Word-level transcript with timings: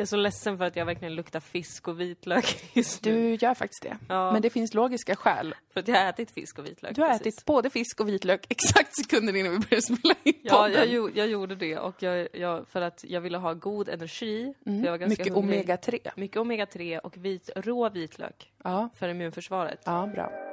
Jag 0.00 0.04
är 0.04 0.06
så 0.06 0.16
ledsen 0.16 0.58
för 0.58 0.64
att 0.64 0.76
jag 0.76 0.86
verkligen 0.86 1.14
luktar 1.14 1.40
fisk 1.40 1.88
och 1.88 2.00
vitlök 2.00 2.64
just 2.74 3.04
nu. 3.04 3.12
Du 3.12 3.46
gör 3.46 3.54
faktiskt 3.54 3.82
det. 3.82 3.96
Ja. 4.08 4.32
Men 4.32 4.42
det 4.42 4.50
finns 4.50 4.74
logiska 4.74 5.16
skäl. 5.16 5.54
För 5.72 5.80
att 5.80 5.88
jag 5.88 5.96
har 5.96 6.08
ätit 6.08 6.30
fisk 6.30 6.58
och 6.58 6.66
vitlök. 6.66 6.94
Du 6.96 7.02
har 7.02 7.08
precis. 7.08 7.26
ätit 7.26 7.44
både 7.44 7.70
fisk 7.70 8.00
och 8.00 8.08
vitlök 8.08 8.46
exakt 8.48 8.96
sekunden 8.96 9.36
innan 9.36 9.52
vi 9.52 9.58
började 9.58 9.82
spela 9.82 10.14
in 10.24 10.34
Ja, 10.42 10.54
podden. 10.56 10.72
jag, 10.72 10.86
gjo- 10.88 11.10
jag 11.14 11.28
gjorde 11.28 11.54
det 11.54 11.78
och 11.78 12.02
jag, 12.02 12.28
jag, 12.32 12.68
för 12.68 12.80
att 12.80 13.04
jag 13.08 13.20
ville 13.20 13.38
ha 13.38 13.54
god 13.54 13.88
energi. 13.88 14.54
För 14.64 14.70
jag 14.72 14.90
var 14.90 14.98
ganska 14.98 15.22
Mycket 15.22 15.34
hungrig. 15.34 15.68
omega-3. 15.68 16.10
Mycket 16.16 16.36
omega-3 16.36 16.98
och 16.98 17.16
vit, 17.16 17.50
rå 17.56 17.88
vitlök 17.88 18.52
Ja, 18.64 18.88
för 18.98 19.08
immunförsvaret. 19.08 19.80
ja, 19.84 20.06
bra. 20.14 20.49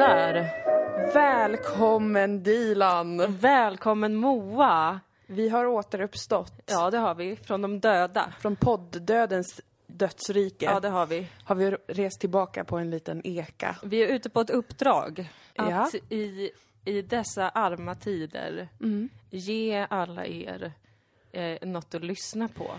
Sådär. 0.00 0.50
Välkommen 1.14 2.42
Dilan! 2.42 3.36
Välkommen 3.36 4.16
Moa! 4.16 5.00
Vi 5.26 5.48
har 5.48 5.66
återuppstått. 5.66 6.52
Ja, 6.66 6.90
det 6.90 6.98
har 6.98 7.14
vi. 7.14 7.36
Från 7.36 7.62
de 7.62 7.80
döda. 7.80 8.32
Från 8.40 8.56
podddödens 8.56 9.60
dödsrike 9.86 10.64
Ja, 10.64 10.80
det 10.80 10.88
har 10.88 11.06
vi. 11.06 11.26
har 11.44 11.54
vi 11.54 11.70
rest 11.86 12.20
tillbaka 12.20 12.64
på 12.64 12.78
en 12.78 12.90
liten 12.90 13.20
eka. 13.24 13.76
Vi 13.82 14.02
är 14.04 14.08
ute 14.08 14.30
på 14.30 14.40
ett 14.40 14.50
uppdrag. 14.50 15.28
Att 15.56 15.70
Ja. 15.94 16.16
i, 16.16 16.50
i 16.84 17.02
dessa 17.02 17.48
arma 17.48 17.94
tider 17.94 18.68
Mm. 18.80 19.08
ge 19.30 19.86
alla 19.90 20.26
er 20.26 20.72
eh, 21.32 21.68
något 21.68 21.94
att 21.94 22.04
lyssna 22.04 22.48
på. 22.48 22.70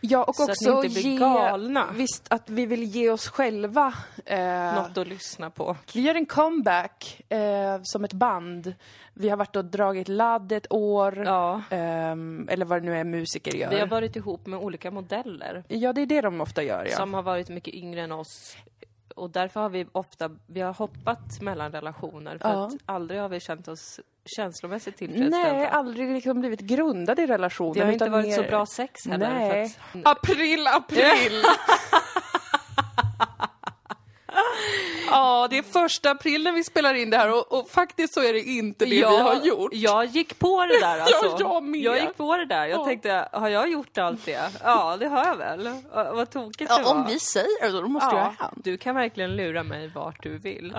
Ja, 0.00 0.24
och 0.24 0.36
Så 0.36 0.42
att 0.42 0.50
också 0.50 0.80
ni 0.80 0.86
inte 0.86 1.00
blir 1.00 1.12
ge... 1.12 1.18
galna. 1.18 1.86
Visst, 1.92 2.26
att 2.30 2.50
vi 2.50 2.66
vill 2.66 2.82
ge 2.82 3.10
oss 3.10 3.28
själva... 3.28 3.94
Eh, 4.24 4.74
Något 4.74 4.98
att 4.98 5.06
lyssna 5.08 5.50
på. 5.50 5.76
Vi 5.94 6.00
gör 6.00 6.14
en 6.14 6.26
comeback 6.26 7.20
eh, 7.28 7.80
som 7.82 8.04
ett 8.04 8.12
band. 8.12 8.74
Vi 9.14 9.28
har 9.28 9.36
varit 9.36 9.56
och 9.56 9.64
dragit 9.64 10.08
ladd 10.08 10.52
ett 10.52 10.66
år. 10.72 11.22
Ja. 11.26 11.62
ehm, 11.70 12.48
eller 12.50 12.64
vad 12.64 12.82
det 12.82 12.86
nu 12.86 12.96
är 12.96 13.04
musiker 13.04 13.54
gör. 13.56 13.70
Vi 13.70 13.80
har 13.80 13.86
varit 13.86 14.16
ihop 14.16 14.46
med 14.46 14.58
olika 14.58 14.90
modeller 14.90 15.64
Ja, 15.68 15.92
det 15.92 16.00
är 16.02 16.06
det 16.06 16.20
de 16.20 16.40
ofta 16.40 16.62
gör, 16.62 16.86
ja. 16.90 16.96
som 16.96 17.14
har 17.14 17.22
varit 17.22 17.48
mycket 17.48 17.74
yngre 17.74 18.00
än 18.02 18.12
oss. 18.12 18.56
Och 19.16 19.30
därför 19.30 19.60
har 19.60 19.68
vi 19.68 19.86
ofta, 19.92 20.30
vi 20.46 20.60
har 20.60 20.72
hoppat 20.74 21.40
mellan 21.40 21.72
relationer 21.72 22.38
för 22.38 22.48
Ja. 22.48 22.66
att 22.66 22.72
aldrig 22.86 23.20
har 23.20 23.28
vi 23.28 23.40
känt 23.40 23.68
oss 23.68 24.00
känslomässigt 24.24 24.96
tillfredsställda. 24.96 25.52
Nej, 25.52 25.66
aldrig 25.66 26.12
liksom 26.14 26.40
blivit 26.40 26.60
grundade 26.60 27.22
i 27.22 27.26
relationen. 27.26 27.72
det 27.72 27.84
har 27.84 27.92
inte 27.92 28.08
varit 28.08 28.26
mer- 28.26 28.36
så 28.36 28.42
bra 28.42 28.66
sex 28.66 29.06
heller. 29.06 29.34
Nej. 29.34 29.76
Att, 30.04 30.18
April, 30.18 30.66
april! 30.66 31.42
Ja, 35.10 35.46
det 35.50 35.58
är 35.58 35.62
första 35.62 36.10
april 36.10 36.42
när 36.44 36.52
vi 36.52 36.64
spelar 36.64 36.94
in 36.94 37.10
det 37.10 37.16
här 37.16 37.32
och, 37.32 37.52
och 37.60 37.70
faktiskt 37.70 38.14
så 38.14 38.20
är 38.22 38.32
det 38.32 38.40
inte 38.40 38.84
det 38.84 38.90
vi 38.90 39.02
har 39.02 39.44
gjort. 39.46 39.70
Jag 39.74 40.04
gick 40.04 40.38
på 40.38 40.66
det 40.66 40.80
där 40.80 40.98
alltså. 41.00 41.36
jag 41.40 41.62
med. 41.62 41.80
Jag 41.80 42.00
gick 42.00 42.16
på 42.16 42.36
det 42.36 42.44
där. 42.46 42.66
Jag 42.66 42.80
Ja. 42.80 42.84
tänkte, 42.84 43.28
har 43.32 43.48
jag 43.48 43.70
gjort 43.70 43.98
allt 43.98 44.24
det? 44.24 44.50
Ja, 44.64 44.96
det 44.96 45.06
har 45.08 45.24
jag 45.26 45.36
väl. 45.36 45.70
Ja, 45.94 46.12
Vad 46.14 46.30
tokigt 46.30 46.70
det 46.76 46.82
var. 46.82 46.94
om 46.94 47.06
vi 47.06 47.18
säger 47.20 47.72
det, 47.72 47.80
då 47.80 47.88
måste 47.88 48.14
Ja, 48.16 48.34
hänt. 48.38 48.52
du 48.64 48.78
kan 48.78 48.94
verkligen 48.94 49.36
lura 49.36 49.62
mig 49.62 49.88
vart 49.94 50.22
du 50.22 50.38
vill. 50.38 50.76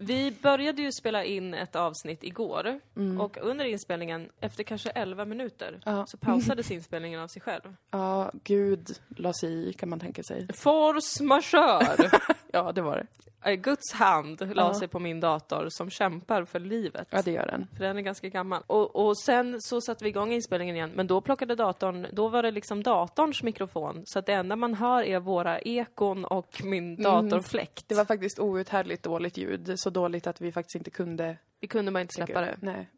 Vi 0.00 0.30
började 0.42 0.82
ju 0.82 0.92
spela 0.92 1.24
in 1.24 1.54
ett 1.54 1.76
avsnitt 1.76 2.24
igår 2.24 2.80
och 3.20 3.36
under 3.42 3.64
inspelningen, 3.64 4.28
efter 4.40 4.62
kanske 4.64 4.90
11 4.90 5.24
minuter, 5.24 5.68
Mm. 5.86 5.98
Ja. 5.98 6.06
så 6.06 6.16
pausades 6.16 6.70
inspelningen 6.70 7.20
av 7.20 7.28
sig 7.28 7.42
själv. 7.42 7.74
Ja, 7.90 8.30
Gud 8.44 8.88
la 9.16 9.32
sig 9.32 9.68
i, 9.68 9.72
kan 9.72 9.88
man 9.88 10.00
tänka 10.00 10.22
sig. 10.22 10.48
Force 10.54 11.22
majeure! 11.24 12.10
Ja, 12.54 12.72
det 12.72 12.82
var 12.82 12.96
det. 12.96 13.06
Eh, 13.50 13.54
Guds 13.54 13.92
hand 13.92 14.54
la 14.54 14.62
Ja. 14.62 14.74
sig 14.74 14.88
på 14.88 14.98
min 14.98 15.20
dator 15.20 15.66
som 15.70 15.90
kämpar 15.90 16.44
för 16.44 16.60
livet. 16.60 17.08
Ja, 17.10 17.22
det 17.22 17.30
gör 17.30 17.46
den. 17.46 17.66
För 17.76 17.84
den 17.84 17.96
är 17.98 18.02
ganska 18.02 18.28
gammal. 18.28 18.62
Och, 18.66 19.06
och 19.06 19.18
sen 19.18 19.56
så 19.60 19.80
satte 19.80 20.04
vi 20.04 20.10
igång 20.10 20.32
inspelningen 20.32 20.76
igen, 20.76 20.90
men 20.94 21.06
då 21.06 21.20
plockade 21.20 21.54
datorn, 21.54 22.06
då 22.12 22.28
var 22.28 22.42
det 22.42 22.50
liksom 22.50 22.82
datorns 22.82 23.42
mikrofon. 23.42 24.02
Så 24.06 24.18
att 24.18 24.26
det 24.26 24.32
enda 24.32 24.56
man 24.56 24.74
hör 24.74 25.02
är 25.02 25.20
våra 25.20 25.58
ekon 25.58 26.24
och 26.24 26.60
min 26.64 27.02
datorfläkt. 27.02 27.84
Det 27.88 27.94
var 27.94 28.04
faktiskt 28.04 28.38
outhärdligt 28.38 29.02
dåligt 29.02 29.36
ljud. 29.36 29.72
Så 29.76 29.90
dåligt 29.90 30.26
att 30.26 30.40
vi 30.40 30.52
faktiskt 30.52 30.76
inte 30.76 30.90
kunde 30.90 31.36
Det 31.60 31.66
kunde 31.66 31.90
man 31.90 32.02
inte 32.02 32.14
släppa 32.14 32.40
det. 32.40 32.56
Nej. 32.60 32.88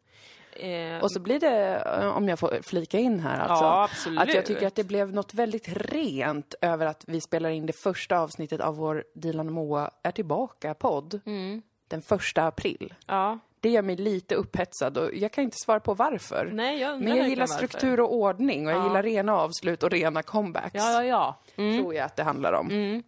Eh, 0.59 1.03
Och 1.03 1.11
så 1.11 1.19
blir 1.19 1.39
det, 1.39 1.75
eh, 2.01 2.17
om 2.17 2.27
jag 2.29 2.39
får 2.39 2.59
flika 2.63 2.99
in 2.99 3.19
här 3.19 3.39
alltså, 3.39 3.65
Ja, 4.09 4.21
att 4.21 4.33
jag 4.33 4.45
tycker 4.45 4.67
att 4.67 4.75
det 4.75 4.83
blev 4.83 5.13
något 5.13 5.33
väldigt 5.33 5.67
rent 5.91 6.55
över 6.61 6.85
att 6.85 7.03
vi 7.07 7.21
spelar 7.21 7.49
in 7.49 7.65
det 7.65 7.73
första 7.83 8.19
avsnittet 8.19 8.61
av 8.61 8.75
vår 8.75 9.03
Dilan 9.15 9.47
och 9.47 9.53
Moa 9.53 9.91
är 10.03 10.11
tillbaka-podd 10.11 11.19
Mm. 11.25 11.61
den 11.87 12.01
första 12.01 12.47
april. 12.47 12.93
Ja, 13.07 13.39
Det 13.59 13.69
gör 13.69 13.81
mig 13.81 13.95
lite 13.95 14.35
upphetsad 14.35 14.97
och 14.97 15.13
jag 15.15 15.31
kan 15.31 15.43
inte 15.43 15.57
svara 15.57 15.79
på 15.79 15.93
varför. 15.93 16.49
nej 16.53 16.79
jag 16.79 17.01
Men 17.01 17.17
jag 17.17 17.29
gillar 17.29 17.45
struktur 17.47 17.99
och 17.99 18.13
ordning 18.15 18.65
och 18.67 18.71
jag 18.73 18.79
Ja. 18.79 18.83
gillar 18.87 19.03
rena 19.03 19.35
avslut 19.35 19.83
och 19.83 19.91
rena 19.91 20.23
comebacks. 20.23 20.75
Ja, 20.75 20.91
ja, 20.93 21.03
ja. 21.03 21.39
Mm. 21.63 21.79
Tror 21.81 21.93
jag 21.95 22.05
att 22.05 22.15
det 22.15 22.23
handlar 22.23 22.53
om. 22.53 22.69
Mm. 22.69 23.03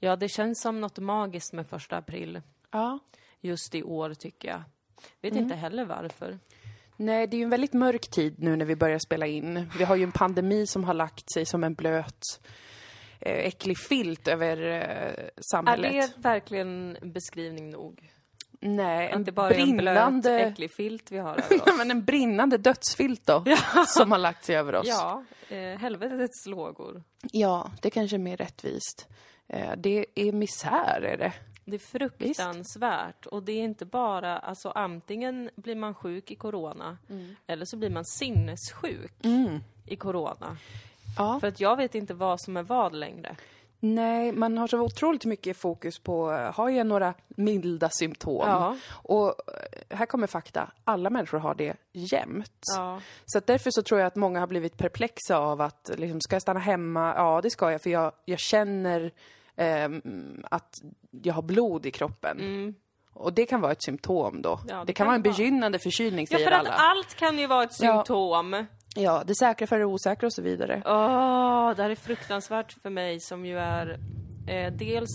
Ja, 0.00 0.16
det 0.16 0.28
känns 0.28 0.60
som 0.62 0.80
något 0.80 0.98
magiskt 0.98 1.52
med 1.52 1.66
första 1.66 1.96
april. 1.96 2.40
Ja. 2.70 2.98
Just 3.40 3.74
i 3.74 3.82
år, 3.82 4.14
tycker 4.14 4.48
jag. 4.48 4.62
Vet 5.20 5.32
Mm. 5.32 5.44
inte 5.44 5.56
heller 5.56 5.84
varför. 5.84 6.38
Nej, 6.96 7.26
det 7.26 7.36
är 7.36 7.38
ju 7.38 7.44
en 7.44 7.50
väldigt 7.50 7.72
mörk 7.72 8.10
tid 8.10 8.34
nu 8.38 8.56
när 8.56 8.64
vi 8.64 8.76
börjar 8.76 8.98
spela 8.98 9.26
in. 9.26 9.70
Vi 9.78 9.84
har 9.84 9.96
ju 9.96 10.02
en 10.02 10.12
pandemi 10.12 10.66
som 10.66 10.84
har 10.84 10.94
lagt 10.94 11.32
sig 11.32 11.46
som 11.46 11.64
en 11.64 11.74
blöt, 11.74 12.22
eh, 13.20 13.46
äcklig 13.46 13.78
filt 13.78 14.28
över 14.28 14.56
eh, 14.62 14.74
Är 14.76 15.30
samhället. 15.50 15.92
det 15.92 16.12
verkligen 16.28 16.96
beskrivning 17.02 17.70
nog? 17.70 18.10
Nej, 18.60 19.10
en 19.10 19.24
det 19.24 19.32
bara 19.32 19.50
är 19.50 19.60
en 19.60 19.76
blöt, 19.76 19.94
brinnande... 19.94 20.40
äcklig 20.40 20.70
filt 20.76 21.12
vi 21.12 21.18
har 21.18 21.30
över 21.30 21.44
Ja, 21.50 21.62
oss? 21.72 21.78
men 21.78 21.90
en 21.90 22.04
brinnande 22.04 22.58
dödsfilt 22.58 23.26
då, 23.26 23.44
som 23.86 24.10
har 24.12 24.18
lagt 24.18 24.44
sig 24.44 24.56
över 24.56 24.74
oss. 24.74 24.86
Ja, 24.88 25.24
eh, 25.48 25.78
helvetets 25.78 26.46
lågor. 26.46 27.02
Ja, 27.32 27.70
det 27.82 27.90
kanske 27.90 28.16
är 28.16 28.18
mer 28.18 28.36
rättvist. 28.36 29.08
Eh, 29.48 29.72
det 29.76 30.06
är 30.14 30.32
misär, 30.32 31.00
är 31.02 31.16
det. 31.18 31.32
Det 31.64 31.76
är 31.76 31.78
fruktansvärt. 31.78 33.26
Och 33.26 33.42
det 33.42 33.52
är 33.52 33.62
inte 33.62 33.84
bara, 33.84 34.38
alltså 34.38 34.68
antingen 34.70 35.50
blir 35.56 35.74
man 35.74 35.94
sjuk 35.94 36.30
i 36.30 36.34
corona, 36.34 36.98
eller 37.46 37.64
så 37.64 37.76
blir 37.76 37.90
man 37.90 38.04
sinnessjuk 38.04 39.12
i 39.86 39.96
corona. 39.96 40.56
Ja. 41.18 41.40
För 41.40 41.48
att 41.48 41.60
jag 41.60 41.76
vet 41.76 41.94
inte 41.94 42.14
vad 42.14 42.40
som 42.40 42.56
är 42.56 42.62
vad 42.62 42.94
längre. 42.94 43.36
Nej, 43.80 44.32
man 44.32 44.58
har 44.58 44.66
så 44.66 44.80
otroligt 44.80 45.24
mycket 45.24 45.56
fokus 45.56 45.98
på, 45.98 46.32
eh, 46.32 46.54
har 46.54 46.70
jag 46.70 46.86
några 46.86 47.14
milda 47.28 47.90
symptom? 47.90 48.48
Ja. 48.48 48.76
Och 48.90 49.28
eh, 49.28 49.96
här 49.96 50.06
kommer 50.06 50.26
fakta, 50.26 50.70
alla 50.84 51.10
människor 51.10 51.38
har 51.38 51.54
det 51.54 51.76
jämt. 51.92 52.62
Ja. 52.76 53.00
Så 53.26 53.40
därför 53.44 53.70
så 53.70 53.82
tror 53.82 54.00
jag 54.00 54.06
att 54.06 54.16
många 54.16 54.40
har 54.40 54.46
blivit 54.46 54.76
perplexa 54.76 55.36
av 55.36 55.60
att, 55.60 55.90
liksom, 55.96 56.20
ska 56.20 56.34
jag 56.34 56.42
stanna 56.42 56.60
hemma? 56.60 57.14
Ja, 57.16 57.40
det 57.42 57.50
ska 57.50 57.72
jag, 57.72 57.82
för 57.82 57.90
jag, 57.90 58.12
jag 58.24 58.38
känner 58.38 59.12
ehm, 59.56 60.44
att 60.50 60.82
jag 61.22 61.34
har 61.34 61.42
blod 61.42 61.86
i 61.86 61.90
kroppen. 61.90 62.74
Och 63.12 63.32
det 63.32 63.46
kan 63.46 63.60
vara 63.60 63.72
ett 63.72 63.82
symptom 63.82 64.42
då. 64.42 64.52
Mm. 64.54 64.66
Ja, 64.68 64.76
det, 64.78 64.84
det 64.84 64.92
kan 64.92 65.06
vara 65.06 65.16
en 65.16 65.22
begynnande 65.22 65.78
förkylning, 65.78 66.26
Ja, 66.30 66.36
säger 66.36 66.50
för 66.50 66.56
att 66.56 66.60
alla. 66.66 66.70
allt 66.70 67.14
kan 67.14 67.38
ju 67.38 67.46
vara 67.46 67.62
ett 67.64 67.80
Ja. 67.80 67.96
symptom. 67.96 68.66
Ja, 68.96 69.22
det 69.26 69.34
säkra 69.34 69.66
för 69.66 69.78
det 69.78 69.84
osäkra 69.84 70.26
och 70.26 70.32
så 70.32 70.42
vidare. 70.42 70.82
Åh, 70.86 71.74
det 71.76 71.82
här 71.82 71.90
är 71.90 71.94
fruktansvärt 71.94 72.72
för 72.82 72.90
mig 72.90 73.20
som 73.20 73.46
ju 73.46 73.58
är 73.58 73.98
eh, 74.48 74.72
dels 74.72 75.10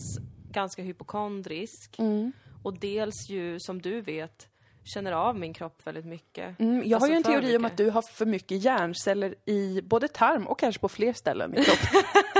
ganska 0.52 0.82
hypokondrisk 0.82 1.96
Mm. 2.00 2.32
och 2.64 2.80
dels 2.80 3.30
ju, 3.30 3.60
som 3.60 3.82
du 3.82 4.02
vet, 4.02 4.48
känner 4.84 5.12
av 5.12 5.40
min 5.40 5.54
kropp 5.54 5.82
väldigt 5.88 6.06
mycket. 6.06 6.60
Mm, 6.60 6.82
jag 6.86 6.90
har 6.90 6.96
Alltså 6.96 7.10
ju 7.12 7.16
en 7.18 7.24
för 7.24 7.32
teori 7.32 7.58
om 7.58 7.62
mycket. 7.62 7.72
att 7.72 7.78
du 7.78 7.90
har 7.90 8.02
för 8.02 8.26
mycket 8.26 8.64
hjärnceller 8.64 9.36
i 9.46 9.82
både 9.82 10.08
tarm 10.08 10.48
och 10.48 10.60
kanske 10.60 10.82
på 10.82 10.90
fler 10.90 11.14
ställen 11.14 11.58
i 11.58 11.64
kroppen. 11.64 12.02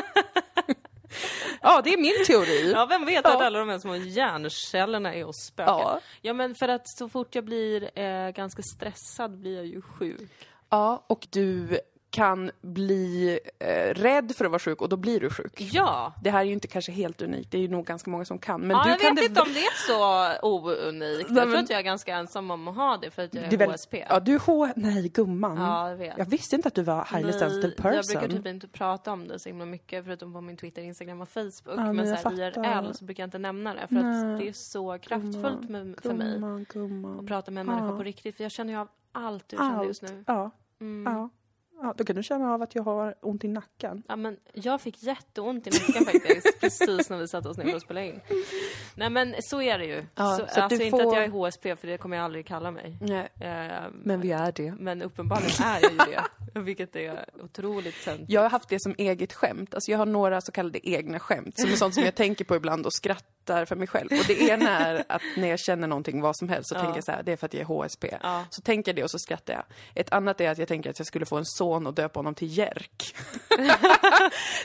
ja, 1.62 1.82
det 1.84 1.94
är 1.94 1.98
min 1.98 2.26
teori. 2.26 2.72
Ja, 2.76 2.86
vem 2.86 3.06
vet 3.06 3.22
Ja. 3.26 3.36
att 3.36 3.42
alla 3.42 3.60
de 3.60 3.70
här 3.70 3.80
små 3.80 3.96
hjärncellerna 3.96 5.14
är 5.14 5.24
hos 5.24 5.46
spöken? 5.48 5.74
Ja. 5.74 6.00
ja, 6.22 6.34
men 6.34 6.56
för 6.56 6.68
att 6.68 6.90
så 6.98 7.10
fort 7.10 7.36
jag 7.36 7.46
blir 7.46 8.00
eh, 8.00 8.30
ganska 8.32 8.62
stressad 8.62 9.38
blir 9.40 9.56
jag 9.56 9.66
ju 9.66 9.82
sjuk. 9.82 10.48
Ja, 10.70 11.04
och 11.08 11.28
du 11.30 11.80
kan 12.12 12.52
bli 12.62 13.40
eh, 13.60 13.94
rädd 13.94 14.32
för 14.36 14.46
att 14.46 14.52
vara 14.52 14.60
sjuk 14.60 14.82
och 14.82 14.90
då 14.90 14.98
blir 14.98 15.20
du 15.20 15.30
sjuk. 15.30 15.54
Ja! 15.74 16.14
Det 16.24 16.30
här 16.32 16.40
är 16.40 16.44
ju 16.44 16.54
inte 16.54 16.68
kanske 16.68 16.92
helt 16.92 17.22
unikt, 17.22 17.52
det 17.52 17.58
är 17.58 17.62
ju 17.62 17.68
nog 17.68 17.86
ganska 17.86 18.12
många 18.12 18.26
som 18.26 18.40
kan. 18.40 18.62
Men 18.62 18.70
ja, 18.78 18.84
du 18.84 18.90
jag 18.90 19.00
kan 19.00 19.16
vet 19.16 19.22
det... 19.24 19.26
inte 19.26 19.42
om 19.42 19.48
det 19.54 19.60
är 19.60 19.88
så 19.88 20.48
ounikt. 20.48 20.94
Nej, 20.94 21.12
Jag 21.20 21.28
tror 21.28 21.46
men- 21.46 21.64
att 21.64 21.70
jag 21.70 21.80
är 21.80 21.84
ganska 21.84 22.16
ensam 22.16 22.52
om 22.52 22.68
att 22.68 22.76
ha 22.76 22.98
det 23.02 23.12
för 23.12 23.24
att 23.24 23.34
jag 23.34 23.54
är 23.54 23.58
väl- 23.58 23.72
HSP. 23.72 24.06
Ja, 24.10 24.20
du 24.20 24.36
är 24.36 24.40
H... 24.40 24.68
Nej, 24.76 25.10
gumman. 25.10 25.58
Ja, 25.58 25.90
jag 25.90 25.98
vet. 25.98 26.18
Jag 26.18 26.26
visste 26.26 26.56
inte 26.56 26.68
att 26.68 26.76
du 26.76 26.84
var 26.84 27.08
highly 27.16 27.34
sensitive 27.34 27.76
person. 27.76 27.94
jag 27.94 28.06
brukar 28.22 28.28
typ 28.38 28.48
inte 28.48 28.68
prata 28.68 29.12
om 29.12 29.28
det 29.28 29.40
så 29.40 29.50
himla 29.50 29.66
mycket 29.66 30.06
förutom 30.06 30.34
på 30.34 30.42
min 30.42 30.58
Twitter, 30.58 30.82
Instagram 30.82 31.22
och 31.22 31.30
Facebook. 31.30 31.76
men 31.76 31.96
men 31.96 32.08
jag 32.10 32.20
så 32.20 32.30
här. 32.30 32.58
IRL 32.86 32.94
så 32.94 33.06
brukar 33.06 33.24
jag 33.24 33.28
inte 33.28 33.38
nämna 33.40 33.74
det 33.74 33.88
för 33.88 33.96
att 33.96 34.40
det 34.40 34.48
är 34.48 34.54
så 34.54 34.98
kraftfullt 34.98 35.70
med, 35.70 35.96
för 36.02 36.14
mig 36.14 36.34
Gumman, 36.34 36.66
gumman. 36.70 37.20
att 37.20 37.28
prata 37.28 37.52
med 37.52 37.62
en 37.62 37.68
människa 37.68 37.86
Ja. 37.86 37.98
på 37.98 38.04
riktigt. 38.04 38.36
För 38.38 38.44
jag 38.44 38.52
känner 38.52 38.74
ju 38.74 38.80
av 38.80 38.88
allt 39.12 39.50
du 39.50 39.58
känner 39.58 39.84
just 39.84 40.02
nu. 40.02 40.24
Ja. 40.28 40.52
Mm. 40.82 41.14
Ja. 41.14 41.30
Ja, 41.82 41.94
då 41.98 42.04
kan 42.04 42.16
du 42.16 42.24
känna 42.24 42.54
av 42.54 42.62
att 42.62 42.76
jag 42.76 42.84
har 42.84 43.16
ont 43.22 43.44
i 43.44 43.48
nacken. 43.48 44.04
Ja, 44.08 44.16
men 44.16 44.38
jag 44.54 44.82
fick 44.82 45.04
jätteont 45.04 45.68
i 45.68 45.70
nacken 45.70 46.06
faktiskt, 46.06 46.60
precis 46.62 47.10
när 47.10 47.18
vi 47.18 47.28
satte 47.28 47.50
oss 47.50 47.58
ner 47.58 47.66
för 47.66 47.76
att 47.76 47.82
spela 47.82 48.04
in. 48.04 48.20
Nej 48.96 49.10
men 49.10 49.36
så 49.40 49.62
är 49.62 49.80
det 49.80 49.86
ju. 49.86 50.04
Ja, 50.16 50.38
så, 50.38 50.46
så 50.54 50.62
alltså 50.62 50.78
du 50.78 50.86
inte 50.86 50.98
får- 50.98 51.08
att 51.08 51.16
jag 51.16 51.24
är 51.24 51.30
HSP, 51.30 51.76
för 51.76 51.88
det 51.88 51.98
kommer 51.98 52.18
jag 52.18 52.24
aldrig 52.26 52.46
kalla 52.46 52.72
mig. 52.72 52.98
Nej, 53.02 53.30
Eh, 53.40 53.84
men 53.94 54.22
vi 54.22 54.32
är 54.32 54.52
det. 54.52 54.74
men 54.80 55.02
uppenbarligen 55.02 55.64
är 55.66 55.80
jag 55.82 55.92
ju 55.92 55.98
det, 55.98 56.60
vilket 56.60 56.96
är 56.96 57.26
otroligt 57.44 58.04
tönt. 58.06 58.30
Jag 58.30 58.42
har 58.42 58.50
haft 58.50 58.70
det 58.70 58.82
som 58.82 58.96
eget 58.98 59.34
skämt. 59.34 59.74
Alltså 59.74 59.92
jag 59.92 59.98
har 59.98 60.06
några 60.06 60.42
så 60.42 60.52
kallade 60.52 60.90
egna 60.90 61.20
skämt, 61.20 61.60
som 61.60 61.72
är 61.72 61.76
sånt 61.76 61.94
som 61.94 62.04
jag 62.04 62.16
tänker 62.16 62.46
på 62.46 62.56
ibland 62.56 62.86
och 62.86 62.94
skrattar 62.94 63.26
för 63.66 63.76
mig 63.76 63.88
själv. 63.88 64.08
Och 64.12 64.26
det 64.28 64.42
ena 64.42 64.80
är 64.80 65.04
att 65.10 65.22
när 65.38 65.48
jag 65.48 65.60
känner 65.60 65.88
någonting, 65.88 66.22
vad 66.22 66.38
som 66.38 66.50
helst, 66.50 66.70
så 66.70 66.76
Ja. 66.76 66.80
tänker 66.80 66.98
jag 66.98 67.04
så 67.04 67.12
här, 67.12 67.24
det 67.24 67.32
är 67.32 67.38
för 67.38 67.46
att 67.46 67.54
jag 67.54 67.62
är 67.62 67.66
HSP. 67.66 68.06
Ja. 68.24 68.46
Så 68.50 68.62
tänker 68.62 68.90
jag 68.92 68.96
det 68.96 69.04
och 69.04 69.12
så 69.12 69.20
skrattar 69.20 69.54
jag. 69.54 69.64
Ett 69.96 70.14
annat 70.14 70.42
är 70.42 70.50
att 70.50 70.58
jag 70.58 70.68
tänker 70.68 70.90
att 70.90 71.00
jag 71.00 71.08
skulle 71.08 71.26
få 71.26 71.38
en 71.38 71.46
son 71.46 71.88
och 71.88 71.94
döpa 71.94 72.20
honom 72.20 72.36
till 72.36 72.58
Jerk. 72.58 73.16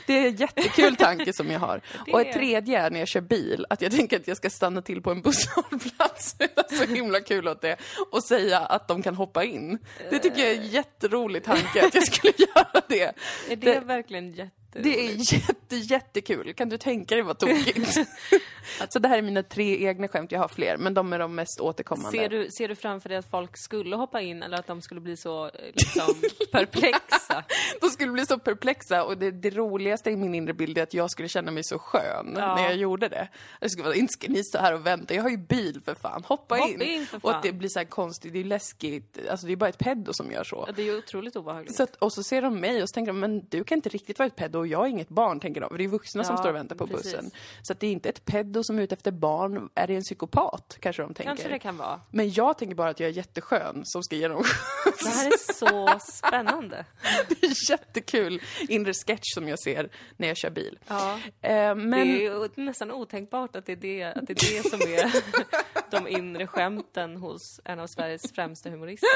det 0.07 0.13
är 0.13 0.27
en 0.27 0.35
jättekul 0.35 0.95
tanke 0.95 1.33
som 1.33 1.51
jag 1.51 1.59
har. 1.59 1.81
Det 2.05 2.11
Och 2.13 2.21
ett 2.21 2.33
tredje 2.33 2.79
är 2.79 2.89
när 2.89 2.99
jag 2.99 3.07
kör 3.07 3.21
bil, 3.21 3.65
att 3.69 3.81
jag 3.81 3.91
tänker 3.91 4.19
att 4.19 4.27
jag 4.27 4.37
ska 4.37 4.49
stanna 4.49 4.81
till 4.81 5.01
på 5.01 5.11
en 5.11 5.21
busshållplats. 5.21 6.35
Så 6.69 6.83
himla 6.85 7.19
kul 7.21 7.47
åt 7.47 7.61
det. 7.61 7.77
Och 8.11 8.23
säga 8.23 8.59
att 8.59 8.87
de 8.87 9.01
kan 9.01 9.15
hoppa 9.15 9.43
in. 9.43 9.77
Det 10.09 10.19
tycker 10.19 10.39
jag 10.41 10.51
är 10.51 10.55
en 10.57 10.67
jätterolig 10.67 11.43
tanke, 11.43 11.85
att 11.85 11.95
jag 11.95 12.03
skulle 12.07 12.33
göra 12.37 12.81
det. 12.87 13.03
Är 13.03 13.13
det, 13.49 13.55
det- 13.55 13.79
verkligen 13.79 14.31
jätte... 14.33 14.51
Det 14.83 15.05
är 15.07 15.33
jätte, 15.33 15.75
jättekul. 15.75 16.53
Kan 16.53 16.69
du 16.69 16.77
tänka 16.77 17.15
dig 17.15 17.23
vad 17.23 17.39
tokigt? 17.39 17.97
så 18.89 18.99
det 18.99 19.07
här 19.07 19.17
är 19.17 19.21
mina 19.21 19.43
tre 19.43 19.87
egna 19.87 20.07
skämt. 20.07 20.31
Jag 20.31 20.39
har 20.39 20.47
fler, 20.47 20.77
men 20.77 20.93
de 20.93 21.13
är 21.13 21.19
de 21.19 21.35
mest 21.35 21.59
återkommande. 21.61 22.17
Ser 22.17 22.29
du, 22.29 22.47
ser 22.57 22.67
du 22.67 22.75
framför 22.75 23.09
dig 23.09 23.17
att 23.17 23.29
folk 23.31 23.57
skulle 23.57 23.95
hoppa 23.95 24.21
in 24.21 24.43
eller 24.43 24.57
att 24.57 24.67
de 24.67 24.81
skulle 24.81 25.01
bli 25.01 25.17
så 25.17 25.45
eh, 25.45 25.51
liksom, 25.73 26.15
perplexa? 26.51 27.43
De 27.81 27.89
skulle 27.89 28.11
bli 28.11 28.25
så 28.25 28.39
perplexa 28.39 29.03
och 29.03 29.17
det, 29.17 29.31
det 29.31 29.49
roligaste 29.49 30.09
i 30.11 30.15
min 30.15 30.35
inre 30.35 30.53
bild 30.53 30.77
är 30.77 30.83
att 30.83 30.93
jag 30.93 31.11
skulle 31.11 31.27
känna 31.27 31.51
mig 31.51 31.63
så 31.63 31.79
skön 31.79 32.33
Ja. 32.37 32.55
när 32.55 32.63
jag 32.63 32.75
gjorde 32.75 33.07
det. 33.07 33.27
Jag 33.59 33.71
skulle 33.71 33.83
vara, 33.85 33.95
inte 33.95 34.13
ska 34.13 34.27
ni 34.27 34.43
stå 34.43 34.57
här 34.59 34.73
och 34.73 34.85
vänta, 34.85 35.13
jag 35.13 35.21
har 35.23 35.29
ju 35.29 35.37
bil 35.37 35.81
för 35.85 35.95
fan, 35.95 36.23
hoppa, 36.23 36.55
Hoppa 36.55 36.67
in. 36.69 36.81
in, 36.81 37.05
för 37.05 37.17
Och 37.17 37.21
fan. 37.21 37.35
att 37.35 37.43
det 37.43 37.51
blir 37.53 37.69
så 37.69 37.79
här 37.79 37.85
konstigt, 37.85 38.33
det 38.33 38.39
är 38.39 38.43
läskigt, 38.43 39.19
alltså 39.29 39.47
det 39.47 39.51
är 39.53 39.57
bara 39.57 39.69
ett 39.69 39.77
peddo 39.77 40.13
som 40.13 40.31
gör 40.31 40.43
så. 40.43 40.63
Ja, 40.67 40.73
det 40.75 40.81
är 40.81 40.85
ju 40.85 40.97
otroligt 40.97 41.35
obehagligt. 41.35 41.75
Så 41.75 41.83
att, 41.83 41.95
och 41.95 42.13
så 42.13 42.23
ser 42.23 42.41
de 42.41 42.59
mig 42.59 42.81
och 42.83 42.89
så 42.89 42.93
tänker 42.93 43.11
de, 43.13 43.19
men 43.19 43.47
du 43.49 43.63
kan 43.63 43.77
inte 43.77 43.89
riktigt 43.89 44.19
vara 44.19 44.27
ett 44.27 44.35
peddo 44.35 44.64
och 44.65 44.69
jag 44.69 44.85
är 44.85 44.89
inget 44.89 45.09
barn, 45.09 45.39
tänker 45.39 45.61
de. 45.61 45.69
För 45.69 45.77
det 45.77 45.83
är 45.83 45.87
vuxna 45.87 46.23
som 46.23 46.33
Ja, 46.35 46.37
står 46.37 46.49
och 46.49 46.55
väntar 46.55 46.75
på 46.75 46.87
precis. 46.87 47.03
bussen. 47.11 47.31
Så 47.61 47.73
det 47.73 47.87
är 47.87 47.91
inte 47.91 48.09
ett 48.09 48.25
peddo 48.25 48.63
som 48.63 48.77
är 48.79 48.81
ute 48.83 48.95
efter 48.95 49.11
barn, 49.11 49.69
är 49.75 49.87
det 49.87 49.95
en 49.95 50.01
psykopat? 50.01 50.77
Kanske 50.79 51.01
de 51.01 51.13
tänker. 51.13 51.29
Kanske 51.29 51.49
det 51.49 51.59
kan 51.59 51.77
vara. 51.77 52.01
Men 52.11 52.31
jag 52.31 52.57
tänker 52.57 52.75
bara 52.75 52.89
att 52.89 52.99
jag 52.99 53.09
är 53.09 53.13
jätteskön 53.13 53.81
som 53.85 54.03
ska 54.03 54.15
ge 54.15 54.27
dem 54.27 54.43
Det 55.03 55.09
här 55.09 55.27
är 55.27 55.53
så 55.53 55.99
spännande. 55.99 56.85
Det 57.29 57.43
är 57.47 57.71
jättekul 57.71 58.41
inre 58.69 58.93
sketch 58.93 59.33
som 59.33 59.47
jag 59.47 59.59
ser 59.59 59.89
när 60.17 60.27
jag 60.27 60.37
kör 60.37 60.49
bil. 60.49 60.79
Ja. 60.87 61.19
Eh, 61.41 61.75
men 61.75 61.91
Det 61.91 61.97
är 61.97 62.21
ju 62.21 62.49
nästan 62.55 62.91
otänkbart 62.91 63.55
att 63.55 63.65
det 63.65 63.71
är 63.71 63.75
det, 63.75 64.03
att 64.03 64.27
det, 64.27 64.33
är 64.33 64.63
det 64.63 64.69
som 64.69 64.81
är 64.81 65.11
de 66.03 66.07
inre 66.07 66.47
skämten 66.47 67.17
hos 67.17 67.59
en 67.65 67.79
av 67.79 67.87
Sveriges 67.87 68.31
främsta 68.31 68.69
humorister. 68.69 69.09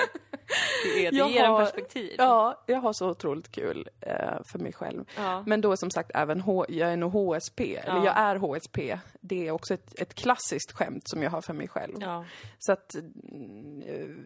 Det, 0.84 1.06
är, 1.06 1.12
det 1.12 1.18
Jag 1.18 1.30
ger 1.32 1.44
en 1.44 1.52
har- 1.52 1.60
perspektiv. 1.64 2.16
ja, 2.18 2.64
jag 2.66 2.78
har 2.80 2.94
så 2.94 3.10
otroligt 3.10 3.52
kul 3.52 3.90
eh, 4.02 4.44
för 4.46 4.60
mig 4.60 4.74
själv. 4.74 5.06
Ja. 5.18 5.44
Men 5.48 5.62
då 5.62 5.78
som 5.78 5.92
sagt 5.92 6.12
även 6.14 6.42
H- 6.42 6.66
jag 6.70 6.90
är 6.94 6.98
nog 6.98 7.12
HSP, 7.12 7.76
eller 7.76 7.96
Ja. 7.98 8.06
jag 8.06 8.18
är 8.18 8.36
HSP. 8.36 8.98
Det 9.22 9.48
är 9.48 9.52
också 9.52 9.74
ett, 9.74 10.00
ett 10.02 10.14
klassiskt 10.16 10.72
skämt 10.72 11.04
som 11.10 11.24
jag 11.24 11.32
har 11.32 11.42
för 11.42 11.54
mig 11.54 11.68
själv. 11.68 11.94
Ja, 12.00 12.26
Så 12.60 12.72
att 12.72 12.96
eh, 12.96 13.02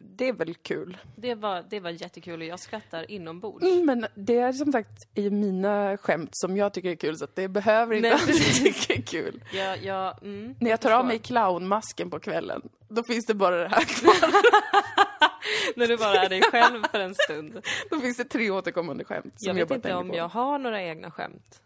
det 0.01 0.27
är 0.27 0.33
väl 0.33 0.55
kul. 0.55 0.97
det 1.15 1.35
var, 1.35 1.63
det 1.69 1.79
var 1.79 1.89
jättekul 1.89 2.39
och 2.41 2.47
jag 2.47 2.59
skrattar 2.59 3.11
inombords. 3.11 3.65
Mm, 3.65 3.85
Men 3.85 4.05
det 4.15 4.37
är 4.39 4.53
som 4.53 4.71
sagt 4.71 4.91
i 5.15 5.29
mina 5.29 5.97
skämt 5.97 6.29
som 6.33 6.57
jag 6.57 6.73
tycker 6.73 6.89
är 6.89 6.95
kul 6.95 7.17
så 7.17 7.23
att 7.23 7.35
det 7.35 7.47
behöver 7.47 7.95
inte 7.95 8.15
att 8.15 8.27
jag 8.27 8.37
tycker 8.37 8.93
är 8.97 9.01
kul. 9.01 9.43
Jag, 9.53 9.83
jag, 9.83 10.23
mm, 10.23 10.55
När 10.59 10.69
jag 10.69 10.81
tar 10.81 10.91
av 10.91 10.95
förstår. 10.97 11.07
mig 11.07 11.19
clownmasken 11.19 12.09
på 12.09 12.19
kvällen, 12.19 12.61
då 12.89 13.03
finns 13.03 13.25
det 13.25 13.33
bara 13.33 13.55
det 13.57 13.67
här 13.67 13.81
kvar. 13.85 14.31
När 15.75 15.87
du 15.87 15.97
bara 15.97 16.15
är 16.15 16.29
dig 16.29 16.41
själv 16.41 16.83
för 16.91 16.99
en 16.99 17.15
stund. 17.15 17.59
Då 17.89 17.99
finns 17.99 18.17
det 18.17 18.23
tre 18.23 18.49
återkommande 18.51 19.03
skämt 19.05 19.33
som 19.37 19.47
Jag 19.47 19.57
jag, 19.57 19.59
vet 19.59 19.69
bara 19.69 19.75
inte 19.89 19.93
om 19.95 20.09
på. 20.09 20.15
jag 20.15 20.27
har 20.27 20.59
några 20.59 20.83
egna 20.83 21.11
skämt. 21.11 21.61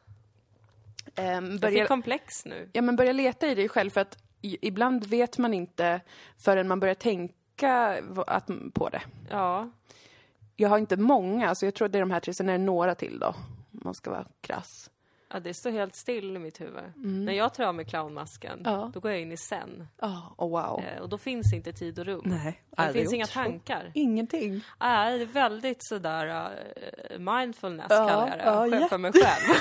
Jag 1.16 1.60
börja, 1.60 1.80
fick 1.82 1.88
komplex 1.88 2.46
nu. 2.46 2.70
ja, 2.74 2.82
men 2.82 2.96
börja 2.96 3.12
leta 3.12 3.48
i 3.48 3.56
dig 3.56 3.70
själv 3.70 3.90
för 3.90 4.02
att 4.02 4.18
i, 4.42 4.58
ibland 4.68 5.06
vet 5.06 5.38
man 5.38 5.54
inte 5.54 6.02
förrän 6.38 6.68
man 6.68 6.80
börjar 6.80 6.96
tänka 6.96 8.02
att, 8.28 8.50
på 8.74 8.90
det. 8.90 9.02
Ja, 9.30 9.70
Jag 10.56 10.70
har 10.70 10.78
inte 10.78 10.98
många, 10.98 11.56
så 11.56 11.66
jag 11.66 11.74
tror 11.74 11.88
det 11.88 11.98
är 11.98 12.00
de 12.00 12.12
här 12.12 12.20
tre, 12.20 12.34
sen 12.34 12.50
är 12.50 12.58
det 12.58 12.64
några 12.64 12.96
till 12.96 13.20
då. 13.20 13.28
Om 13.28 13.36
man 13.72 13.94
ska 13.94 14.10
vara 14.12 14.26
krass. 14.42 14.90
Ja, 15.34 15.40
det 15.40 15.54
står 15.54 15.72
helt 15.72 15.96
still 15.96 16.36
i 16.36 16.40
mitt 16.40 16.62
huvud. 16.62 16.84
När 16.96 17.34
jag 17.34 17.54
tar 17.54 17.64
av 17.64 17.76
mig 17.76 17.86
clownmasken, 17.86 18.62
Ja. 18.66 18.92
då 18.94 19.00
går 19.00 19.12
jag 19.12 19.22
in 19.22 19.32
i 19.32 19.38
zen. 19.38 19.88
Ja, 20.02 20.34
oh, 20.38 20.50
wow. 20.50 20.84
Eh, 20.86 21.02
Och 21.02 21.10
då 21.10 21.18
finns 21.18 21.54
inte 21.54 21.74
tid 21.74 22.00
och 22.00 22.06
rum. 22.06 22.22
Nej. 22.26 22.62
Det 22.78 22.94
finns 22.94 23.14
inga 23.14 23.26
tankar. 23.28 23.92
Ingenting. 23.94 24.62
Nej, 24.80 25.18
det 25.18 25.24
är 25.24 25.28
väldigt 25.28 25.78
sådär 25.88 26.28
uh, 26.28 27.20
mindfulness 27.20 27.88
Ja, 27.90 28.08
kallar 28.08 28.28
jag 28.28 28.38
det. 28.38 28.44
ja, 28.46 28.60
själv 28.62 28.82
ja. 28.82 28.88
för 28.88 28.98
mig 28.98 29.12
själv. 29.14 29.56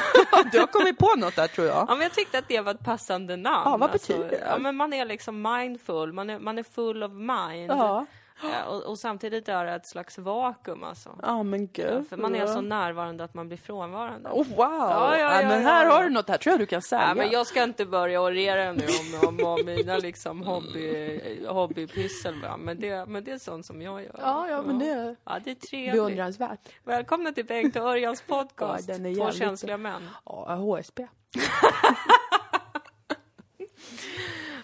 du 0.52 0.58
har 0.60 0.66
kommit 0.66 0.98
på 0.98 1.14
något 1.16 1.36
där 1.36 1.46
tror 1.48 1.66
jag. 1.66 1.76
ja, 1.88 1.94
men 1.94 2.00
jag 2.02 2.12
tyckte 2.14 2.38
att 2.38 2.48
det 2.48 2.60
var 2.60 2.74
ett 2.74 2.84
passande 2.84 3.36
namn. 3.36 3.62
Ja, 3.70 3.76
vad 3.76 3.90
Alltså, 3.90 4.12
betyder 4.12 4.30
det? 4.30 4.46
Ja, 4.50 4.58
men 4.58 4.76
man 4.76 4.92
är 4.92 5.04
liksom 5.04 5.42
mindful, 5.42 6.12
man 6.12 6.30
är, 6.30 6.38
man 6.38 6.58
är 6.58 6.62
full 6.62 7.02
of 7.02 7.12
mind. 7.12 7.70
Ja. 7.70 8.06
Ja, 8.42 8.64
och, 8.64 8.82
och 8.82 8.98
samtidigt 8.98 9.48
är 9.48 9.64
det 9.64 9.72
ett 9.72 9.86
slags 9.86 10.18
vakuum 10.18 10.84
alltså. 10.84 11.18
Ja, 11.22 11.42
men 11.42 11.66
gud. 11.66 11.86
Ja, 11.92 12.02
för 12.08 12.16
man 12.16 12.34
är 12.34 12.46
så 12.46 12.60
närvarande 12.60 13.24
att 13.24 13.34
man 13.34 13.48
blir 13.48 13.58
frånvarande. 13.58 14.28
Oh, 14.30 14.48
wow! 14.48 14.56
Ja, 14.58 15.18
ja, 15.18 15.40
ja, 15.42 15.48
men 15.48 15.62
här 15.62 15.86
har 15.86 16.04
du 16.04 16.10
något, 16.10 16.28
här 16.28 16.38
tror 16.38 16.52
jag 16.52 16.60
du 16.60 16.66
kan 16.66 16.82
sälja. 16.82 17.08
Ja, 17.08 17.14
men 17.14 17.30
jag 17.30 17.46
ska 17.46 17.62
inte 17.62 17.86
börja 17.86 18.20
orera 18.22 18.72
nu 18.72 18.84
om, 19.22 19.28
om, 19.28 19.44
om 19.44 19.64
mina 19.66 19.96
liksom 19.98 20.42
hobby, 20.42 21.46
hobbypyssel, 21.48 22.34
men 22.58 22.80
det, 22.80 23.06
men 23.06 23.24
det 23.24 23.30
är 23.32 23.38
sånt 23.38 23.66
som 23.66 23.82
jag 23.82 24.02
gör. 24.02 24.16
Ja, 24.18 24.48
ja, 24.48 24.62
men 24.62 24.78
det 24.78 25.16
Ja, 25.24 25.38
det 25.44 25.50
är 25.50 25.54
trevligt. 25.54 25.92
beundransvärt. 25.92 26.68
Välkomna 26.84 27.32
till 27.32 27.44
Bengt 27.46 27.76
och 27.76 27.82
Örjans 27.82 28.22
podcast. 28.22 28.88
Ja, 28.88 29.14
Två 29.26 29.32
känsliga 29.32 29.76
män. 29.76 30.08
Ja, 30.24 30.54
HSB. 30.54 31.06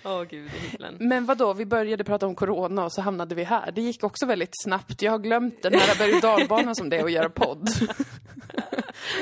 Åh 0.04 0.22
gud, 0.22 0.46
i 0.46 0.68
himlen. 0.68 0.96
Men 1.00 1.26
vad 1.26 1.38
då? 1.38 1.52
vi 1.54 1.66
började 1.66 2.04
prata 2.04 2.26
om 2.26 2.34
corona 2.34 2.84
och 2.84 2.92
så 2.92 3.00
hamnade 3.02 3.34
vi 3.34 3.44
här. 3.44 3.72
Det 3.72 3.82
gick 3.82 4.04
också 4.04 4.26
väldigt 4.26 4.62
snabbt. 4.62 5.02
Jag 5.02 5.12
har 5.12 5.18
glömt 5.18 5.62
den 5.62 5.74
här 5.74 5.98
berg 5.98 6.14
och 6.14 6.20
dalbanan 6.20 6.74
som 6.76 6.88
det 6.90 6.96
är 6.98 7.04
att 7.04 7.12
göra 7.12 7.28
podd. 7.30 7.68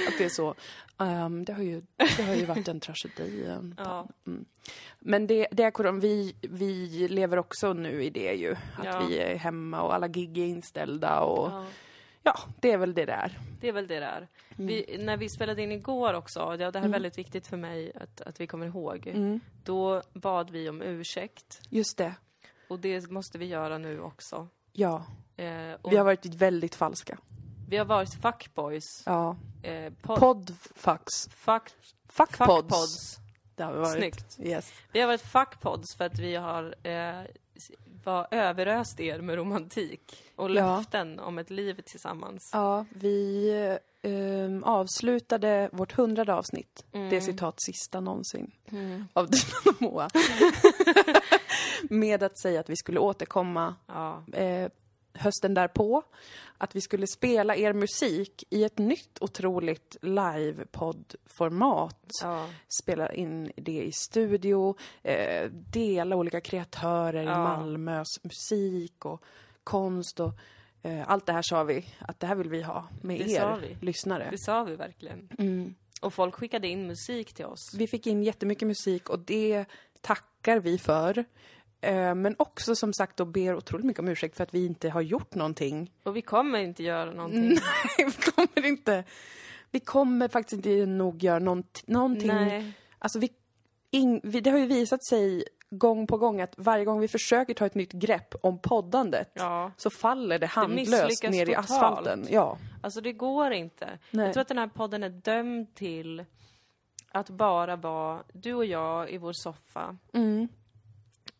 att 0.08 0.18
det 0.18 0.24
är 0.24 0.28
så. 0.28 0.54
Ehm, 0.98 1.44
det, 1.44 1.52
har 1.52 1.62
ju, 1.62 1.82
det 2.16 2.22
har 2.22 2.34
ju 2.34 2.44
varit 2.44 2.68
en 2.68 2.80
tragedi. 2.80 3.44
en 3.46 3.74
Ja. 3.78 4.08
Men 4.98 5.26
det, 5.26 5.46
det 5.52 5.62
är 5.62 5.70
corona. 5.70 6.00
Vi, 6.00 6.34
vi 6.42 7.08
lever 7.08 7.38
också 7.38 7.72
nu 7.72 8.02
i 8.04 8.10
det 8.10 8.32
ju. 8.32 8.52
Att 8.52 8.84
Ja. 8.84 9.06
vi 9.08 9.18
är 9.18 9.36
hemma 9.36 9.82
och 9.82 9.94
alla 9.94 10.08
gig 10.08 10.38
är 10.38 10.46
inställda 10.46 11.20
och 11.20 11.50
Ja, 11.52 11.64
ja, 12.22 12.38
det 12.60 12.72
är 12.72 12.76
väl 12.78 12.94
det 12.94 13.04
där. 13.04 13.38
det 13.60 13.68
är 13.68 13.72
väl 13.72 13.86
det 13.86 14.00
där. 14.00 14.28
Mm. 14.58 14.66
Vi, 14.66 14.96
när 15.00 15.16
vi 15.16 15.28
spelade 15.28 15.62
in 15.62 15.72
igår 15.72 16.14
också, 16.14 16.56
det, 16.56 16.70
det 16.70 16.78
här 16.78 16.86
är 16.86 16.92
väldigt 16.92 17.18
viktigt 17.18 17.46
för 17.46 17.56
mig 17.56 17.92
att, 18.00 18.20
att 18.20 18.40
vi 18.40 18.46
kommer 18.46 18.66
ihåg. 18.66 19.06
Mm. 19.06 19.40
Då 19.64 20.02
bad 20.12 20.50
vi 20.50 20.68
om 20.68 20.82
ursäkt. 20.82 21.60
Just 21.68 21.98
det. 21.98 22.14
Och 22.68 22.78
det 22.80 23.10
måste 23.10 23.38
vi 23.38 23.46
göra 23.46 23.78
nu 23.78 24.00
också. 24.00 24.48
Ja, 24.72 25.04
Eh, 25.36 25.76
vi 25.90 25.96
har 25.96 26.04
varit 26.04 26.26
väldigt 26.26 26.74
falska. 26.74 27.18
vi 27.68 27.76
har 27.76 27.84
varit 27.84 28.14
fuckboys. 28.22 29.02
Ja. 29.06 29.36
Eh, 29.62 29.92
pod, 30.02 30.18
Podfucks. 30.18 31.28
fuck, 31.28 31.62
Fuckpods. 32.08 32.36
fuckpods. 32.38 33.16
Det 33.54 33.62
har 33.64 33.72
vi 33.72 33.78
varit. 33.78 33.96
Snyggt. 33.98 34.36
Yes. 34.40 34.72
Vi 34.92 35.00
har 35.00 35.06
varit 35.06 35.20
fuckpods 35.22 35.96
för 35.96 36.04
att 36.04 36.18
vi 36.18 36.34
har 36.36 36.74
eh, 36.82 37.22
var 38.04 38.26
överöst 38.30 39.00
er 39.00 39.20
med 39.20 39.34
romantik 39.36 40.22
och 40.36 40.50
Ja. 40.50 40.76
löften 40.76 41.20
om 41.20 41.38
ett 41.38 41.50
liv 41.50 41.80
tillsammans. 41.86 42.50
Ja, 42.52 42.84
vi 42.90 43.78
ehm, 44.02 44.64
avslutade 44.64 45.70
vårt 45.72 45.92
hundrade 45.92 46.34
avsnitt. 46.34 46.84
Mm. 46.92 47.10
Det 47.10 47.20
citat 47.20 47.54
sista 47.62 48.00
någonsin 48.00 48.50
av 49.12 49.26
Dilan 49.30 49.74
och 49.76 49.82
Moa. 49.82 50.10
Med 51.90 52.22
att 52.22 52.38
säga 52.40 52.60
att 52.60 52.70
vi 52.70 52.76
skulle 52.76 52.98
återkomma 53.00 53.74
Ja, 53.86 54.24
eh, 54.32 54.70
hösten 55.20 55.54
därpå. 55.54 56.02
Att 56.58 56.76
vi 56.76 56.80
skulle 56.80 57.06
spela 57.06 57.56
er 57.56 57.72
musik 57.72 58.44
i 58.50 58.64
ett 58.64 58.78
nytt 58.78 59.18
otroligt 59.20 59.96
livepoddformat. 60.90 62.10
ja, 62.22 62.46
Spela 62.82 63.12
in 63.12 63.52
det 63.56 63.82
i 63.82 63.92
studio, 63.92 64.76
eh, 65.02 65.50
dela 65.50 66.16
olika 66.16 66.40
kreatörer 66.40 67.22
i 67.22 67.26
Ja. 67.26 67.38
Malmös 67.38 68.06
musik 68.24 69.04
och 69.04 69.22
konst 69.64 70.20
och 70.20 70.32
eh, 70.82 71.10
allt 71.10 71.26
det 71.26 71.32
här 71.32 71.42
sa 71.42 71.64
vi 71.64 71.84
att 71.98 72.20
det 72.20 72.26
här 72.26 72.34
vill 72.34 72.48
vi 72.50 72.62
ha 72.62 72.88
med 73.02 73.18
Det 73.20 73.32
er 73.32 73.76
lyssnare. 73.80 74.28
det 74.30 74.38
sa 74.38 74.64
vi 74.64 74.76
verkligen. 74.76 75.28
Mm. 75.38 75.74
Och 76.02 76.14
folk 76.14 76.34
skickade 76.34 76.68
in 76.68 76.86
musik 76.86 77.32
till 77.32 77.44
oss. 77.44 77.74
Vi 77.78 77.86
fick 77.86 78.06
in 78.06 78.22
jättemycket 78.22 78.68
musik 78.68 79.08
och 79.10 79.18
det 79.18 79.64
tackar 80.00 80.60
vi 80.60 80.78
för. 80.78 81.24
Eh, 81.80 82.14
men 82.14 82.34
också 82.38 82.74
som 82.76 82.92
sagt 82.92 83.16
då 83.16 83.24
ber 83.24 83.54
otroligt 83.54 83.86
mycket 83.86 84.00
om 84.00 84.08
ursäkt 84.08 84.36
för 84.36 84.44
att 84.44 84.54
vi 84.54 84.66
inte 84.66 84.88
har 84.90 85.00
gjort 85.00 85.34
någonting. 85.34 85.90
Och 86.02 86.16
vi 86.16 86.22
kommer 86.22 86.58
inte 86.58 86.82
göra 86.82 87.12
någonting. 87.12 87.48
Nej, 87.98 88.06
vi 88.06 88.32
kommer 88.32 88.66
inte... 88.68 89.04
Vi 89.72 89.80
kommer 89.80 90.28
faktiskt 90.28 90.52
inte 90.66 90.86
nog 90.86 91.22
göra 91.22 91.38
nånt, 91.38 91.82
någonting. 91.86 92.28
Nej. 92.28 92.72
Alltså 92.98 93.18
vi, 93.18 93.28
ing, 93.90 94.20
vi, 94.24 94.40
det 94.40 94.50
har 94.50 94.58
ju 94.58 94.66
visat 94.66 95.04
sig 95.04 95.44
gång 95.70 96.06
på 96.06 96.16
gång 96.18 96.40
att 96.40 96.54
varje 96.56 96.84
gång 96.84 97.00
vi 97.00 97.08
försöker 97.08 97.54
ta 97.54 97.66
ett 97.66 97.74
nytt 97.74 97.92
grepp 97.92 98.34
om 98.42 98.58
poddandet 98.58 99.30
Ja. 99.34 99.72
så 99.76 99.90
faller 99.90 100.38
det 100.38 100.46
handlöst 100.46 100.90
misslyckas 100.90 101.30
ner 101.30 101.42
i 101.42 101.46
totalt. 101.46 101.70
asfalten. 101.70 102.26
Ja. 102.30 102.58
Alltså 102.82 103.00
det 103.00 103.12
går 103.12 103.50
inte. 103.52 103.98
Nej. 104.10 104.24
Jag 104.26 104.32
tror 104.34 104.40
att 104.42 104.48
den 104.48 104.58
här 104.58 104.68
podden 104.68 105.02
är 105.02 105.08
dömd 105.08 105.74
till 105.74 106.24
att 107.12 107.30
bara 107.30 107.76
vara 107.76 108.22
du 108.32 108.54
och 108.54 108.64
jag 108.64 109.10
i 109.10 109.18
vår 109.18 109.32
soffa. 109.32 109.96
Mm. 110.12 110.48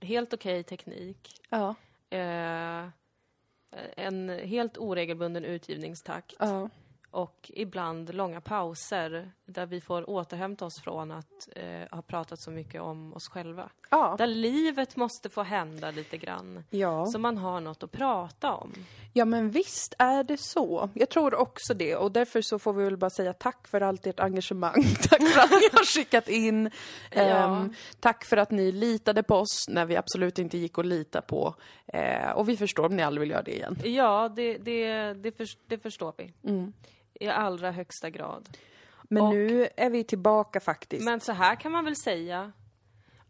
Helt 0.01 0.35
okej 0.35 0.65
teknik. 0.65 1.33
Ja. 1.49 1.75
Eh, 2.11 2.89
en 3.97 4.29
helt 4.29 4.79
oregelbunden 4.79 5.45
utgivningstakt. 5.45 6.35
Ja. 6.39 6.71
Och 7.11 7.51
ibland 7.55 8.15
långa 8.15 8.41
pauser 8.41 9.33
där 9.47 9.67
vi 9.67 9.81
får 9.81 10.11
återhämta 10.11 10.65
oss 10.65 10.81
från 10.81 11.11
att 11.11 11.49
eh, 11.57 11.97
ha 11.97 12.03
pratat 12.03 12.41
så 12.41 12.51
mycket 12.51 12.81
om 12.81 13.15
oss 13.15 13.29
själva. 13.29 13.71
Ja. 13.91 14.15
Där 14.19 14.27
livet 14.27 14.97
måste 14.97 15.29
få 15.29 15.43
hända 15.43 15.91
lite 15.91 16.17
grann. 16.17 16.65
Ja. 16.71 17.07
Så 17.07 17.19
man 17.19 17.39
har 17.39 17.61
något 17.61 17.83
att 17.83 17.93
prata 17.93 18.55
om. 18.55 18.73
ja, 19.13 19.25
men 19.25 19.51
visst 19.51 19.95
är 19.99 20.25
det 20.25 20.41
så. 20.41 20.91
Jag 20.95 21.09
tror 21.09 21.35
också 21.35 21.75
det 21.75 21.97
och 21.97 22.13
därför 22.13 22.43
så 22.43 22.59
får 22.59 22.73
vi 22.73 22.85
väl 22.85 22.97
bara 22.97 23.11
säga 23.11 23.33
tack 23.33 23.69
för 23.69 23.81
allt 23.81 24.07
ert 24.07 24.21
engagemang. 24.21 24.85
tack 25.11 25.29
för 25.29 25.41
att 25.41 25.51
ni 25.51 25.69
har 25.73 25.95
skickat 25.95 26.29
in. 26.29 26.71
Ja. 27.11 27.21
Ehm, 27.21 27.75
tack 28.01 28.25
för 28.25 28.37
att 28.37 28.51
ni 28.51 28.73
litade 28.73 29.23
på 29.23 29.35
oss 29.35 29.69
när 29.69 29.87
vi 29.87 29.97
absolut 29.97 30.39
inte 30.39 30.59
gick 30.59 30.79
att 30.79 30.87
lita 30.87 31.21
på. 31.21 31.55
Eh, 31.87 32.31
och 32.31 32.49
vi 32.49 32.57
förstår 32.57 32.87
om 32.87 32.97
ni 32.97 33.03
aldrig 33.03 33.21
vill 33.21 33.31
göra 33.31 33.43
det 33.43 33.55
igen. 33.55 33.79
Ja, 33.85 34.29
det, 34.37 34.59
det, 34.59 35.13
det, 35.15 35.37
för, 35.37 35.47
det 35.67 35.79
förstår 35.79 36.15
vi. 36.17 36.33
Mm. 36.45 36.73
I 37.15 37.29
allra 37.29 37.71
högsta 37.71 38.11
grad. 38.11 38.59
Men 39.03 39.23
Och- 39.23 39.35
nu 39.35 39.69
är 39.77 39.91
vi 39.91 40.05
tillbaka 40.05 40.61
faktiskt. 40.61 41.05
Men 41.05 41.21
så 41.21 41.33
här 41.33 41.57
kan 41.57 41.73
man 41.73 41.85
väl 41.85 41.97
säga 41.97 42.53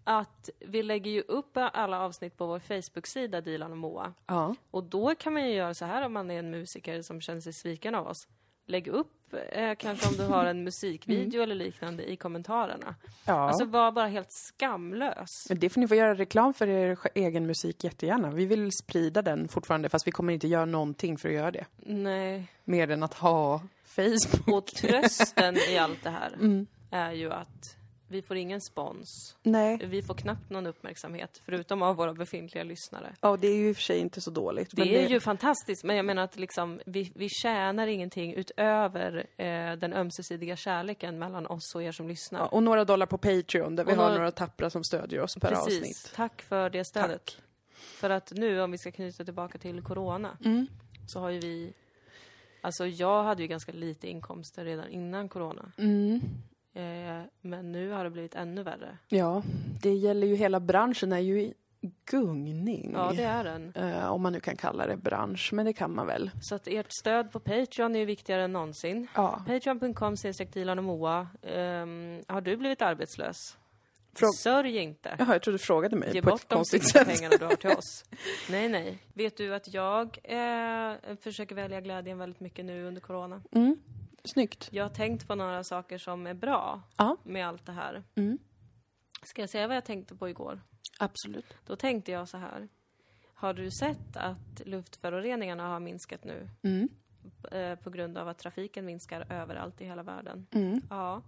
att 0.04 0.50
vi 0.58 0.82
lägger 0.82 1.10
ju 1.10 1.20
upp 1.20 1.50
alla 1.54 2.00
avsnitt 2.00 2.36
på 2.36 2.46
vår 2.46 2.58
Facebook-sida 2.58 3.40
Dilan 3.40 3.70
och 3.72 3.78
Moa. 3.78 4.14
Ja. 4.26 4.54
Och 4.70 4.84
då 4.84 5.14
kan 5.14 5.32
man 5.32 5.48
ju 5.48 5.54
göra 5.54 5.74
så 5.74 5.84
här 5.84 6.06
om 6.06 6.12
man 6.12 6.30
är 6.30 6.38
en 6.38 6.50
musiker 6.50 7.02
som 7.02 7.20
känner 7.20 7.40
sig 7.40 7.52
sviken 7.52 7.94
av 7.94 8.06
oss. 8.06 8.28
Lägg 8.70 8.88
upp, 8.88 9.34
eh, 9.52 9.74
kanske 9.78 10.08
om 10.08 10.16
du 10.16 10.24
har 10.24 10.44
en 10.44 10.64
musikvideo 10.64 11.42
eller 11.42 11.54
liknande 11.54 12.10
i 12.12 12.16
kommentarerna. 12.16 12.94
ja. 13.24 13.48
Alltså 13.48 13.64
var 13.64 13.92
bara 13.92 14.06
helt 14.06 14.32
skamlös. 14.32 15.46
Men 15.48 15.58
det 15.58 15.68
får 15.70 15.80
ni 15.80 15.88
få 15.88 15.94
göra 15.94 16.14
reklam 16.14 16.54
för 16.54 16.66
er 16.68 16.98
egen 17.14 17.46
musik 17.46 17.84
jättegärna. 17.84 18.30
Vi 18.30 18.46
vill 18.46 18.70
sprida 18.72 19.22
den 19.22 19.48
fortfarande 19.48 19.88
fast 19.88 20.06
vi 20.06 20.10
kommer 20.12 20.32
inte 20.32 20.48
göra 20.48 20.64
någonting 20.64 21.18
för 21.18 21.28
att 21.28 21.34
göra 21.34 21.50
det. 21.50 21.64
Nej. 21.76 22.46
Mer 22.64 22.90
än 22.90 23.02
att 23.02 23.14
ha 23.14 23.62
Facebook. 23.84 24.48
Och 24.58 24.66
trösten 24.66 25.56
i 25.56 25.78
allt 25.78 26.02
det 26.02 26.10
här 26.10 26.32
Mm. 26.40 26.66
är 26.90 27.12
ju 27.12 27.32
att 27.32 27.76
vi 28.10 28.22
får 28.22 28.36
ingen 28.36 28.60
spons. 28.60 29.36
Nej. 29.42 29.78
Vi 29.86 30.02
får 30.02 30.14
knappt 30.14 30.50
någon 30.50 30.66
uppmärksamhet, 30.66 31.40
förutom 31.44 31.82
av 31.82 31.96
våra 31.96 32.14
befintliga 32.14 32.64
lyssnare. 32.64 33.14
Ja, 33.20 33.36
det 33.36 33.48
är 33.48 33.54
ju 33.54 33.68
i 33.68 33.72
och 33.72 33.76
för 33.76 33.82
sig 33.82 33.98
inte 33.98 34.20
så 34.20 34.30
dåligt. 34.30 34.68
Det 34.72 35.04
är 35.04 35.08
ju 35.08 35.20
fantastiskt, 35.20 35.84
men 35.84 35.96
jag 35.96 36.04
menar 36.04 36.22
att 36.22 36.36
liksom, 36.36 36.80
vi, 36.86 37.12
vi 37.14 37.28
tjänar 37.28 37.86
ingenting 37.86 38.34
utöver 38.34 39.26
eh, 39.36 39.72
den 39.72 39.92
ömsesidiga 39.92 40.56
kärleken 40.56 41.18
mellan 41.18 41.46
oss 41.46 41.74
och 41.74 41.82
er 41.82 41.92
som 41.92 42.08
lyssnar. 42.08 42.40
Ja, 42.40 42.46
och 42.46 42.62
några 42.62 42.84
dollar 42.84 43.06
på 43.06 43.18
Patreon 43.18 43.76
där 43.76 43.84
vi 43.84 43.92
Och 43.92 43.96
har 43.96 44.02
några- 44.04 44.14
några 44.18 44.30
tappra 44.30 44.70
som 44.70 44.84
stödjer 44.84 45.20
oss 45.20 45.34
per 45.40 45.48
Precis. 45.48 45.80
avsnitt. 45.80 46.12
Tack 46.16 46.42
för 46.42 46.70
det 46.70 46.84
stödet. 46.84 47.24
Tack. 47.26 47.36
För 47.74 48.10
att 48.10 48.32
nu, 48.32 48.60
om 48.62 48.70
vi 48.70 48.78
ska 48.78 48.92
knyta 48.92 49.24
tillbaka 49.24 49.58
till 49.58 49.82
corona, 49.82 50.38
Mm. 50.44 50.66
så 51.06 51.20
har 51.20 51.30
ju 51.30 51.40
vi... 51.40 51.72
Alltså 52.62 52.86
jag 52.86 53.22
hade 53.24 53.42
ju 53.42 53.48
ganska 53.48 53.72
lite 53.72 54.08
inkomster 54.08 54.64
redan 54.64 54.88
innan 54.88 55.28
corona. 55.28 55.72
Mm. 55.78 56.20
Eh, 56.74 57.22
men 57.40 57.72
nu 57.72 57.90
har 57.90 58.04
det 58.04 58.10
blivit 58.10 58.34
ännu 58.34 58.62
värre. 58.62 58.98
Ja, 59.08 59.42
det 59.82 59.92
gäller 59.94 60.26
ju 60.26 60.34
hela 60.36 60.60
branschen 60.60 61.12
är 61.12 61.18
ju 61.18 61.40
i 61.40 61.54
gungning. 62.10 62.92
Ja, 62.94 63.12
det 63.16 63.22
är 63.22 63.44
den. 63.44 63.72
Eh, 63.74 64.06
om 64.12 64.22
man 64.22 64.32
nu 64.32 64.40
kan 64.40 64.56
kalla 64.56 64.86
det 64.86 64.96
bransch, 64.96 65.50
men 65.52 65.66
det 65.66 65.72
kan 65.72 65.94
man 65.94 66.06
väl. 66.06 66.30
Så 66.42 66.54
att 66.54 66.66
ert 66.68 66.92
stöd 67.00 67.32
på 67.32 67.40
Patreon 67.40 67.94
är 67.94 67.98
ju 68.00 68.04
viktigare 68.04 68.42
än 68.44 68.52
någonsin. 68.52 69.06
Ja. 69.14 69.42
Patreon.com 69.46 70.16
Dilan 70.52 70.78
och 70.78 70.84
Moa. 70.84 71.28
Ehm, 71.42 72.20
har 72.28 72.40
du 72.40 72.56
blivit 72.56 72.82
arbetslös? 72.82 73.36
Frå- 74.14 74.32
Sörj 74.42 74.76
inte. 74.78 75.16
Jaha, 75.18 75.32
jag 75.32 75.42
trodde 75.42 75.58
du 75.58 75.62
frågade 75.64 75.96
mig 75.96 76.10
Ge 76.14 76.22
på 76.22 76.30
bort 76.30 76.40
ett 76.42 76.48
de 76.48 76.54
konstigt 76.54 76.88
sätt. 76.88 77.08
pengarna 77.08 77.36
du 77.38 77.44
har 77.44 77.56
till 77.56 77.70
oss. 77.70 78.04
Nej, 78.50 78.68
nej. 78.68 78.98
Vet 79.14 79.36
du 79.36 79.54
att 79.54 79.74
jag 79.74 80.18
eh, 80.24 80.92
försöker 81.20 81.54
välja 81.54 81.80
glädjen 81.80 82.18
väldigt 82.18 82.40
mycket 82.40 82.64
nu 82.64 82.84
under 82.84 83.00
corona? 83.00 83.42
Mm. 83.52 83.76
Snyggt. 84.24 84.68
Jag 84.72 84.84
har 84.84 84.90
tänkt 84.90 85.26
på 85.28 85.34
några 85.34 85.64
saker 85.64 85.98
som 85.98 86.26
är 86.26 86.34
bra 86.34 86.82
Ja. 86.96 87.16
med 87.22 87.48
allt 87.48 87.66
det 87.66 87.72
här. 87.72 88.02
Mm. 88.14 88.38
Ska 89.22 89.42
jag 89.42 89.50
säga 89.50 89.66
vad 89.66 89.76
jag 89.76 89.84
tänkte 89.84 90.14
på 90.16 90.28
igår? 90.28 90.60
Absolut. 90.98 91.54
Då 91.66 91.76
tänkte 91.76 92.12
jag 92.12 92.28
så 92.28 92.36
här. 92.38 92.68
Har 93.34 93.54
du 93.54 93.70
sett 93.70 94.16
att 94.16 94.60
luftföroreningarna 94.64 95.68
har 95.68 95.80
minskat 95.80 96.24
nu? 96.24 96.48
Mm. 96.62 96.88
Eh, 97.52 97.78
på 97.78 97.90
grund 97.90 98.18
av 98.18 98.28
att 98.28 98.38
trafiken 98.38 98.84
minskar 98.86 99.32
överallt 99.32 99.80
i 99.80 99.84
hela 99.84 100.02
världen. 100.02 100.46
Mm. 100.50 100.80
Ja. 100.90 101.22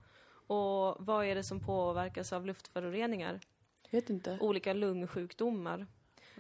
Och 0.46 0.96
vad 1.06 1.25
är 1.26 1.34
det 1.34 1.44
som 1.44 1.61
påverkas 1.61 2.32
av 2.32 2.46
luftföroreningar? 2.46 3.40
Vet 3.90 4.11
inte. 4.11 4.38
Olika 4.40 4.72
lungsjukdomar. 4.72 5.87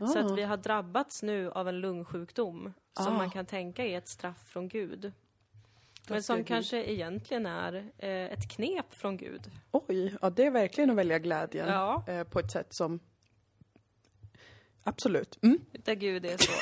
Ah. 0.00 0.06
Så 0.06 0.18
att 0.18 0.38
vi 0.38 0.42
har 0.42 0.56
drabbats 0.56 1.22
nu 1.22 1.50
av 1.50 1.68
en 1.68 1.80
lungsjukdom 1.80 2.72
som 2.92 3.06
Ah. 3.14 3.16
man 3.16 3.30
kan 3.30 3.46
tänka 3.46 3.84
är 3.84 3.98
ett 3.98 4.08
straff 4.08 4.48
från 4.48 4.68
Gud. 4.68 5.12
Men 6.08 6.22
som 6.22 6.44
kanske 6.44 6.84
egentligen 6.84 7.46
är 7.46 7.74
eh, 7.98 8.10
ett 8.10 8.50
knep 8.50 8.94
från 8.94 9.16
Gud. 9.16 9.50
Oj, 9.70 10.14
ja 10.22 10.30
det 10.30 10.44
är 10.44 10.50
verkligen 10.50 10.90
att 10.90 10.96
välja 10.96 11.18
glädjen. 11.18 11.68
Ja. 11.68 12.04
Eh, 12.06 12.24
på 12.24 12.38
ett 12.38 12.50
sätt 12.50 12.74
som... 12.74 13.00
Absolut. 14.84 15.38
Mm. 15.42 15.58
Där 15.72 15.94
Gud 15.94 16.26
är 16.26 16.36
så. 16.36 16.52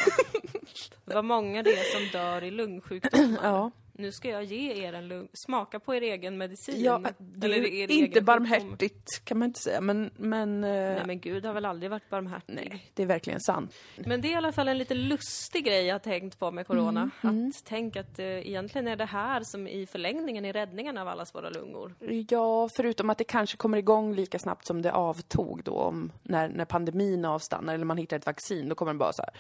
Var 1.15 1.23
många 1.23 1.63
det 1.63 1.85
som 1.93 2.21
dör 2.21 2.45
i 2.45 2.51
lungsjukdomar. 2.51 3.39
Ja. 3.43 3.71
Nu 4.01 4.13
ska 4.13 4.29
jag 4.29 4.45
ge 4.45 4.85
er 4.87 4.93
en 4.93 5.09
lung... 5.09 5.29
Smaka 5.33 5.81
på 5.81 5.95
er 5.95 6.01
egen 6.01 6.39
medicin. 6.39 6.83
ja, 6.85 7.03
det 7.19 7.47
är 7.47 7.51
Eller 7.51 7.67
er 7.67 7.81
inte 7.83 7.95
egen 7.95 8.07
sjukdom. 8.07 8.25
barmhärtigt 8.25 9.25
kan 9.25 9.39
man 9.39 9.49
inte 9.49 9.61
säga, 9.61 9.81
men... 9.81 10.11
Men, 10.17 10.65
eh, 10.65 10.71
Nej, 10.71 11.03
men 11.07 11.21
Gud 11.21 11.45
har 11.45 11.53
väl 11.53 11.65
aldrig 11.65 11.91
varit 11.91 12.11
barmhärtig. 12.11 12.55
nej, 12.55 12.91
det 12.95 13.03
är 13.03 13.07
verkligen 13.07 13.41
sant. 13.41 13.75
Men 13.97 14.21
det 14.21 14.29
är 14.29 14.33
i 14.33 14.35
alla 14.35 14.53
fall 14.53 14.69
en 14.69 14.79
lite 14.79 14.95
lustig 14.95 15.65
grej 15.65 15.87
jag 15.87 15.95
har 15.95 15.99
tänkt 15.99 16.39
på 16.39 16.51
med 16.51 16.67
corona. 16.67 17.11
Mm, 17.23 17.49
Att 17.49 17.65
tänk 17.65 17.97
att 17.97 18.19
eh, 18.19 18.27
egentligen 18.27 18.89
är 18.89 18.97
det 18.97 19.05
här 19.05 19.41
som 19.45 19.67
i 19.69 19.87
förlängningen 19.87 20.45
är 20.45 20.53
räddningen 20.53 20.99
av 20.99 21.09
allas 21.09 21.35
våra 21.35 21.51
lungor. 21.51 21.95
Ja, 22.29 22.69
förutom 22.77 23.11
att 23.11 23.19
det 23.19 23.25
kanske 23.25 23.57
kommer 23.57 23.79
igång 23.79 24.15
lika 24.15 24.39
snabbt 24.39 24.67
som 24.67 24.83
det 24.83 24.93
avtog 24.93 25.61
då, 25.65 25.73
om, 25.73 26.13
när, 26.23 26.49
när 26.49 26.65
pandemin 26.65 27.25
avstannar 27.25 27.75
eller 27.75 27.85
man 27.85 27.97
hittar 27.97 28.17
ett 28.17 28.27
vaccin, 28.27 28.69
då 28.69 28.75
kommer 28.75 28.93
det 28.93 28.99
bara 28.99 29.13
så 29.13 29.23
här. 29.23 29.31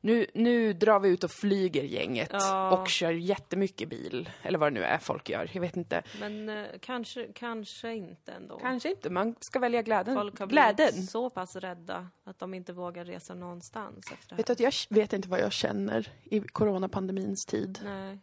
Nu, 0.00 0.26
nu 0.34 0.72
drar 0.72 1.00
vi 1.00 1.08
ut 1.08 1.24
och 1.24 1.30
flyger 1.30 1.82
gänget 1.82 2.28
Ja. 2.32 2.78
och 2.78 2.88
kör 2.88 3.10
jättemycket 3.12 3.88
bil, 3.88 4.03
eller 4.42 4.58
vad 4.58 4.72
det 4.72 4.80
nu 4.80 4.84
är 4.86 4.98
folk 4.98 5.28
gör, 5.28 5.50
jag 5.52 5.60
vet 5.60 5.76
inte. 5.76 6.02
Men 6.20 6.48
eh, 6.48 6.64
kanske, 6.80 7.26
kanske 7.34 7.94
inte 7.94 8.32
ändå. 8.32 8.58
Kanske 8.58 8.90
inte, 8.90 9.10
man 9.10 9.34
ska 9.40 9.58
välja 9.58 9.82
glädjen. 9.82 10.16
Folk 10.16 10.38
har 10.38 10.46
Glädjen! 10.46 10.90
blivit 10.92 11.10
så 11.10 11.30
pass 11.30 11.56
rädda 11.56 12.08
att 12.24 12.38
de 12.38 12.54
inte 12.54 12.72
vågar 12.72 13.04
resa 13.04 13.34
någonstans 13.34 14.04
efter 14.12 14.28
det 14.28 14.36
Vet 14.36 14.46
du 14.46 14.50
här. 14.50 14.68
att 14.68 14.88
jag 14.90 14.96
vet 14.96 15.12
inte 15.12 15.28
vad 15.28 15.40
jag 15.40 15.52
känner 15.52 16.12
i 16.24 16.40
coronapandemins 16.40 17.44
tid. 17.46 17.78
Nej. 17.84 18.18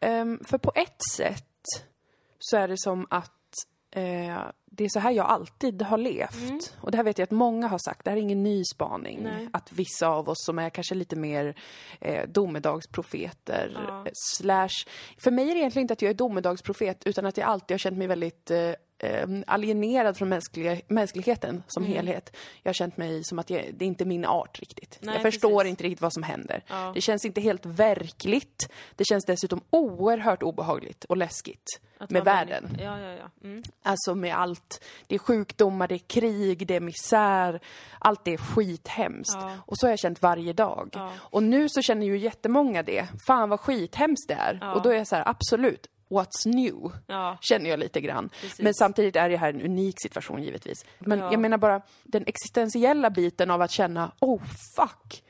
Ehm, 0.00 0.40
för 0.44 0.58
på 0.58 0.72
ett 0.74 1.02
sätt 1.14 1.48
så 2.38 2.56
är 2.56 2.68
det 2.68 2.78
som 2.78 3.06
att 3.10 3.32
eh, 3.92 4.42
det 4.74 4.84
är 4.84 4.88
så 4.88 4.98
här 4.98 5.10
jag 5.10 5.26
alltid 5.26 5.82
har 5.82 5.98
levt. 5.98 6.76
Och 6.80 6.90
det 6.90 6.96
här 6.96 7.04
vet 7.04 7.18
jag 7.18 7.24
att 7.26 7.30
många 7.30 7.68
har 7.68 7.78
sagt, 7.78 8.04
det 8.04 8.10
här 8.10 8.16
är 8.16 8.20
ingen 8.20 8.42
ny 8.42 8.62
spaning. 8.74 9.20
Nej. 9.22 9.48
Att 9.52 9.72
vissa 9.72 10.08
av 10.08 10.28
oss 10.28 10.44
som 10.44 10.58
är 10.58 10.70
kanske 10.70 10.94
lite 10.94 11.16
mer 11.16 11.54
eh, 12.00 12.28
domedagsprofeter, 12.28 13.72
Ja. 13.88 14.06
slash... 14.12 14.68
För 15.24 15.30
mig 15.30 15.50
är 15.50 15.54
det 15.54 15.60
egentligen 15.60 15.84
inte 15.84 15.92
att 15.92 16.02
jag 16.02 16.10
är 16.10 16.14
domedagsprofet, 16.14 17.06
utan 17.06 17.26
att 17.26 17.36
jag 17.36 17.48
alltid 17.48 17.74
har 17.74 17.78
känt 17.78 17.98
mig 17.98 18.06
väldigt 18.06 18.50
eh, 18.50 18.72
eh, 19.02 19.26
alienerad 19.46 20.16
från 20.16 20.28
mänskliga, 20.28 20.80
mänskligheten 20.88 21.62
som 21.66 21.84
helhet. 21.84 22.36
Jag 22.62 22.68
har 22.68 22.74
känt 22.74 22.96
mig 22.96 23.24
som 23.24 23.38
att 23.38 23.50
jag, 23.50 23.70
det 23.74 23.84
är 23.84 23.86
inte 23.86 24.04
min 24.04 24.24
art 24.24 24.60
riktigt. 24.60 24.98
Nej, 25.00 25.14
jag 25.14 25.22
förstår 25.22 25.58
precis. 25.58 25.70
inte 25.70 25.84
riktigt 25.84 26.00
vad 26.00 26.12
som 26.12 26.22
händer. 26.22 26.64
Ja. 26.66 26.92
Det 26.94 27.00
känns 27.00 27.24
inte 27.24 27.40
helt 27.40 27.66
verkligt. 27.66 28.68
Det 28.96 29.04
känns 29.04 29.24
dessutom 29.24 29.60
oerhört 29.70 30.42
obehagligt 30.42 31.04
och 31.04 31.16
läskigt 31.16 31.80
Att 31.98 32.10
med 32.10 32.24
världen. 32.24 32.76
Ja, 32.80 33.00
ja, 33.00 33.10
ja. 33.10 33.30
Mm. 33.44 33.62
Alltså 33.82 34.14
med 34.14 34.36
allt. 34.36 34.84
Det 35.06 35.14
är 35.14 35.18
sjukdomar, 35.18 35.88
det 35.88 35.94
är 35.94 35.98
krig, 36.08 36.66
det 36.66 36.76
är 36.76 36.80
misär. 36.80 37.60
Allt 37.98 38.24
det 38.24 38.32
är 38.32 38.38
skithemskt. 38.38 39.38
Ja. 39.40 39.56
Och 39.66 39.78
så 39.78 39.86
har 39.86 39.90
jag 39.92 39.98
känt 39.98 40.22
varje 40.22 40.52
dag. 40.52 40.90
Ja. 40.92 41.12
Och 41.18 41.42
nu 41.42 41.68
så 41.68 41.82
känner 41.82 42.06
ju 42.06 42.18
jättemånga 42.18 42.82
det. 42.82 43.08
Fan 43.26 43.48
vad 43.48 43.60
skithemskt 43.60 44.28
det 44.28 44.34
är. 44.34 44.58
Ja. 44.60 44.74
Och 44.74 44.82
då 44.82 44.90
är 44.90 44.96
jag 44.96 45.08
så 45.08 45.16
här, 45.16 45.28
absolut. 45.28 45.86
What's 46.12 46.46
new? 46.46 46.92
Ja, 47.06 47.38
Känner 47.40 47.70
jag 47.70 47.78
lite 47.78 48.00
grann. 48.00 48.28
Precis. 48.40 48.60
Men 48.60 48.74
samtidigt 48.74 49.16
är 49.16 49.28
det 49.28 49.36
här 49.36 49.48
en 49.52 49.62
unik 49.62 50.00
situation 50.02 50.42
givetvis. 50.42 50.84
Men 50.98 51.18
Ja. 51.18 51.30
jag 51.30 51.40
menar 51.40 51.58
bara 51.58 51.82
den 52.02 52.24
existentiella 52.26 53.10
biten 53.10 53.50
av 53.50 53.62
att 53.62 53.70
känna, 53.70 54.12
oh 54.20 54.42
fuck, 54.76 55.22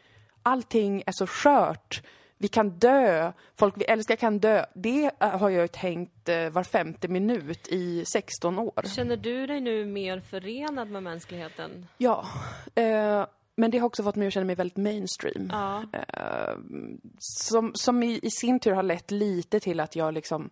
allting 0.42 1.02
är 1.06 1.12
så 1.12 1.26
skört. 1.26 2.02
Vi 2.38 2.48
kan 2.48 2.70
dö, 2.70 3.32
folk 3.58 3.74
vi 3.76 3.84
älskar 3.84 4.16
kan 4.16 4.38
dö. 4.38 4.64
Det 4.74 5.10
eh, 5.20 5.28
har 5.38 5.50
jag 5.50 5.72
tänkt 5.72 6.28
eh, 6.28 6.48
var 6.50 6.62
femte 6.64 7.08
minut 7.08 7.68
i 7.68 8.04
16 8.04 8.58
år. 8.58 8.82
Känner 8.86 9.16
du 9.16 9.46
dig 9.46 9.60
nu 9.60 9.84
mer 9.86 10.20
förenad 10.20 10.90
med 10.90 11.02
mänskligheten? 11.02 11.86
Ja, 11.98 12.26
eh, 12.74 13.26
men 13.56 13.70
det 13.70 13.78
har 13.78 13.86
också 13.86 14.02
fått 14.02 14.16
mig 14.16 14.26
att 14.28 14.34
känna 14.34 14.46
mig 14.46 14.54
väldigt 14.56 14.76
mainstream. 14.76 15.48
Ja. 15.52 15.82
Eh, 15.92 16.56
som 17.18 17.72
som 17.74 18.02
i, 18.02 18.20
i 18.22 18.30
sin 18.30 18.60
tur 18.60 18.72
har 18.72 18.82
lett 18.82 19.10
lite 19.10 19.60
till 19.60 19.80
att 19.80 19.96
jag 19.96 20.14
liksom... 20.14 20.50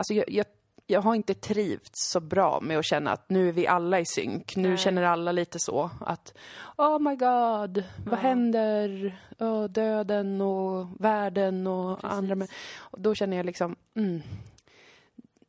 Alltså 0.00 0.14
jag, 0.14 0.24
jag, 0.30 0.46
jag 0.86 1.00
har 1.02 1.14
inte 1.14 1.34
trivts 1.34 2.10
så 2.12 2.20
bra 2.20 2.60
med 2.60 2.78
att 2.78 2.84
känna 2.84 3.12
att 3.12 3.30
nu 3.30 3.48
är 3.48 3.52
vi 3.52 3.66
alla 3.66 4.00
i 4.00 4.04
synk. 4.06 4.56
Nu 4.56 4.68
Nej. 4.68 4.78
känner 4.78 5.02
alla 5.02 5.32
lite 5.32 5.58
så 5.58 5.90
att 6.00 6.34
Oh 6.76 6.98
my 6.98 7.16
god, 7.16 7.84
vad 8.06 8.18
Ja. 8.18 8.22
händer? 8.22 9.18
Oh, 9.38 9.64
döden 9.64 10.40
och 10.40 10.86
världen 11.04 11.66
och 11.66 12.00
Precis. 12.00 12.16
andra. 12.16 12.34
Men, 12.34 12.48
och 12.78 13.00
då 13.00 13.14
känner 13.14 13.36
jag 13.36 13.46
liksom, 13.46 13.76
mm, 13.96 14.22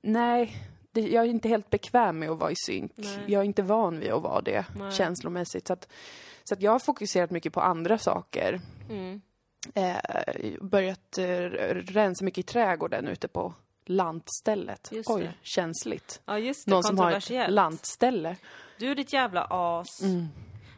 nej, 0.02 0.56
det, 0.92 1.02
jag 1.02 1.26
är 1.26 1.30
inte 1.30 1.50
helt 1.50 1.70
bekväm 1.70 2.20
med 2.20 2.30
att 2.30 2.40
vara 2.40 2.52
i 2.52 2.56
synk. 2.56 2.92
Nej. 2.96 3.20
Jag 3.28 3.40
är 3.42 3.46
inte 3.46 3.62
van 3.64 4.00
vid 4.00 4.12
att 4.12 4.22
vara 4.24 4.42
det 4.42 4.66
Nej. 4.76 4.92
känslomässigt. 4.92 5.68
Så 5.68 5.74
att, 5.74 5.88
så 6.44 6.54
att 6.54 6.62
jag 6.62 6.72
har 6.72 6.80
fokuserat 6.80 7.32
mycket 7.32 7.54
på 7.54 7.62
andra 7.62 7.98
saker. 7.98 8.62
Mm. 8.90 9.22
Eh, 9.74 9.98
börjat 10.62 11.18
eh, 11.18 11.26
rensa 11.72 12.26
mycket 12.26 12.38
i 12.38 12.44
trädgården 12.44 13.08
ute 13.08 13.28
på 13.28 13.54
lantstället. 13.86 14.90
Just 14.92 15.10
Oj, 15.10 15.22
det. 15.22 15.34
känsligt. 15.42 16.22
Ja, 16.26 16.40
just 16.40 16.66
det. 16.66 16.72
Någon 16.72 16.84
som 16.84 16.98
har 16.98 17.12
ett 17.12 17.52
lantställe. 17.52 18.36
Du 18.80 18.92
är 18.92 18.96
ditt 18.96 19.14
jävla 19.14 19.48
as. 19.50 20.02
Mm. 20.02 20.28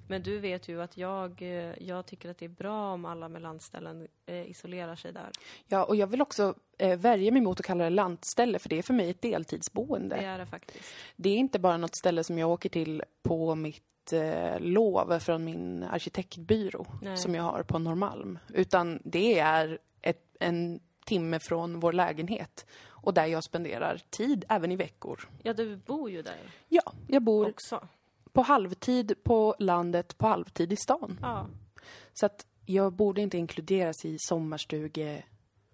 Men 0.08 0.24
du 0.24 0.40
vet 0.40 0.68
ju 0.68 0.82
att 0.82 0.98
jag, 0.98 1.42
eh, 1.42 1.84
jag 1.88 2.06
tycker 2.06 2.30
att 2.30 2.38
det 2.38 2.46
är 2.46 2.50
bra 2.50 2.94
om 2.94 3.06
alla 3.06 3.30
med 3.30 3.42
landställen 3.42 4.08
eh, 4.26 4.50
isolerar 4.50 4.96
sig 4.96 5.14
där. 5.14 5.30
Ja, 5.68 5.84
och 5.84 5.96
jag 5.96 6.08
vill 6.08 6.22
också 6.22 6.56
eh, 6.78 7.00
värja 7.00 7.32
mig 7.32 7.42
mot 7.42 7.60
att 7.60 7.66
kalla 7.66 7.84
det 7.84 7.90
lantställe, 7.90 8.60
för 8.60 8.70
det 8.70 8.78
är 8.78 8.84
för 8.84 8.94
mig 8.94 9.10
ett 9.10 9.22
deltidsboende. 9.22 10.16
Det 10.16 10.26
är 10.26 10.38
det 10.40 10.46
faktiskt. 10.46 10.86
Det 11.16 11.30
är 11.30 11.38
inte 11.38 11.60
bara 11.60 11.78
något 11.78 11.96
ställe 11.96 12.24
som 12.24 12.38
jag 12.38 12.50
åker 12.50 12.70
till 12.70 13.04
på 13.24 13.56
mitt 13.56 14.14
eh, 14.14 14.60
lov 14.60 15.20
från 15.20 15.44
min 15.44 15.84
arkitektbyrå 15.84 16.88
Nej. 17.02 17.18
som 17.18 17.36
jag 17.36 17.44
har 17.44 17.64
på 17.64 17.80
Norrmalm. 17.80 18.40
Utan 18.50 19.02
det 19.04 19.40
är 19.40 19.80
ett, 20.02 20.36
en 20.40 20.80
timme 21.06 21.40
från 21.40 21.80
vår 21.80 21.94
lägenhet 21.94 22.66
och 23.04 23.14
där 23.14 23.26
jag 23.26 23.44
spenderar 23.44 24.02
tid 24.10 24.46
även 24.50 24.72
i 24.72 24.76
veckor. 24.76 25.30
Ja, 25.44 25.54
du 25.54 25.76
bor 25.76 26.10
ju 26.12 26.22
där 26.22 26.38
Ja, 26.70 26.94
jag 27.08 27.22
bor 27.24 27.50
också. 27.50 27.88
på 28.32 28.42
halvtid 28.42 29.24
på 29.24 29.56
landet, 29.60 30.18
på 30.18 30.28
halvtid 30.28 30.74
i 30.74 30.76
stan. 30.76 31.20
Ja. 31.22 31.48
Så 32.14 32.26
att 32.26 32.46
jag 32.66 32.94
borde 32.94 33.22
inte 33.22 33.38
inkluderas 33.38 34.06
i 34.06 34.18
sommarstugefolket. 34.20 35.26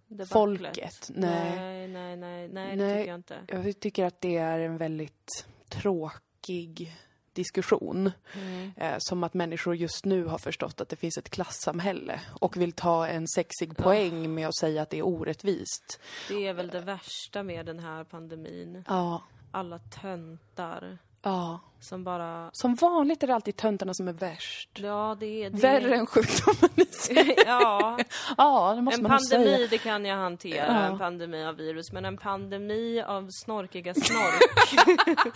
debaclet. 0.08 1.10
Nej. 1.16 1.56
nej, 1.56 1.88
nej, 1.88 2.18
nej, 2.18 2.48
nej, 2.48 2.78
det 2.78 2.84
Nej. 2.86 2.98
tycker 2.98 3.12
jag 3.12 3.20
inte. 3.20 3.38
Jag 3.48 3.80
tycker 3.80 4.06
att 4.06 4.22
det 4.22 4.38
är 4.38 4.60
en 4.60 4.78
väldigt 4.78 5.46
tråkig 5.70 6.96
diskussion. 7.40 8.12
Mm. 8.34 8.72
Eh, 8.78 8.96
som 9.00 9.24
att 9.24 9.34
människor 9.34 9.76
just 9.76 10.06
nu 10.06 10.26
har 10.26 10.38
förstått 10.38 10.82
att 10.82 10.90
det 10.90 10.96
finns 10.96 11.18
ett 11.18 11.30
klassamhälle 11.30 12.22
och 12.40 12.58
vill 12.58 12.72
ta 12.72 13.08
en 13.08 13.28
sexig 13.28 13.78
poäng 13.78 14.34
med 14.34 14.48
att 14.48 14.58
säga 14.58 14.82
att 14.82 14.90
det 14.90 14.98
är 14.98 15.06
orättvist. 15.06 16.00
Det 16.28 16.48
är 16.48 16.54
väl 16.54 16.68
det 16.68 16.82
värsta 16.82 17.44
med 17.44 17.66
den 17.66 17.80
här 17.80 18.04
pandemin. 18.04 18.84
Ja, 18.88 19.22
Alla 19.52 19.80
töntar 19.80 20.98
ja. 21.22 21.60
som 21.80 22.04
bara... 22.04 22.50
Som 22.54 22.76
vanligt 22.76 23.24
är 23.24 23.28
det 23.28 23.36
alltid 23.36 23.56
töntarna 23.56 23.94
som 23.94 24.08
är 24.08 24.14
värst. 24.14 24.70
Ja, 24.74 25.18
det 25.20 25.44
är... 25.44 25.50
Det 25.50 25.58
Värre 25.58 25.96
än 25.96 26.06
sjukdomen 26.06 26.70
i 26.76 26.86
sig. 26.86 27.36
ja, 27.46 27.98
Ja, 28.38 28.74
det 28.76 28.82
måste 28.82 28.98
en 29.00 29.04
man 29.04 29.12
nog 29.12 29.22
säga. 29.22 29.40
pandemi 29.44 29.68
det 29.68 29.78
kan 29.78 30.06
jag 30.06 30.16
hantera, 30.18 30.66
Ja. 30.66 30.74
en 30.86 30.98
pandemi 30.98 31.46
av 31.46 31.56
virus, 31.56 31.92
men 31.92 32.06
en 32.06 32.18
pandemi 32.18 33.02
av 33.02 33.28
snorkiga 33.32 33.94
snork 33.94 35.34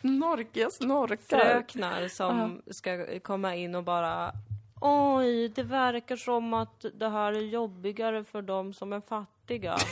Snorkiga 0.00 0.68
snorkar. 0.70 1.38
fröknar 1.38 2.08
som 2.08 2.62
ska 2.70 3.20
komma 3.22 3.54
in 3.54 3.74
och 3.74 3.84
bara 3.84 4.32
Oj, 4.80 5.48
det 5.48 5.62
verkar 5.62 6.16
som 6.16 6.54
att 6.54 6.84
det 6.94 7.08
här 7.08 7.32
är 7.32 7.40
jobbigare 7.40 8.24
för 8.24 8.42
dem 8.42 8.72
som 8.72 8.92
är 8.92 9.00
fattiga. 9.00 9.76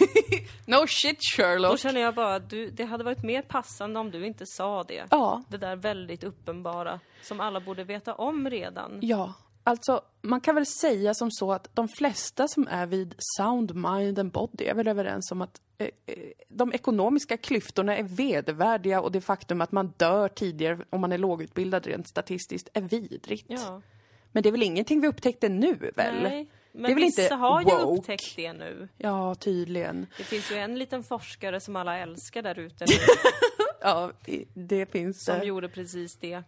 No 0.66 0.86
shit 0.86 1.18
Då 1.18 1.42
Sherlock. 1.42 1.78
känner 1.78 2.00
jag 2.00 2.14
bara 2.14 2.34
att 2.34 2.50
du, 2.50 2.70
det 2.70 2.84
hade 2.84 3.04
varit 3.04 3.22
mer 3.24 3.42
passande 3.42 4.00
om 4.00 4.10
du 4.10 4.26
inte 4.26 4.44
sa 4.46 4.84
det. 4.84 5.06
Ja, 5.10 5.42
Det 5.48 5.56
där 5.56 5.76
väldigt 5.76 6.24
uppenbara, 6.24 7.00
som 7.22 7.40
alla 7.40 7.60
borde 7.60 7.84
veta 7.84 8.14
om 8.14 8.50
redan. 8.50 8.98
ja. 9.02 9.34
Alltså, 9.64 10.00
man 10.22 10.40
kan 10.40 10.54
väl 10.54 10.66
säga 10.66 11.14
som 11.14 11.30
så 11.30 11.52
att 11.52 11.68
de 11.74 11.88
flesta 11.88 12.48
som 12.48 12.68
är 12.70 12.86
vid 12.86 13.14
sound 13.18 13.74
mind 13.74 14.18
and 14.18 14.32
body 14.32 14.64
är 14.64 14.74
väl 14.74 14.88
överens 14.88 15.32
om 15.32 15.42
att 15.42 15.60
eh, 15.78 15.86
eh, 16.06 16.14
de 16.48 16.72
ekonomiska 16.72 17.36
klyftorna 17.36 17.96
är 17.96 18.02
vedervärdiga 18.02 19.00
och 19.00 19.12
det 19.12 19.20
faktum 19.20 19.60
att 19.60 19.72
man 19.72 19.92
dör 19.96 20.28
tidigare 20.28 20.78
om 20.90 21.00
man 21.00 21.12
är 21.12 21.18
lågutbildad 21.18 21.86
rent 21.86 22.08
statistiskt 22.08 22.68
är 22.74 22.80
vidrigt. 22.80 23.46
Ja. 23.48 23.82
Men 24.32 24.42
det 24.42 24.48
är 24.48 24.50
väl 24.50 24.62
ingenting 24.62 25.00
vi 25.00 25.08
upptäckte 25.08 25.48
nu 25.48 25.74
väl? 25.96 26.22
Nej, 26.22 26.50
men 26.72 26.82
Det 26.82 26.88
är 26.90 26.94
väl 26.94 27.04
vissa 27.04 27.22
inte 27.22 27.34
har 27.34 27.60
ju 27.60 27.64
woke? 27.66 28.00
upptäckt 28.00 28.36
det 28.36 28.52
nu. 28.52 28.88
Ja, 28.96 29.34
tydligen. 29.34 30.06
Det 30.16 30.24
finns 30.24 30.52
ju 30.52 30.56
en 30.56 30.78
liten 30.78 31.02
forskare 31.02 31.60
som 31.60 31.76
alla 31.76 31.98
älskar 31.98 32.42
där 32.42 32.58
ute 32.58 32.84
nu, 32.88 32.94
Ja, 33.80 34.12
det 34.54 34.86
finns 34.92 35.24
som 35.24 35.38
det. 35.38 35.44
gjorde 35.46 35.68
precis 35.68 36.16
det. 36.16 36.42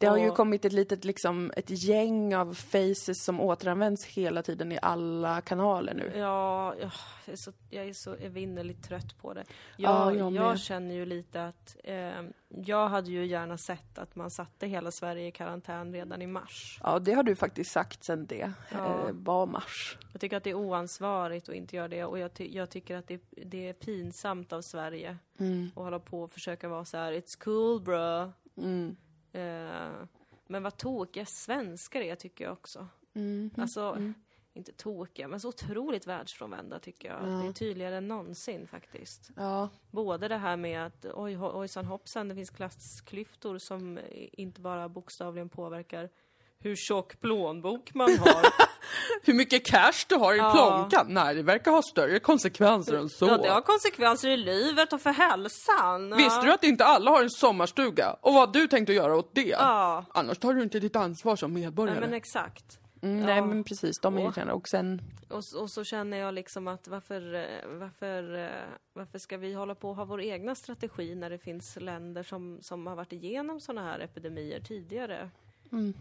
Det 0.00 0.06
har 0.06 0.18
ju 0.18 0.30
kommit 0.30 0.64
ett 0.64 0.72
litet 0.72 1.04
liksom, 1.04 1.52
ett 1.56 1.70
gäng 1.84 2.34
av 2.36 2.54
faces 2.54 3.24
som 3.24 3.40
återanvänds 3.40 4.04
hela 4.06 4.42
tiden 4.42 4.72
i 4.72 4.78
alla 4.82 5.40
kanaler 5.40 5.94
nu. 5.94 6.12
Ja, 6.18 6.74
ja, 6.80 6.90
jag 7.26 7.32
är 7.32 7.36
så, 7.36 7.52
jag 7.70 7.84
är 7.88 7.92
så 7.92 8.14
evinnerligt 8.14 8.84
trött 8.88 9.18
på 9.18 9.34
det. 9.34 9.44
Ja, 9.76 10.12
Jag, 10.12 10.20
jag 10.20 10.32
jag, 10.32 10.50
med. 10.50 10.60
känner 10.60 10.94
ju 10.94 11.06
lite 11.06 11.44
att 11.46 11.76
eh, 11.84 12.22
jag 12.48 12.88
hade 12.88 13.10
ju 13.10 13.26
gärna 13.26 13.58
sett 13.58 13.98
att 13.98 14.16
man 14.16 14.30
satte 14.30 14.66
hela 14.66 14.90
Sverige 14.90 15.26
i 15.26 15.32
karantän 15.32 15.92
redan 15.92 16.22
i 16.22 16.26
mars. 16.26 16.80
Ja, 16.82 16.98
det 16.98 17.12
har 17.12 17.22
du 17.22 17.36
faktiskt 17.36 17.70
sagt 17.72 18.04
sen 18.04 18.26
det 18.26 18.52
Ja. 18.72 18.76
eh, 19.08 19.12
var 19.12 19.46
mars. 19.46 19.98
Jag 20.12 20.20
tycker 20.20 20.36
att 20.36 20.44
det 20.44 20.50
är 20.50 20.54
oansvarigt 20.54 21.48
att 21.48 21.54
inte 21.54 21.76
göra 21.76 21.88
det 21.88 22.04
och 22.04 22.18
jag, 22.18 22.34
ty- 22.34 22.50
jag 22.56 22.70
tycker 22.70 22.96
att 22.96 23.06
det, 23.08 23.20
det 23.30 23.68
är 23.68 23.72
pinsamt 23.72 24.52
av 24.52 24.62
Sverige 24.62 25.16
Mm. 25.40 25.70
att 25.76 25.82
hålla 25.82 25.98
på 25.98 26.22
och 26.22 26.30
försöka 26.32 26.68
vara 26.68 26.84
så 26.84 26.96
här: 26.96 27.12
it's 27.12 27.38
cool 27.44 27.80
bro. 27.80 28.32
Mm. 28.64 28.96
Eh, 29.38 30.06
men 30.46 30.62
vad 30.62 30.76
tokiga 30.76 31.26
svenskar 31.26 32.00
är 32.00 32.14
tycker 32.14 32.44
jag 32.44 32.52
också. 32.52 32.88
Mm. 33.14 33.50
Alltså, 33.56 34.12
inte 34.52 34.72
tokiga, 34.72 35.28
men 35.28 35.40
så 35.40 35.48
otroligt 35.48 36.06
världsfrånvända 36.06 36.78
tycker 36.78 37.08
jag. 37.08 37.42
Det 37.42 37.48
är 37.48 37.52
tydligare 37.52 37.96
än 37.96 38.08
någonsin 38.08 38.66
faktiskt. 38.66 39.30
Ja. 39.36 39.68
Både 39.90 40.28
det 40.28 40.36
här 40.36 40.56
med 40.56 40.86
att 40.86 41.06
oj, 41.14 41.38
ojsan 41.38 41.84
hoppsan, 41.84 42.28
det 42.28 42.34
finns 42.34 42.50
klassklyftor 42.50 43.58
som 43.58 43.98
inte 44.32 44.60
bara 44.60 44.88
bokstavligen 44.88 45.48
påverkar 45.48 46.10
hur 46.58 46.76
tjock 46.76 47.20
plånbok 47.20 47.94
man 47.94 48.18
har. 48.18 48.42
Hur 49.22 49.34
mycket 49.34 49.66
cash 49.66 50.04
du 50.08 50.14
har 50.14 50.34
i 50.34 50.36
Ja. 50.36 50.52
plånkan? 50.52 51.06
Nej, 51.14 51.34
det 51.34 51.42
verkar 51.42 51.70
ha 51.70 51.82
större 51.82 52.18
konsekvenser 52.18 52.94
än 52.94 53.08
så. 53.08 53.26
ja, 53.26 53.36
det 53.38 53.48
har 53.48 53.60
konsekvenser 53.60 54.28
i 54.28 54.36
livet 54.36 54.92
och 54.92 55.00
för 55.00 55.10
hälsan. 55.10 56.16
Visste 56.16 56.40
du 56.46 56.52
att 56.52 56.64
inte 56.64 56.84
alla 56.84 57.10
har 57.10 57.22
en 57.22 57.30
sommarstuga? 57.30 58.16
Och 58.20 58.34
vad 58.34 58.52
du 58.52 58.68
tänkt 58.68 58.88
att 58.88 58.94
göra 58.96 59.16
åt 59.16 59.34
det? 59.34 59.42
Ja, 59.48 60.04
Annars 60.14 60.38
tar 60.38 60.54
du 60.54 60.62
inte 60.62 60.80
ditt 60.80 60.96
ansvar 60.96 61.36
som 61.36 61.52
medborgare. 61.52 62.00
nej, 62.00 62.08
men 62.08 62.16
exakt. 62.16 62.78
mm, 63.02 63.18
ja. 63.18 63.26
Nej, 63.26 63.42
men 63.42 63.64
precis. 63.64 64.00
De 64.02 64.14
är 64.14 64.18
Och- 64.20 64.24
irriterande. 64.24 64.52
Och 64.52 64.68
sen... 64.68 65.02
Och, 65.30 65.42
och 65.62 65.70
så 65.70 65.84
känner 65.84 66.16
jag 66.18 66.34
liksom 66.34 66.68
att 66.68 66.88
varför, 66.88 67.34
eh, 67.34 67.42
varför, 67.66 68.38
eh, 68.44 68.48
varför 68.92 69.18
ska 69.18 69.36
vi 69.36 69.54
hålla 69.54 69.74
på 69.74 69.90
och 69.90 69.96
ha 69.96 70.04
vår 70.04 70.20
egna 70.22 70.54
strategi 70.54 71.14
när 71.14 71.30
det 71.30 71.38
finns 71.38 71.76
länder 71.80 72.22
som, 72.22 72.58
som 72.62 72.86
har 72.86 72.96
varit 72.96 73.12
igenom 73.12 73.60
sådana 73.60 73.82
här 73.90 74.00
epidemier 74.00 74.60
tidigare? 74.60 75.30
Mm. 75.72 75.94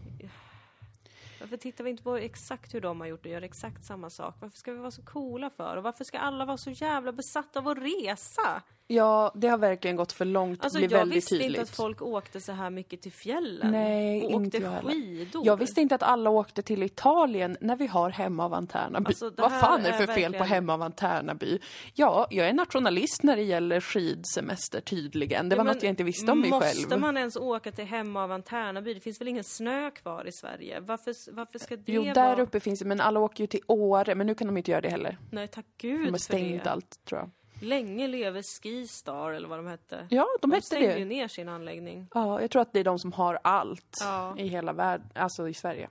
Varför 1.40 1.58
tittar 1.58 1.84
vi 1.84 1.90
inte 1.90 2.04
på 2.04 2.16
exakt 2.16 2.74
hur 2.74 2.82
de 2.82 3.00
har 3.00 3.08
gjort 3.08 3.26
och 3.26 3.32
gör 3.32 3.42
exakt 3.42 3.86
samma 3.86 4.10
sak? 4.10 4.36
Varför 4.40 4.58
ska 4.58 4.74
vi 4.74 4.80
vara 4.80 4.92
så 4.92 5.02
coola 5.02 5.50
för? 5.50 5.78
Och 5.78 5.84
varför 5.84 6.04
ska 6.04 6.20
alla 6.20 6.46
vara 6.46 6.58
så 6.58 6.70
jävla 6.72 7.12
besatta 7.12 7.60
av 7.60 7.68
att 7.68 7.78
resa? 7.78 8.62
Ja, 8.90 9.32
det 9.36 9.48
har 9.48 9.58
verkligen 9.58 9.96
gått 9.96 10.12
för 10.12 10.26
långt. 10.26 10.64
Alltså 10.64 10.80
jag 10.80 11.06
visste 11.06 11.30
tydligt. 11.30 11.48
inte 11.50 11.62
att 11.62 11.70
folk 11.70 12.02
åkte 12.02 12.42
så 12.42 12.52
här 12.52 12.70
mycket 12.70 13.02
till 13.02 13.12
fjällen. 13.12 13.72
Nej, 13.72 14.26
och 14.26 14.32
inte 14.32 14.58
åkte 14.58 14.70
jag 14.70 14.84
skidor. 14.86 15.46
Jag 15.46 15.58
visste 15.58 15.82
inte 15.82 15.96
att 15.96 16.04
alla 16.04 16.30
åkte 16.30 16.62
till 16.62 16.84
Italien 16.84 17.58
när 17.62 17.76
vi 17.76 17.88
har 17.88 18.10
Hemma 18.10 18.46
av 18.46 18.54
Antärnaby. 18.54 19.08
Alltså, 19.08 19.32
Vad 19.38 19.52
fan 19.52 19.80
är 19.80 19.84
det 19.84 19.90
är 19.90 20.06
för 20.08 20.14
fel 20.14 20.34
på 20.34 20.44
Hemma 20.44 20.74
av 20.74 20.82
Antärnaby? 20.82 21.60
Ja, 21.94 22.28
jag 22.30 22.48
är 22.50 22.54
nationalist 22.54 23.24
när 23.24 23.36
det 23.36 23.42
gäller 23.44 23.82
skidsemester 23.82 24.82
tydligen. 24.82 25.50
Det 25.50 25.56
var 25.56 25.66
Ja, 25.66 25.74
något 25.74 25.84
jag 25.84 25.90
inte 25.90 26.04
visste 26.04 26.32
om 26.32 26.42
mig 26.42 26.50
måste 26.50 26.88
själv. 26.90 27.02
man 27.02 27.18
ens 27.18 27.36
åka 27.36 27.72
till 27.72 27.86
hemma 27.86 28.24
av 28.24 28.32
Antärnaby? 28.32 28.94
Det 28.94 29.00
finns 29.00 29.22
väl 29.22 29.28
ingen 29.28 29.44
snö 29.44 29.92
kvar 29.92 30.28
i 30.28 30.32
Sverige? 30.32 30.80
Varför, 30.80 31.14
varför 31.32 31.60
ska 31.60 31.76
det 31.76 31.92
Jo, 31.92 32.02
vara... 32.04 32.14
där 32.14 32.40
uppe 32.40 32.60
finns 32.60 32.80
det, 32.80 32.86
men 32.86 33.02
alla 33.02 33.20
åker 33.20 33.44
ju 33.44 33.48
till 33.48 33.62
Åre, 33.68 34.16
men 34.16 34.28
nu 34.28 34.36
kan 34.36 34.48
de 34.48 34.58
inte 34.58 34.72
göra 34.72 34.82
det 34.82 34.90
heller. 34.90 35.18
Nej, 35.32 35.48
tack 35.48 35.66
De 35.78 35.88
gud 35.88 36.06
har 36.06 36.12
för 36.12 36.18
stängt 36.20 36.64
det. 36.64 36.72
allt, 36.72 37.06
tror 37.06 37.22
jag. 37.22 37.30
Länge 37.62 38.08
leve 38.08 38.44
Skistar 38.44 39.32
eller 39.32 39.48
vad 39.48 39.60
de 39.60 39.68
hette. 39.68 40.08
Ja, 40.10 40.28
de 40.42 40.50
De 40.50 40.52
hette 40.56 40.66
stängde 40.66 40.88
det. 40.94 41.00
ju 41.00 41.06
ner 41.06 41.28
sin 41.28 41.50
anläggning. 41.50 42.08
Ja, 42.14 42.42
jag 42.42 42.52
tror 42.52 42.62
att 42.62 42.74
det 42.74 42.80
är 42.80 42.84
de 42.84 43.00
som 43.00 43.12
har 43.14 43.40
allt 43.44 43.98
Ja. 44.00 44.36
i 44.38 44.48
hela 44.48 44.74
världen, 44.74 45.08
alltså 45.16 45.50
i 45.50 45.54
Sverige. 45.54 45.90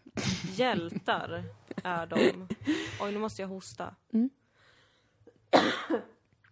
Hjältar 0.55 1.45
är 1.85 2.07
de. 2.07 2.49
Oj, 3.01 3.13
nu 3.13 3.19
måste 3.19 3.43
jag 3.43 3.49
hosta. 3.49 3.95
Mm. 4.13 4.31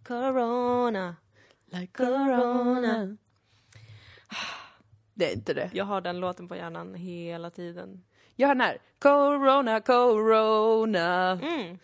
Corona. 0.07 1.17
Like 1.67 1.93
corona. 2.05 3.17
Det 5.15 5.31
är 5.31 5.35
inte 5.35 5.55
det. 5.55 5.71
Jag 5.73 5.85
har 5.85 6.01
den 6.01 6.21
låten 6.21 6.49
på 6.49 6.57
hjärnan 6.57 6.95
hela 6.95 7.51
tiden. 7.51 8.05
Jag 8.37 8.49
har 8.49 8.55
den 8.55 8.61
här. 8.61 8.79
Corona, 8.99 9.81
corona. 9.81 11.31
Mm. 11.43 11.79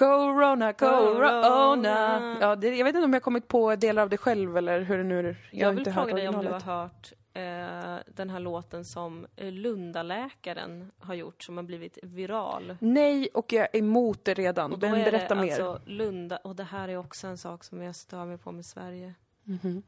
Corona, 0.00 0.72
corona. 0.72 2.36
Ja, 2.40 2.56
det, 2.56 2.76
jag 2.76 2.84
vet 2.84 2.94
inte 2.94 3.04
om 3.04 3.12
jag 3.12 3.22
kommit 3.22 3.48
på 3.48 3.76
delar 3.76 4.02
av 4.02 4.08
det 4.08 4.16
själv 4.16 4.56
eller 4.56 4.80
hur 4.80 4.98
det 4.98 5.04
nu 5.04 5.18
är. 5.18 5.24
Jag, 5.24 5.36
Jag, 5.50 5.70
vill 5.70 5.78
inte 5.78 5.92
fråga 5.92 6.14
dig 6.14 6.28
om 6.28 6.44
du 6.44 6.50
har 6.50 6.60
hört 6.60 7.12
eh, 7.34 8.14
den 8.14 8.30
här 8.30 8.40
låten 8.40 8.84
som 8.84 9.26
eh, 9.36 9.52
Lundaläkaren 9.52 10.90
har 10.98 11.14
gjort 11.14 11.42
som 11.42 11.56
har 11.56 11.64
blivit 11.64 11.98
viral. 12.02 12.76
Nej, 12.80 13.28
och 13.34 13.52
jag 13.52 13.68
är 13.72 13.78
emot 13.78 14.24
det 14.24 14.34
redan. 14.34 14.72
Och 14.72 14.78
då 14.78 14.88
Men 14.88 15.04
berätta 15.04 15.34
mer. 15.34 15.42
alltså 15.42 15.80
Lunda, 15.86 16.36
och 16.36 16.56
det 16.56 16.64
här 16.64 16.88
är 16.88 16.96
också 16.96 17.26
en 17.26 17.38
sak 17.38 17.64
som 17.64 17.82
jag 17.82 17.96
stör 17.96 18.24
mig 18.24 18.38
på 18.38 18.52
med 18.52 18.66
Sverige. 18.66 19.14
Mhm. 19.44 19.82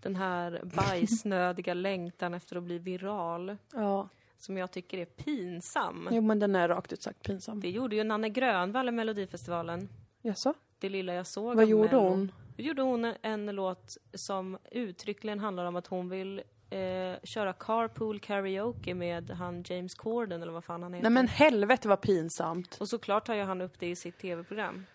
Den 0.00 0.16
här 0.16 0.60
bajsnödiga 0.64 1.74
längtan 1.88 2.34
efter 2.34 2.56
att 2.56 2.62
bli 2.62 2.78
viral, 2.78 3.56
Ja, 3.72 4.08
som 4.44 4.56
jag 4.56 4.70
tycker 4.70 4.98
är 4.98 5.04
pinsam. 5.04 6.08
jo 6.12 6.20
men 6.20 6.38
den 6.38 6.56
är 6.56 6.68
rakt 6.68 6.92
ut 6.92 7.02
sagt 7.02 7.22
pinsam. 7.22 7.60
Det 7.60 7.70
gjorde 7.70 7.96
ju 7.96 8.04
Nanne 8.04 8.28
Grönvall 8.28 8.88
i 8.88 8.92
Melodifestivalen. 8.92 9.88
Jaså? 10.22 10.54
Det 10.78 10.88
lilla 10.88 11.14
jag 11.14 11.26
såg 11.26 11.56
Vad 11.56 11.66
gjorde 11.66 11.96
hon? 11.96 12.32
Då 12.56 12.62
gjorde 12.62 12.82
hon 12.82 13.14
en 13.22 13.46
låt 13.46 13.96
som 14.14 14.58
uttryckligen 14.70 15.40
handlar 15.40 15.64
om 15.64 15.76
att 15.76 15.86
hon 15.86 16.08
vill 16.08 16.42
eh, 16.70 16.78
köra 17.24 17.52
carpool 17.52 18.20
karaoke 18.20 18.94
med 18.94 19.30
han 19.30 19.64
James 19.66 19.94
Corden 19.94 20.42
eller 20.42 20.52
vad 20.52 20.64
fan 20.64 20.82
han 20.82 20.94
heter. 20.94 21.02
Nej 21.02 21.12
men 21.12 21.28
helvete 21.28 21.88
vad 21.88 22.00
pinsamt. 22.00 22.76
Och 22.80 22.88
såklart 22.88 23.26
tar 23.26 23.34
ju 23.34 23.42
han 23.42 23.60
upp 23.60 23.78
det 23.78 23.86
i 23.88 23.96
sitt 23.96 24.18
tv-program. 24.18 24.86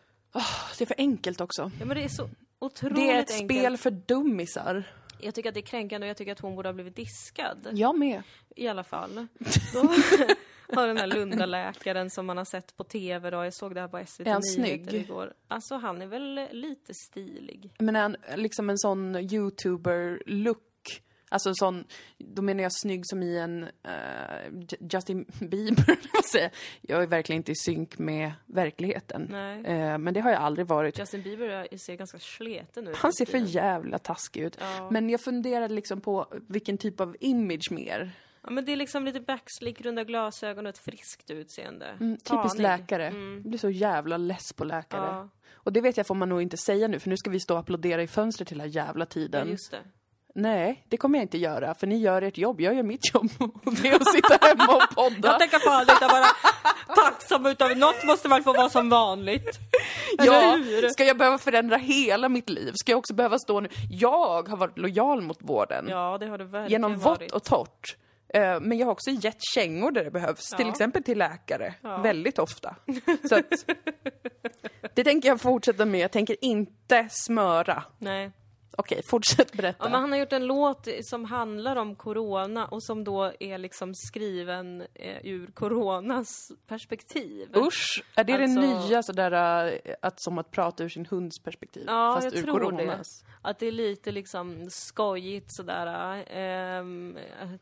Det 0.77 0.83
är 0.83 0.85
för 0.85 0.95
enkelt 0.97 1.41
också. 1.41 1.71
Ja 1.79 1.85
men 1.85 1.97
det 1.97 2.03
är 2.03 2.09
så 2.09 2.29
otroligt 2.59 2.95
Det 2.95 3.09
är 3.12 3.19
ett 3.19 3.31
enkelt. 3.31 3.59
spel 3.59 3.77
för 3.77 3.91
dummisar. 3.91 4.83
Jag 5.21 5.36
tycker 5.36 5.49
att 5.49 5.53
det 5.53 5.60
är 5.60 5.65
kränkande 5.65 6.05
och 6.05 6.10
jag 6.10 6.17
tycker 6.17 6.32
att 6.32 6.39
hon 6.39 6.55
borde 6.55 6.69
ha 6.69 6.73
blivit 6.73 6.95
diskad. 6.95 7.67
Jag 7.73 7.97
med. 7.97 8.23
I 8.55 8.67
alla 8.67 8.84
fall. 8.84 9.27
Då 9.73 10.75
har 10.75 10.88
den 10.88 10.97
här 10.97 11.08
Lundaläkaren 11.08 12.10
som 12.10 12.25
man 12.25 12.38
har 12.38 12.45
sett 12.45 12.77
på 12.77 12.84
tv 12.84 13.29
då, 13.29 13.43
jag 13.43 13.53
såg 13.53 13.75
det 13.75 13.82
här 13.82 13.88
på 13.88 14.05
SVT 14.08 14.27
Är 14.27 14.32
han 14.32 14.43
snygg? 14.43 14.93
igår. 14.93 15.34
Alltså 15.47 15.75
han 15.75 16.01
är 16.01 16.08
väl 16.08 16.47
lite 16.51 16.93
stilig. 16.93 17.73
Men 17.79 17.95
är 17.95 18.01
han 18.01 18.15
liksom 18.36 18.69
en 18.69 18.77
sån 18.77 19.15
youtuber-look? 19.15 20.58
Alltså 21.29 21.49
en 21.49 21.55
sån, 21.55 21.83
då 22.17 22.41
menar 22.41 22.63
jag 22.63 22.73
snygg 22.73 23.01
som 23.07 23.23
i 23.23 23.37
en 23.37 23.67
J- 24.71 24.77
Justin 24.93 25.25
Bieber, 25.41 25.99
jag? 26.81 27.03
Är 27.03 27.07
verkligen 27.07 27.37
inte 27.39 27.51
i 27.51 27.55
synk 27.55 27.97
med 27.97 28.31
verkligheten. 28.45 29.33
Eh, 29.65 29.97
men 29.97 30.13
det 30.13 30.19
har 30.19 30.31
jag 30.31 30.41
aldrig 30.41 30.67
varit. 30.67 30.99
Justin 30.99 31.21
Bieber 31.21 31.77
ser 31.77 31.95
ganska 31.95 32.19
sleten 32.19 32.87
ut. 32.87 32.95
Han 32.97 33.13
ser 33.13 33.25
för 33.25 33.37
jävla 33.37 33.99
taskig 33.99 34.41
ut. 34.41 34.57
Ja. 34.59 34.89
Men 34.91 35.09
jag 35.09 35.21
funderade 35.21 35.73
liksom 35.73 36.01
på 36.01 36.27
vilken 36.47 36.77
typ 36.77 36.99
av 36.99 37.15
image 37.19 37.71
mer. 37.71 38.11
Ja 38.43 38.49
men 38.49 38.65
det 38.65 38.71
är 38.71 38.75
liksom 38.77 39.05
lite 39.05 39.19
backslick, 39.19 39.81
runda 39.81 40.03
glasögon 40.03 40.65
och 40.65 40.69
ett 40.69 40.77
friskt 40.77 41.31
utseende. 41.31 41.85
Mm, 41.85 42.11
typiskt 42.17 42.27
Tanig. 42.27 42.61
läkare. 42.61 43.07
Mm. 43.07 43.33
Jag 43.33 43.43
blir 43.43 43.59
så 43.59 43.69
jävla 43.69 44.17
less 44.17 44.53
på 44.55 44.63
läkare. 44.63 45.01
Ja, 45.05 45.29
Och 45.53 45.73
det 45.73 45.81
vet 45.81 45.97
jag 45.97 46.07
får 46.07 46.15
man 46.15 46.29
nog 46.29 46.41
inte 46.41 46.57
säga 46.57 46.87
nu, 46.87 46.99
för 46.99 47.09
nu 47.09 47.17
ska 47.17 47.29
vi 47.29 47.39
stå 47.39 47.53
och 47.53 47.59
applådera 47.59 48.03
i 48.03 48.07
fönstret 48.07 48.51
hela 48.51 48.65
jävla 48.65 49.01
ja, 49.01 49.09
tiden. 49.09 49.57
det. 49.71 49.77
Nej, 50.41 50.84
det 50.89 50.97
kommer 50.97 51.17
jag 51.19 51.23
inte 51.23 51.38
göra, 51.38 51.73
för 51.73 51.88
ni 51.88 51.97
gör 51.97 52.21
ert 52.21 52.38
jobb. 52.38 52.62
Jag 52.62 52.73
gör 52.75 52.84
mitt 52.84 53.13
jobb. 53.13 53.30
Och 53.39 53.73
det 53.82 53.88
är 53.89 53.95
att 53.95 54.12
sitta 54.13 54.38
hemma 54.41 54.75
och 54.75 54.95
podda. 54.95 55.28
Jag 55.30 55.39
tänker 55.39 55.60
fan 55.60 55.82
inte 55.82 56.08
vara 56.08 56.25
tacksam 56.95 57.45
utav 57.45 57.78
något 57.78 58.04
måste 58.06 58.28
väl 58.28 58.43
få 58.43 58.54
vara 58.54 58.69
som 58.69 58.89
vanligt. 58.89 59.60
Ja, 60.17 60.58
ska 60.91 61.04
jag 61.04 61.17
behöva 61.17 61.38
förändra 61.38 61.78
hela 61.78 62.30
mitt 62.30 62.49
liv? 62.49 62.71
Ska 62.75 62.91
jag 62.91 62.99
också 62.99 63.13
behöva 63.13 63.39
stå 63.39 63.60
nu? 63.60 63.69
Jag 63.91 64.49
har 64.49 64.58
varit 64.58 64.78
lojal 64.78 65.21
mot 65.21 65.38
vården. 65.41 65.86
Ja, 65.89 66.17
det 66.19 66.28
har 66.28 66.38
det 66.38 66.43
verkligen 66.43 66.69
genom 66.71 66.99
vått 66.99 67.32
och 67.32 67.43
torrt. 67.43 67.95
Eh, 68.34 68.60
Men 68.60 68.78
jag 68.78 68.86
har 68.88 68.91
också 68.91 69.10
gett 69.12 69.38
kängor 69.56 69.91
där 69.91 70.04
det 70.04 70.12
behövs, 70.12 70.49
till 70.49 70.65
Ja. 70.65 70.71
exempel 70.71 71.04
till 71.04 71.17
läkare. 71.17 71.73
Ja. 71.82 71.97
Väldigt 71.97 72.39
ofta. 72.39 72.75
Så 73.30 73.36
att, 73.36 73.45
det 74.95 75.04
tänker 75.04 75.30
jag 75.30 75.41
fortsätta 75.41 75.86
med. 75.86 75.99
Jag 75.99 76.12
tänker 76.12 76.36
inte 76.41 77.08
smöra. 77.12 77.84
Nej. 77.97 78.32
Okej, 78.79 79.01
fortsätt 79.03 79.51
berätta. 79.53 79.85
Ja, 79.85 79.89
men 79.89 80.01
han 80.01 80.11
har 80.11 80.19
gjort 80.19 80.33
en 80.33 80.45
låt 80.45 80.87
som 81.01 81.25
handlar 81.25 81.75
om 81.75 81.95
corona 81.95 82.65
och 82.65 82.83
som 82.83 83.03
då 83.03 83.33
är 83.39 83.57
liksom 83.57 83.95
skriven 83.95 84.81
eh, 84.93 85.25
ur 85.25 85.47
coronas 85.47 86.51
perspektiv. 86.67 87.49
Usch, 87.55 88.03
är 88.15 88.23
det 88.23 88.33
Alltså- 88.33 88.61
det 88.61 88.87
nya 88.89 89.03
sådär 89.03 89.71
eh, 89.85 89.95
att 90.01 90.21
som 90.21 90.37
att 90.37 90.51
prata 90.51 90.83
ur 90.83 90.89
sin 90.89 91.05
hunds 91.05 91.39
perspektiv? 91.39 91.83
Ja, 91.87 92.13
fast 92.15 92.25
jag 92.25 92.33
ur 92.35 92.43
tror 92.43 92.59
coronas? 92.59 93.23
det. 93.23 93.49
Att 93.49 93.59
det 93.59 93.67
är 93.67 93.71
lite 93.71 94.11
liksom 94.11 94.69
skojigt 94.69 95.55
sådär. 95.55 95.87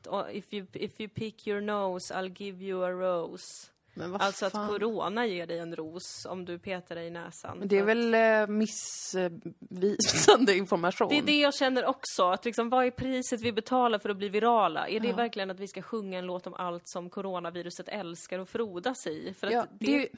oh, 0.09 0.25
if, 0.31 0.53
you, 0.53 0.67
if 0.73 0.99
you 1.01 1.09
pick 1.09 1.47
your 1.47 1.61
nose 1.61 2.13
I'll 2.13 2.41
give 2.41 2.65
you 2.65 2.83
a 2.83 2.91
rose. 2.91 3.67
Alltså 4.01 4.49
fan? 4.49 4.61
att 4.63 4.69
corona 4.69 5.25
ger 5.25 5.47
dig 5.47 5.59
en 5.59 5.75
ros 5.75 6.25
om 6.29 6.45
du 6.45 6.59
petar 6.59 6.95
dig 6.95 7.07
i 7.07 7.09
näsan. 7.09 7.57
Men 7.59 7.67
det 7.67 7.77
är 7.77 7.83
väl 7.83 8.13
eh, 8.13 8.47
missvisande 8.47 10.53
information? 10.57 11.09
Det 11.09 11.17
är 11.17 11.21
det 11.21 11.39
jag 11.39 11.55
känner 11.55 11.85
också, 11.85 12.23
att 12.29 12.45
liksom, 12.45 12.69
vad 12.69 12.85
är 12.85 12.91
priset 12.91 13.41
vi 13.41 13.51
betalar 13.51 13.99
för 13.99 14.09
att 14.09 14.17
bli 14.17 14.29
virala? 14.29 14.87
Är 14.87 14.99
det 14.99 15.13
verkligen 15.13 15.51
att 15.51 15.59
vi 15.59 15.67
ska 15.67 15.81
sjunga 15.81 16.19
en 16.19 16.25
låt 16.25 16.47
om 16.47 16.53
allt 16.53 16.83
som 16.85 17.09
coronaviruset 17.09 17.89
älskar 17.89 18.39
och 18.39 18.49
frodas 18.49 19.07
i? 19.07 19.33
För 19.39 19.47
att 19.47 19.53
Ja, 19.53 19.65
det, 19.79 19.97
det- 19.97 20.09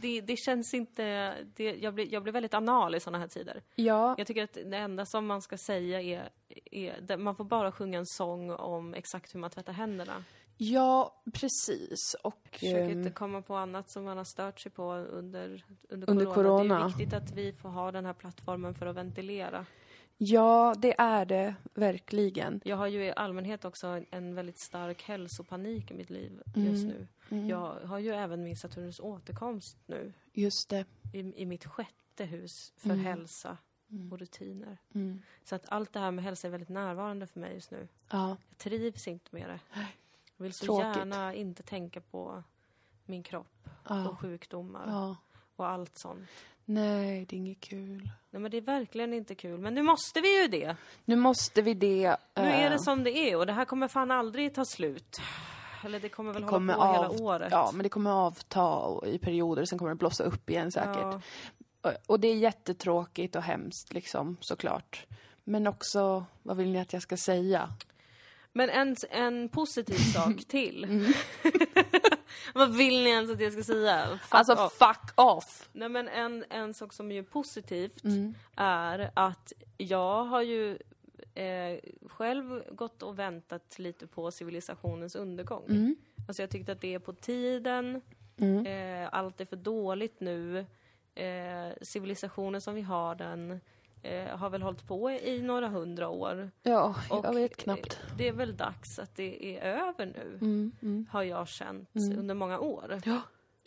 det, 0.00 0.20
det, 0.20 0.36
känns 0.36 0.74
inte... 0.74 1.34
Det, 1.56 1.74
jag, 1.76 1.94
blir, 1.94 2.12
jag 2.12 2.22
blir 2.22 2.32
väldigt 2.32 2.54
anal 2.54 2.94
i 2.94 3.00
såna 3.00 3.18
här 3.18 3.28
tider. 3.28 3.62
Ja, 3.74 4.14
Jag 4.18 4.26
tycker 4.26 4.42
att 4.44 4.58
det 4.66 4.76
enda 4.76 5.06
som 5.06 5.26
man 5.26 5.42
ska 5.42 5.58
säga 5.58 6.00
är, 6.02 6.28
är 6.70 7.16
man 7.16 7.36
får 7.36 7.44
bara 7.44 7.72
sjunga 7.72 7.98
en 7.98 8.06
sång 8.06 8.50
om 8.50 8.94
exakt 8.94 9.34
hur 9.34 9.40
man 9.40 9.50
tvättar 9.50 9.72
händerna. 9.72 10.24
Ja, 10.60 11.22
precis. 11.32 12.16
Och... 12.22 12.48
Försök 12.52 12.90
ehm, 12.90 12.98
inte 12.98 13.10
komma 13.10 13.42
på 13.42 13.56
annat 13.56 13.90
som 13.90 14.04
man 14.04 14.16
har 14.16 14.24
stört 14.24 14.60
sig 14.60 14.72
på 14.72 14.92
under, 14.92 15.64
under, 15.88 16.10
Under 16.10 16.26
corona. 16.26 16.62
Det 16.62 16.68
corona. 16.68 16.84
är 16.84 16.88
viktigt 16.88 17.12
att 17.12 17.30
vi 17.30 17.52
får 17.52 17.68
ha 17.68 17.92
den 17.92 18.06
här 18.06 18.12
plattformen 18.12 18.74
för 18.74 18.86
att 18.86 18.96
ventilera. 18.96 19.66
Ja, 20.22 20.74
det 20.78 20.94
är 20.98 21.24
det 21.24 21.54
verkligen. 21.74 22.60
Jag 22.64 22.76
har 22.76 22.86
ju 22.86 23.04
i 23.04 23.12
allmänhet 23.12 23.64
också 23.64 24.02
en, 24.10 24.34
väldigt 24.34 24.58
stark 24.58 25.02
hälsopanik 25.02 25.90
i 25.90 25.94
mitt 25.94 26.10
liv 26.10 26.42
Mm. 26.56 26.70
just 26.70 26.86
nu. 26.86 27.06
Jag 27.48 27.74
har 27.84 27.98
ju 27.98 28.10
även 28.10 28.42
min 28.42 28.56
Saturnus 28.56 29.00
återkomst 29.00 29.76
nu 29.86 30.12
Just 30.32 30.68
det. 30.68 30.84
i, 31.12 31.18
i 31.42 31.46
mitt 31.46 31.64
sjätte 31.64 32.24
hus 32.24 32.72
för 32.76 32.94
hälsa 32.94 33.56
och 34.12 34.18
rutiner. 34.18 34.78
Mm. 34.94 35.22
Så 35.44 35.54
att 35.54 35.64
allt 35.68 35.92
det 35.92 35.98
här 36.00 36.10
med 36.10 36.24
hälsa 36.24 36.46
är 36.46 36.50
väldigt 36.50 36.68
närvarande 36.68 37.26
för 37.26 37.40
mig 37.40 37.54
just 37.54 37.70
nu. 37.70 37.88
Ja. 38.10 38.28
Jag 38.28 38.58
trivs 38.58 39.08
inte 39.08 39.28
med 39.30 39.48
det. 39.48 39.60
Jag 40.40 40.44
vill 40.44 40.52
så 40.54 40.64
Tråkigt. 40.64 40.96
gärna 40.96 41.34
inte 41.34 41.62
tänka 41.62 42.00
på 42.00 42.42
min 43.04 43.22
kropp 43.22 43.68
Ja. 43.88 44.08
och 44.08 44.18
sjukdomar 44.20 44.84
ja. 44.86 45.16
och 45.56 45.68
allt 45.68 45.98
sånt. 45.98 46.28
Nej, 46.64 47.26
det 47.28 47.36
är 47.36 47.38
inget 47.38 47.60
kul. 47.60 48.10
Nej 48.30 48.42
men 48.42 48.50
det 48.50 48.56
är 48.56 48.60
verkligen 48.60 49.14
inte 49.14 49.34
kul. 49.34 49.58
Men 49.60 49.74
nu 49.74 49.82
måste 49.82 50.20
vi 50.20 50.42
ju 50.42 50.48
det. 50.48 50.76
Nu 51.04 51.16
måste 51.16 51.62
vi 51.62 51.74
det. 51.74 52.16
Nu 52.36 52.42
är 52.42 52.64
eh, 52.64 52.70
det 52.70 52.78
som 52.80 53.04
det 53.04 53.10
är 53.10 53.36
och 53.36 53.46
det 53.46 53.52
här 53.52 53.64
kommer 53.64 53.88
fan 53.88 54.10
aldrig 54.10 54.54
ta 54.54 54.64
slut. 54.64 55.20
Eller 55.84 56.00
det 56.00 56.08
kommer 56.08 56.32
väl 56.32 56.44
kommer 56.44 56.74
hålla 56.74 56.92
på 56.94 56.98
av- 56.98 57.12
hela 57.12 57.24
året. 57.24 57.48
Ja, 57.52 57.70
men 57.74 57.82
det 57.82 57.88
kommer 57.88 58.10
avta 58.10 58.80
i 59.06 59.18
perioder, 59.18 59.64
sen 59.64 59.78
kommer 59.78 59.90
det 59.90 59.94
blossa 59.96 60.24
upp 60.24 60.50
igen 60.50 60.72
säkert. 60.72 60.96
Ja. 61.02 61.20
Och- 61.82 61.92
Och 62.06 62.20
det 62.20 62.28
är 62.28 62.36
jättetråkigt 62.36 63.36
och 63.36 63.42
hemskt 63.42 63.92
liksom, 63.92 64.36
såklart. 64.40 65.06
Men 65.44 65.66
också, 65.66 66.24
vad 66.42 66.56
vill 66.56 66.70
ni 66.72 66.80
att 66.80 66.92
jag 66.92 67.02
ska 67.02 67.16
säga? 67.16 67.68
Men 68.52 68.70
en, 68.70 68.96
en 69.10 69.48
positiv 69.48 69.94
sak 70.14 70.44
till. 70.48 70.84
Mm. 70.84 71.12
Vad 72.54 72.76
vill 72.76 73.02
ni 73.04 73.10
ens 73.10 73.30
att 73.30 73.40
jag 73.40 73.52
ska 73.52 73.62
säga? 73.62 74.06
Fuck 74.22 74.34
alltså, 74.34 74.52
off. 74.54 74.72
fuck 74.78 75.12
off! 75.14 75.68
Nej 75.72 75.88
men 75.88 76.08
en, 76.08 76.44
en 76.50 76.74
sak 76.74 76.92
som 76.92 77.12
är 77.12 77.22
positivt 77.22 78.04
Mm. 78.04 78.34
är 78.56 79.10
att 79.14 79.52
jag 79.78 80.24
har 80.24 80.42
ju 80.42 80.78
eh, 81.34 81.78
själv 82.06 82.62
gått 82.72 83.02
och 83.02 83.18
väntat 83.18 83.78
lite 83.78 84.06
på 84.06 84.30
civilisationens 84.30 85.14
undergång. 85.16 85.64
Mm. 85.68 85.96
Alltså 86.28 86.42
jag 86.42 86.50
tyckte 86.50 86.72
att 86.72 86.80
det 86.80 86.94
är 86.94 86.98
på 86.98 87.12
tiden, 87.12 88.02
eh, 88.66 89.08
allt 89.12 89.40
är 89.40 89.44
för 89.44 89.56
dåligt 89.56 90.20
nu. 90.20 90.66
Eh, 91.14 91.72
civilisationen 91.82 92.60
som 92.60 92.74
vi 92.74 92.82
har 92.82 93.14
den 93.14 93.60
eh, 94.02 94.36
har 94.36 94.50
väl 94.50 94.62
hållit 94.62 94.86
på 94.86 95.10
i 95.10 95.42
några 95.42 95.68
hundra 95.68 96.08
år. 96.08 96.50
Ja, 96.62 96.94
Och, 97.10 97.24
jag 97.24 97.34
vet 97.34 97.56
knappt. 97.56 98.00
eh, 98.10 98.16
Det 98.16 98.28
är 98.28 98.32
väl 98.32 98.56
dags 98.56 98.98
att 98.98 99.16
det 99.16 99.56
är 99.58 99.62
över 99.88 100.06
nu, 100.06 100.38
Mm, 100.42 100.72
mm. 100.82 101.06
har 101.10 101.22
jag 101.22 101.48
känt 101.48 101.88
under 102.18 102.34
många 102.34 102.58
år. 102.58 102.98
Ja. 103.04 103.20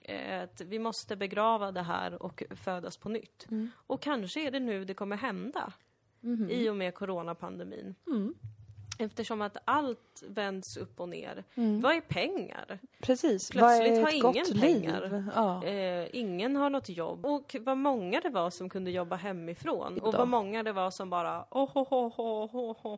eh, 0.04 0.42
att 0.44 0.62
vi 0.62 0.80
måste 0.80 1.16
begrava 1.16 1.72
det 1.72 1.82
här 1.82 2.24
och 2.24 2.44
födas 2.50 2.98
på 2.98 3.10
nytt. 3.10 3.48
Och 3.88 4.02
kanske 4.02 4.48
är 4.48 4.52
det 4.52 4.60
nu 4.60 4.86
det 4.86 4.94
kommer 4.94 5.18
hända. 5.18 5.74
I 6.50 6.70
och 6.70 6.76
med 6.76 6.94
coronapandemin. 6.96 7.96
Eftersom 9.00 9.42
att 9.42 9.58
allt 9.66 10.24
vänds 10.28 10.78
upp 10.78 11.00
och 11.00 11.10
ner. 11.10 11.44
Vad 11.82 11.96
är 11.96 12.02
pengar? 12.02 12.80
Precis. 13.02 13.50
Plötsligt 13.50 14.02
har 14.04 14.12
ingen 14.14 14.60
pengar. 14.62 15.24
Ja. 15.36 15.64
Eh, 15.64 16.08
ingen 16.16 16.56
har 16.56 16.70
något 16.70 16.90
jobb. 16.90 17.26
Och 17.26 17.56
vad 17.62 17.78
många 17.78 18.22
det 18.22 18.30
var 18.30 18.50
som 18.50 18.70
kunde 18.70 18.92
jobba 18.92 19.16
hemifrån. 19.16 19.98
Och 20.00 20.14
vad 20.14 20.28
många 20.28 20.64
det 20.64 20.72
var 20.74 20.92
som 20.92 21.10
bara 21.10 21.46
oh. 21.52 22.94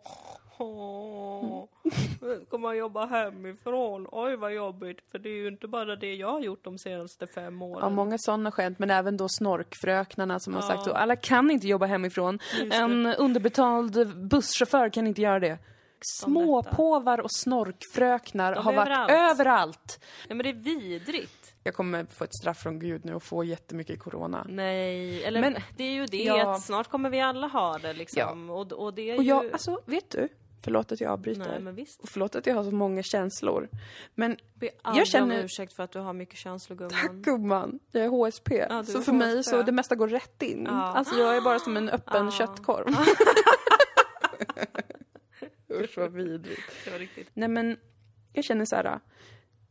Ska 2.48 2.58
man 2.58 2.78
jobba 2.78 3.06
hemifrån? 3.06 4.08
Oj 4.12 4.36
vad 4.36 4.54
jobbigt. 4.54 5.00
För 5.12 5.20
det 5.20 5.30
är 5.30 5.36
ju 5.38 5.48
inte 5.48 5.68
bara 5.68 5.96
det 5.96 6.16
jag 6.16 6.32
har 6.32 6.40
gjort 6.42 6.64
de 6.64 6.78
senaste 6.78 7.28
fem 7.28 7.62
åren. 7.62 7.80
Ja, 7.84 7.90
många 7.90 8.18
sådana 8.18 8.52
skämt, 8.52 8.80
men 8.80 8.92
även 8.92 9.18
då 9.18 9.28
snorkfröknarna 9.30 10.40
som 10.40 10.54
har 10.54 10.62
Ja. 10.62 10.68
sagt 10.68 10.84
så. 10.84 10.92
Alla 10.92 11.16
kan 11.16 11.52
inte 11.52 11.68
jobba 11.68 11.86
hemifrån. 11.86 12.40
En 12.72 13.06
underbetald 13.06 14.18
busschaufför 14.30 14.90
kan 14.90 15.08
inte 15.08 15.22
göra 15.22 15.40
det. 15.40 15.58
Småpåvar 16.02 17.18
och 17.20 17.32
snorkfröknar 17.32 18.54
har 18.56 18.72
är 18.72 18.76
varit 18.76 18.88
överallt. 18.88 19.12
överallt. 19.32 20.00
Ja 20.28 20.36
men 20.36 20.44
det 20.44 20.50
är 20.50 20.54
vidrigt. 20.54 21.54
Jag 21.64 21.74
kommer 21.76 22.06
få 22.06 22.24
ett 22.24 22.36
straff 22.36 22.58
från 22.58 22.80
Gud 22.80 23.06
nu 23.06 23.16
och 23.16 23.24
få 23.24 23.44
jättemycket 23.44 24.00
corona. 24.00 24.46
Nej, 24.50 25.24
eller 25.24 25.42
Men- 25.42 25.56
det 25.78 25.84
är 25.84 25.92
ju 25.92 26.06
det 26.06 26.18
Ja. 26.24 26.52
att 26.56 26.62
snart 26.62 26.88
kommer 26.90 27.10
vi 27.10 27.22
alla 27.22 27.48
ha 27.48 27.78
det 27.78 27.94
liksom. 27.94 28.50
Och, 28.50 28.72
och 28.74 28.94
det 28.94 29.10
är 29.12 29.18
Och 29.18 29.24
jag, 29.24 29.44
ju... 29.46 29.52
alltså, 29.52 29.80
vet 29.86 30.10
du? 30.10 30.30
Förlåt 30.64 30.92
att 30.92 31.02
jag 31.02 31.12
avbryter. 31.12 31.40
Nej 31.52 31.60
men 31.60 31.76
visst. 31.76 32.02
Och 32.02 32.10
förlåt 32.10 32.36
att 32.36 32.46
jag 32.46 32.56
har 32.56 32.64
så 32.64 32.72
många 32.72 33.04
känslor. 33.04 33.70
Men 34.16 34.38
Be 34.54 34.70
jag 34.84 35.08
känner... 35.08 35.40
om 35.40 35.46
ursäkt 35.46 35.74
för 35.74 35.84
att 35.84 35.92
du 35.92 36.00
har 36.00 36.14
mycket 36.14 36.38
känslor 36.40 36.78
gumman. 36.78 36.92
Tack 37.02 37.12
gumman, 37.12 37.80
jag 37.92 38.04
är 38.04 38.10
HSP. 38.10 38.66
Ja, 38.70 38.84
så 38.84 39.02
för 39.02 39.12
mig 39.14 39.38
HSP. 39.38 39.50
så 39.50 39.62
det 39.62 39.72
mesta 39.72 39.96
går 39.96 40.08
rätt 40.08 40.42
in. 40.42 40.64
Ja. 40.70 40.74
Alltså 40.74 41.16
jag 41.16 41.38
är 41.38 41.42
bara 41.42 41.60
som 41.60 41.78
en 41.78 41.90
öppen 41.90 42.26
Ja. 42.26 42.32
köttkorv. 42.32 42.86
Usch 45.84 45.98
vad 45.98 46.14
vidrigt. 46.14 46.62
Det 46.86 46.92
var 46.92 47.00
riktigt. 47.00 47.30
Nej 47.34 47.50
men, 47.50 47.78
jag 48.34 48.46
känner 48.46 48.66
så 48.66 48.76
här. 48.76 49.00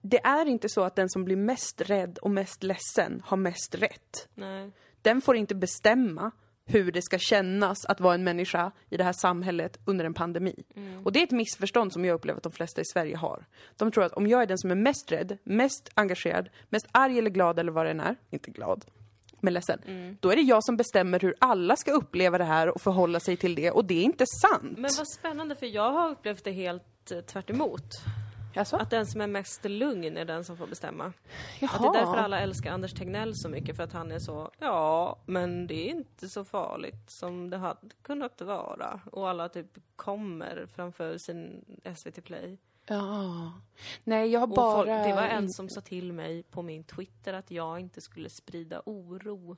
Det 0.00 0.24
är 0.24 0.46
inte 0.46 0.68
så 0.68 0.82
att 0.82 0.96
den 0.96 1.08
som 1.08 1.24
blir 1.24 1.36
mest 1.36 1.80
rädd 1.80 2.18
och 2.18 2.30
mest 2.30 2.62
ledsen 2.62 3.22
har 3.24 3.36
mest 3.36 3.74
rätt. 3.74 4.28
Nej. 4.34 4.70
Den 5.02 5.20
får 5.20 5.36
inte 5.36 5.54
bestämma 5.54 6.30
hur 6.66 6.92
det 6.92 7.02
ska 7.02 7.18
kännas 7.18 7.84
att 7.84 8.00
vara 8.00 8.14
en 8.14 8.24
människa 8.24 8.72
i 8.90 8.96
det 8.96 9.04
här 9.04 9.12
samhället 9.12 9.78
under 9.84 10.04
en 10.04 10.14
pandemi. 10.14 10.64
Och 11.04 11.12
det 11.12 11.18
är 11.18 11.24
ett 11.24 11.30
missförstånd 11.30 11.92
som 11.92 12.04
jag 12.04 12.14
upplever 12.14 12.36
att 12.36 12.42
de 12.42 12.52
flesta 12.52 12.80
i 12.80 12.84
Sverige 12.84 13.16
har. 13.16 13.46
De 13.76 13.92
tror 13.92 14.04
att 14.04 14.12
om 14.12 14.26
jag 14.26 14.42
är 14.42 14.46
den 14.46 14.58
som 14.58 14.70
är 14.70 14.74
mest 14.74 15.12
rädd, 15.12 15.38
mest 15.44 15.90
engagerad, 15.94 16.48
mest 16.68 16.86
arg 16.92 17.18
eller 17.18 17.30
glad 17.30 17.58
eller 17.58 17.72
vad 17.72 17.86
det 17.86 17.90
än 17.90 18.00
är, 18.00 18.16
inte 18.30 18.50
glad, 18.50 18.84
men 19.44 19.52
ledsen, 19.52 19.80
då 20.20 20.30
är 20.30 20.36
det 20.36 20.42
jag 20.42 20.64
som 20.64 20.76
bestämmer 20.76 21.20
hur 21.20 21.34
alla 21.38 21.76
ska 21.76 21.92
uppleva 21.92 22.38
det 22.38 22.44
här 22.44 22.68
och 22.68 22.80
förhålla 22.80 23.20
sig 23.20 23.36
till 23.36 23.54
det 23.54 23.70
och 23.70 23.84
det 23.84 23.94
är 23.94 24.02
inte 24.02 24.24
sant. 24.26 24.78
Men 24.78 24.90
vad 24.98 25.08
spännande 25.08 25.54
för 25.54 25.66
jag 25.66 25.92
har 25.92 26.10
upplevt 26.10 26.44
det 26.44 26.52
helt 26.52 27.10
eh, 27.10 27.20
tvärt 27.20 27.50
emot. 27.50 27.90
Jaså? 28.54 28.76
Att 28.76 28.90
den 28.90 29.06
som 29.06 29.20
är 29.20 29.26
mest 29.26 29.64
lugn 29.64 30.16
är 30.16 30.24
den 30.24 30.44
som 30.44 30.56
får 30.56 30.66
bestämma. 30.66 31.12
Jaha. 31.60 31.70
Att 31.74 31.82
det 31.82 31.98
är 31.98 32.04
därför 32.04 32.16
alla 32.16 32.40
älskar 32.40 32.72
Anders 32.72 32.92
Tegnell 32.94 33.32
så 33.34 33.48
mycket, 33.48 33.76
för 33.76 33.82
att 33.82 33.92
han 33.92 34.12
är 34.12 34.18
så, 34.18 34.50
ja, 34.58 35.18
men 35.26 35.66
det 35.66 35.74
är 35.74 35.90
inte 35.90 36.28
så 36.28 36.44
farligt 36.44 37.10
som 37.10 37.50
det 37.50 37.56
hade 37.56 37.80
kunnat 38.02 38.40
vara. 38.40 39.00
Och 39.12 39.28
alla 39.28 39.48
typ 39.48 39.78
kommer 39.96 40.66
framför 40.74 41.18
sin 41.18 41.64
SVT 41.96 42.24
Play. 42.24 42.58
Ja. 42.86 43.52
Nej, 44.04 44.28
jag 44.30 44.48
bara... 44.48 44.76
folk, 44.76 44.88
det 44.88 45.14
var 45.14 45.22
en 45.22 45.50
som 45.50 45.68
sa 45.68 45.80
till 45.80 46.12
mig 46.12 46.42
på 46.42 46.62
min 46.62 46.84
Twitter 46.84 47.32
att 47.32 47.50
jag 47.50 47.80
inte 47.80 48.00
skulle 48.00 48.30
sprida 48.30 48.82
oro. 48.86 49.56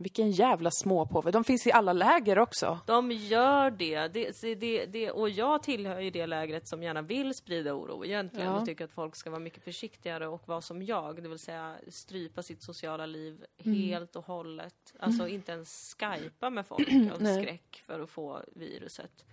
Vilken 0.00 0.30
jävla 0.30 0.70
småpåve. 0.70 1.30
De 1.30 1.44
finns 1.44 1.66
i 1.66 1.72
alla 1.72 1.92
läger 1.92 2.38
också. 2.38 2.78
De 2.86 3.12
gör 3.12 3.70
det. 3.70 4.08
Det, 4.08 4.54
det, 4.60 4.86
det. 4.86 5.10
Och 5.10 5.30
jag 5.30 5.62
tillhör 5.62 6.00
ju 6.00 6.10
det 6.10 6.26
lägret 6.26 6.68
som 6.68 6.82
gärna 6.82 7.02
vill 7.02 7.34
sprida 7.34 7.74
oro 7.74 8.04
egentligen 8.04 8.46
Ja. 8.46 8.60
och 8.60 8.66
tycker 8.66 8.84
att 8.84 8.92
folk 8.92 9.16
ska 9.16 9.30
vara 9.30 9.40
mycket 9.40 9.64
försiktigare 9.64 10.26
och 10.28 10.48
vara 10.48 10.60
som 10.60 10.82
jag, 10.82 11.22
det 11.22 11.28
vill 11.28 11.38
säga 11.38 11.76
strypa 11.88 12.42
sitt 12.42 12.62
sociala 12.62 13.06
liv 13.06 13.44
helt 13.64 14.16
och 14.16 14.24
hållet. 14.26 14.94
Alltså 14.98 15.28
inte 15.28 15.52
ens 15.52 15.96
skypa 16.00 16.50
med 16.50 16.66
folk 16.66 16.88
av 16.88 17.18
skräck 17.40 17.82
för 17.86 18.00
att 18.00 18.10
få 18.10 18.40
viruset. 18.54 19.24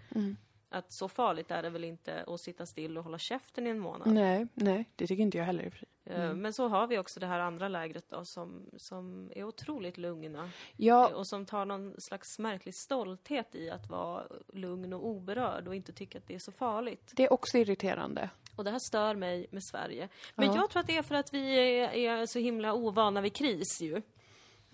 Att 0.75 0.91
så 0.93 1.07
farligt 1.07 1.51
är 1.51 1.61
det 1.63 1.69
väl 1.69 1.83
inte 1.83 2.23
att 2.27 2.39
sitta 2.41 2.65
still 2.65 2.97
och 2.97 3.03
hålla 3.03 3.17
käften 3.17 3.67
i 3.67 3.69
en 3.69 3.79
månad. 3.79 4.07
Nej, 4.13 4.47
nej, 4.53 4.89
det 4.95 5.07
tycker 5.07 5.23
inte 5.23 5.37
jag 5.37 5.45
heller. 5.45 5.81
Eh, 6.05 6.33
Men 6.33 6.53
så 6.53 6.67
har 6.67 6.87
vi 6.87 6.97
också 6.99 7.19
det 7.19 7.25
här 7.27 7.39
andra 7.39 7.67
lägret 7.67 8.09
då 8.09 8.25
som, 8.25 8.69
som 8.77 9.31
är 9.35 9.43
otroligt 9.43 9.97
lugna. 9.97 10.49
Ja, 10.77 11.15
Och 11.15 11.27
som 11.27 11.45
tar 11.45 11.65
någon 11.65 12.01
slags 12.01 12.39
märklig 12.39 12.75
stolthet 12.75 13.55
i 13.55 13.69
att 13.69 13.89
vara 13.89 14.23
lugn 14.53 14.93
och 14.93 15.05
oberörd 15.07 15.67
och 15.67 15.75
inte 15.75 15.93
tycka 15.93 16.17
att 16.17 16.27
det 16.27 16.35
är 16.35 16.39
så 16.39 16.51
farligt. 16.51 17.11
det 17.15 17.23
är 17.23 17.33
också 17.33 17.57
irriterande. 17.57 18.29
Och 18.55 18.63
det 18.63 18.71
här 18.71 18.79
stör 18.79 19.15
mig 19.15 19.47
med 19.51 19.63
Sverige. 19.63 20.09
Men 20.35 20.47
Ja. 20.47 20.55
jag 20.55 20.69
tror 20.69 20.79
att 20.79 20.87
det 20.87 20.97
är 20.97 21.01
för 21.03 21.15
att 21.15 21.33
vi 21.33 21.55
är, 21.79 21.93
är 21.93 22.25
så 22.25 22.39
himla 22.39 22.73
ovana 22.73 23.21
vid 23.21 23.33
kris 23.35 23.81
ju. 23.81 24.01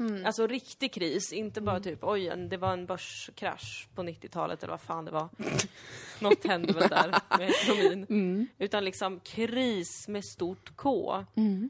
Mm. 0.01 0.25
Alltså 0.25 0.47
riktig 0.47 0.93
kris, 0.93 1.33
inte 1.33 1.61
bara 1.61 1.79
typ 1.79 1.99
oj, 2.01 2.33
det 2.49 2.57
var 2.57 2.73
en 2.73 2.85
börskrasch 2.85 3.87
på 3.95 4.03
90-talet 4.03 4.63
eller 4.63 4.73
vad 4.73 4.81
fan 4.81 5.05
det 5.05 5.11
var. 5.11 5.29
Något 6.19 6.45
hände 6.45 6.73
väl 6.73 6.89
där 6.89 7.15
med 7.37 7.49
ekonomin. 7.49 8.05
Mm. 8.09 8.47
Utan 8.57 8.83
liksom 8.85 9.19
kris 9.19 10.07
med 10.07 10.25
stort 10.25 10.71
K. 10.75 11.25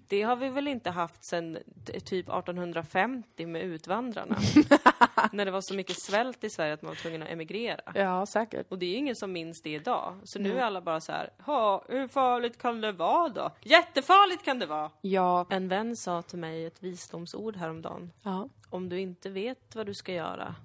Det 0.07 0.21
har 0.21 0.35
vi 0.35 0.49
väl 0.49 0.67
inte 0.67 0.89
haft 0.89 1.25
sedan 1.25 1.57
typ 1.85 2.29
1850 2.29 3.45
med 3.45 3.61
utvandrarna. 3.61 4.37
När 5.37 5.45
det 5.45 5.51
var 5.51 5.61
så 5.61 5.73
mycket 5.73 5.95
svält 5.99 6.43
i 6.43 6.49
Sverige 6.49 6.73
att 6.73 6.81
man 6.81 6.89
var 6.89 6.95
tvungen 6.95 7.23
att 7.23 7.29
emigrera. 7.29 7.81
Ja, 7.95 8.25
säkert. 8.25 8.65
Och 8.71 8.79
det 8.79 8.85
är 8.85 8.89
ju 8.89 8.95
ingen 8.95 9.15
som 9.15 9.31
minns 9.31 9.61
det 9.61 9.69
idag. 9.73 10.15
Så 10.23 10.39
nu 10.39 10.57
är 10.59 10.63
alla 10.63 10.81
bara 10.81 11.01
så 11.01 11.11
här, 11.11 11.29
"Ha, 11.45 11.83
hur 11.87 12.07
farligt 12.07 12.57
kan 12.61 12.81
det 12.81 12.91
vara 12.91 13.29
då? 13.29 13.51
Jättefarligt 13.61 14.45
kan 14.45 14.59
det 14.59 14.65
vara! 14.65 14.91
Ja, 15.01 15.45
En 15.49 15.67
vän 15.67 15.95
sa 15.95 16.21
till 16.21 16.39
mig 16.39 16.65
ett 16.65 16.83
visdomsord 16.83 17.55
häromdagen. 17.55 18.11
ja, 18.23 18.49
Om 18.69 18.89
du 18.89 18.99
inte 18.99 19.29
vet 19.29 19.75
vad 19.75 19.85
du 19.85 19.93
ska 19.93 20.13
göra, 20.13 20.55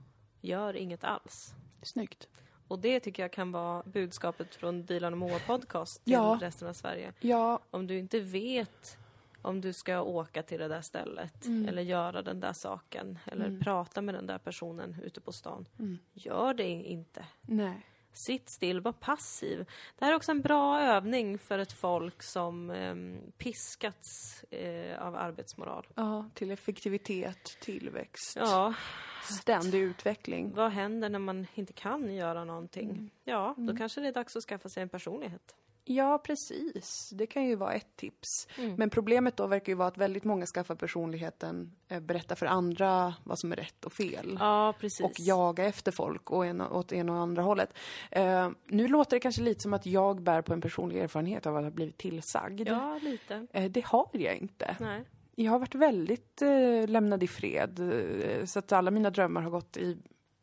gör 0.41 0.77
inget 0.77 1.05
alls. 1.05 1.55
snyggt. 1.83 2.29
Och 2.69 2.79
det 2.79 3.01
tycker 3.01 3.23
jag 3.23 3.33
kan 3.33 3.53
vara 3.53 3.83
budskapet 3.83 4.55
från 4.55 4.87
Dilan 4.87 5.13
och 5.13 5.19
Moa 5.19 5.39
podcast 5.47 6.05
till 6.05 6.13
Ja. 6.13 6.39
resten 6.41 6.69
av 6.69 6.73
Sverige. 6.73 7.13
Ja, 7.21 7.59
Om 7.71 7.87
du 7.87 7.99
inte 7.99 8.21
vet 8.21 8.99
om 9.47 9.61
du 9.61 9.73
ska 9.73 10.03
åka 10.03 10.43
till 10.43 10.59
det 10.61 10.69
där 10.69 10.81
stället 10.81 11.47
eller 11.69 11.83
göra 11.83 12.23
den 12.23 12.41
där 12.41 12.53
saken 12.53 13.19
eller 13.27 13.61
prata 13.61 14.03
med 14.03 14.15
den 14.15 14.27
där 14.27 14.39
personen 14.39 14.97
ute 15.05 15.21
på 15.21 15.33
stan. 15.33 15.69
Gör 16.13 16.55
det 16.55 16.69
inte. 16.69 17.25
nej. 17.43 17.87
Sitt 18.13 18.49
still, 18.49 18.81
var 18.81 18.93
passiv. 18.93 19.59
Det 19.99 20.05
här 20.05 20.13
är 20.13 20.17
också 20.17 20.31
en 20.31 20.41
bra 20.43 20.81
övning 20.81 21.39
för 21.39 21.59
ett 21.59 21.73
folk 21.73 22.23
som 22.23 22.71
ehm, 22.71 23.19
piskats 23.39 24.43
eh, 24.51 25.03
av 25.03 25.17
arbetsmoral. 25.17 25.87
Ja, 25.95 26.31
till 26.35 26.51
effektivitet, 26.51 27.59
tillväxt, 27.61 28.37
Ja, 28.37 28.75
ständig 29.23 29.79
utveckling. 29.81 30.53
vad 30.55 30.71
händer 30.73 31.09
när 31.09 31.19
man 31.19 31.47
inte 31.55 31.73
kan 31.73 32.15
göra 32.15 32.45
någonting? 32.45 33.11
Ja, 33.25 33.55
då 33.59 33.77
kanske 33.77 34.01
det 34.01 34.09
är 34.09 34.13
dags 34.13 34.37
att 34.37 34.43
skaffa 34.45 34.69
sig 34.69 34.83
en 34.83 34.89
personlighet. 34.89 35.55
Ja, 35.88 36.18
precis. 36.18 37.11
Det 37.14 37.27
kan 37.27 37.44
ju 37.44 37.57
vara 37.57 37.72
ett 37.72 37.96
tips. 37.96 38.49
Mm. 38.59 38.75
Men 38.75 38.90
problemet 38.90 39.37
då 39.37 39.46
verkar 39.46 39.72
ju 39.72 39.77
vara 39.77 39.88
att 39.88 39.99
väldigt 39.99 40.25
många 40.25 40.46
skaffar 40.46 40.75
personligheten, 40.75 41.72
eh, 41.88 42.01
berättar 42.01 42.35
för 42.35 42.46
andra 42.46 43.14
vad 43.25 43.38
som 43.38 43.53
är 43.53 43.57
rätt 43.57 43.85
och 43.85 43.92
fel. 43.92 44.37
Ja, 44.40 44.75
precis. 44.81 45.01
och 45.01 45.20
jaga 45.20 45.64
efter 45.64 45.92
folk 45.92 46.31
och 46.31 46.46
en, 46.46 46.61
åt 46.61 46.92
ena 46.92 47.12
och 47.12 47.18
andra 47.18 47.42
hållet. 47.42 47.72
Eh, 48.11 48.51
nu 48.64 48.88
låter 48.88 49.16
det 49.16 49.20
kanske 49.20 49.42
lite 49.42 49.62
som 49.62 49.75
att 49.75 49.87
jag 49.87 50.22
bär 50.22 50.42
på 50.42 50.53
en 50.53 50.61
personlig 50.61 51.01
erfarenhet 51.01 51.46
av 51.46 51.57
att 51.57 51.64
ha 51.64 51.70
blivit 51.70 51.99
tillsagd. 51.99 52.68
Ja, 52.68 52.99
lite. 53.03 53.46
Eh, 53.53 53.70
det 53.70 53.85
har 53.85 54.09
jag 54.12 54.37
inte. 54.37 54.77
Nej. 54.81 55.05
Jag 55.35 55.53
har 55.53 55.59
varit 55.59 55.75
väldigt 55.75 56.42
eh, 56.42 56.88
lämnad 56.88 57.22
i 57.22 57.29
fred, 57.29 57.81
eh, 57.81 58.44
så 58.44 58.59
att 58.59 58.72
alla 58.72 58.90
mina 58.90 59.11
drömmar 59.11 59.42
har 59.42 59.51
gått 59.51 59.77
i, 59.77 59.99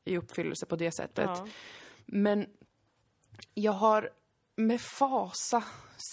i 0.05 0.17
uppfyllelse 0.17 0.65
på 0.65 0.75
det 0.75 0.91
sättet. 0.91 1.29
Ja. 1.29 1.47
Men 2.05 2.45
jag 3.53 3.71
har 3.71 4.09
med 4.55 4.81
fasa 4.81 5.63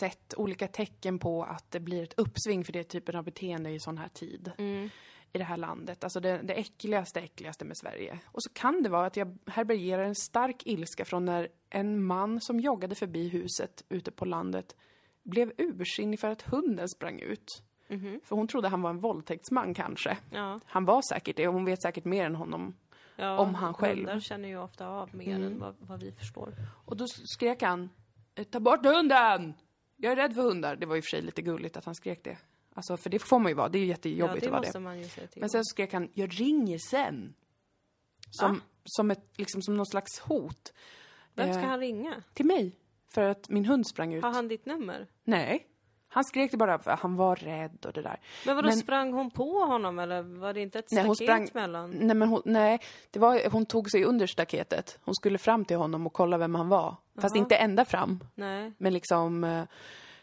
sett 0.00 0.34
olika 0.36 0.68
tecken 0.68 1.18
på 1.18 1.44
att 1.44 1.70
det 1.70 1.80
blir 1.80 2.02
ett 2.02 2.14
uppsving 2.18 2.64
för 2.64 2.72
det 2.72 2.84
typen 2.84 3.16
av 3.16 3.24
beteende 3.24 3.70
i 3.70 3.80
sån 3.80 3.98
här 3.98 4.08
tid 4.08 4.52
Mm. 4.58 4.88
i 5.32 5.38
det 5.38 5.44
här 5.44 5.56
landet. 5.56 6.04
Alltså 6.04 6.20
det, 6.20 6.40
det 6.44 6.54
äckligaste, 6.54 7.20
äckligaste 7.20 7.64
med 7.64 7.76
Sverige. 7.76 8.18
Och 8.26 8.42
så 8.42 8.50
kan 8.52 8.82
det 8.82 8.88
vara 8.88 9.06
att 9.06 9.16
jag 9.16 9.38
härbärgerar 9.46 10.02
en 10.04 10.14
stark 10.14 10.62
ilska 10.66 11.04
från 11.04 11.24
när 11.24 11.48
en 11.70 12.04
man 12.04 12.40
som 12.40 12.60
joggade 12.60 12.94
förbi 12.94 13.28
huset 13.28 13.84
ute 13.88 14.10
på 14.10 14.24
landet 14.24 14.76
blev 15.22 15.52
ursinnig 15.58 16.20
för 16.20 16.28
att 16.28 16.42
hunden 16.42 16.88
sprang 16.88 17.20
ut. 17.20 17.62
Mhm. 17.88 18.20
För 18.24 18.36
hon 18.36 18.48
trodde 18.48 18.68
han 18.68 18.82
var 18.82 18.90
en 18.90 19.00
våldtäktsman 19.00 19.74
kanske. 19.74 20.18
Ja. 20.32 20.60
Han 20.64 20.84
var 20.84 21.02
säkert 21.14 21.36
det 21.36 21.48
och 21.48 21.54
hon 21.54 21.64
vet 21.64 21.82
säkert 21.82 22.04
mer 22.04 22.24
än 22.26 22.34
honom. 22.34 22.76
ja. 23.16 23.38
Om 23.38 23.54
han 23.54 23.74
själv. 23.74 23.98
Hundar 23.98 24.20
känner 24.20 24.48
ju 24.48 24.58
ofta 24.58 24.88
av 24.88 25.14
mer 25.14 25.34
Mm. 25.36 25.42
än 25.52 25.58
vad, 25.58 25.74
vad 25.78 26.00
vi 26.02 26.12
förstår. 26.12 26.54
Och 26.84 26.96
då 26.96 27.06
skrek 27.08 27.62
han 27.62 27.90
Ta 28.44 28.60
bort 28.60 28.86
hunden! 28.86 29.54
Jag 29.96 30.12
är 30.12 30.16
rädd 30.16 30.34
för 30.34 30.42
hundar. 30.42 30.76
Det 30.76 30.86
var 30.86 30.96
i 30.96 31.00
och 31.00 31.04
för 31.04 31.08
sig 31.08 31.22
lite 31.22 31.42
gulligt 31.42 31.76
att 31.76 31.84
han 31.84 31.94
skrek 31.94 32.24
det. 32.24 32.38
Alltså, 32.74 32.96
för 32.96 33.10
det 33.10 33.18
får 33.18 33.38
man 33.38 33.50
ju 33.50 33.54
vara. 33.54 33.68
Det 33.68 33.78
är 33.78 33.80
ju 33.80 33.86
Ja, 33.86 33.90
jättejobbigt 33.90 34.40
det 34.40 34.46
att 34.46 34.74
vara 34.74 34.94
det. 35.16 35.40
Men 35.40 35.50
sen 35.50 35.64
så 35.64 35.68
skrek 35.70 35.92
han, 35.92 36.08
jag 36.14 36.40
ringer 36.40 36.78
sen. 36.90 37.34
Som, 38.30 38.62
som, 38.84 39.10
ett, 39.10 39.24
liksom, 39.36 39.62
som 39.62 39.76
någon 39.76 39.86
slags 39.86 40.18
hot. 40.18 40.72
Vem 41.34 41.52
ska 41.52 41.62
eh, 41.62 41.68
han 41.68 41.80
ringa? 41.80 42.22
Till 42.34 42.46
mig. 42.46 42.76
För 43.08 43.28
att 43.28 43.48
min 43.48 43.64
hund 43.64 43.86
sprang 43.86 44.14
ut. 44.14 44.22
Har 44.22 44.32
han 44.32 44.48
ditt 44.48 44.66
nummer? 44.66 45.06
Nej. 45.24 45.66
Han 46.12 46.24
skrek 46.24 46.50
det 46.50 46.56
bara 46.56 46.78
för 46.78 46.90
han 46.90 47.16
var 47.16 47.36
rädd 47.36 47.86
och 47.86 47.92
det 47.92 48.02
där. 48.02 48.20
Men 48.46 48.56
vadå, 48.56 48.68
Men- 48.68 48.76
sprang 48.78 49.12
hon 49.12 49.30
på 49.30 49.58
honom 49.58 49.98
eller 49.98 50.22
var 50.22 50.52
det 50.54 50.60
inte 50.60 50.78
ett 50.78 50.90
Nej, 50.92 51.04
staket 51.04 51.18
sprang- 51.28 51.48
mellan? 51.54 51.90
Nej, 51.90 52.16
men 52.16 52.28
hon, 52.28 52.42
nej, 52.44 52.78
det 53.10 53.18
var, 53.18 53.50
hon 53.50 53.66
tog 53.66 53.90
sig 53.90 54.04
under 54.04 54.26
staketet. 54.26 54.98
Hon 55.04 55.14
skulle 55.14 55.38
fram 55.38 55.64
till 55.64 55.76
honom 55.76 56.06
och 56.06 56.12
kolla 56.12 56.38
vem 56.38 56.54
han 56.54 56.68
var. 56.68 56.96
Fast 57.20 57.34
Jaha. 57.34 57.42
inte 57.42 57.56
ända 57.56 57.84
fram. 57.84 58.24
Nej. 58.34 58.72
Men 58.78 58.92
liksom 58.92 59.44
eh, 59.44 59.60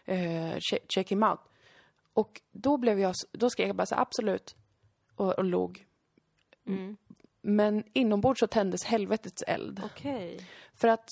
eh, 0.06 0.56
che- 0.56 0.86
check 0.90 1.12
him 1.12 1.24
out. 1.24 1.40
Och 2.14 2.42
då 2.52 2.78
blev 2.78 3.00
jag, 3.00 3.14
då 3.32 3.50
skrek 3.50 3.70
jag 3.70 3.76
bara 3.76 3.86
så 3.86 3.96
absolut. 3.96 4.56
Och, 5.16 5.34
och 5.40 5.44
log. 5.44 5.86
Mm. 6.68 6.98
Men 7.42 7.84
inombords 7.94 8.40
så 8.40 8.48
tändes 8.48 8.84
helvetets 8.86 9.44
eld. 9.48 9.82
Okej. 9.86 10.40
För 10.76 10.88
att 10.88 11.10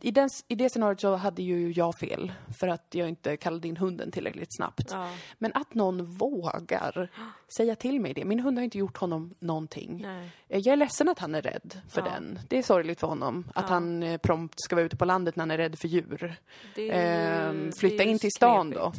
i, 0.00 0.10
den, 0.10 0.28
i 0.48 0.54
det 0.54 0.68
scenariot 0.70 1.00
så 1.00 1.14
hade 1.16 1.42
ju 1.42 1.72
jag 1.72 1.98
fel. 1.98 2.32
För 2.60 2.68
att 2.68 2.86
jag 2.90 3.08
inte 3.08 3.36
kallade 3.36 3.68
in 3.68 3.76
hunden 3.76 4.10
tillräckligt 4.10 4.56
snabbt. 4.56 4.88
Ja. 4.90 5.10
Men 5.38 5.52
att 5.54 5.74
någon 5.74 6.04
vågar 6.04 7.08
säga 7.56 7.74
till 7.74 8.00
mig 8.00 8.14
det. 8.14 8.24
Min 8.24 8.40
hund 8.40 8.58
har 8.58 8.64
inte 8.64 8.78
gjort 8.78 8.96
honom 8.96 9.34
någonting. 9.38 10.02
Nej. 10.02 10.30
Eh, 10.48 10.58
Jag 10.58 10.72
är 10.72 10.76
ledsen 10.76 11.08
att 11.08 11.18
han 11.18 11.34
är 11.34 11.42
rädd 11.42 11.80
för 11.88 12.00
Ja. 12.00 12.08
den. 12.14 12.38
Det 12.48 12.58
är 12.58 12.62
sorgligt 12.62 13.00
för 13.00 13.06
honom. 13.06 13.44
Att 13.54 13.64
Ja. 13.68 13.74
han 13.74 14.02
eh, 14.02 14.18
prompt 14.18 14.54
ska 14.60 14.76
vara 14.76 14.84
ute 14.86 14.96
på 14.96 15.04
landet 15.04 15.36
när 15.36 15.42
han 15.42 15.50
är 15.50 15.58
rädd 15.58 15.78
för 15.78 15.88
djur. 15.88 16.36
Det 16.74 16.90
Ehm, 16.90 17.72
flytta 17.72 18.02
in 18.04 18.18
till 18.18 18.30
stan 18.36 18.70
då. 18.70 18.92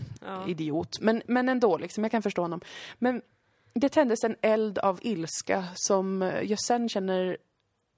Idiot. 0.48 1.00
Men, 1.02 1.22
men 1.28 1.50
ändå, 1.50 1.78
liksom, 1.78 2.04
jag 2.04 2.12
kan 2.12 2.22
förstå 2.22 2.42
honom. 2.42 2.62
Men 3.00 3.22
det 3.76 3.90
tändes 3.90 4.24
en 4.24 4.36
eld 4.42 4.78
av 4.78 5.00
ilska 5.02 5.66
som 5.76 6.22
eh, 6.22 6.42
jag 6.42 6.60
sen 6.60 6.90
känner 6.90 7.38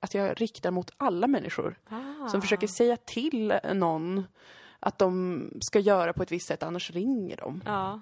att 0.05 0.13
jag 0.13 0.41
riktar 0.41 0.71
mot 0.71 0.91
alla 0.97 1.27
människor. 1.27 1.79
Ah. 1.89 2.27
Som 2.27 2.41
försöker 2.41 2.67
säga 2.67 2.97
till 2.97 3.53
någon 3.73 4.23
att 4.79 4.99
de 4.99 5.49
ska 5.61 5.79
göra 5.79 6.13
på 6.13 6.23
ett 6.23 6.31
visst 6.31 6.47
sätt, 6.47 6.63
annars 6.63 6.91
ringer 6.91 7.37
de. 7.37 7.61
Ja. 7.65 8.01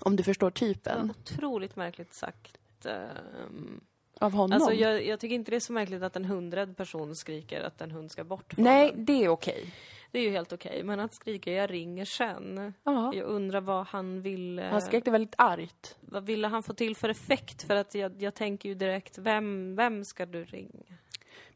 Om 0.00 0.16
du 0.16 0.22
förstår 0.22 0.50
typen 0.50 1.10
otroligt 1.10 1.76
märkligt 1.76 2.14
sagt. 2.14 2.86
Ehm, 2.86 3.80
av 4.20 4.32
honom. 4.32 4.52
Alltså 4.52 4.72
jag, 4.72 5.06
jag 5.06 5.20
tycker 5.20 5.34
inte 5.34 5.50
det 5.50 5.56
är 5.56 5.60
så 5.60 5.72
märkligt 5.72 6.02
att 6.02 6.16
en 6.16 6.24
hundrädd 6.24 6.76
person 6.76 7.16
skriker 7.16 7.60
att 7.60 7.80
en 7.80 7.90
hund 7.90 8.10
ska 8.10 8.24
bort 8.24 8.52
från 8.54 8.64
Nej, 8.64 8.92
den. 8.94 9.04
det 9.04 9.24
är 9.24 9.28
okej. 9.28 9.74
Det 10.10 10.18
är 10.18 10.22
ju 10.22 10.30
helt 10.30 10.52
okej. 10.52 10.82
Men 10.82 11.00
att 11.00 11.14
skrika 11.14 11.52
jag 11.52 11.70
ringer 11.70 12.04
sen. 12.04 12.74
Ja. 12.84 13.14
Jag 13.14 13.26
undrar 13.26 13.60
vad 13.60 13.86
han 13.86 14.22
ville... 14.22 14.62
Han 14.62 14.82
skrek 14.82 15.04
det 15.04 15.10
väldigt 15.10 15.34
argt. 15.38 15.96
Vad 16.00 16.24
ville 16.26 16.48
han 16.48 16.62
få 16.62 16.74
till 16.74 16.96
för 16.96 17.08
effekt? 17.08 17.62
För 17.62 17.76
att 17.76 17.94
jag, 17.94 18.22
jag 18.22 18.34
tänker 18.34 18.68
ju 18.68 18.74
direkt, 18.74 19.18
vem, 19.18 19.76
vem 19.76 20.04
ska 20.04 20.26
du 20.26 20.44
ringa? 20.44 20.96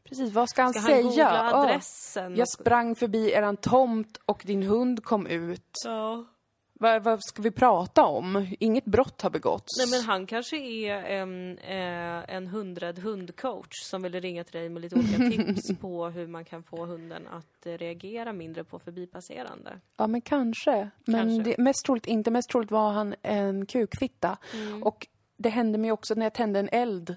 Precis, 0.09 0.33
vad 0.33 0.49
ska 0.49 0.63
han 0.63 0.73
Ska 0.73 0.81
säga? 0.81 0.95
han 0.95 1.03
googla 1.03 1.53
adressen? 1.53 2.35
Jag 2.35 2.49
sprang 2.49 2.95
förbi 2.95 3.31
eran 3.31 3.57
tomt 3.57 4.19
och 4.25 4.43
din 4.45 4.63
hund 4.63 5.03
kom 5.03 5.27
ut. 5.27 5.71
Ja. 5.85 6.25
Vad, 6.79 7.03
vad 7.03 7.23
ska 7.23 7.41
vi 7.41 7.51
prata 7.51 8.05
om? 8.05 8.47
Inget 8.59 8.85
brott 8.85 9.21
har 9.21 9.29
begåtts. 9.29 9.77
Nej 9.77 9.87
men 9.91 10.09
han 10.09 10.25
kanske 10.25 10.57
är 10.57 11.03
en, 11.03 11.57
eh, 11.57 12.35
en 12.35 12.47
hundrädd 12.47 12.99
hundcoach 12.99 13.69
som 13.89 14.01
vill 14.01 14.21
ringa 14.21 14.43
till 14.43 14.59
dig 14.59 14.69
med 14.69 14.81
lite 14.81 14.95
olika 14.95 15.17
tips 15.31 15.79
på 15.79 16.07
hur 16.07 16.27
man 16.27 16.45
kan 16.45 16.63
få 16.63 16.85
hunden 16.85 17.27
att 17.27 17.65
reagera 17.65 18.33
mindre 18.33 18.63
på 18.63 18.79
förbipasserande. 18.79 19.79
Ja, 19.97 20.07
men 20.07 20.21
kanske. 20.21 20.89
Men 21.05 21.27
Kanske. 21.29 21.51
Det, 21.51 21.57
mest 21.57 21.85
troligt 21.85 22.05
inte. 22.05 22.31
Mest 22.31 22.49
troligt 22.49 22.71
var 22.71 22.91
han 22.91 23.15
en 23.21 23.65
kukfitta. 23.65 24.37
Mm. 24.53 24.83
Och 24.83 25.07
det 25.37 25.49
hände 25.49 25.77
mig 25.77 25.91
också 25.91 26.13
när 26.13 26.25
jag 26.25 26.33
tände 26.33 26.59
en 26.59 26.69
eld 26.71 27.15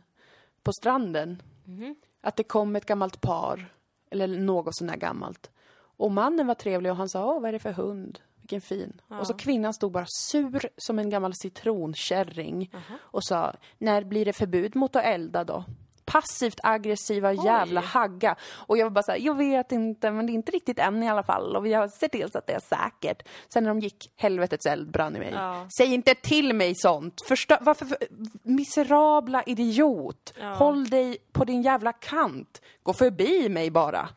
på 0.63 0.73
stranden. 0.73 1.43
Mhm. 1.65 1.95
Att 2.21 2.37
det 2.37 2.45
kom 2.45 2.77
ett 2.77 2.87
gammalt 2.87 3.21
par, 3.21 3.73
eller 4.11 4.27
något 4.27 4.77
sån 4.77 4.87
där 4.87 4.97
gammalt. 4.97 5.51
Och 5.77 6.11
mannen 6.11 6.47
var 6.47 6.55
trevlig 6.55 6.93
och 6.93 6.99
han 6.99 7.09
sa, 7.09 7.25
åh 7.25 7.41
vad 7.41 7.49
är 7.49 7.53
det 7.53 7.59
för 7.59 7.73
hund? 7.73 8.21
Vilken 8.41 8.61
fin. 8.61 9.01
Ja. 9.09 9.21
Och 9.21 9.27
så 9.27 9.35
kvinnan 9.35 9.75
stod 9.75 9.93
bara 9.93 10.07
sur 10.07 10.69
som 10.77 10.99
en 10.99 11.11
gammal 11.11 11.35
citronkärring 11.35 12.71
Aha. 12.75 12.99
och 13.01 13.25
sa, 13.25 13.55
när 13.79 14.05
blir 14.05 14.25
det 14.25 14.33
förbud 14.33 14.77
mot 14.77 14.97
att 14.97 15.05
elda 15.05 15.45
då? 15.45 15.65
Passivt 16.11 16.61
aggressiva 16.63 17.33
jävla 17.33 17.81
hagga. 17.81 18.37
Och 18.53 18.79
jag 18.79 18.85
var 18.85 18.91
bara 18.91 19.03
såhär, 19.03 19.19
jag 19.19 19.35
vet 19.35 19.73
inte, 19.73 20.11
men 20.11 20.27
det 20.27 20.33
är 20.33 20.35
inte 20.35 20.53
riktigt 20.53 20.79
än 20.79 21.03
i 21.03 21.09
alla 21.09 21.23
fall. 21.23 21.57
Och 21.57 21.67
vi 21.67 21.73
har 21.73 21.89
sett 21.89 22.13
till 22.13 22.31
så 22.31 22.39
att 22.39 22.47
det 22.47 22.53
är 22.53 22.61
säkert. 22.61 23.29
Sen 23.53 23.65
när 23.65 23.71
de 23.71 23.81
gick, 23.81 24.13
helvetets 24.17 24.67
eld 24.67 24.91
brann 24.91 25.17
i 25.17 25.19
mig. 25.19 25.33
Ja. 25.35 25.67
Säg 25.79 25.95
inte 25.95 26.15
till 26.15 26.55
mig 26.55 26.75
sånt! 26.75 27.15
Förstö 27.29 27.57
varför, 27.61 27.87
för, 27.87 27.99
miserabla 28.43 29.43
idiot! 29.43 30.35
Ja. 30.41 30.55
Håll 30.55 30.91
dig 30.91 31.17
på 31.33 31.45
din 31.45 31.63
jävla 31.63 31.93
kant. 31.93 32.63
Gå 32.83 32.93
förbi 32.93 33.49
mig 33.49 33.71
bara. 33.71 34.09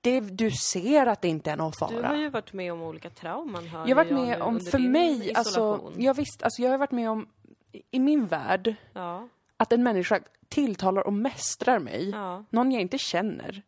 Det, 0.00 0.20
du 0.20 0.50
ser 0.50 1.06
att 1.06 1.22
det 1.22 1.28
inte 1.28 1.50
är 1.50 1.56
någon 1.56 1.72
fara. 1.72 1.90
Du 1.90 2.02
har 2.02 2.16
ju 2.16 2.30
varit 2.30 2.52
med 2.52 2.72
om 2.72 2.82
olika 2.82 3.10
trauman 3.10 3.66
hör 3.66 3.80
Jag 3.80 3.96
har 3.96 4.04
varit 4.04 4.12
med 4.12 4.42
om, 4.42 4.60
för 4.60 4.78
mig, 4.78 5.34
alltså, 5.34 5.92
jag 5.96 6.14
visst, 6.14 6.42
alltså 6.42 6.62
jag 6.62 6.70
har 6.70 6.78
varit 6.78 6.90
med 6.92 7.10
om, 7.10 7.28
i 7.90 7.98
min 7.98 8.26
värld, 8.26 8.74
Ja, 8.92 9.28
att 9.56 9.72
en 9.72 9.82
människa 9.82 10.20
tilltalar 10.48 11.02
och 11.06 11.12
mästrar 11.12 11.78
mig, 11.78 12.10
ja, 12.10 12.44
någon 12.50 12.72
jag 12.72 12.82
inte 12.82 12.98
känner. 12.98 13.62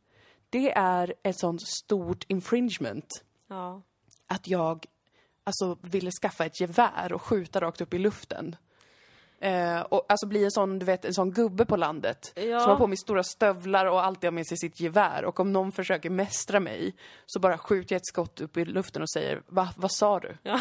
Det 0.50 0.72
är 0.72 1.14
ett 1.22 1.38
sånt 1.38 1.62
stort 1.62 2.24
infringement 2.28 3.22
ja. 3.48 3.82
att 4.26 4.48
jag 4.48 4.86
alltså 5.44 5.78
ville 5.80 6.10
skaffa 6.10 6.44
ett 6.44 6.60
gevär 6.60 7.12
och 7.12 7.22
skjuta 7.22 7.60
rakt 7.60 7.80
upp 7.80 7.94
i 7.94 7.98
luften. 7.98 8.56
Eh, 9.40 9.80
och 9.80 10.06
alltså 10.08 10.26
bli 10.26 10.44
en 10.44 10.50
sån, 10.50 10.78
du 10.78 10.86
vet, 10.86 11.04
en 11.04 11.14
sån 11.14 11.30
gubbe 11.30 11.64
på 11.66 11.76
landet 11.76 12.32
Ja. 12.36 12.60
som 12.60 12.70
har 12.70 12.76
på 12.76 12.86
mig 12.86 12.96
stora 12.96 13.22
stövlar 13.22 13.86
och 13.86 14.04
alltid 14.04 14.24
har 14.28 14.32
med 14.32 14.46
sig 14.46 14.58
sitt 14.58 14.80
gevär. 14.80 15.24
Och 15.24 15.40
om 15.40 15.52
någon 15.52 15.72
försöker 15.72 16.10
mästra 16.10 16.60
mig 16.60 16.94
så 17.26 17.40
bara 17.40 17.58
skjuter 17.58 17.94
jag 17.94 18.00
ett 18.00 18.06
skott 18.06 18.40
upp 18.40 18.56
i 18.56 18.64
luften 18.64 19.02
och 19.02 19.10
säger 19.10 19.42
Va, 19.46 19.68
vad 19.76 19.92
sa 19.92 20.20
du? 20.20 20.36
Ja. 20.42 20.60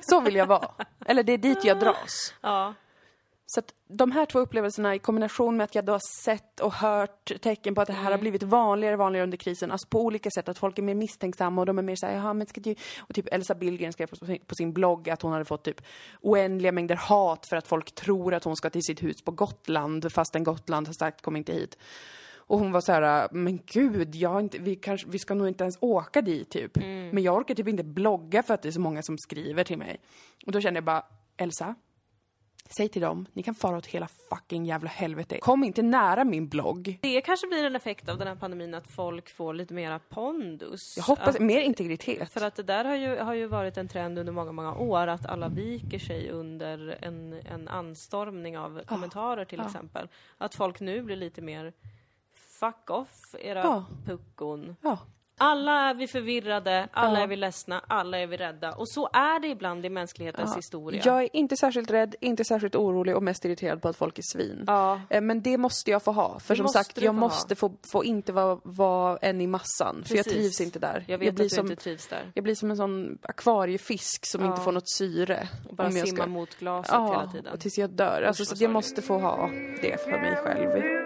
Så 0.00 0.20
vill 0.20 0.34
jag 0.34 0.46
vara. 0.46 0.70
Eller 1.06 1.22
det 1.22 1.32
är 1.32 1.38
dit 1.38 1.64
jag 1.64 1.80
dras. 1.80 2.34
ja. 2.40 2.74
Så 3.46 3.60
att 3.60 3.74
de 3.88 4.12
här 4.12 4.26
två 4.26 4.38
upplevelserna 4.38 4.94
i 4.94 4.98
kombination 4.98 5.56
med 5.56 5.64
att 5.64 5.74
jag 5.74 5.84
då 5.84 5.92
har 5.92 6.24
sett 6.24 6.60
och 6.60 6.72
hört 6.72 7.40
tecken 7.42 7.74
på 7.74 7.80
att 7.80 7.86
det 7.86 7.92
här 7.92 8.10
har 8.10 8.18
blivit 8.18 8.42
vanligare 8.42 8.94
och 8.94 8.98
vanligare 8.98 9.24
under 9.24 9.36
krisen. 9.36 9.70
Alltså 9.70 9.88
på 9.88 10.00
olika 10.00 10.30
sätt, 10.30 10.48
att 10.48 10.58
folk 10.58 10.78
är 10.78 10.82
mer 10.82 10.94
misstänksamma 10.94 11.62
och 11.62 11.66
de 11.66 11.78
är 11.78 11.82
mer 11.82 11.96
såhär, 11.96 12.14
jaha 12.14 12.34
men 12.34 12.46
ska 12.46 12.60
du... 12.60 12.74
Och 12.98 13.14
typ 13.14 13.28
Elsa 13.32 13.54
Billgren 13.54 13.92
skrev 13.92 14.06
på 14.06 14.16
sin, 14.16 14.38
på 14.46 14.54
sin 14.54 14.72
blogg 14.72 15.10
att 15.10 15.22
hon 15.22 15.32
hade 15.32 15.44
fått 15.44 15.64
typ 15.64 15.82
oändliga 16.20 16.72
mängder 16.72 16.96
hat 16.96 17.46
för 17.46 17.56
att 17.56 17.68
folk 17.68 17.94
tror 17.94 18.34
att 18.34 18.44
hon 18.44 18.56
ska 18.56 18.70
till 18.70 18.82
sitt 18.82 19.02
hus 19.02 19.22
på 19.22 19.30
Gotland 19.30 20.12
fastän 20.12 20.44
Gotland 20.44 20.86
har 20.86 20.94
sagt 20.94 21.22
kom 21.22 21.36
inte 21.36 21.52
hit. 21.52 21.78
Och 22.46 22.58
hon 22.58 22.72
var 22.72 22.80
så 22.80 22.92
här, 22.92 23.28
men 23.32 23.60
gud, 23.66 24.14
jag 24.14 24.40
inte, 24.40 24.58
vi, 24.58 24.76
kanske, 24.76 25.08
vi 25.10 25.18
ska 25.18 25.34
nog 25.34 25.48
inte 25.48 25.64
ens 25.64 25.78
åka 25.80 26.22
dit 26.22 26.50
typ. 26.50 26.76
Men 27.12 27.22
jag 27.22 27.36
orkar 27.36 27.54
typ 27.54 27.68
inte 27.68 27.84
blogga 27.84 28.42
för 28.42 28.54
att 28.54 28.62
det 28.62 28.68
är 28.68 28.72
så 28.72 28.80
många 28.80 29.02
som 29.02 29.18
skriver 29.18 29.64
till 29.64 29.78
mig. 29.78 30.00
Och 30.46 30.52
då 30.52 30.60
kände 30.60 30.78
jag 30.78 30.84
bara, 30.84 31.04
Elsa, 31.36 31.74
Säg 32.68 32.88
till 32.88 33.02
dem, 33.02 33.26
ni 33.32 33.42
kan 33.42 33.54
fara 33.54 33.76
åt 33.76 33.86
hela 33.86 34.08
fucking 34.08 34.64
jävla 34.64 34.88
helvete. 34.88 35.38
Kom 35.40 35.64
inte 35.64 35.82
nära 35.82 36.24
min 36.24 36.48
blogg. 36.48 36.98
Det 37.02 37.20
kanske 37.20 37.46
blir 37.46 37.64
en 37.64 37.76
effekt 37.76 38.08
av 38.08 38.18
den 38.18 38.28
här 38.28 38.34
pandemin 38.36 38.74
att 38.74 38.90
folk 38.90 39.30
får 39.36 39.54
lite 39.54 39.74
mera 39.74 39.98
pondus. 39.98 40.96
Jag 40.96 41.04
hoppas, 41.04 41.34
Att, 41.34 41.42
mer 41.42 41.60
integritet. 41.60 42.32
för 42.32 42.44
att 42.46 42.54
det 42.56 42.62
där 42.62 42.84
har 42.84 42.96
ju, 42.96 43.18
har 43.18 43.34
ju 43.34 43.46
varit 43.46 43.76
en 43.76 43.88
trend 43.88 44.18
under 44.18 44.32
många, 44.32 44.52
många 44.52 44.74
år 44.74 45.06
att 45.06 45.26
alla 45.26 45.48
viker 45.48 45.98
sig 45.98 46.30
under 46.30 46.98
en, 47.02 47.32
en 47.32 47.68
anstormning 47.68 48.58
av 48.58 48.82
kommentarer 48.86 49.44
till 49.44 49.58
ja. 49.58 49.66
exempel. 49.66 50.08
Att 50.38 50.54
folk 50.54 50.80
nu 50.80 51.02
blir 51.02 51.16
lite 51.16 51.42
mer 51.42 51.72
Fuck 52.60 52.90
off 52.90 53.34
era 53.38 53.60
Ja. 53.60 53.84
puckon. 54.06 54.76
Alla 55.38 55.90
är 55.90 55.94
vi 55.94 56.06
förvirrade, 56.06 56.88
alla 56.92 57.18
Ja. 57.18 57.22
är 57.22 57.26
vi 57.26 57.36
ledsna, 57.36 57.82
alla 57.88 58.18
är 58.18 58.26
vi 58.26 58.36
rädda. 58.36 58.72
Och 58.72 58.88
så 58.88 59.06
är 59.12 59.40
det 59.40 59.48
ibland 59.48 59.86
i 59.86 59.90
mänsklighetens 59.90 60.50
Ja. 60.50 60.56
historia. 60.56 61.02
Jag 61.04 61.22
är 61.22 61.28
inte 61.36 61.56
särskilt 61.56 61.90
rädd, 61.90 62.14
inte 62.20 62.44
särskilt 62.44 62.74
orolig 62.76 63.16
och 63.16 63.22
mest 63.22 63.44
irriterad 63.44 63.82
på 63.82 63.88
att 63.88 63.96
folk 63.96 64.18
är 64.18 64.22
svin. 64.22 64.64
Ja. 64.66 65.00
Eh, 65.10 65.20
Men 65.20 65.42
det 65.42 65.58
måste 65.58 65.90
jag 65.90 66.02
få 66.02 66.12
ha. 66.12 66.38
För 66.38 66.54
Det 66.54 66.58
som 66.58 66.68
sagt, 66.68 67.02
jag 67.02 67.14
få 67.14 67.20
måste 67.20 67.54
få, 67.54 67.72
få 67.86 68.04
inte 68.04 68.32
vara, 68.32 68.58
vara 68.64 69.16
en 69.16 69.40
i 69.40 69.46
massan. 69.46 70.02
För 70.06 70.14
jag 70.16 70.24
Precis. 70.24 70.32
trivs 70.40 70.60
inte 70.60 70.78
där. 70.78 71.04
Jag 71.08 71.18
vet 71.18 71.34
blir 71.34 71.44
att 71.44 71.50
du 71.50 71.56
som, 71.56 71.70
inte 71.70 71.82
trivs 71.82 72.06
där. 72.08 72.30
jag 72.34 72.44
blir 72.44 72.54
som 72.54 72.70
en 72.70 72.76
sån 72.76 73.18
akvariefisk 73.22 74.26
som 74.26 74.44
inte 74.44 74.60
får 74.60 74.72
något 74.72 74.88
syre. 74.88 75.48
Och 75.68 75.76
bara 75.76 75.88
om 75.88 75.96
jag 75.96 76.08
simma 76.08 76.22
ska- 76.22 76.26
mot 76.30 76.54
glaset 76.58 76.94
hela 76.94 77.30
tiden. 77.32 77.58
tills 77.58 77.78
jag 77.78 77.90
dör. 77.90 78.22
Alltså, 78.22 78.44
så 78.44 78.64
jag 78.64 78.70
måste 78.70 79.02
få 79.02 79.18
ha 79.18 79.50
det 79.82 80.00
för 80.04 80.10
mig 80.10 80.36
själv. 80.36 81.03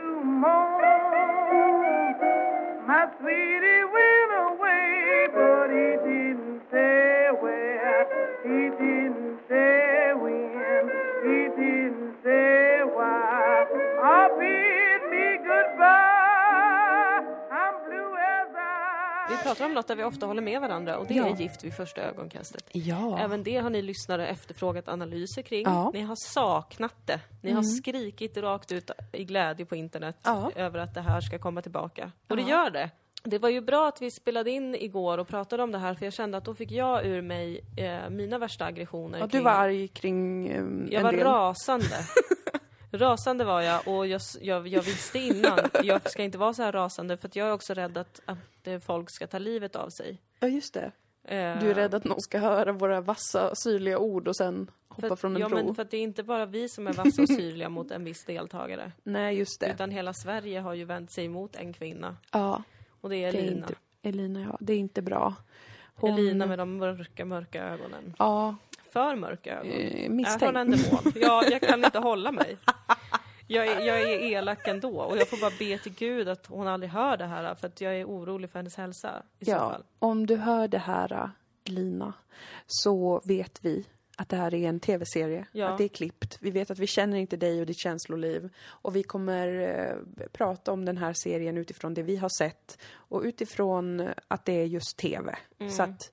Pratar 19.49 19.65
om 19.67 19.75
något 19.75 19.88
där 19.88 19.96
vi 19.96 20.05
ofta 20.05 20.27
håller 20.27 20.42
med 20.42 20.61
varandra 20.61 20.99
och 20.99 21.07
det 21.07 21.15
Ja. 21.15 21.27
är 21.27 21.37
gift 21.40 21.65
vid 21.65 21.75
första 21.75 22.01
ögonkastet. 22.03 22.65
Ja. 22.73 23.19
Även 23.19 23.42
det 23.42 23.57
har 23.57 23.71
ni 23.71 23.83
lyssnare 23.83 24.27
efterfrågat 24.29 24.88
analyser 24.88 25.42
kring. 25.42 25.63
Ja. 25.65 25.81
Mm. 25.81 25.92
Ni 25.92 26.01
har 26.03 26.17
saknat 26.17 26.94
det. 27.07 27.21
Ni 27.42 27.53
har 27.53 27.63
skrikit 27.63 28.37
rakt 28.37 28.73
ut 28.73 28.90
i 29.13 29.25
glädje 29.25 29.67
på 29.67 29.77
internet 29.77 30.17
över 30.57 30.79
att 30.79 30.94
det 30.94 31.01
här 31.01 31.21
ska 31.21 31.38
komma 31.38 31.63
tillbaka. 31.63 32.13
Och 32.29 32.37
det 32.37 32.42
gör 32.42 32.71
det. 32.71 32.90
Det 33.25 33.38
var 33.38 33.49
ju 33.49 33.61
bra 33.61 33.88
att 33.88 34.03
vi 34.03 34.11
spelade 34.11 34.51
in 34.51 34.75
igår 34.75 35.19
och 35.19 35.29
pratade 35.29 35.63
om 35.63 35.73
det 35.73 35.79
här 35.79 35.94
för 35.94 36.05
jag 36.07 36.13
kände 36.15 36.38
att 36.38 36.44
då 36.44 36.55
fick 36.55 36.71
jag 36.71 37.07
ur 37.07 37.23
mig 37.23 37.61
eh, 37.77 38.11
mina 38.11 38.38
värsta 38.38 38.65
aggressioner. 38.65 39.19
Ja, 39.19 39.25
du 39.27 39.31
kring- 39.31 39.44
var 39.44 39.51
arg 39.51 39.88
kring 39.88 40.53
um, 40.59 40.88
Jag 40.90 41.03
var 41.03 41.13
del. 41.13 41.25
rasande. 41.25 41.87
rasande 42.93 43.45
var 43.45 43.61
jag 43.61 43.89
och 43.89 44.07
jag, 44.07 44.21
jag, 44.41 44.69
jag 44.69 44.83
visste 44.83 45.19
innan, 45.19 45.59
jag 45.83 46.11
ska 46.11 46.23
inte 46.23 46.39
vara 46.39 46.55
så 46.55 46.63
här 46.63 46.73
rasande 46.73 47.17
för 47.17 47.29
att 47.29 47.37
jag 47.37 47.49
är 47.49 47.53
också 47.53 47.75
rädd 47.75 47.99
att, 47.99 48.21
att 48.25 48.67
eh, 48.67 48.79
folk 48.79 49.11
ska 49.11 49.27
ta 49.27 49.39
livet 49.39 49.77
av 49.77 49.89
sig. 49.91 50.23
Ja, 50.41 50.49
just 50.49 50.75
det. 50.75 50.93
Eh, 51.25 51.61
Du 51.61 51.71
är 51.71 51.75
rädd 51.75 51.95
att 51.95 52.05
någon 52.05 52.21
ska 52.21 52.39
höra 52.39 52.73
våra 52.73 53.01
vassa, 53.01 53.55
syrliga 53.55 53.99
ord 53.99 54.29
och 54.29 54.37
sen 54.37 54.71
hoppa 54.89 55.09
för, 55.09 55.17
från 55.17 55.37
en 55.37 55.41
ja, 55.43 55.49
bro. 55.49 55.65
men 55.65 55.75
för 55.75 55.83
att 55.83 55.91
det 55.91 55.97
är 55.97 56.03
inte 56.03 56.23
bara 56.23 56.47
vi 56.47 56.69
som 56.69 56.87
är 56.87 56.93
vassa 56.93 57.23
och 57.23 57.29
syrliga 57.29 57.69
mot 57.69 57.91
en 57.91 58.05
viss 58.05 58.25
deltagare. 58.25 58.93
Nej, 59.03 59.37
just 59.39 59.61
det. 59.61 59.71
Utan 59.75 59.91
hela 59.91 60.13
Sverige 60.15 60.61
har 60.61 60.75
ju 60.75 60.85
vänt 60.85 61.11
sig 61.13 61.25
emot 61.25 61.57
en 61.57 61.73
kvinna. 61.73 62.17
Ja, 62.33 62.63
Och 63.01 63.11
det 63.11 63.17
är 63.25 63.33
det 63.33 63.39
är 63.39 63.43
Elina. 63.43 63.67
inte... 63.67 63.75
Elina, 64.03 64.41
ja. 64.41 64.57
Det 64.61 64.73
är 64.73 64.79
inte 64.79 65.03
bra. 65.03 65.35
Hon- 65.95 66.11
Elina 66.13 66.47
med 66.47 66.59
de 66.59 66.77
mörka, 66.77 67.25
mörka 67.25 67.65
ögonen. 67.65 68.15
Ja, 68.19 68.57
För 68.93 69.17
mörka 69.17 69.59
ögon. 69.61 69.73
eh, 69.73 69.97
Är 70.03 70.07
hon 70.09 70.17
misstänkt. 70.17 70.43
en 70.57 70.71
demon? 70.71 71.13
Ja, 71.15 71.45
jag 71.51 71.61
kan 71.63 71.85
inte 71.85 71.99
hålla 71.99 72.33
mig. 72.33 72.57
Jag 73.47 73.67
är, 73.67 73.81
jag 73.81 74.01
är 74.03 74.19
elak 74.21 74.69
ändå 74.69 75.01
och 75.01 75.17
jag 75.19 75.29
får 75.29 75.37
bara 75.41 75.53
be 75.59 75.79
till 75.79 75.95
Gud 75.95 76.29
att 76.29 76.47
hon 76.47 76.67
aldrig 76.69 76.91
hör 76.93 77.17
det 77.17 77.27
här 77.27 77.55
för 77.55 77.67
att 77.67 77.81
jag 77.81 77.97
är 77.97 78.05
orolig 78.05 78.51
för 78.51 78.59
hennes 78.59 78.77
hälsa 78.77 79.23
i 79.39 79.45
så 79.45 79.51
Ja, 79.51 79.71
fall. 79.71 79.85
om 79.99 80.27
du 80.27 80.37
hör 80.37 80.69
det 80.69 80.79
här, 80.79 81.31
Lina, 81.65 82.13
så 82.67 83.21
vet 83.25 83.59
vi 83.65 83.85
att 84.17 84.29
det 84.29 84.37
här 84.37 84.55
är 84.55 84.69
en 84.69 84.81
tv-serie, 84.81 85.47
Ja. 85.53 85.69
att 85.69 85.79
det 85.79 85.85
är 85.85 85.89
klippt. 85.89 86.39
Vi 86.41 86.51
vet 86.51 86.71
att 86.71 86.79
vi 86.79 86.87
känner 86.87 87.17
inte 87.19 87.37
dig 87.37 87.61
och 87.61 87.67
ditt 87.67 87.79
känsloliv. 87.79 88.49
Och 88.67 88.97
vi 88.97 89.03
kommer 89.03 89.49
eh, 89.61 90.27
prata 90.33 90.73
om 90.73 90.85
den 90.85 90.97
här 90.99 91.13
serien 91.13 91.57
utifrån 91.59 91.95
det 91.95 92.03
vi 92.03 92.17
har 92.17 92.29
sett 92.39 92.79
och 92.95 93.23
utifrån 93.23 94.09
att 94.29 94.45
det 94.45 94.53
är 94.53 94.65
just 94.65 94.97
tv. 94.99 95.39
Mm. 95.61 95.73
Så 95.73 95.83
att 95.83 96.13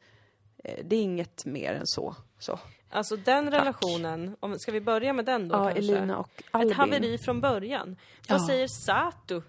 det 0.84 0.96
är 0.96 1.02
inget 1.02 1.46
mer 1.46 1.74
än 1.74 1.88
så. 1.88 2.16
så. 2.40 2.60
Alltså 2.90 3.16
den 3.16 3.52
relationen, 3.52 4.36
om, 4.40 4.60
ska 4.60 4.72
vi 4.72 4.82
börja 4.82 5.14
med 5.14 5.26
den 5.26 5.48
då 5.48 5.56
Ja, 5.56 5.64
kanske? 5.74 5.80
Elina 5.98 6.18
och 6.18 6.30
Albin. 6.52 6.72
Ett 6.72 6.78
haveri 6.78 7.18
från 7.18 7.42
början. 7.42 7.96
Vad 8.30 8.42
Ja. 8.42 8.48
säger 8.48 8.68
Satu, 8.68 9.42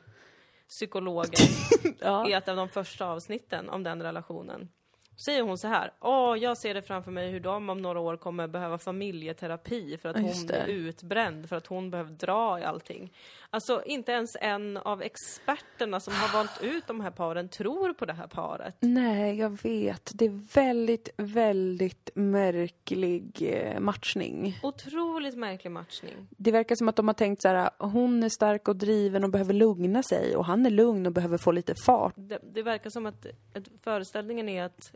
psykologen, 0.69 1.47
Ja. 2.01 2.29
i 2.29 2.33
ett 2.33 2.49
av 2.49 2.57
de 2.57 2.69
första 2.69 3.07
avsnitten 3.07 3.69
om 3.69 3.83
den 3.83 4.03
relationen? 4.03 4.69
Säger 5.17 5.43
hon 5.43 5.59
så 5.59 5.69
här, 5.69 5.93
åh, 6.01 6.39
jag 6.39 6.59
ser 6.59 6.75
det 6.75 6.83
framför 6.83 7.11
mig 7.11 7.31
hur 7.31 7.41
de 7.41 7.71
om 7.71 7.83
några 7.83 8.01
år 8.01 8.17
kommer 8.17 8.49
behöva 8.49 8.79
familjeterapi 8.79 9.99
för 9.99 10.09
att 10.09 10.17
hon 10.17 10.47
det. 10.47 10.65
utbränd, 10.67 11.49
för 11.49 11.57
att 11.57 11.67
hon 11.67 11.91
behöver 11.91 12.13
dra 12.13 12.61
i 12.61 12.65
allting. 12.65 13.13
Alltså, 13.51 13.83
inte 13.87 14.13
ens 14.13 14.37
en 14.41 14.77
av 14.77 15.03
experterna 15.03 16.01
som 16.01 16.15
har 16.15 16.33
valt 16.33 16.63
ut 16.63 16.87
de 16.87 17.01
här 17.01 17.11
paren 17.11 17.49
tror 17.49 17.93
på 17.93 18.05
det 18.05 18.13
här 18.13 18.27
paret. 18.27 18.77
Nej, 18.81 19.39
jag 19.39 19.63
vet. 19.63 20.11
Det 20.15 20.25
är 20.25 20.55
väldigt, 20.55 21.09
väldigt 21.17 22.11
märklig 22.15 23.49
eh, 23.53 23.81
matchning. 23.81 24.59
Otroligt 24.63 25.37
märklig 25.37 25.71
matchning. 25.71 26.29
Det 26.31 26.51
verkar 26.51 26.77
som 26.77 26.89
att 26.89 26.97
de 26.97 27.09
har 27.09 27.15
tänkt 27.15 27.43
så 27.43 27.49
här, 27.49 27.71
hon 27.79 28.23
är 28.23 28.29
stark 28.29 28.69
och 28.69 28.77
driven 28.77 29.25
och 29.25 29.31
behöver 29.31 29.55
lugna 29.55 30.03
sig 30.03 30.37
och 30.37 30.45
han 30.45 30.67
är 30.67 30.71
lugn 30.71 31.07
och 31.07 31.13
behöver 31.13 31.39
få 31.39 31.53
lite 31.53 31.75
fart. 31.87 32.15
Det, 32.17 32.39
det 32.55 32.63
verkar 32.63 32.91
som 32.91 33.07
att, 33.07 33.27
att 33.55 33.69
föreställningen 33.85 34.49
är 34.49 34.65
att 34.65 34.93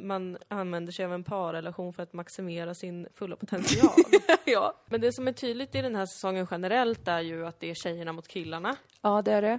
man 0.00 0.38
använder 0.48 0.92
sig 0.92 1.04
av 1.04 1.12
en 1.12 1.24
parrelation 1.24 1.92
för 1.92 2.02
att 2.02 2.12
maximera 2.12 2.74
sin 2.74 3.08
fulla 3.14 3.36
potential. 3.36 3.92
ja. 4.46 4.74
Men 4.86 5.00
det 5.00 5.12
som 5.12 5.28
är 5.28 5.32
tydligt 5.32 5.74
i 5.74 5.82
den 5.82 5.94
här 5.96 6.06
säsongen 6.06 6.46
generellt 6.50 7.08
är 7.08 7.20
ju 7.20 7.46
att 7.46 7.60
det 7.60 7.70
är 7.70 7.74
tjejerna 7.74 8.12
mot 8.12 8.28
killarna. 8.28 8.76
Ja, 9.02 9.22
det 9.22 9.32
är 9.32 9.42
det. 9.42 9.58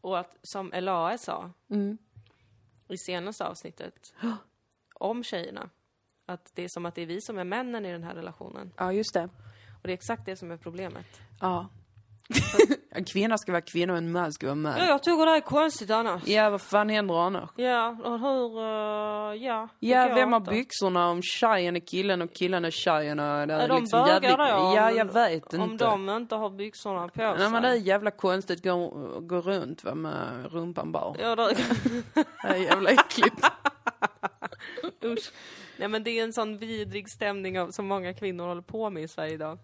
Och 0.00 0.18
att, 0.18 0.36
som 0.42 0.72
Elae 0.72 1.18
sa 1.18 1.50
Mm. 1.70 1.98
i 2.88 2.98
senaste 2.98 3.46
avsnittet 3.46 4.14
om 4.94 5.24
tjejerna, 5.24 5.70
att 6.26 6.50
det 6.54 6.62
är 6.64 6.68
som 6.68 6.86
att 6.86 6.94
det 6.94 7.02
är 7.02 7.06
vi 7.06 7.20
som 7.20 7.38
är 7.38 7.44
männen 7.44 7.84
i 7.86 7.92
den 7.92 8.02
här 8.02 8.14
relationen. 8.14 8.72
Ja, 8.76 8.92
just 8.92 9.14
det. 9.14 9.24
Och 9.76 9.82
det 9.82 9.90
är 9.90 9.94
exakt 9.94 10.26
det 10.26 10.36
som 10.36 10.50
är 10.50 10.56
problemet. 10.56 11.06
Ja. 11.40 11.68
En 12.90 13.04
kvinna 13.04 13.38
ska 13.38 13.52
vara 13.52 13.62
kvinna 13.62 13.92
och 13.92 13.98
en 13.98 14.12
man 14.12 14.32
ska 14.32 14.46
vara 14.46 14.54
man. 14.54 14.78
Ja, 14.78 14.84
jag 14.86 15.02
tycker 15.02 15.26
det 15.26 15.32
är 15.36 15.40
konstigt 15.40 15.90
annars. 15.90 16.26
Ja, 16.26 16.50
vad 16.50 16.60
fan 16.60 16.88
händer 16.88 17.26
annars? 17.26 17.50
Ja, 17.56 17.96
och 18.04 18.20
hur... 18.20 18.58
eh, 18.58 19.42
ja, 19.46 19.68
Ja, 19.80 20.10
vem 20.14 20.32
har 20.32 20.40
inte. 20.40 20.50
byxorna 20.50 21.08
om 21.10 21.22
tjejen 21.22 21.76
är 21.76 21.80
killen 21.80 22.22
och 22.22 22.32
killen 22.34 22.64
är 22.64 22.70
tjejen? 22.70 23.20
och 23.20 23.46
Det 23.46 23.54
Är 23.54 23.68
de 23.68 23.84
bögar 23.92 24.36
då? 24.38 24.64
Om- 24.66 24.74
Ja, 24.76 24.90
jag 24.90 25.12
vet 25.12 25.54
Om 25.54 25.62
inte. 25.70 25.84
de 25.84 26.08
inte 26.10 26.34
har 26.34 26.50
byxorna 26.50 27.08
på 27.08 27.14
sig. 27.20 27.34
Nej, 27.38 27.50
men 27.50 27.62
det 27.62 27.68
är 27.68 27.74
jävla 27.74 28.10
konstigt 28.10 28.58
att 28.58 28.64
gå, 28.64 28.88
gå 29.20 29.40
runt 29.40 29.84
va, 29.84 29.94
med 29.94 30.52
rumpan 30.52 30.92
bar. 30.92 31.16
Ja, 31.20 31.36
det... 31.36 31.56
Det 32.14 32.24
är 32.48 32.54
jävla 32.56 32.90
äckligt. 32.90 33.46
Usch. 35.04 35.32
Nej 35.78 35.88
men 35.88 36.04
det 36.04 36.10
är 36.18 36.24
en 36.24 36.32
sån 36.32 36.58
vidrig 36.58 37.10
stämning 37.10 37.60
av, 37.60 37.70
som 37.70 37.86
många 37.86 38.14
kvinnor 38.14 38.46
håller 38.46 38.62
på 38.62 38.90
med 38.90 39.02
i 39.02 39.08
Sverige 39.08 39.34
idag. 39.34 39.58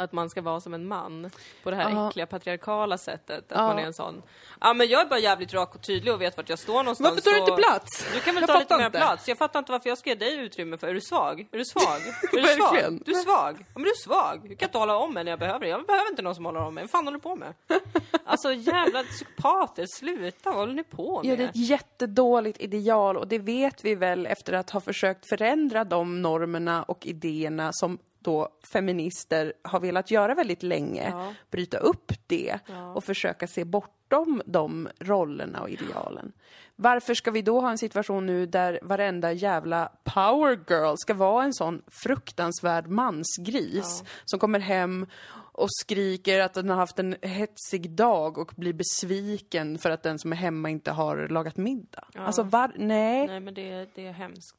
Att 0.00 0.12
man 0.12 0.30
ska 0.30 0.42
vara 0.42 0.60
som 0.60 0.74
en 0.74 0.88
man 0.88 1.30
på 1.62 1.70
det 1.70 1.76
här 1.76 1.90
Ja. 1.90 2.08
äckliga 2.08 2.26
patriarkala 2.26 2.98
sättet. 2.98 3.52
Att 3.52 3.58
Ja. 3.58 3.66
man 3.66 3.78
är 3.78 3.82
en 3.82 3.94
sån, 3.94 4.22
ja 4.60 4.74
men 4.74 4.88
jag 4.88 5.00
är 5.00 5.06
bara 5.06 5.18
jävligt 5.18 5.54
rak 5.54 5.74
och 5.74 5.82
tydlig 5.82 6.14
och 6.14 6.20
vet 6.20 6.36
vart 6.36 6.48
jag 6.48 6.58
står 6.58 6.82
någonstans. 6.82 7.10
Varför 7.10 7.20
tar 7.22 7.30
du 7.30 7.38
inte 7.38 7.52
plats? 7.52 8.06
Du 8.14 8.20
kan 8.20 8.34
väl 8.34 8.42
Jag 8.42 8.48
ta 8.48 8.58
lite 8.58 8.76
mer 8.78 8.90
plats? 8.90 9.28
Jag 9.28 9.38
fattar 9.38 9.58
inte 9.58 9.72
varför 9.72 9.88
jag 9.88 9.98
ska 9.98 10.10
ge 10.10 10.16
dig 10.16 10.34
utrymme 10.38 10.76
för. 10.78 10.88
Är 10.88 10.94
du 10.94 11.00
svag? 11.00 11.48
Är 11.52 11.58
du 11.58 11.64
svag? 11.64 12.00
Är 12.32 12.42
du 12.42 12.48
svag? 12.48 13.00
Du 13.06 13.12
är 13.12 13.22
svag? 13.22 13.56
Ja 13.58 13.64
men 13.74 13.82
du 13.82 13.90
är 13.90 14.04
svag. 14.04 14.48
Du 14.48 14.56
kan 14.56 14.68
inte 14.68 14.78
hålla 14.78 14.96
om 14.96 15.14
mig 15.14 15.24
när 15.24 15.32
jag 15.32 15.38
behöver 15.38 15.60
det. 15.60 15.68
Jag 15.68 15.86
behöver 15.86 16.10
inte 16.10 16.22
någon 16.22 16.34
som 16.34 16.44
håller 16.44 16.60
om 16.60 16.74
mig. 16.74 16.82
Vad 16.84 16.90
fan 16.90 17.04
håller 17.06 17.18
du 17.18 17.22
på 17.22 17.36
med? 17.36 17.54
Alltså 18.24 18.52
jävla 18.52 19.02
psykopater, 19.02 19.86
sluta. 19.88 20.50
Vad 20.50 20.54
håller 20.58 20.74
ni 20.74 20.84
på 20.84 21.22
med? 21.22 21.32
Ja, 21.32 21.36
det 21.36 21.42
är 21.44 21.48
ett 21.48 21.56
jättedåligt 21.56 22.60
ideal 22.60 23.16
och 23.16 23.28
det 23.28 23.38
vet 23.38 23.84
vi 23.84 23.94
väl 23.94 24.26
efter 24.26 24.52
att 24.52 24.70
ha 24.70 24.80
försökt 24.80 25.28
förändra 25.28 25.84
de 25.84 26.22
normerna 26.22 26.82
och 26.82 27.06
idéerna 27.06 27.70
som 27.72 27.98
då 28.20 28.48
feminister 28.72 29.52
har 29.62 29.80
velat 29.80 30.10
göra 30.10 30.34
väldigt 30.34 30.62
länge. 30.62 31.08
Ja. 31.10 31.34
Bryta 31.50 31.78
upp 31.78 32.12
det 32.26 32.58
Ja. 32.66 32.92
och 32.92 33.04
försöka 33.04 33.46
se 33.46 33.64
bortom 33.64 34.42
de 34.46 34.88
rollerna 35.00 35.60
och 35.60 35.70
idealen. 35.70 36.32
Varför 36.76 37.14
ska 37.14 37.30
vi 37.30 37.42
då 37.42 37.60
ha 37.60 37.70
en 37.70 37.78
situation 37.78 38.26
nu 38.26 38.46
där 38.46 38.78
varenda 38.82 39.32
jävla 39.32 39.92
power 40.04 40.60
girl 40.68 40.94
ska 40.96 41.14
vara 41.14 41.44
en 41.44 41.54
sån 41.54 41.82
fruktansvärd 41.86 42.86
mansgris 42.86 44.04
som 44.24 44.38
kommer 44.40 44.58
hem 44.60 45.06
och 45.52 45.68
skriker 45.70 46.40
att 46.40 46.54
den 46.54 46.68
har 46.68 46.76
haft 46.76 46.98
en 46.98 47.16
hetsig 47.22 47.90
dag 47.90 48.38
och 48.38 48.52
blir 48.56 48.72
besviken 48.72 49.78
för 49.78 49.90
att 49.90 50.02
den 50.02 50.18
som 50.18 50.32
är 50.32 50.36
hemma 50.36 50.70
inte 50.70 50.90
har 50.90 51.28
lagat 51.28 51.56
middag. 51.56 52.04
Alltså 52.14 52.42
var, 52.42 52.72
nej, 52.76 53.26
Nej 53.26 53.40
men 53.40 53.54
det, 53.54 53.70
är- 53.72 53.88
det 53.94 54.06
är 54.06 54.12
hemskt. 54.12 54.56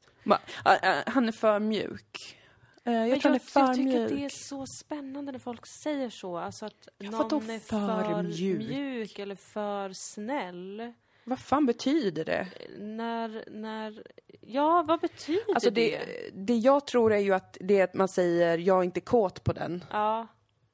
Han 1.06 1.28
är 1.28 1.32
för 1.32 1.58
mjuk. 1.58 2.36
Eh, 2.90 2.96
jag 2.96 3.08
jag, 3.08 3.24
är 3.24 3.40
jag 3.54 3.74
tycker 3.74 3.84
mjuk. 3.84 4.10
att 4.10 4.16
det 4.18 4.24
är 4.24 4.28
så 4.28 4.66
spännande 4.66 5.32
när 5.32 5.38
folk 5.38 5.66
säger 5.66 6.10
så. 6.10 6.36
Alltså 6.36 6.66
att 6.66 6.88
någon 6.98 7.50
är 7.50 7.58
för 7.58 8.04
för 8.04 8.22
mjuk? 8.22 8.68
mjuk? 8.68 9.18
eller 9.18 9.34
för 9.34 9.92
snäll. 9.92 10.92
Vad 11.24 11.38
fan 11.38 11.66
betyder 11.66 12.24
det? 12.24 12.46
När, 12.78 13.44
när... 13.50 14.02
Ja, 14.40 14.84
vad 14.88 15.00
betyder 15.00 15.54
Alltså 15.54 15.70
det? 15.70 15.90
det, 15.98 16.30
det 16.34 16.56
jag 16.56 16.86
tror 16.86 17.12
är 17.12 17.18
ju 17.18 17.32
att 17.34 17.56
det 17.60 17.78
är 17.80 17.84
att 17.84 17.94
man 17.94 18.08
säger 18.08 18.58
jag 18.58 18.78
är 18.78 18.84
inte 18.84 19.00
kåt 19.00 19.44
på 19.44 19.52
den. 19.52 19.84
Ja, 19.90 20.26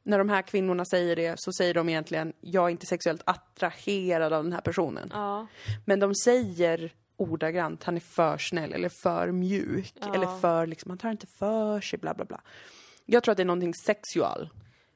När 0.02 0.18
de 0.18 0.28
här 0.28 0.42
kvinnorna 0.42 0.84
säger 0.84 1.16
det 1.16 1.34
så 1.40 1.52
säger 1.52 1.74
de 1.74 1.88
egentligen 1.88 2.32
jag 2.40 2.64
är 2.64 2.68
inte 2.70 2.86
sexuellt 2.86 3.22
attraherad 3.26 4.32
av 4.32 4.44
den 4.44 4.52
här 4.52 4.60
personen. 4.60 5.10
ja, 5.12 5.46
Men 5.84 6.00
de 6.00 6.14
säger 6.14 6.92
ordagrant 7.16 7.84
han 7.84 7.96
är 7.96 8.00
för 8.00 8.38
snäll 8.38 8.72
eller 8.72 8.88
för 8.88 9.30
mjuk 9.32 9.94
Ja. 10.00 10.14
eller 10.14 10.38
för 10.40 10.66
liksom, 10.66 10.90
han 10.90 10.98
tar 10.98 11.10
inte 11.10 11.26
för 11.26 11.80
sig 11.80 11.98
bla 11.98 12.14
bla 12.14 12.24
bla. 12.24 12.40
Jag 13.04 13.22
tror 13.22 13.32
att 13.32 13.36
det 13.36 13.42
är 13.42 13.44
någonting 13.44 13.74
sexual. 13.74 14.50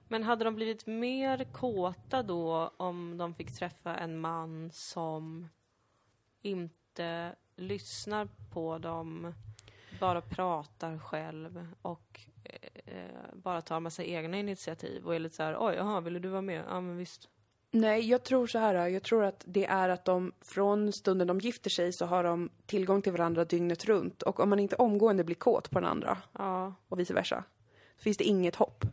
Men 0.09 0.23
hade 0.23 0.45
de 0.45 0.55
blivit 0.55 0.87
mer 0.87 1.45
kåta 1.53 2.23
då 2.23 2.73
om 2.77 3.19
de 3.19 3.35
fick 3.35 3.55
träffa 3.59 3.97
en 3.97 4.21
man 4.21 4.71
som 4.73 5.49
inte 6.43 7.33
lyssnar 7.57 8.29
på 8.53 8.79
dem, 8.79 9.35
bara 10.01 10.21
pratar 10.21 10.99
själv 10.99 11.67
och 11.83 12.21
eh, 12.45 12.95
eh, 12.97 13.35
bara 13.35 13.63
tar 13.63 13.81
massa 13.81 14.05
egna 14.05 14.37
initiativ 14.39 15.07
och 15.07 15.15
är 15.15 15.19
lite 15.19 15.35
så 15.37 15.43
här, 15.43 15.57
oj, 15.59 15.75
jaha, 15.77 16.01
ville 16.01 16.19
du 16.19 16.29
vara 16.29 16.43
med? 16.43 16.65
Ja, 16.69 16.81
men 16.81 16.97
visst. 16.97 17.29
Nej, 17.71 18.11
jag 18.11 18.23
tror 18.23 18.47
så 18.47 18.59
här. 18.59 18.89
Jag 18.89 19.03
tror 19.03 19.25
att 19.25 19.45
det 19.47 19.67
är 19.67 19.89
att 19.89 20.05
de 20.05 20.33
från 20.41 20.93
stunden 20.93 21.27
de 21.27 21.39
gifter 21.39 21.71
sig 21.71 21.93
så 21.93 22.07
har 22.07 22.25
de 22.25 22.51
tillgång 22.67 23.03
till 23.03 23.13
varandra 23.13 23.45
dygnet 23.45 23.85
runt. 23.85 24.23
Och 24.23 24.41
om 24.41 24.49
man 24.51 24.59
inte 24.59 24.77
omgående 24.77 25.25
blir 25.25 25.37
kåt 25.37 25.71
på 25.71 25.81
den 25.81 25.89
andra 25.89 26.19
Ja, 26.33 26.75
och 26.89 27.01
vice 27.01 27.15
versa, 27.15 27.45
så 27.97 28.03
finns 28.03 28.17
det 28.17 28.25
inget 28.25 28.57
hopp. 28.57 28.85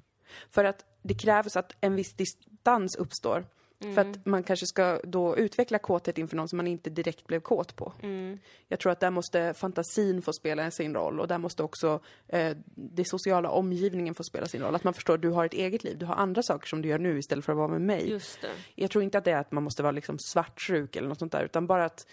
För 0.50 0.64
att 0.64 0.86
det 1.02 1.14
krävs 1.14 1.58
att 1.58 1.76
en 1.82 1.96
viss 1.96 2.14
distans 2.14 2.96
uppstår. 2.96 3.46
För 3.80 4.02
att 4.02 4.26
man 4.26 4.44
kanske 4.44 4.66
ska 4.66 5.00
då 5.04 5.38
utveckla 5.38 5.80
kåthet 5.80 6.18
inför 6.18 6.36
någon 6.36 6.50
som 6.50 6.58
man 6.58 6.68
inte 6.68 6.90
direkt 6.90 7.28
blev 7.28 7.40
kåt 7.40 7.76
på. 7.76 7.94
Mm. 8.04 8.40
Jag 8.68 8.80
tror 8.80 8.92
att 8.92 9.00
där 9.00 9.10
måste 9.10 9.54
fantasin 9.54 10.22
få 10.22 10.34
spela 10.34 10.72
sin 10.72 10.94
roll 10.94 11.20
och 11.20 11.28
där 11.28 11.38
måste 11.38 11.64
också 11.64 12.00
eh, 12.28 12.58
det 12.76 13.06
sociala 13.08 13.50
omgivningen 13.50 14.16
få 14.16 14.24
spela 14.24 14.48
sin 14.48 14.62
roll. 14.62 14.76
Att 14.76 14.84
man 14.84 14.94
förstår 14.94 15.14
att 15.14 15.22
du 15.22 15.30
har 15.30 15.46
ett 15.46 15.54
eget 15.54 15.84
liv, 15.84 15.98
du 15.98 16.06
har 16.06 16.16
andra 16.16 16.44
saker 16.44 16.68
som 16.68 16.82
du 16.82 16.90
gör 16.90 17.00
nu 17.00 17.20
istället 17.20 17.46
för 17.46 17.54
att 17.54 17.58
vara 17.58 17.68
med 17.68 17.82
mig. 17.82 18.10
Just 18.10 18.42
det. 18.42 18.52
Jag 18.76 18.92
tror 18.92 19.04
inte 19.04 19.18
att 19.18 19.26
det 19.26 19.32
är 19.32 19.40
att 19.40 19.52
man 19.52 19.64
måste 19.64 19.84
vara 19.84 19.92
liksom 19.92 20.20
svartsjuk 20.20 20.96
eller 20.96 21.10
något 21.10 21.20
sånt 21.20 21.32
där, 21.32 21.44
utan 21.44 21.68
bara 21.68 21.86
att 21.86 22.08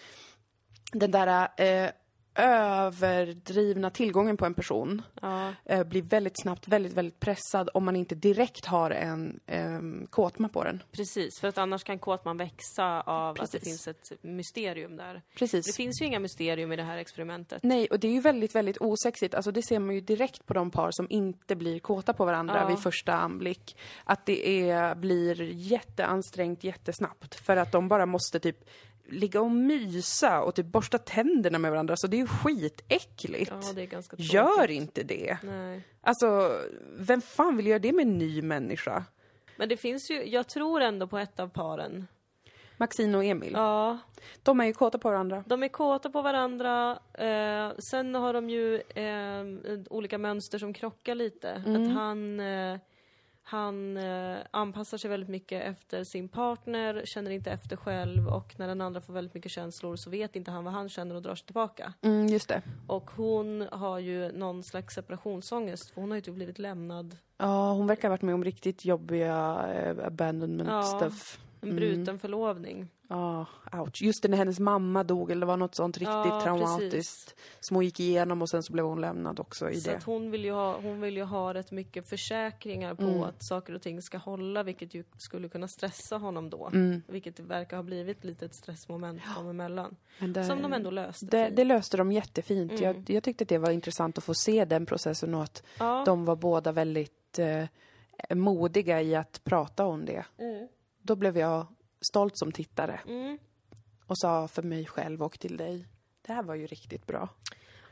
den 0.91 1.11
där 1.11 1.47
eh, 1.57 1.89
överdrivna 2.35 3.89
tillgången 3.89 4.37
på 4.37 4.45
en 4.45 4.53
person 4.53 5.01
Ja. 5.21 5.53
eh, 5.65 5.83
blir 5.83 6.01
väldigt 6.01 6.41
snabbt 6.41 6.67
väldigt, 6.67 6.93
väldigt 6.93 7.19
pressad 7.19 7.69
om 7.73 7.85
man 7.85 7.95
inte 7.95 8.15
direkt 8.15 8.65
har 8.65 8.91
en 8.91 9.39
eh, 9.45 9.79
kåtma 10.09 10.49
på 10.49 10.63
den. 10.63 10.83
Precis, 10.91 11.39
för 11.39 11.47
att 11.47 11.57
annars 11.57 11.83
kan 11.83 11.99
kåtman 11.99 12.37
växa 12.37 13.01
av 13.01 13.29
att 13.29 13.51
det 13.51 13.59
Precis. 13.59 13.63
finns 13.63 13.87
ett 13.87 14.23
mysterium 14.23 14.97
där. 14.97 15.21
Precis. 15.37 15.65
Det 15.65 15.73
finns 15.73 16.01
ju 16.01 16.05
inga 16.05 16.19
mysterium 16.19 16.71
i 16.71 16.75
det 16.75 16.83
här 16.83 16.97
experimentet. 16.97 17.63
Nej, 17.63 17.87
och 17.87 17.99
det 17.99 18.07
är 18.07 18.11
ju 18.11 18.21
väldigt, 18.21 18.55
väldigt 18.55 18.77
osexigt. 18.77 19.33
Alltså 19.35 19.51
det 19.51 19.61
ser 19.61 19.79
man 19.79 19.95
ju 19.95 20.01
direkt 20.01 20.45
på 20.45 20.53
de 20.53 20.71
par 20.71 20.91
som 20.91 21.07
inte 21.09 21.55
blir 21.55 21.79
kåta 21.79 22.13
på 22.13 22.25
varandra 22.25 22.57
Ja. 22.61 22.67
vid 22.67 22.79
första 22.79 23.13
anblick. 23.13 23.77
Att 24.03 24.25
det 24.25 24.69
är, 24.69 24.95
blir 24.95 25.41
jätteansträngt 25.53 26.63
jättesnabbt. 26.63 27.35
För 27.35 27.57
att 27.57 27.71
de 27.71 27.87
bara 27.87 28.05
måste 28.05 28.39
typ 28.39 28.57
ligga 29.09 29.41
och 29.41 29.51
mysa 29.51 30.41
och 30.41 30.55
typ 30.55 30.65
borsta 30.65 30.97
tänderna 30.97 31.59
med 31.59 31.71
varandra. 31.71 31.95
Så 31.97 32.07
det 32.07 32.17
är 32.17 32.21
ju 32.21 32.27
skitäckligt. 32.27 33.51
Ja, 33.63 33.73
det 33.75 33.81
är 33.81 33.85
ganska 33.85 34.15
tråkigt. 34.17 34.33
Gör 34.33 34.71
inte 34.71 35.03
det. 35.03 35.37
Nej. 35.43 35.81
Alltså, 36.01 36.57
vem 36.97 37.21
fan 37.21 37.57
vill 37.57 37.67
göra 37.67 37.79
det 37.79 37.91
med 37.93 38.05
en 38.07 38.17
ny 38.17 38.41
människa? 38.41 39.03
Men 39.57 39.69
det 39.69 39.77
finns 39.77 40.11
ju, 40.11 40.23
jag 40.29 40.47
tror 40.47 40.81
ändå 40.81 41.07
på 41.07 41.17
ett 41.17 41.39
av 41.39 41.47
paren. 41.47 42.07
Maxine 42.77 43.17
och 43.17 43.23
Emil. 43.25 43.51
Ja, 43.53 43.97
De 44.43 44.59
är 44.59 44.65
ju 44.65 44.73
kåta 44.73 44.97
på 44.97 45.09
varandra. 45.09 45.43
de 45.47 45.63
är 45.63 45.67
kåta 45.67 46.09
på 46.09 46.21
varandra. 46.21 46.99
Eh, 47.13 47.71
sen 47.91 48.15
har 48.15 48.33
de 48.33 48.49
ju 48.49 48.75
eh, 48.75 49.43
olika 49.89 50.17
mönster 50.17 50.59
som 50.59 50.73
krockar 50.73 51.15
lite. 51.15 51.53
Att 51.53 51.93
han, 51.93 52.39
eh, 52.39 52.77
han 53.47 53.97
eh, 53.97 54.37
anpassar 54.51 54.97
sig 54.97 55.09
väldigt 55.09 55.29
mycket 55.29 55.63
efter 55.63 56.03
sin 56.03 56.29
partner, 56.29 57.01
känner 57.05 57.31
inte 57.31 57.51
efter 57.51 57.75
själv 57.75 58.27
och 58.27 58.55
när 58.59 58.67
den 58.67 58.81
andra 58.81 59.01
får 59.01 59.13
väldigt 59.13 59.33
mycket 59.33 59.51
känslor 59.51 59.95
så 59.95 60.09
vet 60.09 60.35
inte 60.35 60.51
han 60.51 60.63
vad 60.63 60.73
han 60.73 60.89
känner 60.89 61.15
och 61.15 61.21
drar 61.21 61.35
sig 61.35 61.45
tillbaka. 61.45 61.93
Mm, 62.01 62.27
just 62.27 62.49
det. 62.49 62.61
Och 62.87 63.11
hon 63.11 63.67
har 63.71 63.99
ju 63.99 64.31
någon 64.31 64.63
slags 64.63 64.95
separationsångest 64.95 65.89
för 65.89 66.01
hon 66.01 66.11
har 66.11 66.15
ju 66.15 66.21
typ 66.21 66.35
blivit 66.35 66.59
lämnad. 66.59 67.17
Ja, 67.37 67.71
hon 67.73 67.87
verkar 67.87 68.07
ha 68.07 68.13
varit 68.13 68.21
med 68.21 68.35
om 68.35 68.43
riktigt 68.43 68.85
jobbiga 68.85 69.65
eh, 69.73 70.05
abandonment 70.07 70.69
Ja. 70.69 70.83
stuff. 70.83 71.39
En 71.61 71.75
bruten 71.75 72.19
förlovning. 72.19 72.87
Ja, 73.09 73.45
ouch. 73.73 74.01
Just 74.01 74.21
det, 74.21 74.27
när 74.27 74.37
hennes 74.37 74.59
mamma 74.59 75.03
dog, 75.03 75.31
eller 75.31 75.39
det 75.39 75.45
var 75.45 75.57
något 75.57 75.75
sånt 75.75 75.97
riktigt 75.97 76.07
Ja, 76.13 76.41
traumatiskt. 76.43 76.91
precis. 76.91 77.35
Som 77.59 77.75
hon 77.75 77.85
gick 77.85 77.99
igenom 77.99 78.41
och 78.41 78.49
sen 78.49 78.63
så 78.63 78.73
blev 78.73 78.85
hon 78.85 79.01
lämnad 79.01 79.39
också 79.39 79.69
i 79.69 79.81
Så 79.81 79.89
det. 79.89 79.97
att 79.97 80.03
hon 80.03 80.31
vill 80.31 80.45
ju 80.45 80.51
ha, 80.51 80.79
hon 80.81 81.01
vill 81.01 81.17
ju 81.17 81.23
ha 81.23 81.53
rätt 81.53 81.71
mycket 81.71 82.09
försäkringar 82.09 82.95
på 82.95 83.03
Mm. 83.03 83.23
att 83.23 83.35
saker 83.45 83.73
och 83.75 83.81
ting 83.81 84.01
ska 84.01 84.17
hålla, 84.17 84.63
vilket 84.63 84.93
ju 84.93 85.03
skulle 85.17 85.49
kunna 85.49 85.67
stressa 85.67 86.17
honom 86.17 86.49
då. 86.49 86.67
Mm. 86.73 87.01
Vilket 87.07 87.39
verkar 87.39 87.77
ha 87.77 87.83
blivit 87.83 88.23
lite 88.23 88.45
ett 88.45 88.55
stressmoment 88.55 89.21
dem 89.35 89.49
emellan. 89.49 89.95
Det, 90.19 90.43
Som 90.43 90.61
de 90.61 90.73
ändå 90.73 90.91
löste. 90.91 91.25
det, 91.25 91.49
det 91.49 91.63
löste 91.63 91.97
de 91.97 92.11
jättefint. 92.11 92.71
Mm. 92.71 92.83
Jag, 92.83 93.09
jag 93.09 93.23
tyckte 93.23 93.43
att 93.43 93.49
det 93.49 93.57
var 93.57 93.71
intressant 93.71 94.17
att 94.17 94.23
få 94.23 94.33
se 94.33 94.65
den 94.65 94.85
processen 94.85 95.35
och 95.35 95.43
att 95.43 95.63
ja. 95.79 96.03
de 96.05 96.25
var 96.25 96.35
båda 96.35 96.71
väldigt 96.71 97.39
eh, 97.39 97.65
modiga 98.35 99.01
i 99.01 99.15
att 99.15 99.41
prata 99.43 99.85
om 99.85 100.05
det. 100.05 100.25
Mm. 100.37 100.67
Då 101.05 101.15
blev 101.15 101.37
jag 101.37 101.67
stolt 102.01 102.37
som 102.37 102.51
tittare 102.51 102.99
Mm. 103.07 103.37
och 104.07 104.17
sa 104.17 104.47
för 104.47 104.63
mig 104.63 104.85
själv 104.85 105.23
och 105.23 105.39
till 105.39 105.57
dig, 105.57 105.87
det 106.21 106.33
här 106.33 106.43
var 106.43 106.55
ju 106.55 106.67
riktigt 106.67 107.05
bra. 107.07 107.29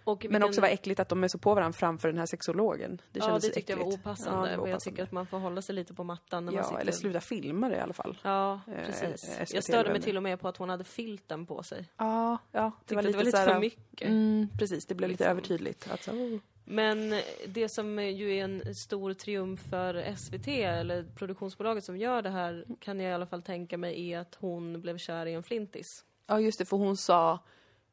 Och 0.05 0.23
Men 0.23 0.31
vilken- 0.31 0.43
också 0.49 0.61
var 0.61 0.67
äckligt 0.67 0.99
att 0.99 1.09
de 1.09 1.23
är 1.23 1.27
så 1.27 1.37
på 1.37 1.53
varandra 1.55 1.73
framför 1.77 2.07
den 2.07 2.17
här 2.17 2.25
sexologen. 2.25 3.01
Det 3.11 3.19
Ja, 3.19 3.25
kändes 3.25 3.43
det 3.43 3.49
tyckte 3.49 3.71
jag 3.71 3.77
var 3.77 3.85
äckligt. 3.85 3.99
opassande. 4.07 4.31
Ja, 4.31 4.51
det 4.51 4.57
var 4.57 4.63
men 4.63 4.69
jag 4.71 4.75
opassande. 4.75 4.79
tycker 4.95 5.03
att 5.03 5.11
man 5.11 5.27
får 5.27 5.39
hålla 5.39 5.61
sig 5.61 5.75
lite 5.75 5.93
på 5.93 6.03
mattan 6.03 6.45
när 6.45 6.51
man 6.51 6.57
Ja, 6.57 6.63
sitter... 6.63 6.81
eller 6.81 6.91
sluta 6.91 7.21
filma 7.21 7.69
det 7.69 7.75
i 7.75 7.79
alla 7.79 7.93
fall. 7.93 8.17
Ja, 8.23 8.59
Eh, 8.67 8.85
precis. 8.85 9.21
SVT 9.21 9.53
jag 9.53 9.63
störde 9.63 9.91
mig 9.91 10.01
till 10.01 10.17
och 10.17 10.23
med 10.23 10.39
på 10.39 10.47
att 10.47 10.57
hon 10.57 10.69
hade 10.69 10.83
filten 10.83 11.45
på 11.45 11.63
sig. 11.63 11.89
Ja, 11.97 12.37
ja. 12.51 12.71
Det 12.85 12.95
var 12.95 13.01
lite, 13.01 13.11
det 13.11 13.17
var 13.17 13.23
lite 13.25 13.37
för 13.53 13.59
mycket. 13.59 14.09
Mm, 14.09 14.47
precis, 14.59 14.85
det 14.85 14.95
blev 14.95 15.09
lite 15.09 15.23
Liksom. 15.23 15.31
övertydligt. 15.31 15.91
Alltså, 15.91 16.11
oh. 16.11 16.39
Men 16.65 17.21
det 17.47 17.69
som 17.69 17.99
ju 17.99 18.35
är 18.37 18.43
en 18.43 18.75
stor 18.75 19.13
triumf 19.13 19.59
för 19.69 20.15
SVT, 20.15 20.47
eller 20.47 21.03
produktionsbolaget 21.03 21.83
som 21.83 21.97
gör 21.97 22.21
det 22.21 22.29
här, 22.29 22.65
kan 22.79 22.99
jag 22.99 23.11
i 23.11 23.13
alla 23.13 23.25
fall 23.25 23.41
tänka 23.41 23.77
mig 23.77 24.11
är 24.11 24.19
att 24.19 24.35
hon 24.35 24.81
blev 24.81 24.97
kär 24.97 25.25
i 25.25 25.33
en 25.33 25.43
flintis. 25.43 26.05
Ja, 26.27 26.39
just 26.39 26.59
det, 26.59 26.65
för 26.65 26.77
hon 26.77 26.97
sa 26.97 27.39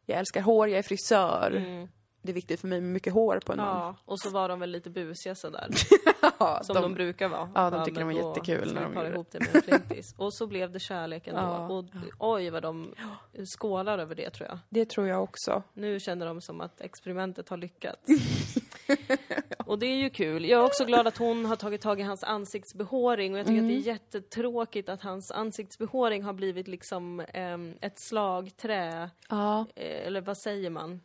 jag 0.06 0.18
älskar 0.18 0.40
hår, 0.40 0.68
jag 0.68 0.78
är 0.78 0.82
frisör. 0.82 1.88
Det 2.22 2.30
är 2.30 2.34
viktigt 2.34 2.60
för 2.60 2.68
mig 2.68 2.80
med 2.80 2.90
mycket 2.90 3.12
hår 3.12 3.40
på 3.46 3.52
en 3.52 3.56
man. 3.58 3.66
Ja, 3.76 3.96
och 4.04 4.20
så 4.20 4.30
var 4.30 4.48
de 4.48 4.60
väl 4.60 4.70
lite 4.70 4.90
busiga 4.90 5.34
sådär, 5.34 5.68
Ja, 6.38 6.60
som 6.62 6.74
de, 6.74 6.94
brukar 6.94 7.28
vara. 7.28 7.50
Ja, 7.54 7.70
de 7.70 7.84
tycker 7.84 8.00
de 8.00 8.14
då 8.14 8.28
jättekul 8.28 8.74
när 8.74 8.82
de 8.82 8.94
gjorde 8.94 9.08
ihop 9.08 9.26
det 9.30 9.38
med 9.40 9.68
en. 9.68 10.02
Och 10.16 10.34
så 10.34 10.46
blev 10.46 10.72
det 10.72 10.80
kärlek 10.80 11.26
ändå. 11.26 11.40
Ja, 11.40 11.68
och 11.68 11.84
oj 12.18 12.50
vad 12.50 12.62
de 12.62 12.94
skålar 13.58 13.98
över 13.98 14.14
det 14.14 14.30
tror 14.30 14.48
jag. 14.48 14.58
Det 14.68 14.88
tror 14.88 15.06
jag 15.08 15.22
också. 15.22 15.62
Nu 15.74 16.00
känner 16.00 16.26
de 16.26 16.40
som 16.40 16.60
att 16.60 16.80
experimentet 16.80 17.48
har 17.48 17.56
lyckats. 17.56 18.00
och 19.66 19.78
det 19.78 19.86
är 19.86 19.96
ju 19.96 20.10
kul. 20.10 20.44
Jag 20.48 20.60
är 20.60 20.64
också 20.66 20.84
glad 20.84 21.06
att 21.06 21.16
hon 21.18 21.44
har 21.44 21.56
tagit 21.56 21.80
tag 21.80 22.00
i 22.00 22.02
hans 22.02 22.24
ansiktsbehåring 22.24 23.32
och 23.32 23.38
jag 23.38 23.46
tycker 23.46 23.58
att 23.60 23.68
det 23.68 23.72
Mm. 23.74 23.82
är 23.82 23.86
jättetråkigt 23.86 24.88
att 24.88 25.02
hans 25.02 25.30
ansiktsbehåring 25.30 26.22
har 26.22 26.32
blivit 26.32 26.68
liksom 26.68 27.20
ehm, 27.28 27.74
ett 27.80 28.00
slagträ, 28.08 29.10
Ja. 29.28 29.66
eh, 29.76 30.06
eller 30.06 30.20
vad 30.20 30.38
säger 30.38 30.70
man? 30.70 31.00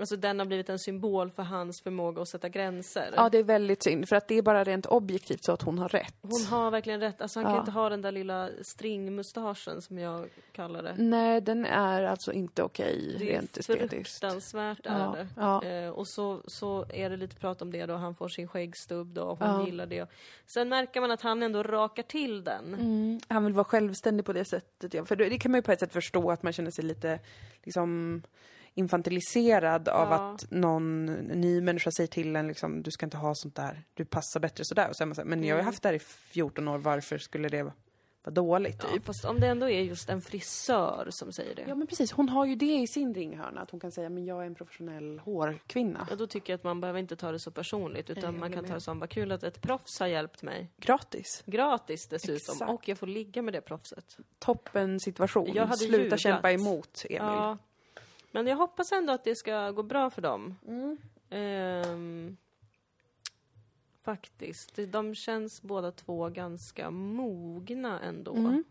Alltså 0.00 0.16
den 0.16 0.38
har 0.38 0.46
blivit 0.46 0.68
en 0.68 0.78
symbol 0.78 1.30
för 1.30 1.42
hans 1.42 1.80
förmåga 1.80 2.22
att 2.22 2.28
sätta 2.28 2.48
gränser. 2.48 3.12
ja, 3.16 3.28
det 3.28 3.38
är 3.38 3.42
väldigt 3.42 3.82
synd. 3.82 4.08
För 4.08 4.16
att 4.16 4.28
det 4.28 4.34
är 4.34 4.42
bara 4.42 4.64
rent 4.64 4.86
objektivt 4.86 5.44
så 5.44 5.52
att 5.52 5.62
hon 5.62 5.78
har 5.78 5.88
rätt. 5.88 6.14
Hon 6.22 6.44
har 6.44 6.70
verkligen 6.70 7.00
rätt. 7.00 7.20
Alltså 7.22 7.38
han 7.38 7.44
kan 7.44 7.54
Ja. 7.54 7.60
inte 7.60 7.70
ha 7.72 7.88
den 7.88 8.02
där 8.02 8.12
lilla 8.12 8.48
stringmustaschen 8.62 9.82
som 9.82 9.98
jag 9.98 10.28
kallar 10.52 10.82
det. 10.82 10.94
Nej, 10.98 11.40
den 11.40 11.64
är 11.66 12.02
alltså 12.02 12.32
inte 12.32 12.62
okej 12.62 13.16
Det 13.18 13.24
är 13.24 13.40
rent 13.40 13.56
estetiskt. 13.56 14.18
fruktansvärt 14.20 14.78
Ja, 14.84 14.90
är 14.90 15.16
det. 15.16 15.28
ja. 15.36 15.64
Eh, 15.64 15.90
och 15.90 16.08
så, 16.08 16.40
så 16.46 16.86
är 16.94 17.10
det 17.10 17.16
lite 17.16 17.36
prat 17.36 17.62
om 17.62 17.72
det 17.72 17.86
då, 17.86 17.94
han 17.94 18.14
får 18.14 18.28
sin 18.28 18.48
skäggstubb 18.48 19.14
då, 19.14 19.22
och 19.22 19.38
hon 19.38 19.66
gillar 19.66 19.86
det. 19.86 20.06
Sen 20.46 20.68
märker 20.68 21.00
man 21.00 21.10
att 21.10 21.22
han 21.22 21.42
ändå 21.42 21.62
rakar 21.62 22.02
till 22.02 22.44
den. 22.44 22.74
Mm, 22.74 23.20
han 23.28 23.44
vill 23.44 23.54
vara 23.54 23.64
självständig 23.64 24.26
på 24.26 24.32
det 24.32 24.44
sättet. 24.44 24.94
Ja. 24.94 25.04
För 25.04 25.16
det 25.16 25.28
det 25.28 25.38
kan 25.38 25.50
man 25.52 25.58
ju 25.58 25.62
på 25.62 25.72
ett 25.72 25.80
sätt 25.80 25.92
förstå 25.92 26.30
att 26.30 26.42
man 26.42 26.52
känner 26.52 26.70
sig 26.70 26.84
lite 26.84 27.18
liksom 27.64 28.22
infantiliserad 28.80 29.88
av 29.88 30.08
Ja. 30.10 30.32
att 30.34 30.50
någon 30.50 31.06
ny 31.16 31.60
människa 31.60 31.90
säger 31.90 32.08
till 32.08 32.36
en 32.36 32.48
liksom, 32.48 32.82
du 32.82 32.90
ska 32.90 33.06
inte 33.06 33.16
ha 33.16 33.34
sånt 33.34 33.54
där, 33.56 33.82
du 33.94 34.04
passar 34.04 34.40
bättre 34.40 34.64
sådär. 34.64 34.88
Och 34.88 34.96
så 34.96 35.02
är 35.04 35.06
man 35.06 35.14
så 35.14 35.20
här, 35.20 35.28
men 35.28 35.44
jag 35.44 35.54
har 35.56 35.60
ju 35.60 35.64
haft 35.64 35.82
det 35.82 35.88
här 35.88 35.94
i 35.96 35.98
14 36.32 36.68
år, 36.68 36.78
varför 36.78 37.18
skulle 37.18 37.48
det 37.48 37.62
vara 37.62 37.74
dåligt? 38.24 38.76
Ja, 38.82 38.88
Typ. 38.94 39.04
fast 39.04 39.24
om 39.24 39.40
det 39.40 39.46
ändå 39.46 39.68
är 39.70 39.80
just 39.82 40.08
en 40.10 40.22
frisör 40.22 41.06
som 41.10 41.32
säger 41.32 41.54
det. 41.54 41.64
Ja 41.68 41.74
men 41.74 41.86
precis, 41.86 42.12
hon 42.12 42.28
har 42.28 42.46
ju 42.46 42.54
det 42.54 42.74
i 42.74 42.86
sin 42.86 43.14
ringhörna, 43.14 43.60
att 43.60 43.70
hon 43.70 43.80
kan 43.80 43.92
säga 43.92 44.08
men 44.10 44.24
jag 44.24 44.42
är 44.42 44.46
en 44.46 44.54
professionell 44.54 45.18
hårkvinna. 45.18 46.06
Ja, 46.10 46.16
då 46.16 46.26
tycker 46.26 46.52
jag 46.52 46.58
att 46.58 46.64
man 46.64 46.80
behöver 46.80 47.00
inte 47.00 47.16
ta 47.16 47.32
det 47.32 47.38
så 47.40 47.50
personligt 47.50 48.10
utan 48.10 48.22
jag 48.24 48.34
man 48.34 48.52
kan 48.52 48.64
ta 48.64 48.68
med. 48.68 48.76
det 48.76 48.80
som 48.80 48.98
vad 48.98 49.10
kul 49.10 49.32
att 49.32 49.42
ett 49.42 49.60
proffs 49.60 50.00
har 50.00 50.06
hjälpt 50.06 50.42
mig. 50.42 50.70
Gratis. 50.76 51.42
Gratis 51.46 52.08
dessutom. 52.08 52.34
Exakt. 52.36 52.70
Och 52.70 52.88
jag 52.88 52.98
får 52.98 53.06
ligga 53.06 53.42
med 53.42 53.54
det 53.54 53.60
proffset. 53.60 54.16
Toppen 54.38 55.00
situation. 55.00 55.50
Jag 55.54 55.62
hade 55.66 55.76
Sluta 55.76 56.02
jublat. 56.02 56.20
kämpa 56.20 56.52
emot, 56.52 57.04
Emil. 57.08 57.18
Ja. 57.18 57.58
Men 58.30 58.46
jag 58.46 58.56
hoppas 58.56 58.92
ändå 58.92 59.12
att 59.12 59.24
det 59.24 59.36
ska 59.36 59.70
gå 59.70 59.82
bra 59.82 60.10
för 60.10 60.22
dem. 60.22 60.54
Mm. 60.66 60.98
Ehm, 61.30 62.36
faktiskt. 64.02 64.78
De 64.88 65.14
känns 65.14 65.62
båda 65.62 65.92
två 65.92 66.28
ganska 66.28 66.90
mogna 66.90 68.00
ändå. 68.00 68.34
Mm. 68.36 68.64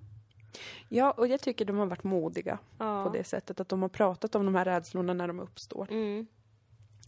Ja, 0.89 1.11
och 1.11 1.27
jag 1.27 1.41
tycker 1.41 1.65
de 1.65 1.77
har 1.77 1.85
varit 1.85 2.03
modiga 2.03 2.59
Ja. 2.77 3.03
på 3.03 3.09
det 3.09 3.23
sättet 3.23 3.59
att 3.59 3.69
de 3.69 3.81
har 3.81 3.89
pratat 3.89 4.35
om 4.35 4.45
de 4.45 4.55
här 4.55 4.65
rädslorna 4.65 5.13
när 5.13 5.27
de 5.27 5.39
uppstår. 5.39 5.87
Mm. 5.91 6.27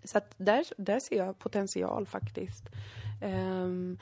Så 0.03 0.17
att 0.17 0.33
där, 0.37 0.65
där 0.77 0.99
ser 0.99 1.17
jag 1.17 1.39
potential 1.39 2.07
faktiskt. 2.07 2.63
Ehm, 3.21 3.97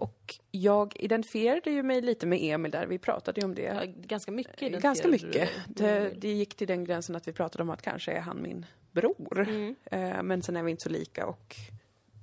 och 0.00 0.34
jag 0.50 0.92
identifierade 0.96 1.70
ju 1.70 1.82
mig 1.82 2.00
lite 2.00 2.26
med 2.26 2.38
Emil 2.42 2.70
där, 2.70 2.86
vi 2.86 2.98
pratade 2.98 3.40
ju 3.40 3.44
om 3.44 3.54
det. 3.54 3.62
Ja, 3.62 3.82
ganska 3.86 4.32
mycket 4.32 4.62
Eh, 4.62 4.80
Ganska 4.80 5.08
mycket. 5.08 5.50
Det, 5.66 6.12
det 6.16 6.32
gick 6.32 6.54
till 6.54 6.66
den 6.66 6.84
gränsen 6.84 7.16
att 7.16 7.28
vi 7.28 7.32
pratade 7.32 7.62
om 7.62 7.70
att 7.70 7.82
kanske 7.82 8.12
är 8.12 8.20
han 8.20 8.42
min 8.42 8.66
bror. 8.92 9.40
Mm. 9.48 9.76
Eh, 9.84 10.22
men 10.22 10.42
sen 10.42 10.56
är 10.56 10.62
vi 10.62 10.70
inte 10.70 10.82
så 10.82 10.88
lika 10.88 11.26
och... 11.26 11.56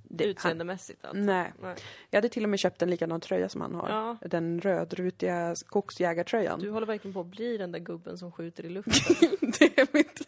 Det, 0.10 0.24
Utseendemässigt 0.24 1.06
alltså. 1.06 1.24
nej. 1.24 1.54
Nej. 1.62 1.76
Jag 2.10 2.18
hade 2.18 2.30
till 2.30 2.44
och 2.44 2.50
med 2.50 2.60
köpt 2.60 2.82
en 2.82 2.90
likadan 2.90 3.22
tröja 3.22 3.50
som 3.50 3.62
han 3.62 3.76
har. 3.76 3.90
Ja. 3.90 4.18
Den 4.28 4.62
rödrutiga 4.62 5.56
skogsjägartröjan. 5.56 6.60
Du 6.60 6.72
håller 6.72 6.88
verkligen 6.88 7.14
på 7.14 7.20
att 7.20 7.28
bli 7.28 7.58
den 7.58 7.72
där 7.72 7.80
gubben 7.80 8.18
som 8.18 8.32
skjuter 8.32 8.66
i 8.66 8.70
luften. 8.70 9.16
det, 9.60 9.80
är 9.80 9.88
mitt, 9.92 10.22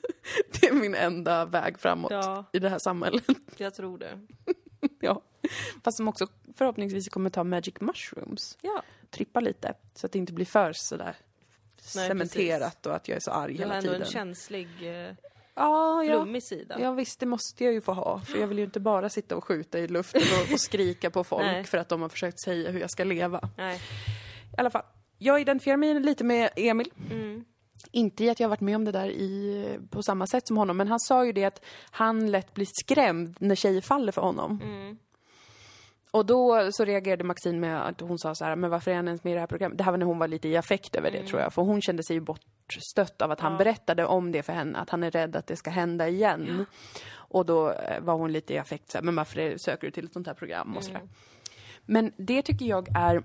det 0.51 0.67
är 0.67 0.73
min 0.73 0.95
enda 0.95 1.45
väg 1.45 1.79
framåt 1.79 2.11
ja, 2.11 2.45
i 2.53 2.59
det 2.59 2.69
här 2.69 2.79
samhället. 2.79 3.23
jag 3.57 3.73
tror 3.73 3.97
det. 3.97 4.19
ja. 4.99 5.21
Fast 5.83 5.97
som 5.97 6.07
också 6.07 6.27
förhoppningsvis 6.55 7.09
kommer 7.09 7.29
ta 7.29 7.43
magic 7.43 7.73
mushrooms. 7.79 8.57
Ja, 8.61 8.83
Trippa 9.09 9.39
lite, 9.39 9.73
så 9.95 10.05
att 10.05 10.11
det 10.11 10.19
inte 10.19 10.33
blir 10.33 10.45
för 10.45 10.73
sådär 10.75 11.15
Nej, 11.95 12.07
cementerat 12.07 12.85
och 12.85 12.95
att 12.95 13.07
jag 13.07 13.15
är 13.15 13.19
så 13.19 13.31
arg 13.31 13.53
Du 13.53 13.63
har 13.63 13.65
hela 13.65 13.75
ändå 13.77 13.87
tiden. 13.89 14.01
en 14.01 14.07
känslig, 14.07 14.67
eh, 14.81 15.15
ja, 15.55 16.03
ja. 16.03 16.03
flummig 16.03 16.43
sida. 16.43 16.77
Ja 16.81 16.91
visst, 16.91 17.19
det 17.19 17.25
måste 17.25 17.63
jag 17.63 17.73
ju 17.73 17.81
få 17.81 17.93
ha. 17.93 18.21
För 18.21 18.37
jag 18.39 18.47
vill 18.47 18.57
ju 18.57 18.63
inte 18.63 18.79
bara 18.79 19.09
sitta 19.09 19.35
och 19.35 19.43
skjuta 19.43 19.79
i 19.79 19.87
luften 19.87 20.21
och, 20.21 20.53
och 20.53 20.59
skrika 20.59 21.09
på 21.09 21.23
folk 21.23 21.43
Nej. 21.43 21.63
för 21.63 21.77
att 21.77 21.89
de 21.89 22.01
har 22.01 22.09
försökt 22.09 22.39
säga 22.39 22.71
hur 22.71 22.79
jag 22.79 22.91
ska 22.91 23.03
leva. 23.03 23.49
Nej. 23.57 23.77
I 23.77 24.55
alla 24.57 24.69
fall, 24.69 24.83
jag 25.17 25.41
identifierar 25.41 25.77
mig 25.77 25.99
lite 25.99 26.23
med 26.23 26.49
Emil. 26.55 26.91
Mm. 27.11 27.45
Inte 27.91 28.23
i 28.23 28.29
att 28.29 28.39
jag 28.39 28.47
har 28.47 28.49
varit 28.49 28.61
med 28.61 28.75
om 28.75 28.85
det 28.85 28.91
där 28.91 29.09
i, 29.09 29.65
på 29.89 30.03
samma 30.03 30.27
sätt 30.27 30.47
som 30.47 30.57
honom, 30.57 30.77
men 30.77 30.87
han 30.87 30.99
sa 30.99 31.25
ju 31.25 31.31
det 31.31 31.45
att 31.45 31.65
han 31.91 32.31
lätt 32.31 32.53
blir 32.53 32.67
skrämd 32.83 33.35
när 33.39 33.55
tjejer 33.55 33.81
faller 33.81 34.11
för 34.11 34.21
honom. 34.21 34.61
Mm. 34.63 34.97
Och 36.11 36.25
då 36.25 36.71
så 36.71 36.85
reagerade 36.85 37.23
Maxine 37.23 37.59
med 37.59 37.87
att 37.87 38.01
hon 38.01 38.19
sa 38.19 38.35
så 38.35 38.45
här, 38.45 38.55
men 38.55 38.69
varför 38.69 38.91
är 38.91 38.95
han 38.95 39.07
ens 39.07 39.23
med 39.23 39.31
i 39.31 39.33
det 39.33 39.39
här 39.39 39.47
programmet? 39.47 39.77
Det 39.77 39.83
här 39.83 39.91
var 39.91 39.97
när 39.97 40.05
hon 40.05 40.19
var 40.19 40.27
lite 40.27 40.47
i 40.47 40.57
affekt 40.57 40.95
över 40.95 41.11
det 41.11 41.23
tror 41.23 41.41
jag, 41.41 41.53
för 41.53 41.61
hon 41.61 41.81
kände 41.81 42.03
sig 42.03 42.15
ju 42.15 42.19
bortstött 42.19 43.21
av 43.21 43.31
att 43.31 43.39
han 43.39 43.57
berättade 43.57 44.05
om 44.05 44.31
det 44.31 44.43
för 44.43 44.53
henne, 44.53 44.79
att 44.79 44.89
han 44.89 45.03
är 45.03 45.11
rädd 45.11 45.35
att 45.35 45.47
det 45.47 45.55
ska 45.55 45.69
hända 45.69 46.07
igen. 46.07 46.65
Och 47.11 47.45
då 47.45 47.71
eh, 47.71 48.01
var 48.01 48.13
hon 48.13 48.31
lite 48.31 48.53
i 48.53 48.57
affekt 48.57 48.91
så 48.91 48.97
här, 48.97 49.05
men 49.05 49.15
varför 49.15 49.57
söker 49.57 49.87
du 49.87 49.91
till 49.91 50.05
ett 50.05 50.13
sånt 50.13 50.27
här 50.27 50.33
program 50.33 50.77
och 50.77 50.83
sådär. 50.83 51.01
Men 51.85 52.11
det 52.17 52.41
tycker 52.41 52.65
jag 52.65 52.87
är, 52.95 53.23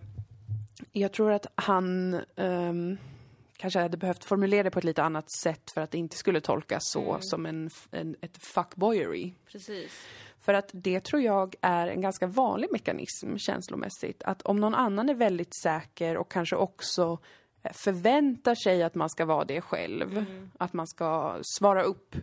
jag 0.93 1.13
tror 1.13 1.33
att 1.33 1.47
han 1.55 2.21
ehm, 2.37 2.99
kanske 3.57 3.79
hade 3.79 3.97
behövt 3.97 4.25
formulera 4.25 4.63
det 4.63 4.71
på 4.71 4.79
ett 4.79 4.85
lite 4.85 5.03
annat 5.03 5.31
sätt 5.31 5.71
för 5.75 5.81
att 5.81 5.91
det 5.91 5.99
inte 5.99 6.17
skulle 6.17 6.41
tolkas 6.41 6.83
så 6.85 7.19
som 7.21 7.47
en, 7.47 7.71
en, 7.91 8.17
ett 8.21 8.45
fuckboyery. 8.45 9.33
Precis. 9.53 10.07
För 10.41 10.55
att 10.55 10.71
det 10.73 11.05
tror 11.05 11.23
jag 11.23 11.55
är 11.61 11.87
en 11.87 12.01
ganska 12.01 12.27
vanlig 12.27 12.69
mekanism 12.73 13.37
känslomässigt. 13.37 14.23
Att 14.23 14.43
om 14.43 14.61
någon 14.61 14.75
annan 14.75 15.09
är 15.09 15.15
väldigt 15.15 15.55
säker 15.63 16.17
och 16.17 16.31
kanske 16.31 16.57
också 16.57 17.19
eh, 17.63 17.73
förväntar 17.73 18.55
sig 18.55 18.83
att 18.83 18.95
man 18.95 19.11
ska 19.11 19.25
vara 19.25 19.45
det 19.45 19.61
själv, 19.61 20.25
att 20.59 20.73
man 20.73 20.87
ska 20.87 21.39
svara 21.43 21.83
upp 21.83 22.17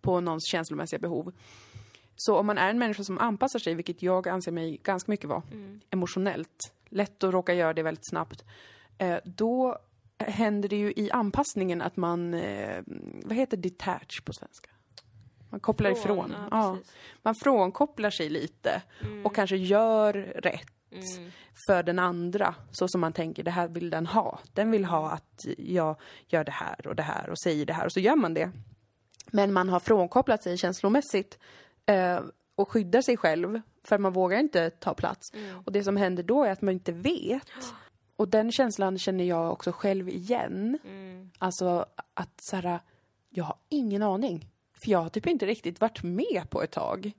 på 0.00 0.20
någons 0.20 0.46
känslomässiga 0.46 0.98
behov. 0.98 1.32
Så 2.16 2.38
om 2.38 2.46
man 2.46 2.58
är 2.58 2.70
en 2.70 2.78
människa 2.78 3.04
som 3.04 3.18
anpassar 3.18 3.58
sig, 3.58 3.74
vilket 3.74 4.02
jag 4.02 4.28
anser 4.28 4.52
mig 4.52 4.80
ganska 4.82 5.12
mycket 5.12 5.28
vara, 5.28 5.42
emotionellt, 5.90 6.72
lätt 6.88 7.24
att 7.24 7.32
råka 7.32 7.54
göra 7.54 7.74
det 7.74 7.82
väldigt 7.82 8.08
snabbt, 8.08 8.44
eh, 8.98 9.18
då 9.24 9.78
händer 10.28 10.68
det 10.68 10.76
ju 10.76 10.92
i 10.96 11.10
anpassningen 11.10 11.82
att 11.82 11.96
man, 11.96 12.34
eh, 12.34 12.82
vad 13.24 13.36
heter 13.36 13.56
detach 13.56 14.20
på 14.24 14.32
svenska? 14.32 14.70
Man 15.50 15.60
kopplar 15.60 15.90
Från, 15.94 15.98
ifrån. 16.00 16.34
ja, 16.38 16.46
Ja, 16.50 16.78
man 17.22 17.34
frånkopplar 17.34 18.10
sig 18.10 18.28
lite 18.28 18.82
och 19.24 19.34
kanske 19.34 19.56
gör 19.56 20.12
rätt 20.42 20.66
Mm. 20.94 21.30
för 21.66 21.82
den 21.82 21.98
andra, 21.98 22.54
så 22.70 22.88
som 22.88 23.00
man 23.00 23.12
tänker, 23.12 23.42
det 23.42 23.50
här 23.50 23.68
vill 23.68 23.90
den 23.90 24.06
ha. 24.06 24.38
Den 24.52 24.70
vill 24.70 24.84
ha 24.84 25.10
att 25.10 25.44
jag 25.58 25.96
gör 26.28 26.44
det 26.44 26.52
här 26.52 26.86
och 26.86 26.96
det 26.96 27.02
här 27.02 27.30
och 27.30 27.38
säger 27.38 27.66
det 27.66 27.72
här 27.72 27.84
och 27.84 27.92
så 27.92 28.00
gör 28.00 28.16
man 28.16 28.34
det. 28.34 28.50
Men 29.30 29.52
man 29.52 29.68
har 29.68 29.80
frånkopplat 29.80 30.42
sig 30.42 30.56
känslomässigt 30.58 31.38
eh, 31.86 32.20
och 32.54 32.68
skyddar 32.70 33.02
sig 33.02 33.16
själv 33.16 33.60
för 33.84 33.98
man 33.98 34.12
vågar 34.12 34.38
inte 34.38 34.70
ta 34.70 34.94
plats. 34.94 35.32
Och 35.64 35.72
det 35.72 35.82
som 35.84 35.96
händer 35.96 36.22
då 36.22 36.44
är 36.44 36.50
att 36.52 36.62
man 36.62 36.74
inte 36.74 36.92
vet. 36.92 37.46
Och 38.16 38.28
den 38.28 38.52
känslan 38.52 38.98
känner 38.98 39.24
jag 39.24 39.52
också 39.52 39.72
själv 39.72 40.08
igen. 40.08 40.78
Alltså 41.38 41.86
att 42.14 42.40
så 42.42 42.56
här, 42.56 42.80
jag 43.30 43.44
har 43.44 43.56
ingen 43.68 44.02
aning. 44.02 44.48
För 44.84 44.90
jag 44.90 44.98
har 44.98 45.08
typ 45.08 45.26
inte 45.26 45.46
riktigt 45.46 45.80
varit 45.80 46.02
med 46.02 46.50
på 46.50 46.62
ett 46.62 46.70
tag. 46.70 47.12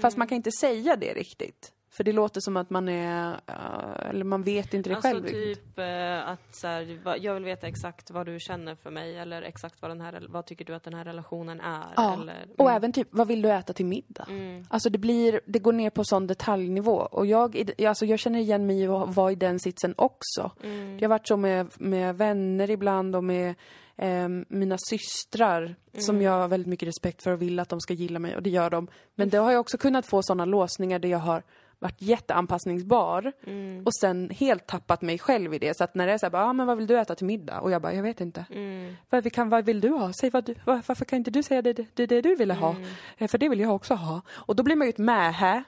Fast 0.00 0.16
man 0.16 0.26
kan 0.28 0.36
inte 0.36 0.52
säga 0.52 0.96
det 0.96 1.14
riktigt. 1.14 1.72
För 1.96 2.04
det 2.04 2.12
låter 2.12 2.40
som 2.40 2.56
att 2.56 2.70
man 2.70 2.88
är, 2.88 3.32
eh, 3.46 4.08
eller 4.10 4.24
man 4.24 4.42
vet 4.42 4.74
inte 4.74 4.90
det 4.90 4.94
Alltså 4.96 5.08
själv 5.08 5.24
riktigt. 5.24 5.64
typ 5.66 5.78
eh, 5.78 6.28
att 6.28 6.54
så 6.54 6.66
här, 6.66 7.16
jag 7.20 7.34
vill 7.34 7.44
veta 7.44 7.66
exakt 7.66 8.10
vad 8.10 8.26
du 8.26 8.40
känner 8.40 8.74
för 8.74 8.90
mig 8.90 9.18
eller 9.18 9.42
exakt 9.42 9.82
vad 9.82 9.90
den 9.90 10.00
här, 10.00 10.26
vad 10.28 10.46
tycker 10.46 10.64
du 10.64 10.74
att 10.74 10.82
den 10.84 10.94
här 10.94 11.04
relationen 11.04 11.60
är? 11.60 11.86
Ja, 11.96 12.12
Eller, 12.14 12.34
mm. 12.42 12.48
och 12.58 12.70
även 12.70 12.92
typ, 12.92 13.08
vad 13.10 13.28
vill 13.28 13.42
du 13.42 13.50
äta 13.52 13.72
till 13.72 13.86
middag? 13.86 14.26
Alltså 14.68 14.90
det 14.90 14.98
blir, 14.98 15.40
det 15.46 15.58
går 15.58 15.72
ner 15.72 15.90
på 15.90 16.04
sån 16.04 16.26
detaljnivå. 16.26 16.96
Och 16.96 17.26
jag, 17.26 17.70
alltså 17.86 18.06
jag 18.06 18.18
känner 18.18 18.38
igen 18.38 18.66
mig 18.66 18.86
att 18.86 19.16
vara 19.16 19.32
i 19.32 19.34
den 19.34 19.58
sitsen 19.60 19.94
också. 19.96 20.50
Mm. 20.62 20.96
Det 20.98 21.04
har 21.04 21.10
varit 21.10 21.28
så 21.28 21.36
med, 21.36 21.70
med 21.78 22.16
vänner 22.18 22.70
ibland 22.70 23.16
och 23.16 23.24
med 23.24 23.54
ehm, 23.96 24.44
mina 24.48 24.76
systrar 24.78 25.74
som 25.98 26.14
Mm. 26.16 26.24
jag 26.24 26.32
har 26.32 26.48
väldigt 26.48 26.68
mycket 26.68 26.88
respekt 26.88 27.22
för 27.22 27.30
och 27.30 27.42
vill 27.42 27.58
att 27.60 27.68
de 27.68 27.80
ska 27.80 27.94
gilla 27.94 28.18
mig 28.18 28.36
och 28.36 28.42
det 28.42 28.50
gör 28.50 28.70
de. 28.70 28.88
Men 29.14 29.28
det 29.28 29.36
har 29.38 29.52
jag 29.52 29.60
också 29.60 29.78
kunnat 29.78 30.06
få 30.06 30.22
såna 30.22 30.44
låsningar 30.44 30.98
där 30.98 31.08
jag 31.08 31.18
har 31.18 31.42
varit 31.78 32.02
jätteanpassningsbar 32.02 33.32
Mm. 33.46 33.82
och 33.86 33.94
sen 33.94 34.30
helt 34.30 34.66
tappat 34.66 35.02
mig 35.02 35.18
själv 35.18 35.54
i 35.54 35.58
det. 35.58 35.76
Så 35.76 35.84
att 35.84 35.94
när 35.94 36.06
det 36.06 36.12
är 36.12 36.18
så 36.18 36.26
här, 36.26 36.30
bara, 36.30 36.44
ah, 36.44 36.52
men 36.52 36.66
vad 36.66 36.76
vill 36.76 36.86
du 36.86 36.98
äta 36.98 37.14
till 37.14 37.26
middag? 37.26 37.60
Och 37.60 37.70
jag 37.70 37.82
bara, 37.82 37.92
jag 37.94 38.02
vet 38.02 38.20
inte. 38.20 38.44
Mm. 38.50 38.94
Vad, 39.10 39.24
vi 39.24 39.30
kan, 39.30 39.48
vad 39.48 39.64
vill 39.64 39.80
du 39.80 39.88
ha? 39.88 40.12
Säg 40.12 40.30
vad 40.30 40.44
du, 40.44 40.54
var, 40.64 40.80
varför 40.86 41.04
kan 41.04 41.16
inte 41.16 41.30
du 41.30 41.42
säga 41.42 41.62
det, 41.62 41.72
det, 41.72 42.06
det 42.06 42.20
du 42.20 42.34
ville 42.36 42.54
ha? 42.54 42.70
Mm. 42.70 42.84
Eh, 43.18 43.28
För 43.28 43.38
det 43.38 43.48
vill 43.48 43.60
jag 43.60 43.74
också 43.74 43.94
ha. 43.94 44.20
Och 44.30 44.56
då 44.56 44.62
blir 44.62 44.76
man 44.76 44.86
ju 44.86 44.90
ett 44.90 44.98
mähä. 44.98 45.64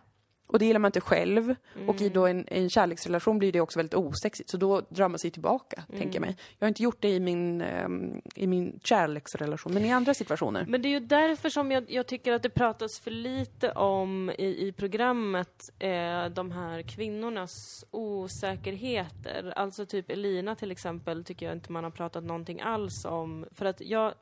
Och 0.47 0.59
det 0.59 0.65
gillar 0.65 0.81
man 0.81 0.89
inte 0.89 1.01
själv. 1.01 1.55
Och 1.87 2.01
i 2.01 2.09
då 2.09 2.27
en, 2.27 2.45
en 2.49 2.71
kärleksrelation 2.71 3.39
blir 3.39 3.53
det 3.53 3.61
också 3.61 3.79
väldigt 3.79 3.95
osexigt. 3.95 4.51
Så 4.51 4.57
då 4.57 4.81
drar 4.89 5.09
man 5.09 5.19
sig 5.19 5.31
tillbaka, 5.31 5.85
tänker 5.91 6.15
jag 6.15 6.21
mig. 6.21 6.37
Jag 6.59 6.67
har 6.67 6.69
inte 6.69 6.83
gjort 6.83 6.97
det 7.01 7.09
i 7.09 7.21
min, 7.21 7.61
ehm, 7.61 8.21
i 8.35 8.47
min 8.47 8.81
kärleksrelation, 8.85 9.75
men 9.75 9.85
i 9.85 9.93
andra 9.93 10.15
situationer. 10.15 10.67
Men 10.69 10.83
det 10.83 10.89
är 10.89 10.91
ju 10.91 11.01
därför 11.01 11.49
som 11.49 11.71
jag, 11.71 11.85
jag 11.89 12.07
tycker 12.07 12.33
att 12.33 12.43
det 12.43 12.51
pratas 12.51 13.01
för 13.01 13.11
lite 13.11 13.73
om 13.73 14.31
i, 14.31 14.69
i 14.69 14.73
programmet 14.73 15.71
eh, 15.79 16.27
de 16.27 16.51
här 16.51 16.83
kvinnornas 16.83 17.85
osäkerheter. 17.91 19.53
Alltså 19.57 19.87
typ 19.87 20.11
Elina 20.11 20.55
till 20.55 20.71
exempel 20.71 21.25
tycker 21.25 21.47
jag 21.47 21.53
inte 21.53 21.73
man 21.73 21.85
har 21.85 21.91
pratat 21.91 22.25
någonting 22.25 22.61
alls 22.61 23.05
om. 23.05 23.47
För 23.53 23.65
att 23.67 23.81
jag, 23.81 24.15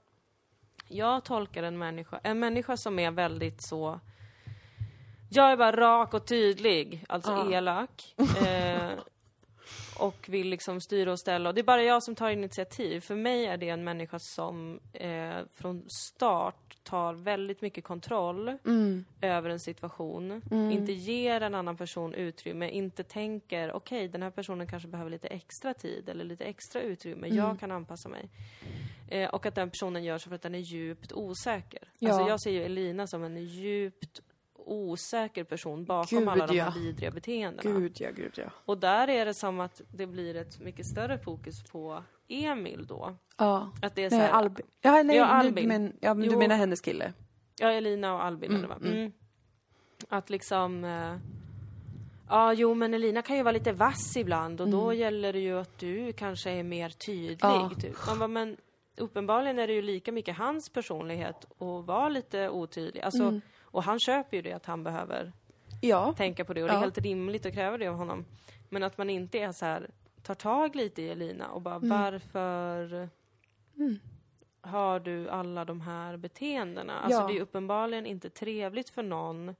jag 0.88 1.24
tolkar 1.24 1.62
en 1.62 1.78
människa, 1.78 2.20
en 2.22 2.38
människa 2.38 2.76
som 2.76 2.98
är 2.98 3.10
väldigt 3.10 3.62
så 3.62 4.00
jag 5.30 5.52
är 5.52 5.56
bara 5.56 5.72
rak 5.76 6.14
och 6.14 6.26
tydlig, 6.26 7.04
alltså 7.08 7.32
Ja. 7.32 7.52
elak. 7.56 8.14
Eh, 8.46 8.90
och 9.98 10.26
vill 10.28 10.48
liksom 10.48 10.80
styra 10.80 11.12
och 11.12 11.20
ställa. 11.20 11.48
Och 11.48 11.54
det 11.54 11.60
är 11.60 11.64
bara 11.64 11.82
jag 11.82 12.02
som 12.02 12.14
tar 12.14 12.30
initiativ. 12.30 13.00
För 13.00 13.14
mig 13.14 13.46
är 13.46 13.56
det 13.56 13.68
en 13.68 13.84
människa 13.84 14.18
som 14.18 14.80
eh, 14.92 15.34
från 15.54 15.84
start 15.88 16.76
tar 16.82 17.14
väldigt 17.14 17.60
mycket 17.62 17.84
kontroll 17.84 18.48
Mm. 18.48 19.04
över 19.20 19.50
en 19.50 19.60
situation. 19.60 20.42
Inte 20.72 20.92
ger 20.92 21.40
en 21.40 21.54
annan 21.54 21.76
person 21.76 22.14
utrymme, 22.14 22.70
inte 22.70 23.02
tänker 23.04 23.72
okej 23.72 24.08
den 24.08 24.22
här 24.22 24.30
personen 24.30 24.66
kanske 24.66 24.88
behöver 24.88 25.10
lite 25.10 25.28
extra 25.28 25.74
tid 25.74 26.08
eller 26.08 26.24
lite 26.24 26.44
extra 26.44 26.80
utrymme, 26.80 27.26
Mm. 27.26 27.38
jag 27.38 27.60
kan 27.60 27.70
anpassa 27.70 28.08
mig. 28.08 28.28
Eh, 29.08 29.28
och 29.30 29.46
att 29.46 29.54
den 29.54 29.70
personen 29.70 30.04
gör 30.04 30.18
så 30.18 30.28
för 30.28 30.36
att 30.36 30.42
den 30.42 30.54
är 30.54 30.58
djupt 30.58 31.12
osäker. 31.12 31.88
Ja. 31.98 32.10
Alltså 32.12 32.28
jag 32.28 32.40
ser 32.40 32.50
ju 32.50 32.62
Elina 32.64 33.06
som 33.06 33.24
en 33.24 33.36
djupt 33.44 34.20
osäker 34.66 35.44
person 35.44 35.84
bakom 35.84 36.18
Gud, 36.18 36.28
alla 36.28 36.46
de 36.46 36.56
ja. 36.56 36.64
här 36.64 36.80
vidriga 36.80 37.10
beteendena. 37.10 37.78
Gud 37.78 37.96
ja, 38.00 38.08
gud 38.16 38.32
ja. 38.36 38.44
Och 38.64 38.78
där 38.78 39.08
är 39.08 39.26
det 39.26 39.34
som 39.34 39.60
att 39.60 39.80
det 39.88 40.06
blir 40.06 40.36
ett 40.36 40.60
mycket 40.60 40.86
större 40.86 41.18
fokus 41.18 41.62
på 41.64 42.02
Emil 42.28 42.86
då. 42.86 43.16
Ja. 43.36 43.70
Att 43.82 43.94
det 43.94 44.04
är 44.04 44.10
så 44.10 44.16
Nej, 44.16 44.26
här, 44.26 44.32
Albin. 44.32 44.66
Ja, 44.80 45.02
nej, 45.02 45.16
Ja, 45.16 45.24
du, 45.24 45.30
Albin. 45.30 45.68
men, 45.68 45.96
ja, 46.00 46.14
men 46.14 46.28
du 46.28 46.36
menar 46.36 46.56
hennes 46.56 46.80
kille? 46.80 47.12
Ja, 47.60 47.70
Elina 47.70 48.14
och 48.14 48.24
Albin 48.24 48.54
eller 48.54 48.68
va? 48.68 48.78
Mm. 48.84 49.12
Att 50.08 50.30
liksom... 50.30 50.84
Eh, 50.84 51.16
ja, 52.28 52.52
jo 52.52 52.74
men 52.74 52.94
Elina 52.94 53.22
kan 53.22 53.36
ju 53.36 53.42
vara 53.42 53.52
lite 53.52 53.72
vass 53.72 54.16
ibland 54.16 54.60
och 54.60 54.68
då 54.68 54.92
gäller 54.92 55.32
det 55.32 55.40
ju 55.40 55.58
att 55.58 55.78
du 55.78 56.12
kanske 56.12 56.50
är 56.50 56.62
mer 56.62 56.88
tydlig. 56.90 57.38
Ja. 57.40 57.70
Typ. 57.80 58.06
Man 58.06 58.18
bara, 58.18 58.28
men 58.28 58.56
uppenbarligen 58.96 59.58
är 59.58 59.66
det 59.66 59.72
ju 59.72 59.82
lika 59.82 60.12
mycket 60.12 60.36
hans 60.36 60.68
personlighet 60.68 61.44
att 61.44 61.86
vara 61.86 62.08
lite 62.08 62.48
otydlig. 62.48 63.00
Alltså, 63.00 63.40
Och 63.74 63.82
han 63.82 64.00
köper 64.00 64.36
ju 64.36 64.42
det 64.42 64.52
att 64.52 64.66
han 64.66 64.84
behöver 64.84 65.32
Ja. 65.80 66.12
tänka 66.16 66.44
på 66.44 66.54
det 66.54 66.62
och 66.62 66.68
det 66.68 66.72
är 66.74 66.76
Ja. 66.76 66.80
helt 66.80 66.98
rimligt 66.98 67.46
att 67.46 67.54
kräva 67.54 67.78
det 67.78 67.86
av 67.88 67.94
honom. 67.96 68.24
Men 68.68 68.82
att 68.82 68.98
man 68.98 69.10
inte 69.10 69.38
är 69.38 69.52
så 69.52 69.64
här, 69.64 69.90
tar 70.22 70.34
tag 70.34 70.76
lite 70.76 71.02
i 71.02 71.08
Elina 71.10 71.48
och 71.50 71.66
Mm. 71.66 71.88
bara 71.88 72.00
varför 72.10 73.08
har 74.60 75.00
du 75.00 75.28
alla 75.28 75.64
de 75.64 75.80
här 75.80 76.16
beteendena? 76.16 76.92
Alltså 77.00 77.20
Ja. 77.20 77.26
det 77.28 77.36
är 77.36 77.40
uppenbarligen 77.40 78.06
inte 78.06 78.30
trevligt 78.30 78.90
för 78.90 79.02
någon 79.02 79.54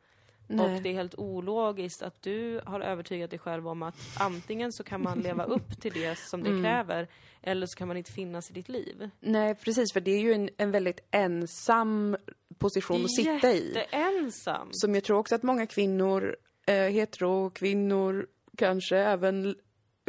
Nej. 0.47 0.77
och 0.77 0.83
det 0.83 0.89
är 0.89 0.93
helt 0.95 1.15
ologiskt 1.15 2.03
att 2.03 2.23
du 2.23 2.61
har 2.67 2.81
övertygat 2.81 3.31
dig 3.31 3.39
själv 3.39 3.69
om 3.69 3.83
att 3.83 3.95
antingen 4.19 4.73
så 4.73 4.85
kan 4.85 5.03
man 5.03 5.19
leva 5.21 5.45
upp 5.45 5.81
till 5.81 5.93
det 5.93 6.19
som 6.19 6.41
Mm. 6.41 6.57
det 6.57 6.63
kräver 6.69 7.09
eller 7.43 7.67
så 7.67 7.77
kan 7.77 7.89
man 7.89 7.97
inte 7.97 8.13
finnas 8.13 8.51
i 8.51 8.53
ditt 8.55 8.69
liv. 8.69 9.11
Nej, 9.21 9.55
precis, 9.55 9.93
för 9.93 10.01
det 10.01 10.11
är 10.11 10.21
ju 10.21 10.33
en, 10.33 10.51
en 10.57 10.71
väldigt 10.71 11.01
ensam 11.11 12.17
position 12.59 13.05
att 13.05 13.15
sitta 13.17 13.53
i. 13.53 13.75
Jätteensam. 13.75 14.69
Som 14.73 14.95
jag 14.95 15.05
tror 15.05 15.19
också 15.19 15.35
att 15.35 15.43
många 15.43 15.67
kvinnor, 15.67 16.37
eh, 16.67 16.75
hetero-kvinnor, 16.75 18.27
kanske 18.57 18.97
även 18.99 19.55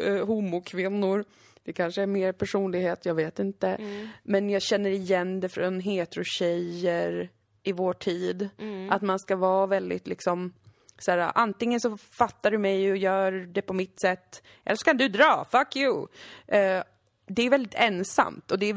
eh, 0.01 0.25
homokvinnor, 0.25 1.25
det 1.63 1.73
kanske 1.73 2.01
är 2.01 2.05
mer 2.07 2.31
personlighet, 2.31 3.05
jag 3.05 3.15
vet 3.15 3.39
inte. 3.39 3.67
Mm. 3.67 4.07
Men 4.23 4.49
jag 4.49 4.61
känner 4.61 4.89
igen 4.89 5.39
det 5.39 5.49
från 5.49 5.79
hetero-tjejer 5.79 7.29
i 7.67 7.71
vår 7.71 7.93
tid. 7.93 8.49
Mm. 8.57 8.91
Att 8.91 9.01
man 9.01 9.19
ska 9.19 9.35
vara 9.35 9.65
väldigt 9.65 10.07
liksom 10.07 10.53
så 10.99 11.11
här, 11.11 11.31
antingen 11.35 11.79
så 11.79 11.97
fattar 11.97 12.51
du 12.51 12.57
mig 12.57 12.91
och 12.91 12.97
gör 12.97 13.31
det 13.31 13.61
på 13.61 13.73
mitt 13.73 13.99
sätt, 13.99 14.43
eller 14.65 14.75
så 14.75 14.85
kan 14.85 14.97
du 14.97 15.07
dra, 15.07 15.45
fuck 15.51 15.75
you. 15.75 16.07
Eh, 16.47 16.83
det 17.27 17.41
är 17.41 17.49
väldigt 17.49 17.75
ensamt 17.75 18.51
och 18.51 18.59
det 18.59 18.69
är 18.69 18.75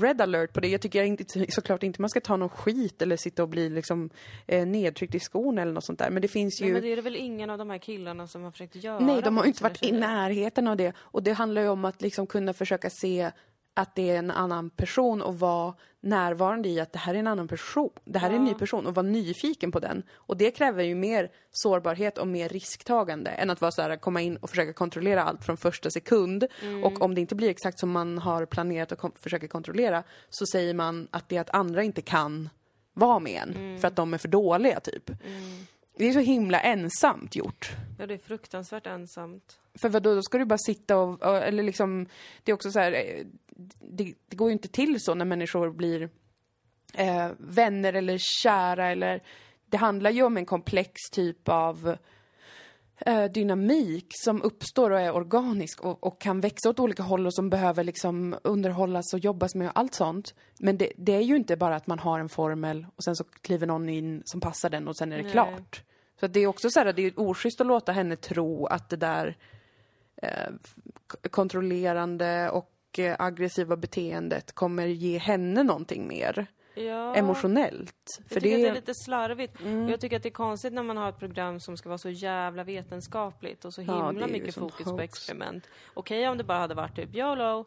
red 0.00 0.20
alert 0.20 0.52
på 0.52 0.60
det. 0.60 0.68
Jag 0.68 0.80
tycker 0.80 1.02
inte, 1.02 1.46
såklart 1.48 1.82
inte 1.82 2.00
man 2.00 2.10
ska 2.10 2.20
ta 2.20 2.36
någon 2.36 2.48
skit 2.48 3.02
eller 3.02 3.16
sitta 3.16 3.42
och 3.42 3.48
bli 3.48 3.68
liksom 3.68 4.10
eh, 4.46 4.66
nedtryckt 4.66 5.14
i 5.14 5.20
skon 5.20 5.58
eller 5.58 5.72
något 5.72 5.84
sånt 5.84 5.98
där. 5.98 6.10
Men 6.10 6.22
det 6.22 6.28
finns 6.28 6.60
ju... 6.60 6.64
Nej, 6.64 6.72
men 6.72 6.82
det 6.82 6.92
är 6.92 6.96
det 6.96 7.02
väl 7.02 7.16
ingen 7.16 7.50
av 7.50 7.58
de 7.58 7.70
här 7.70 7.78
killarna 7.78 8.26
som 8.26 8.42
har 8.42 8.50
försökt 8.50 8.74
göra? 8.74 8.98
Nej, 8.98 9.22
de 9.22 9.36
har 9.36 9.44
ju 9.44 9.48
inte 9.48 9.62
varit 9.62 9.82
i 9.82 9.92
närheten 9.92 10.68
av 10.68 10.76
det. 10.76 10.92
Och 10.98 11.22
det 11.22 11.32
handlar 11.32 11.62
ju 11.62 11.68
om 11.68 11.84
att 11.84 12.02
liksom 12.02 12.26
kunna 12.26 12.52
försöka 12.52 12.90
se 12.90 13.30
att 13.76 13.94
det 13.94 14.10
är 14.10 14.18
en 14.18 14.30
annan 14.30 14.70
person 14.70 15.22
och 15.22 15.38
vara 15.38 15.74
närvarande 16.00 16.68
i 16.68 16.80
att 16.80 16.92
det 16.92 16.98
här 16.98 17.14
är 17.14 17.18
en 17.18 17.26
annan 17.26 17.48
person. 17.48 17.90
Det 18.04 18.18
här 18.18 18.30
är 18.30 18.34
en 18.34 18.44
ny 18.44 18.54
person 18.54 18.86
och 18.86 18.94
vara 18.94 19.06
nyfiken 19.06 19.72
på 19.72 19.80
den. 19.80 20.02
Och 20.14 20.36
det 20.36 20.50
kräver 20.50 20.84
ju 20.84 20.94
mer 20.94 21.30
sårbarhet 21.50 22.18
och 22.18 22.26
mer 22.26 22.48
risktagande 22.48 23.30
än 23.30 23.50
att 23.50 23.60
vara 23.60 23.70
så 23.72 23.82
här, 23.82 23.96
komma 23.96 24.20
in 24.20 24.36
och 24.36 24.50
försöka 24.50 24.72
kontrollera 24.72 25.22
allt 25.22 25.44
från 25.44 25.56
första 25.56 25.90
sekund. 25.90 26.46
Och 26.84 27.02
om 27.02 27.14
det 27.14 27.20
inte 27.20 27.34
blir 27.34 27.50
exakt 27.50 27.78
som 27.78 27.90
man 27.90 28.18
har 28.18 28.46
planerat 28.46 28.92
och 28.92 28.98
kom- 28.98 29.12
försöker 29.20 29.48
kontrollera 29.48 30.02
så 30.30 30.46
säger 30.46 30.74
man 30.74 31.08
att 31.10 31.28
det 31.28 31.36
är 31.36 31.40
att 31.40 31.54
andra 31.54 31.82
inte 31.82 32.02
kan 32.02 32.48
vara 32.94 33.18
med 33.18 33.42
en 33.42 33.78
för 33.80 33.88
att 33.88 33.96
de 33.96 34.14
är 34.14 34.18
för 34.18 34.28
dåliga 34.28 34.80
typ. 34.80 35.10
Det 35.96 36.08
är 36.08 36.12
så 36.12 36.20
himla 36.20 36.60
ensamt 36.60 37.36
gjort. 37.36 37.70
Ja, 37.98 38.06
det 38.06 38.14
är 38.14 38.18
fruktansvärt 38.18 38.86
ensamt. 38.86 39.58
För 39.74 39.88
vadå, 39.88 40.14
då 40.14 40.22
ska 40.22 40.38
du 40.38 40.44
bara 40.44 40.58
sitta 40.58 40.96
och, 40.96 41.36
eller 41.36 41.62
liksom, 41.62 42.06
det 42.42 42.52
är 42.52 42.54
också 42.54 42.70
så 42.70 42.78
här, 42.78 42.92
eh, 42.92 43.26
det, 43.80 44.14
det 44.28 44.36
går 44.36 44.48
ju 44.48 44.52
inte 44.52 44.68
till 44.68 45.00
så 45.00 45.14
när 45.14 45.24
människor 45.24 45.70
blir 45.70 46.10
eh, 46.94 47.30
vänner 47.38 47.92
eller 47.92 48.18
kära 48.42 48.86
eller, 48.86 49.20
det 49.66 49.76
handlar 49.76 50.10
ju 50.10 50.22
om 50.22 50.36
en 50.36 50.46
komplex 50.46 51.00
typ 51.12 51.48
av 51.48 51.96
dynamik 53.30 54.06
som 54.10 54.42
uppstår 54.42 54.90
och 54.90 55.00
är 55.00 55.14
organisk 55.14 55.80
och, 55.80 56.04
och 56.06 56.20
kan 56.20 56.40
växa 56.40 56.70
åt 56.70 56.80
olika 56.80 57.02
håll 57.02 57.26
och 57.26 57.34
som 57.34 57.50
behöver 57.50 57.84
liksom 57.84 58.36
underhållas 58.42 59.14
och 59.14 59.18
jobbas 59.18 59.54
med 59.54 59.68
och 59.68 59.78
allt 59.78 59.94
sånt. 59.94 60.34
Men 60.58 60.78
det, 60.78 60.92
det 60.96 61.12
är 61.12 61.20
ju 61.20 61.36
inte 61.36 61.56
bara 61.56 61.76
att 61.76 61.86
man 61.86 61.98
har 61.98 62.20
en 62.20 62.28
formel 62.28 62.86
och 62.96 63.04
sen 63.04 63.16
så 63.16 63.24
kliver 63.24 63.66
någon 63.66 63.88
in 63.88 64.22
som 64.24 64.40
passar 64.40 64.70
den 64.70 64.88
och 64.88 64.96
sen 64.96 65.12
är 65.12 65.16
det 65.16 65.22
Nej. 65.22 65.32
klart. 65.32 65.82
Så 66.20 66.26
det 66.26 66.40
är 66.40 66.46
också 66.46 66.70
så 66.70 66.80
här, 66.80 66.92
det 66.92 67.02
är 67.02 67.20
oschysst 67.20 67.60
att 67.60 67.66
låta 67.66 67.92
henne 67.92 68.16
tro 68.16 68.66
att 68.66 68.88
det 68.88 68.96
där 68.96 69.36
eh, 70.22 70.50
kontrollerande 71.30 72.50
och 72.50 72.98
eh, 72.98 73.16
aggressiva 73.18 73.76
beteendet 73.76 74.52
kommer 74.52 74.86
ge 74.86 75.18
henne 75.18 75.62
någonting 75.62 76.08
mer 76.08 76.46
Ja. 76.76 77.14
emotionellt. 77.14 78.20
Jag 78.28 78.42
tycker 78.42 78.56
att 78.56 78.62
det 78.62 78.68
är 78.68 78.74
lite 78.74 78.94
slarvigt. 78.94 79.60
Och 79.60 79.90
jag 79.90 80.00
tycker 80.00 80.16
att 80.16 80.22
det 80.22 80.28
är 80.28 80.30
konstigt 80.30 80.72
när 80.72 80.82
man 80.82 80.96
har 80.96 81.08
ett 81.08 81.18
program 81.18 81.60
som 81.60 81.76
ska 81.76 81.88
vara 81.88 81.98
så 81.98 82.10
jävla 82.10 82.64
vetenskapligt 82.64 83.64
och 83.64 83.74
så 83.74 83.82
Ja, 83.82 83.92
det 83.92 84.06
himla 84.06 84.26
ju 84.26 84.32
mycket 84.32 84.54
fokus 84.54 84.86
på 84.86 85.00
experiment. 85.00 85.68
Okej 85.94 86.28
om 86.28 86.38
det 86.38 86.44
bara 86.44 86.58
hade 86.58 86.74
varit 86.74 86.96
typ 86.96 87.14
YOLO. 87.14 87.64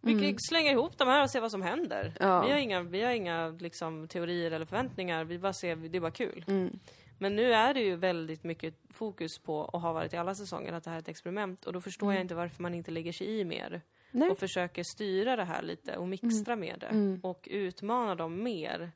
Vi 0.00 0.36
slänger 0.38 0.72
ihop 0.72 0.98
de 0.98 1.08
här 1.08 1.22
och 1.22 1.30
ser 1.30 1.40
vad 1.40 1.50
som 1.50 1.62
händer. 1.62 2.12
Ja. 2.20 2.42
Vi 2.42 2.50
har 2.52 2.58
inga, 2.58 2.82
vi 2.82 3.02
har 3.02 3.12
inga 3.12 3.48
liksom, 3.48 4.08
teorier 4.08 4.50
eller 4.50 4.66
förväntningar, 4.66 5.24
vi 5.24 5.38
bara 5.38 5.52
ser, 5.52 5.76
det 5.76 5.98
är 5.98 6.00
bara 6.00 6.10
kul. 6.10 6.44
Mm. 6.48 6.78
Men 7.18 7.36
nu 7.36 7.52
är 7.52 7.74
det 7.74 7.80
ju 7.80 7.96
väldigt 7.96 8.44
mycket 8.44 8.74
fokus 8.90 9.38
på, 9.38 9.58
och 9.58 9.80
har 9.80 9.92
varit 9.92 10.12
i 10.12 10.16
alla 10.16 10.34
säsonger, 10.34 10.72
att 10.72 10.84
det 10.84 10.90
här 10.90 10.96
är 10.96 11.00
ett 11.00 11.08
experiment. 11.08 11.64
Och 11.66 11.72
då 11.72 11.80
förstår 11.80 12.12
jag 12.12 12.20
inte 12.20 12.34
varför 12.34 12.62
man 12.62 12.74
inte 12.74 12.90
lägger 12.90 13.12
sig 13.12 13.40
i 13.40 13.44
mer. 13.44 13.82
Mm. 14.16 14.20
Nej. 14.20 14.26
Mm. 14.26 14.32
Och 14.32 14.38
försöker 14.38 14.82
styra 14.84 15.36
det 15.36 15.44
här 15.44 15.62
lite 15.62 15.96
och 15.96 16.08
mixtra 16.08 16.56
med 16.56 16.78
det. 16.80 17.18
Och 17.28 17.48
utmana 17.50 18.14
dem 18.14 18.42
mer. 18.42 18.92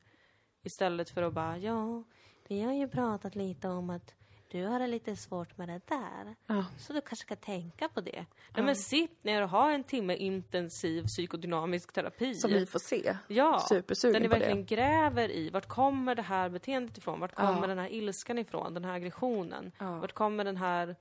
Istället 0.63 1.09
för 1.09 1.23
att 1.23 1.33
bara, 1.33 1.57
ja, 1.57 2.03
vi 2.47 2.61
har 2.61 2.73
ju 2.73 2.87
pratat 2.87 3.35
lite 3.35 3.67
om 3.69 3.89
att 3.89 4.13
du 4.51 4.65
har 4.65 4.79
det 4.79 4.87
lite 4.87 5.15
svårt 5.15 5.57
med 5.57 5.69
det 5.69 5.81
där. 5.87 6.35
Ja. 6.47 6.65
Så 6.79 6.93
du 6.93 7.01
kanske 7.01 7.25
ska 7.25 7.35
tänka 7.35 7.89
på 7.89 8.01
det. 8.01 8.25
Nej 8.55 8.65
men 8.65 8.75
sitt 8.75 9.23
ner 9.23 9.43
och 9.43 9.49
ha 9.49 9.71
en 9.71 9.83
timme 9.83 10.15
intensiv 10.15 11.03
psykodynamisk 11.07 11.93
terapi. 11.93 12.35
Som 12.35 12.51
vi 12.51 12.65
får 12.65 12.79
se. 12.79 13.17
Ja, 13.27 13.59
Supersugen 13.69 14.13
där 14.13 14.19
ni 14.19 14.27
på 14.27 14.33
det. 14.33 14.39
verkligen 14.39 14.65
gräver 14.65 15.31
i 15.31 15.49
vart 15.49 15.67
kommer 15.67 16.15
det 16.15 16.21
här 16.21 16.49
beteendet 16.49 16.97
ifrån? 16.97 17.19
Vart 17.19 17.35
kommer 17.35 17.61
Ja. 17.61 17.67
den 17.67 17.77
här 17.77 17.89
ilskan 17.93 18.37
ifrån? 18.37 18.73
Den 18.73 18.85
här 18.85 18.93
aggressionen? 18.93 19.71
Ja. 19.79 19.99
Vart 19.99 20.13
kommer 20.13 20.43
den 20.43 20.57
här 20.57 20.95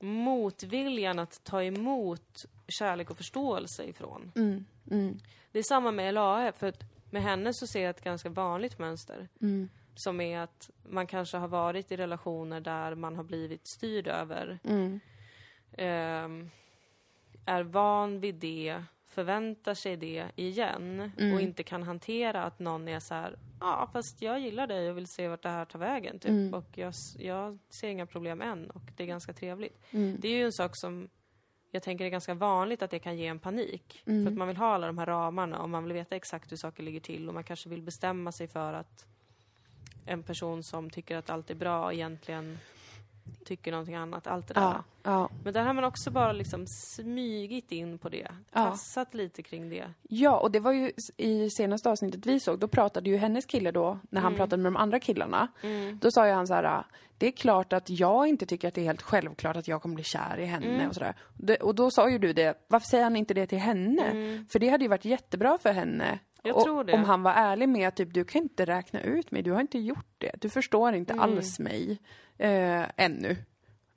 motviljan 0.00 1.18
att 1.18 1.44
ta 1.44 1.62
emot 1.62 2.44
kärlek 2.68 3.10
och 3.10 3.16
förståelse 3.16 3.84
ifrån? 3.84 4.32
Mm, 4.36 4.64
mm, 4.90 5.18
Det 5.52 5.58
är 5.58 5.62
samma 5.62 5.90
med 5.90 6.14
LAE, 6.14 6.52
för 6.52 6.68
att 6.68 6.80
med 7.10 7.22
henne 7.22 7.54
så 7.54 7.66
ser 7.66 7.82
jag 7.82 7.90
ett 7.90 8.04
ganska 8.04 8.28
vanligt 8.28 8.78
mönster. 8.78 9.28
mm, 9.40 9.68
Som 9.94 10.20
är 10.20 10.38
att 10.38 10.70
man 10.82 11.06
kanske 11.06 11.36
har 11.36 11.48
varit 11.48 11.92
i 11.92 11.96
relationer 11.96 12.60
där 12.60 12.94
man 12.94 13.16
har 13.16 13.24
blivit 13.24 13.66
styrd 13.68 14.06
över, 14.08 14.58
ehm, 15.78 16.50
är 17.46 17.62
van 17.62 18.20
vid 18.20 18.34
det, 18.34 18.82
förväntar 19.16 19.74
sig 19.74 19.96
det 19.96 20.24
igen 20.36 21.10
Mm. 21.18 21.34
och 21.34 21.40
inte 21.40 21.62
kan 21.62 21.82
hantera 21.82 22.42
att 22.42 22.58
någon 22.58 22.88
är 22.88 23.00
så 23.00 23.14
här, 23.14 23.38
ja 23.60 23.88
fast 23.92 24.22
jag 24.22 24.40
gillar 24.40 24.66
dig 24.66 24.90
och 24.90 24.96
vill 24.96 25.06
se 25.06 25.28
vart 25.28 25.42
det 25.42 25.48
här 25.48 25.64
tar 25.64 25.78
vägen 25.78 26.18
typ. 26.18 26.30
Mm. 26.30 26.54
Och 26.54 26.66
jag, 26.74 26.92
jag 27.18 27.58
ser 27.68 27.88
inga 27.88 28.06
problem 28.06 28.42
än 28.42 28.70
och 28.70 28.82
det 28.96 29.02
är 29.02 29.06
ganska 29.06 29.32
trevligt. 29.32 29.78
mm. 29.90 30.16
Det 30.20 30.28
är 30.28 30.32
ju 30.32 30.44
en 30.44 30.52
sak 30.52 30.70
som 30.74 31.08
jag 31.70 31.82
tänker 31.82 32.04
är 32.04 32.08
ganska 32.08 32.34
vanligt 32.34 32.82
att 32.82 32.90
det 32.90 32.98
kan 32.98 33.16
ge 33.18 33.26
en 33.26 33.38
panik. 33.38 34.02
Mm. 34.06 34.24
För 34.24 34.32
att 34.32 34.38
man 34.38 34.48
vill 34.48 34.56
ha 34.56 34.74
alla 34.74 34.86
de 34.86 34.98
här 34.98 35.06
ramarna 35.06 35.58
och 35.62 35.68
man 35.70 35.84
vill 35.84 35.92
veta 35.92 36.16
exakt 36.16 36.52
hur 36.52 36.56
saker 36.56 36.82
ligger 36.82 37.00
till 37.00 37.28
och 37.28 37.34
man 37.34 37.44
kanske 37.44 37.68
vill 37.68 37.82
bestämma 37.82 38.32
sig 38.32 38.48
för 38.48 38.72
att 38.72 39.06
en 40.06 40.22
person 40.22 40.62
som 40.62 40.90
tycker 40.90 41.16
att 41.16 41.30
allt 41.30 41.50
är 41.50 41.54
bra 41.54 41.92
egentligen 41.92 42.58
tycker 43.44 43.70
någonting 43.70 43.94
annat. 43.94 44.26
Allt 44.26 44.48
det 44.48 44.54
där. 44.54 44.60
Ja, 44.60 44.84
ja. 45.02 45.30
Men 45.44 45.52
där 45.52 45.62
har 45.62 45.74
man 45.74 45.84
också 45.84 46.10
bara 46.10 46.32
liksom 46.32 46.64
smygit 46.66 47.72
in 47.72 47.98
på 47.98 48.08
det. 48.08 48.28
Ja. 48.52 48.64
Tassat 48.64 49.14
lite 49.14 49.42
kring 49.42 49.70
det. 49.70 49.84
ja, 50.02 50.38
och 50.38 50.50
det 50.50 50.60
var 50.60 50.72
ju 50.72 50.92
i 51.16 51.50
senaste 51.50 51.90
avsnittet 51.90 52.26
vi 52.26 52.40
såg, 52.40 52.58
då 52.58 52.68
pratade 52.68 53.10
ju 53.10 53.16
hennes 53.16 53.46
kille 53.46 53.70
då, 53.70 53.98
när 54.10 54.20
han 54.20 54.34
pratade 54.34 54.62
med 54.62 54.72
de 54.72 54.76
andra 54.76 55.00
killarna. 55.00 55.48
Då 56.00 56.10
sa 56.10 56.26
ju 56.26 56.32
han 56.32 56.46
så 56.46 56.54
här, 56.54 56.84
det 57.18 57.26
är 57.26 57.30
klart 57.32 57.72
att 57.72 57.90
jag 57.90 58.26
inte 58.26 58.46
tycker 58.46 58.68
att 58.68 58.74
det 58.74 58.80
är 58.80 58.84
helt 58.84 59.02
självklart 59.02 59.56
att 59.56 59.68
jag 59.68 59.82
kommer 59.82 59.94
bli 59.94 60.04
kär 60.04 60.38
i 60.38 60.44
henne 60.44 60.88
och 60.88 60.94
sådär. 60.94 61.14
Och 61.60 61.74
då 61.74 61.90
sa 61.90 62.10
ju 62.10 62.18
du 62.18 62.32
det, 62.32 62.64
varför 62.68 62.86
säger 62.86 63.04
han 63.04 63.16
inte 63.16 63.34
det 63.34 63.46
till 63.46 63.58
henne? 63.58 64.46
För 64.52 64.58
det 64.58 64.68
hade 64.68 64.84
ju 64.84 64.88
varit 64.88 65.04
jättebra 65.04 65.58
för 65.58 65.72
henne. 65.72 66.18
Jag 66.46 66.56
Och 66.56 66.64
tror 66.64 66.84
det. 66.84 66.92
Om 66.92 67.04
han 67.04 67.22
var 67.22 67.32
ärlig 67.32 67.68
med 67.68 67.88
att 67.88 67.96
typ, 67.96 68.14
du 68.14 68.24
kan 68.24 68.42
inte 68.42 68.64
räkna 68.64 69.00
ut 69.00 69.30
mig, 69.30 69.42
du 69.42 69.52
har 69.52 69.60
inte 69.60 69.78
gjort 69.78 70.14
det. 70.18 70.32
Du 70.40 70.48
förstår 70.48 70.94
inte 70.94 71.12
Mm. 71.12 71.22
alls 71.22 71.58
mig 71.58 71.98
eh, 72.38 72.82
ännu. 72.96 73.36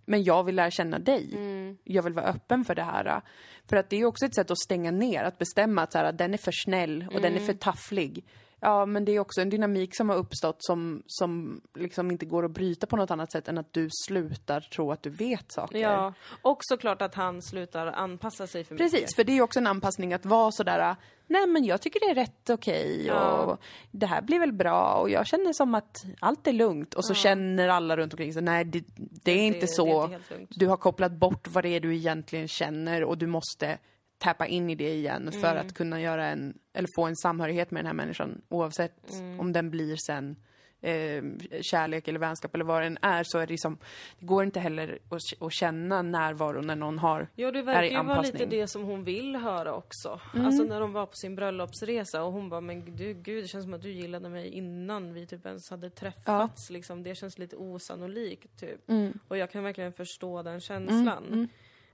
Men 0.05 0.23
jag 0.23 0.43
vill 0.43 0.55
lära 0.55 0.71
känna 0.71 0.99
dig. 0.99 1.29
Mm. 1.35 1.77
Jag 1.83 2.03
vill 2.03 2.13
vara 2.13 2.25
öppen 2.25 2.65
för 2.65 2.75
det 2.75 2.83
här. 2.83 3.21
För 3.69 3.75
att 3.77 3.89
det 3.89 3.97
är 3.97 4.05
också 4.05 4.25
ett 4.25 4.35
sätt 4.35 4.51
att 4.51 4.59
stänga 4.59 4.91
ner, 4.91 5.23
att 5.23 5.37
bestämma 5.37 5.81
att 5.81 5.91
så 5.91 5.97
här, 5.97 6.11
den 6.11 6.33
är 6.33 6.37
för 6.37 6.51
snäll 6.65 7.05
och 7.13 7.21
den 7.21 7.31
är 7.33 7.37
Mm. 7.37 7.45
för 7.45 7.53
tafflig. 7.53 8.25
Ja, 8.61 8.85
men 8.85 9.05
det 9.05 9.11
är 9.11 9.19
också 9.19 9.41
en 9.41 9.49
dynamik 9.49 9.95
som 9.95 10.09
har 10.09 10.15
uppstått 10.15 10.57
som, 10.59 11.03
som 11.07 11.61
liksom 11.75 12.11
inte 12.11 12.25
går 12.25 12.45
att 12.45 12.51
bryta 12.51 12.87
på 12.87 12.95
något 12.97 13.11
annat 13.11 13.31
sätt 13.31 13.47
än 13.47 13.57
att 13.57 13.73
du 13.73 13.89
slutar 14.07 14.61
tro 14.61 14.91
att 14.91 15.03
du 15.03 15.09
vet 15.09 15.51
saker. 15.51 15.77
Ja. 15.77 16.13
Och 16.41 16.57
såklart 16.61 17.01
att 17.01 17.15
han 17.15 17.41
slutar 17.41 17.87
anpassa 17.87 18.47
sig 18.47 18.63
för 18.63 18.75
mycket. 18.75 18.91
Precis, 18.91 19.15
för 19.15 19.23
det 19.23 19.37
är 19.37 19.41
också 19.41 19.59
en 19.59 19.67
anpassning 19.67 20.13
att 20.13 20.25
vara 20.25 20.51
sådär, 20.51 20.95
nej 21.27 21.47
men 21.47 21.65
jag 21.65 21.81
tycker 21.81 21.99
det 21.99 22.11
är 22.11 22.15
rätt 22.15 22.49
okej 22.49 23.05
Ja. 23.05 23.37
och 23.37 23.59
det 23.91 24.05
här 24.05 24.21
blir 24.21 24.39
väl 24.39 24.53
bra 24.53 24.93
och 24.93 25.09
jag 25.09 25.27
känner 25.27 25.53
som 25.53 25.75
att 25.75 25.97
allt 26.19 26.47
är 26.47 26.53
lugnt 26.53 26.93
och 26.93 27.05
så 27.05 27.13
känner 27.13 27.67
alla 27.67 27.97
runt 27.97 28.13
omkring 28.13 28.33
sig, 28.33 28.41
nej 28.41 28.65
det, 28.65 28.83
det 28.97 29.31
är 29.31 29.47
inte 29.47 29.59
det 29.59 29.67
så. 29.67 30.03
är 30.03 30.13
inte 30.13 30.47
du 30.49 30.67
har 30.67 30.77
kopplat 30.77 31.11
bort 31.11 31.47
vad 31.47 31.63
det 31.63 31.69
är 31.69 31.79
du 31.79 31.95
egentligen 31.95 32.47
känner 32.47 33.03
och 33.03 33.17
du 33.17 33.27
måste 33.27 33.77
tappa 34.19 34.47
in 34.47 34.69
i 34.69 34.75
det 34.75 34.93
igen 34.93 35.31
för 35.31 35.51
Mm. 35.51 35.57
att 35.67 35.73
kunna 35.73 36.01
göra 36.01 36.25
en, 36.27 36.57
eller 36.73 36.89
få 36.95 37.05
en 37.05 37.15
samhörighet 37.15 37.71
med 37.71 37.79
den 37.79 37.87
här 37.87 37.93
människan 37.93 38.41
oavsett 38.49 39.13
Mm. 39.13 39.39
om 39.39 39.53
den 39.53 39.69
blir 39.69 39.95
sen 40.07 40.35
eh, 40.81 41.23
kärlek 41.61 42.07
eller 42.07 42.19
vänskap 42.19 42.55
eller 42.55 42.65
vad 42.65 42.81
den 42.83 42.97
är 43.01 43.23
så 43.23 43.37
är 43.37 43.47
det 43.47 43.51
liksom, 43.53 43.77
det 44.19 44.25
går 44.25 44.43
inte 44.43 44.59
heller 44.59 44.99
att, 45.09 45.43
att 45.43 45.53
känna 45.53 46.01
närvaro 46.01 46.61
när 46.61 46.75
någon 46.75 46.99
har 46.99 47.27
Jo, 47.35 47.51
det 47.51 47.61
verkar 47.61 47.83
ju 47.83 48.03
vara 48.03 48.21
lite. 48.21 48.37
Mm. 48.37 48.49
det 48.49 48.67
som 48.67 48.83
hon 48.83 49.03
vill 49.03 49.35
höra 49.35 49.73
också. 49.73 50.19
Alltså 50.33 50.63
när 50.63 50.79
de 50.79 50.93
var 50.93 51.05
på 51.05 51.15
sin 51.15 51.35
bröllopsresa 51.35 52.23
och 52.23 52.33
hon 52.33 52.49
bara, 52.49 52.61
men 52.61 52.95
du, 52.95 53.13
gud, 53.13 53.43
det 53.43 53.47
känns 53.47 53.63
som 53.65 53.73
att 53.73 53.81
du 53.81 53.91
gillade 53.91 54.29
mig 54.29 54.47
innan 54.49 55.13
vi 55.13 55.25
typ 55.27 55.45
ens 55.45 55.69
hade 55.69 55.89
träffats. 55.89 56.69
Liksom. 56.69 57.03
Det 57.03 57.15
känns 57.15 57.37
lite 57.37 57.55
osannolikt, 57.55 58.59
typ. 58.59 58.89
Mm. 58.89 59.19
Och 59.27 59.37
jag 59.37 59.51
kan 59.51 59.63
verkligen 59.63 59.93
förstå 59.93 60.43
den 60.43 60.59
känslan. 60.61 61.47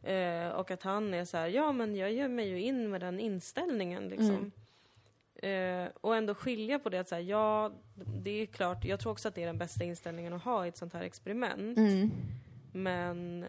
Eh, 0.06 0.49
och 0.49 0.72
att 0.72 0.84
han 0.84 1.14
är 1.14 1.26
så 1.26 1.38
här, 1.38 1.47
ja 1.47 1.72
men 1.72 1.95
jag 1.95 2.14
gör 2.14 2.28
mig 2.28 2.47
ju 2.47 2.62
in 2.62 2.89
med 2.89 3.01
den 3.01 3.20
inställningen 3.20 4.10
liksom. 4.10 4.51
Eh, 5.36 5.88
och 6.01 6.16
ändå 6.16 6.36
skilja 6.36 6.80
på 6.80 6.89
det 6.89 6.99
att 6.99 7.08
säga, 7.08 7.22
ja, 7.22 7.72
det 8.24 8.41
är 8.41 8.45
klart, 8.45 8.86
jag 8.86 8.99
tror 8.99 9.12
också 9.12 9.28
att 9.28 9.36
det 9.36 9.41
är 9.41 9.47
den 9.47 9.58
bästa 9.58 9.84
inställningen 9.84 10.34
att 10.34 10.43
ha 10.43 10.66
i 10.66 10.70
ett 10.70 10.78
sånt 10.78 10.93
här 10.93 11.01
experiment. 11.01 11.78
Mm. 11.78 12.12
Men 12.72 13.45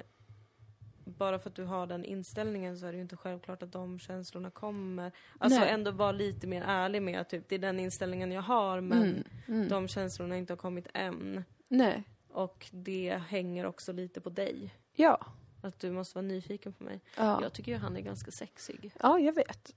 bara 1.04 1.38
för 1.38 1.50
att 1.50 1.56
du 1.56 1.64
har 1.64 1.86
den 1.86 2.04
inställningen 2.04 2.78
så 2.78 2.86
är 2.86 2.92
det 2.92 2.96
ju 2.96 3.02
inte 3.02 3.16
självklart 3.16 3.62
att 3.62 3.72
de 3.72 3.98
känslorna 3.98 4.50
kommer. 4.50 5.12
Alltså 5.38 5.60
Nej. 5.60 5.70
ändå 5.70 5.90
vara 5.90 6.12
lite 6.12 6.46
mer 6.46 6.62
ärlig 6.66 7.02
med 7.02 7.20
att 7.20 7.28
typ, 7.28 7.48
det 7.48 7.54
är 7.54 7.58
den 7.58 7.80
inställningen 7.80 8.32
jag 8.32 8.42
har 8.42 8.80
men 8.80 9.24
de 9.68 9.88
känslorna 9.88 10.36
inte 10.36 10.52
har 10.52 10.58
kommit 10.58 10.88
än. 10.94 11.44
Nej. 11.68 12.02
Och 12.28 12.66
det 12.72 13.22
hänger 13.28 13.66
också 13.66 13.92
lite 13.92 14.20
på 14.20 14.30
dig. 14.30 14.74
Ja. 14.94 15.26
Att 15.66 15.78
du 15.80 15.90
måste 15.90 16.14
vara 16.18 16.26
nyfiken 16.26 16.72
på 16.72 16.84
mig. 16.84 17.00
Ja. 17.16 17.38
Jag 17.42 17.52
tycker 17.52 17.72
ju 17.72 17.78
han 17.78 17.96
är 17.96 18.00
ganska 18.00 18.30
sexig. 18.30 18.92
Ja, 19.02 19.18
jag 19.18 19.32
vet. 19.34 19.74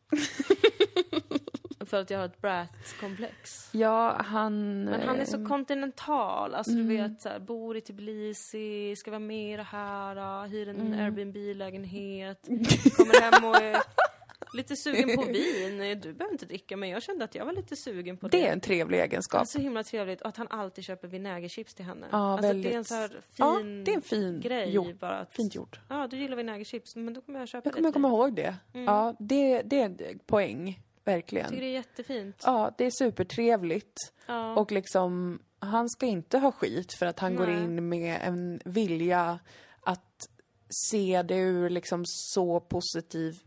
För 1.86 2.02
att 2.02 2.10
jag 2.10 2.18
har 2.20 2.26
ett 2.26 2.42
brat-komplex. 2.42 3.70
Ja, 3.72 4.22
han... 4.26 4.84
Men 4.84 5.02
han 5.08 5.20
är 5.20 5.26
så 5.26 5.42
eh, 5.42 5.48
kontinental. 5.48 6.56
Alltså 6.56 6.72
du 6.74 6.82
Mm. 6.82 6.98
vet, 7.12 7.22
så 7.22 7.30
här, 7.30 7.40
bor 7.40 7.78
i 7.78 7.82
Tbilisi, 7.82 8.96
ska 8.96 9.12
vara 9.12 9.20
med 9.20 9.54
i 9.54 9.58
det 9.58 9.64
här, 9.64 10.48
hyr 10.48 10.70
en 10.70 10.80
Mm. 10.82 11.00
Airbnb-lägenhet, 11.06 12.42
kommer 12.98 13.22
hem 13.22 13.46
och 13.46 13.56
är 13.62 13.82
lite 14.54 14.76
sugen 14.76 15.16
på 15.18 15.24
vin. 15.32 16.00
Du 16.02 16.14
behöver 16.14 16.32
inte 16.32 16.46
dricka, 16.46 16.78
men 16.78 16.90
jag 16.90 17.04
kände 17.04 17.26
att 17.26 17.36
jag 17.36 17.46
var 17.46 17.54
lite 17.54 17.76
sugen 17.76 18.18
på 18.18 18.28
det. 18.28 18.38
Det 18.38 18.48
är 18.48 18.52
en 18.52 18.60
trevlig 18.62 18.98
Det 19.00 19.02
är 19.02 19.06
egenskap. 19.06 19.48
så 19.48 19.60
himla 19.60 19.84
trevligt. 19.84 20.22
Och 20.22 20.28
att 20.28 20.38
han 20.38 20.48
alltid 20.50 20.84
köper 20.84 21.08
vinägerchips 21.08 21.74
till 21.74 21.86
henne. 21.86 22.08
Ja, 22.12 22.34
alltså 22.34 22.42
det 22.42 22.48
är 22.48 22.54
en 22.54 22.62
väldigt. 22.62 22.88
så 22.88 22.96
här 22.96 23.22
Ja, 23.36 23.58
fin 23.58 23.84
det 23.84 23.92
är 23.92 23.96
en 23.96 24.02
fin 24.02 24.40
grej 24.42 24.70
gjort. 24.70 25.00
bara. 25.00 25.18
Att, 25.20 25.34
Fint 25.34 25.56
gjort. 25.56 25.80
Ja, 25.90 26.08
du 26.08 26.18
gillar 26.18 26.38
vinägerchips, 26.38 26.96
men 26.96 27.14
då 27.14 27.22
kommer 27.22 27.40
jag 27.40 27.48
köpa 27.48 27.68
Jag 27.70 27.74
kommer 27.76 27.92
komma 27.92 28.08
ihåg 28.08 28.36
det. 28.36 28.56
Ja, 28.74 29.16
det, 29.20 29.62
det 29.62 29.82
är 29.82 29.86
en 29.86 30.20
poäng. 30.26 30.80
Jag 31.04 31.14
Verkligen. 31.14 31.50
tycker 31.50 31.62
det 31.62 31.68
är 31.68 31.74
jättefint. 31.74 32.44
Ja, 32.46 32.72
det 32.78 32.86
är 32.86 32.92
supertrevligt. 32.92 33.98
Ja. 34.28 34.56
Och 34.56 34.72
liksom, 34.72 35.40
han 35.60 35.90
ska 35.90 36.06
inte 36.06 36.38
ha 36.38 36.52
skit 36.52 36.94
för 36.94 37.06
att 37.06 37.20
han 37.20 37.36
går 37.36 37.46
Nej. 37.48 37.56
in 37.64 37.90
med 37.90 38.20
en 38.24 38.60
vilja 38.66 39.40
att 39.82 40.30
se 40.70 41.22
det 41.22 41.36
ur 41.38 41.70
liksom 41.70 42.04
så 42.06 42.60
positiv 42.60 43.40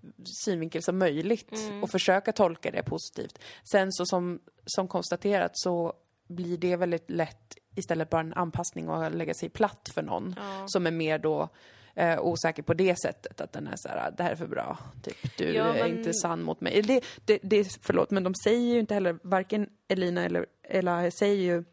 synvinkel 0.44 0.82
som 0.82 0.98
möjligt 0.98 1.52
Mm. 1.52 1.82
och 1.82 1.90
försöka 1.90 2.32
tolka 2.32 2.70
det 2.70 2.82
positivt. 2.82 3.38
Sen 3.72 3.92
så 3.92 4.06
som, 4.06 4.40
som 4.66 4.88
konstaterat 4.88 5.50
så 5.54 5.92
blir 6.28 6.58
det 6.58 6.76
väldigt 6.76 7.10
lätt 7.10 7.54
istället 7.76 8.10
bara 8.10 8.20
en 8.20 8.34
anpassning 8.34 8.88
och 8.88 9.04
att 9.06 9.14
lägga 9.14 9.34
sig 9.34 9.48
platt 9.48 9.88
för 9.94 10.02
någon 10.02 10.34
Ja. 10.38 10.64
som 10.68 10.86
är 10.86 10.90
mer 10.90 11.18
då 11.18 11.48
eh, 11.94 12.20
osäker 12.20 12.62
på 12.62 12.74
det 12.74 12.96
sättet, 13.00 13.40
att 13.40 13.52
den 13.52 13.66
är 13.66 13.74
så 13.76 13.88
här, 13.88 14.10
det 14.16 14.22
här 14.22 14.30
är 14.32 14.36
för 14.36 14.46
bra, 14.46 14.78
typ, 15.02 15.36
du 15.38 15.52
Ja, 15.54 15.64
är 15.74 15.88
men- 15.88 15.98
inte 15.98 16.14
sann 16.14 16.42
mot 16.42 16.60
mig. 16.60 16.82
Det, 16.82 17.04
det, 17.24 17.38
det, 17.42 17.78
förlåt, 17.82 18.10
men 18.10 18.22
de 18.24 18.34
säger 18.34 18.74
ju 18.74 18.78
inte 18.80 18.94
heller, 18.94 19.18
varken 19.22 19.68
Elina 19.88 20.24
eller 20.24 20.46
Ella 20.62 21.10
säger 21.10 21.36
ju 21.42 21.64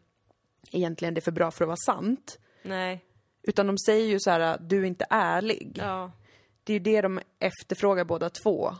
egentligen 0.70 1.14
det 1.14 1.18
är 1.18 1.22
för 1.22 1.32
bra 1.32 1.50
för 1.50 1.64
att 1.64 1.68
vara 1.68 1.76
sant. 1.96 2.38
Nej. 2.62 3.04
Utan 3.42 3.66
de 3.66 3.78
säger 3.78 4.06
ju 4.06 4.20
så 4.20 4.30
här, 4.30 4.58
du 4.60 4.80
är 4.80 4.84
inte 4.84 5.06
ärlig. 5.10 5.78
Ja. 5.80 6.12
Det 6.64 6.72
är 6.72 6.74
ju 6.74 6.84
det 6.84 7.00
de 7.00 7.20
efterfrågar 7.38 8.04
båda 8.04 8.30
två. 8.30 8.74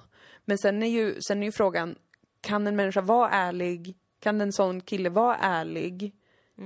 Men 0.45 0.59
sen 0.59 0.83
är 0.83 0.89
ju, 0.89 1.21
sen 1.21 1.43
är 1.43 1.47
ju 1.47 1.53
frågan, 1.53 1.95
kan 2.41 2.67
en 2.67 2.77
människa 2.77 3.01
vara 3.01 3.31
ärlig? 3.31 3.97
Kan 4.21 4.41
en 4.41 4.53
sån 4.53 4.81
kille 4.81 5.09
vara 5.09 5.37
ärlig 5.37 6.15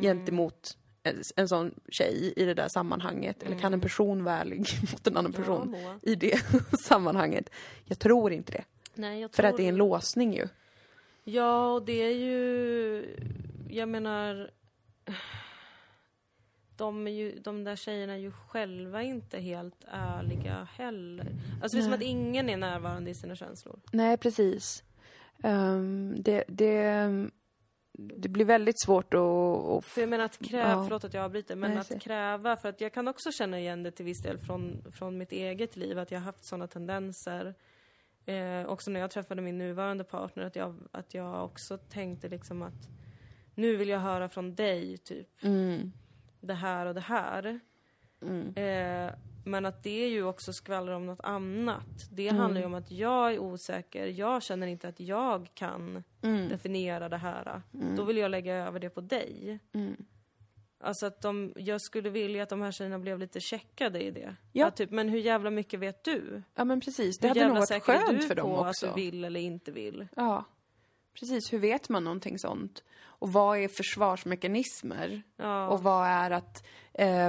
gentemot 0.00 0.76
en, 1.02 1.22
en 1.36 1.48
sån 1.48 1.74
tjej 1.88 2.32
i 2.36 2.44
det 2.44 2.54
där 2.54 2.68
sammanhanget? 2.68 3.42
Eller 3.42 3.58
kan 3.58 3.74
en 3.74 3.80
person 3.80 4.24
vara 4.24 4.36
ärlig 4.36 4.58
mot 4.92 5.06
en 5.06 5.16
annan 5.16 5.32
person 5.32 5.76
i 6.02 6.14
det 6.14 6.40
sammanhanget? 6.86 7.50
Jag 7.84 7.98
tror 7.98 8.32
inte 8.32 8.52
det. 8.52 8.64
Nej, 8.94 9.20
jag 9.20 9.30
För 9.30 9.36
tror 9.36 9.50
att 9.50 9.56
det 9.56 9.64
är 9.64 9.68
en 9.68 9.76
låsning 9.76 10.34
ju. 10.34 10.48
Ja, 11.24 11.72
och 11.72 11.84
det 11.84 12.02
är 12.02 12.14
ju... 12.14 13.06
Jag 13.68 13.88
menar... 13.88 14.50
De, 16.76 17.08
ju, 17.08 17.38
de 17.38 17.64
där 17.64 17.76
tjejerna 17.76 18.12
är 18.12 18.18
ju 18.18 18.32
själva 18.32 19.02
inte 19.02 19.38
helt 19.38 19.84
ärliga 19.88 20.68
heller. 20.72 21.26
Alltså 21.62 21.76
det 21.76 21.80
är 21.80 21.84
som 21.84 21.92
att 21.92 22.02
ingen 22.02 22.48
är 22.48 22.56
närvarande 22.56 23.10
i 23.10 23.14
sina 23.14 23.36
känslor. 23.36 23.80
Nej, 23.92 24.16
precis. 24.16 24.84
Ehm, 25.42 26.14
det, 26.22 26.44
det, 26.48 27.08
det 27.98 28.28
blir 28.28 28.44
väldigt 28.44 28.80
svårt 28.80 29.14
att... 29.14 29.20
att 29.20 29.84
För 29.84 30.00
jag 30.00 30.10
menar 30.10 30.24
att 30.24 30.38
kräva, 30.38 30.70
Ja. 30.70 30.82
förlåt 30.84 31.04
att 31.04 31.14
jag 31.14 31.24
avbryter, 31.24 31.56
men 31.56 31.70
Nej, 31.70 31.80
att 31.80 32.00
kräva, 32.02 32.56
för 32.56 32.68
att 32.68 32.80
jag 32.80 32.92
kan 32.92 33.08
också 33.08 33.32
känna 33.32 33.58
igen 33.60 33.82
det 33.82 33.90
till 33.90 34.04
viss 34.04 34.22
del 34.22 34.38
från, 34.38 34.92
från 34.92 35.18
mitt 35.18 35.32
eget 35.32 35.76
liv, 35.76 35.98
att 35.98 36.10
jag 36.10 36.18
har 36.18 36.24
haft 36.24 36.44
sådana 36.44 36.66
tendenser. 36.66 37.54
Eh, 38.26 38.66
också 38.66 38.90
när 38.90 39.00
jag 39.00 39.10
träffade 39.10 39.42
min 39.42 39.58
nuvarande 39.58 40.04
partner, 40.04 40.44
att 40.44 40.56
jag, 40.56 40.76
att 40.92 41.14
jag 41.14 41.44
också 41.44 41.78
tänkte 41.78 42.28
liksom 42.28 42.62
att 42.62 42.88
nu 43.54 43.76
vill 43.76 43.88
jag 43.88 44.00
höra 44.00 44.28
från 44.28 44.54
dig, 44.54 44.98
typ. 44.98 45.28
mm, 45.42 45.92
det 46.44 46.54
här 46.54 46.86
och 46.86 46.94
det 46.94 47.00
här. 47.00 47.60
mm, 48.22 48.54
Eh, 48.56 49.14
men 49.46 49.66
att 49.66 49.82
det 49.82 50.04
är 50.04 50.08
ju 50.08 50.24
också 50.24 50.52
skvallrar 50.52 50.92
om 50.94 51.06
något 51.06 51.20
annat. 51.22 52.08
Det 52.12 52.28
Mm. 52.28 52.40
handlar 52.40 52.60
ju 52.60 52.66
om 52.66 52.74
att 52.74 52.90
jag 52.90 53.34
är 53.34 53.38
osäker, 53.38 54.06
jag 54.06 54.42
känner 54.42 54.66
inte 54.66 54.88
att 54.88 55.00
jag 55.00 55.48
kan 55.54 56.02
mm, 56.22 56.48
definiera 56.48 57.08
det 57.08 57.16
här. 57.16 57.62
Då 57.96 58.04
vill 58.04 58.16
jag 58.16 58.30
lägga 58.30 58.54
över 58.54 58.80
det 58.80 58.90
på 58.90 59.00
dig. 59.00 59.58
mm. 59.72 59.96
Alltså 60.80 61.06
att 61.06 61.20
de, 61.20 61.52
jag 61.56 61.80
skulle 61.80 62.10
vilja 62.10 62.42
att 62.42 62.48
de 62.48 62.62
här 62.62 62.72
tjejerna 62.72 62.98
blev 62.98 63.18
lite 63.18 63.40
checkade 63.40 64.02
i 64.04 64.10
det. 64.10 64.36
Ja. 64.52 64.66
Att 64.66 64.76
typ, 64.76 64.90
men 64.90 65.08
hur 65.08 65.18
jävla 65.18 65.50
mycket 65.50 65.80
vet 65.80 66.04
du? 66.04 66.42
Ja, 66.54 66.64
men 66.64 66.80
precis. 66.80 67.18
Det 67.18 67.26
hur 67.26 67.28
hade 67.28 67.40
jävla 67.40 67.54
nog 67.54 67.60
varit 67.60 67.68
säker 67.68 67.92
är 67.92 67.98
skönt 67.98 68.20
du 68.20 68.28
för 68.28 68.34
dem 68.34 68.50
på 68.50 68.56
också. 68.60 68.86
att 68.86 68.94
du 68.94 69.00
vill 69.02 69.24
eller 69.24 69.40
inte 69.40 69.72
vill? 69.72 70.08
Ja, 70.16 70.44
precis. 71.18 71.52
Hur 71.52 71.58
vet 71.58 71.88
man 71.88 72.04
någonting 72.04 72.38
sånt? 72.38 72.82
Och 73.24 73.32
vad 73.32 73.58
är 73.58 73.68
försvarsmekanismer? 73.68 75.22
Ja. 75.36 75.68
Och 75.68 75.82
vad 75.82 76.06
är 76.06 76.30
att 76.30 76.64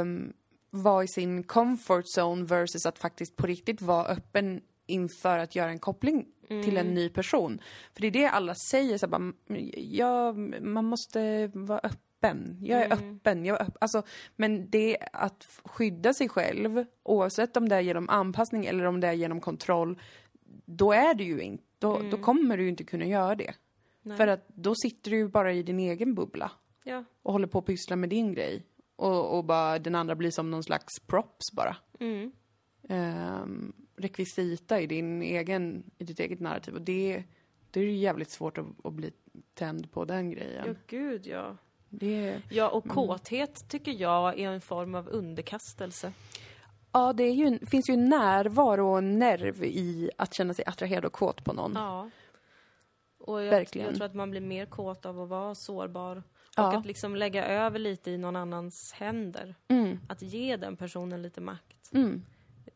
um, 0.01 0.33
vara 0.69 1.03
i 1.03 1.07
sin 1.07 1.43
comfort 1.43 2.05
zone 2.17 2.45
versus 2.45 2.85
att 2.85 2.99
faktiskt 2.99 3.35
på 3.35 3.47
riktigt 3.47 3.81
vara 3.81 4.05
öppen 4.05 4.61
inför 4.85 5.37
att 5.37 5.55
göra 5.55 5.69
en 5.69 5.79
koppling 5.79 6.25
till 6.47 6.77
en 6.77 6.93
ny 6.93 7.09
person. 7.09 7.61
För 7.93 8.01
det 8.01 8.07
är 8.07 8.11
det 8.11 8.25
alla 8.25 8.55
säger, 8.55 8.97
så 8.97 9.07
bara, 9.07 9.33
ja, 9.77 10.33
man 10.61 10.85
måste 10.85 11.51
vara 11.53 11.79
öppen. 11.79 12.57
Jag 12.61 12.81
är 12.81 12.93
öppen. 12.93 13.45
Jag 13.45 13.59
är 13.59 13.61
öppen. 13.61 13.77
Alltså, 13.81 14.03
men 14.35 14.69
det 14.69 14.97
att 15.13 15.47
skydda 15.63 16.13
sig 16.13 16.29
själv, 16.29 16.85
oavsett 17.03 17.57
om 17.57 17.69
det 17.69 17.75
är 17.75 17.81
genom 17.81 18.09
anpassning 18.09 18.65
eller 18.65 18.85
om 18.85 18.99
det 18.99 19.07
är 19.07 19.13
genom 19.13 19.41
kontroll, 19.41 19.99
då 20.65 20.93
är 20.93 21.13
du 21.13 21.23
ju 21.23 21.39
inte, 21.41 21.63
då, 21.79 22.01
då 22.11 22.17
kommer 22.17 22.57
du 22.57 22.63
ju 22.63 22.69
inte 22.69 22.83
kunna 22.83 23.05
göra 23.05 23.35
det. 23.35 23.53
Nej. 24.05 24.17
För 24.17 24.27
att 24.27 24.47
då 24.47 24.75
sitter 24.75 25.11
du 25.11 25.17
ju 25.17 25.27
bara 25.27 25.53
i 25.53 25.63
din 25.63 25.79
egen 25.79 26.15
bubbla 26.15 26.51
ja. 26.83 27.03
och 27.21 27.33
håller 27.33 27.47
på 27.47 27.59
att 27.59 27.65
pyssla 27.65 27.95
med 27.95 28.09
din 28.09 28.33
grej. 28.33 28.65
Och, 28.95 29.37
och 29.37 29.45
bara 29.45 29.79
den 29.79 29.95
andra 29.95 30.15
blir 30.15 30.31
som 30.31 30.51
någon 30.51 30.63
slags 30.63 30.99
props 31.07 31.51
bara. 31.53 31.77
Mm. 31.99 32.31
Ehm, 32.89 33.73
rekvisita 33.95 34.81
i 34.81 34.87
din 34.87 35.21
egen, 35.21 35.83
i 35.97 36.03
ditt 36.03 36.19
eget 36.19 36.39
narrativ. 36.39 36.73
Och 36.73 36.81
det, 36.81 37.23
det 37.71 37.79
är 37.79 37.83
ju 37.83 37.95
jävligt 37.95 38.29
svårt 38.29 38.57
att, 38.57 38.65
att 38.83 38.93
bli 38.93 39.11
tänd 39.53 39.91
på 39.91 40.05
den 40.05 40.31
grejen. 40.31 40.63
ja, 40.67 40.73
gud 40.87 41.27
ja. 41.27 41.57
Det, 41.89 42.41
Ja, 42.49 42.69
och 42.69 42.87
kåthet 42.87 43.69
tycker 43.69 43.91
jag 43.91 44.39
är 44.39 44.51
en 44.51 44.61
form 44.61 44.95
av 44.95 45.09
underkastelse. 45.09 46.13
ja, 46.91 47.13
det 47.13 47.29
ju, 47.29 47.59
finns 47.65 47.89
ju 47.89 47.93
en 47.93 48.09
närvaro 48.09 48.91
och 48.91 48.97
en 48.97 49.19
nerv 49.19 49.63
i 49.63 50.09
att 50.17 50.33
känna 50.33 50.53
sig 50.53 50.65
attraherad 50.65 51.05
och 51.05 51.13
kåt 51.13 51.43
på 51.43 51.53
någon. 51.53 51.71
Ja. 51.75 52.09
Och 53.25 53.41
jag, 53.43 53.51
Verkligen. 53.51 53.87
jag 53.87 53.95
tror 53.95 54.05
att 54.05 54.13
man 54.13 54.31
blir 54.31 54.41
mer 54.41 54.65
kåt 54.65 55.05
av 55.05 55.21
att 55.21 55.29
vara 55.29 55.55
sårbar. 55.55 56.23
Ja. 56.55 56.67
Och 56.67 56.73
att 56.73 56.85
liksom 56.85 57.15
lägga 57.15 57.45
över 57.45 57.79
lite 57.79 58.11
i 58.11 58.17
någon 58.17 58.35
annans 58.35 58.93
händer. 58.95 59.55
Mm, 59.67 59.99
Att 60.09 60.21
ge 60.21 60.57
den 60.57 60.75
personen 60.75 61.21
lite 61.21 61.41
makt. 61.41 61.91
mm. 61.93 62.21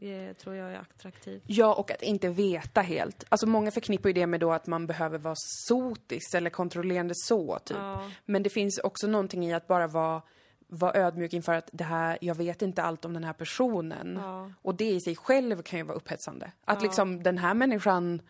Det 0.01 0.33
tror 0.33 0.55
jag 0.55 0.71
är 0.73 0.77
attraktivt. 0.79 1.43
Ja, 1.47 1.73
och 1.75 1.91
att 1.91 2.01
inte 2.03 2.29
veta 2.29 2.81
helt. 2.81 3.23
Alltså 3.29 3.47
många 3.47 3.71
förknippar 3.71 4.09
ju 4.09 4.13
det 4.13 4.27
med 4.27 4.39
då 4.39 4.51
att 4.51 4.67
man 4.67 4.87
behöver 4.87 5.17
vara 5.17 5.35
sotis 5.37 6.33
eller 6.35 6.49
kontrollerande 6.49 7.13
så, 7.17 7.59
typ. 7.59 7.77
Ja. 7.77 8.11
Men 8.25 8.43
det 8.43 8.49
finns 8.49 8.77
också 8.83 9.07
någonting 9.07 9.45
i 9.45 9.53
att 9.53 9.67
bara 9.67 9.87
vara, 9.87 10.21
vara 10.67 10.93
ödmjuk 10.93 11.33
inför 11.33 11.53
att 11.53 11.69
det 11.71 11.83
här, 11.83 12.17
jag 12.21 12.35
vet 12.35 12.61
inte 12.61 12.83
allt 12.83 13.05
om 13.05 13.13
den 13.13 13.23
här 13.23 13.33
personen. 13.33 14.19
Ja. 14.21 14.51
Och 14.61 14.75
det 14.75 14.89
i 14.89 15.01
sig 15.01 15.15
själv 15.15 15.61
kan 15.61 15.79
ju 15.79 15.85
vara 15.85 15.97
upphetsande. 15.97 16.51
Att 16.65 16.81
liksom 16.81 17.23
den 17.23 17.37
här 17.37 17.53
människan, 17.53 18.21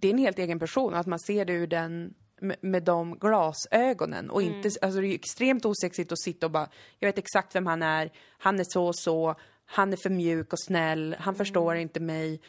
det 0.00 0.08
är 0.08 0.12
en 0.12 0.18
helt 0.18 0.38
egen 0.38 0.58
person. 0.58 0.94
Att 0.94 1.06
man 1.06 1.18
ser 1.18 1.44
det 1.44 1.52
ur 1.52 1.66
den, 1.66 2.14
med, 2.40 2.56
med 2.60 2.82
de 2.82 3.18
glasögonen. 3.18 4.30
Och 4.30 4.42
inte, 4.42 4.70
alltså 4.82 5.00
det 5.00 5.06
är 5.06 5.14
extremt 5.14 5.64
osexigt 5.64 6.12
att 6.12 6.20
sitta 6.20 6.46
och 6.46 6.52
bara, 6.52 6.68
jag 6.98 7.08
vet 7.08 7.18
exakt 7.18 7.54
vem 7.54 7.66
han 7.66 7.82
är, 7.82 8.10
han 8.38 8.60
är 8.60 8.64
så 8.68 8.86
och 8.86 8.96
så, 8.98 9.34
han 9.64 9.92
är 9.92 9.96
för 9.96 10.10
mjuk 10.10 10.52
och 10.52 10.60
snäll, 10.60 11.16
han 11.18 11.34
förstår 11.34 11.76
inte 11.76 12.00
mig. 12.00 12.40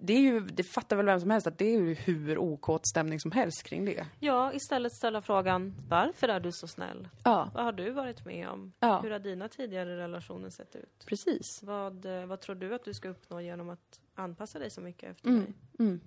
Det 0.00 0.12
är 0.12 0.20
ju, 0.20 0.40
det 0.40 0.62
fattar 0.64 0.96
väl 0.96 1.06
vem 1.06 1.20
som 1.20 1.30
helst 1.30 1.46
att 1.46 1.58
det 1.58 1.64
är 1.74 1.80
ju 1.80 1.94
hur 1.94 2.38
okåt 2.38 2.86
stämning 2.88 3.20
som 3.20 3.30
helst 3.30 3.62
kring 3.62 3.84
det. 3.84 4.06
ja, 4.20 4.52
istället 4.52 4.92
ställa 4.92 5.22
frågan 5.22 5.74
varför 5.88 6.28
är 6.28 6.40
du 6.40 6.52
så 6.52 6.66
snäll? 6.68 7.08
Ja, 7.24 7.50
Vad 7.54 7.64
har 7.64 7.72
du 7.72 7.90
varit 7.90 8.24
med 8.24 8.48
om? 8.48 8.72
Ja. 8.80 9.00
Hur 9.02 9.10
har 9.10 9.18
dina 9.18 9.48
tidigare 9.48 9.96
relationer 9.96 10.50
sett 10.50 10.76
ut? 10.76 11.04
precis. 11.06 11.60
Vad, 11.62 12.06
eh, 12.06 12.26
vad 12.26 12.40
tror 12.40 12.54
du 12.56 12.74
att 12.74 12.84
du 12.84 12.94
ska 12.94 13.08
uppnå 13.08 13.40
genom 13.40 13.70
att 13.70 14.00
anpassa 14.14 14.58
dig 14.58 14.70
så 14.70 14.80
mycket 14.80 15.10
efter 15.10 15.28
Mm. 15.28 15.54
mig? 15.78 15.98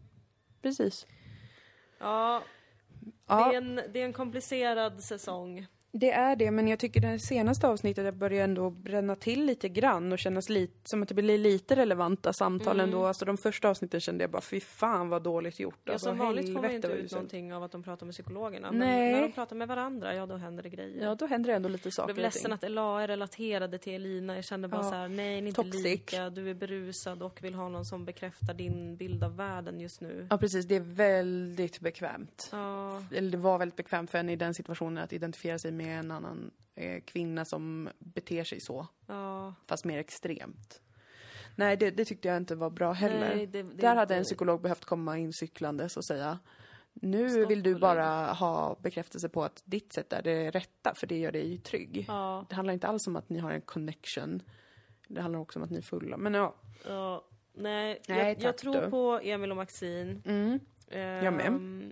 Precis. 0.68 1.08
Ja, 2.00 2.44
Ja. 3.28 3.50
Det, 3.50 3.56
är 3.56 3.58
en, 3.58 3.76
det 3.76 4.02
är 4.02 4.06
en 4.06 4.14
komplicerad 4.14 5.04
säsong. 5.04 5.68
Det 6.00 6.12
är 6.12 6.36
det, 6.36 6.52
men 6.52 6.68
jag 6.68 6.80
tycker 6.80 7.00
det 7.02 7.20
senaste 7.20 7.68
avsnittet 7.68 8.16
börjar 8.16 8.44
ändå 8.44 8.70
bränna 8.70 9.16
till 9.16 9.46
lite 9.46 9.70
grann 9.70 10.12
och 10.12 10.20
kännas 10.20 10.50
lite, 10.50 10.74
som 10.84 11.04
att 11.04 11.10
det 11.10 11.16
blir 11.16 11.38
lite 11.38 11.76
relevanta 11.76 12.34
samtal 12.34 12.80
ändå. 12.80 13.06
Alltså 13.06 13.26
de 13.26 13.38
första 13.38 13.70
avsnitten 13.70 14.00
kände 14.00 14.24
jag 14.24 14.32
bara, 14.32 14.42
fy 14.42 14.60
fan 14.60 15.10
vad 15.10 15.24
dåligt 15.24 15.60
gjort. 15.60 15.74
Mm. 15.76 15.82
Ja, 15.86 15.94
alltså, 15.94 16.10
som 16.10 16.18
vanligt 16.18 16.54
får 16.54 16.62
man 16.62 16.72
inte 16.72 16.88
ut 16.88 17.12
någonting 17.12 17.54
av 17.54 17.64
att 17.64 17.72
de 17.72 17.84
pratar 17.84 18.06
med 18.06 18.14
psykologerna. 18.14 18.72
Nej. 18.72 19.12
Men 19.12 19.12
när 19.12 19.22
de 19.22 19.32
pratar 19.32 19.56
med 19.56 19.68
varandra, 19.68 20.16
ja 20.16 20.26
då 20.26 20.36
händer 20.36 20.64
det 20.64 20.70
grejer. 20.70 21.04
Ja, 21.04 21.16
då 21.16 21.26
händer 21.26 21.50
det 21.50 21.56
ändå 21.56 21.70
lite 21.70 21.88
jag 21.88 21.94
saker 21.94 22.14
blev 22.14 22.26
och 22.28 22.34
ting. 22.34 22.40
ledsen 22.40 22.54
att 22.54 22.64
är 23.04 23.08
relaterade 23.08 23.78
till 23.78 23.94
Elina. 23.94 24.36
Jag 24.36 24.44
kände 24.46 24.68
bara 24.68 24.82
Ja. 24.82 24.90
så 24.90 24.96
här: 24.96 25.08
nej 25.08 25.42
ni 25.42 25.44
är 25.44 25.48
inte 25.48 25.64
Toxic. 25.64 25.84
lika. 25.84 26.30
Du 26.30 26.50
är 26.50 26.54
berusad 26.54 27.24
och 27.24 27.44
vill 27.44 27.54
ha 27.54 27.70
någon 27.70 27.86
som 27.86 28.06
bekräftar 28.06 28.54
din 28.54 28.96
bild 28.96 29.24
av 29.24 29.36
världen 29.36 29.80
just 29.80 30.02
nu. 30.02 30.28
Ja, 30.30 30.38
precis. 30.38 30.66
Det 30.66 30.76
är 30.76 30.80
väldigt 30.96 31.80
bekvämt. 31.80 32.50
Ja, 32.52 33.04
Eller 33.16 33.32
det 33.32 33.38
var 33.38 33.58
väldigt 33.58 33.76
bekvämt 33.76 34.12
för 34.12 34.18
henne 34.18 34.32
i 34.32 34.36
den 34.36 34.54
situationen 34.54 35.04
att 35.04 35.14
identifiera 35.14 35.60
sig 35.60 35.72
med 35.72 35.87
en 35.94 36.12
annan 36.12 36.52
eh, 36.76 37.02
kvinna 37.02 37.46
som 37.46 37.90
beter 38.00 38.44
sig 38.44 38.60
så, 38.60 38.88
ja. 39.08 39.54
fast 39.68 39.86
mer 39.86 39.98
extremt. 40.00 40.82
Nej, 41.56 41.78
det, 41.78 41.92
det 41.92 42.06
tyckte 42.06 42.28
jag 42.28 42.38
inte 42.38 42.56
var 42.56 42.70
bra 42.70 42.92
heller. 42.92 43.36
Nej, 43.36 43.48
det- 43.48 43.64
det 43.64 43.70
är 43.70 43.78
Där 43.82 43.96
hade 43.96 44.16
en 44.16 44.24
psykolog 44.24 44.62
behövt 44.62 44.86
komma 44.86 45.18
in 45.18 45.34
cyklandes 45.34 45.98
och 45.98 46.06
säga 46.06 46.40
nu 46.94 47.30
Stopp 47.30 47.52
vill 47.52 47.64
du 47.64 47.76
bara 47.76 48.34
ha 48.34 48.76
bekräftelse 48.82 49.30
på 49.30 49.44
att 49.44 49.62
ditt 49.66 49.94
sätt 49.94 50.14
är 50.14 50.22
det 50.22 50.52
rätta, 50.52 50.96
för 50.96 51.08
det 51.08 51.18
gör 51.20 51.32
dig 51.32 51.58
trygg. 51.58 52.06
Ja, 52.08 52.46
Det 52.50 52.56
handlar 52.56 52.74
inte 52.74 52.88
alls 52.88 53.08
om 53.08 53.16
att 53.16 53.30
ni 53.30 53.40
har 53.40 53.52
en 53.52 53.62
connection. 53.62 54.42
Det 55.08 55.22
handlar 55.22 55.40
också 55.40 55.60
om 55.60 55.64
att 55.64 55.70
ni 55.72 55.78
är 55.78 55.82
fulla. 55.82 56.18
Men 56.18 56.34
ja. 56.34 56.56
ja. 56.86 57.26
Nej, 57.54 58.02
Nej, 58.08 58.18
jag, 58.34 58.42
jag 58.42 58.58
tror 58.58 58.90
på 58.90 59.20
Emil 59.24 59.52
och 59.52 59.58
Maxine. 59.58 60.22
Mm. 60.26 60.60
Jag 61.24 61.34
med. 61.34 61.48
Ehm, 61.48 61.92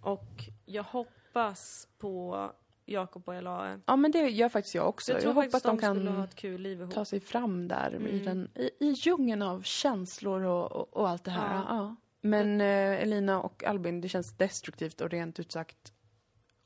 Och 0.00 0.28
jag 0.64 0.82
hoppas 0.82 1.88
på 1.98 2.50
Jakob 2.86 3.22
och 3.28 3.34
Elae. 3.34 3.80
Ja, 3.86 3.96
men 3.96 4.10
det 4.10 4.18
gör 4.28 4.48
faktiskt 4.48 4.74
jag 4.74 4.88
också. 4.88 5.12
Jag 5.12 5.16
Jag, 5.16 5.22
tror 5.22 5.32
hoppas 5.32 5.52
faktiskt 5.62 5.64
de 5.82 6.04
de 6.04 6.06
kan 6.16 6.26
kul 6.34 6.60
liv 6.60 6.80
ihop. 6.80 6.94
ta 6.94 7.04
sig 7.04 7.20
fram 7.20 7.68
där 7.68 7.90
i, 7.94 7.96
Mm. 7.96 8.24
den, 8.24 8.50
i, 8.54 8.70
i 8.80 8.90
djungeln 8.92 9.42
av 9.42 9.62
känslor 9.62 10.42
och, 10.44 10.72
och, 10.72 10.96
och 10.96 11.08
allt 11.08 11.24
det 11.24 11.30
här. 11.30 11.54
Ja. 11.54 11.64
Ja. 11.68 11.96
Men 12.20 12.60
eh, 12.60 13.02
Elina 13.02 13.42
och 13.42 13.64
Albin, 13.64 14.00
det 14.00 14.08
känns 14.08 14.36
destruktivt 14.36 15.00
och 15.00 15.10
rent 15.10 15.40
ut 15.40 15.52
sagt 15.52 15.92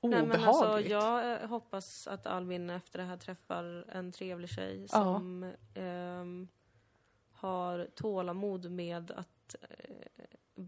Nej, 0.01 0.23
obehagligt. 0.23 0.39
men 0.41 0.49
alltså, 0.49 0.81
jag 0.81 1.43
eh, 1.43 1.49
hoppas 1.49 2.07
att 2.07 2.27
Albin 2.27 2.71
efter 2.71 2.99
det 2.99 3.05
här 3.05 3.17
träffar 3.17 3.85
en 3.93 4.13
trevlig 4.13 4.51
tjej 4.51 4.89
som 4.89 5.53
ehm, 5.75 6.49
har 7.33 7.89
tålamod 7.95 8.71
med 8.71 9.11
att, 9.11 9.55
eh, 9.63 10.65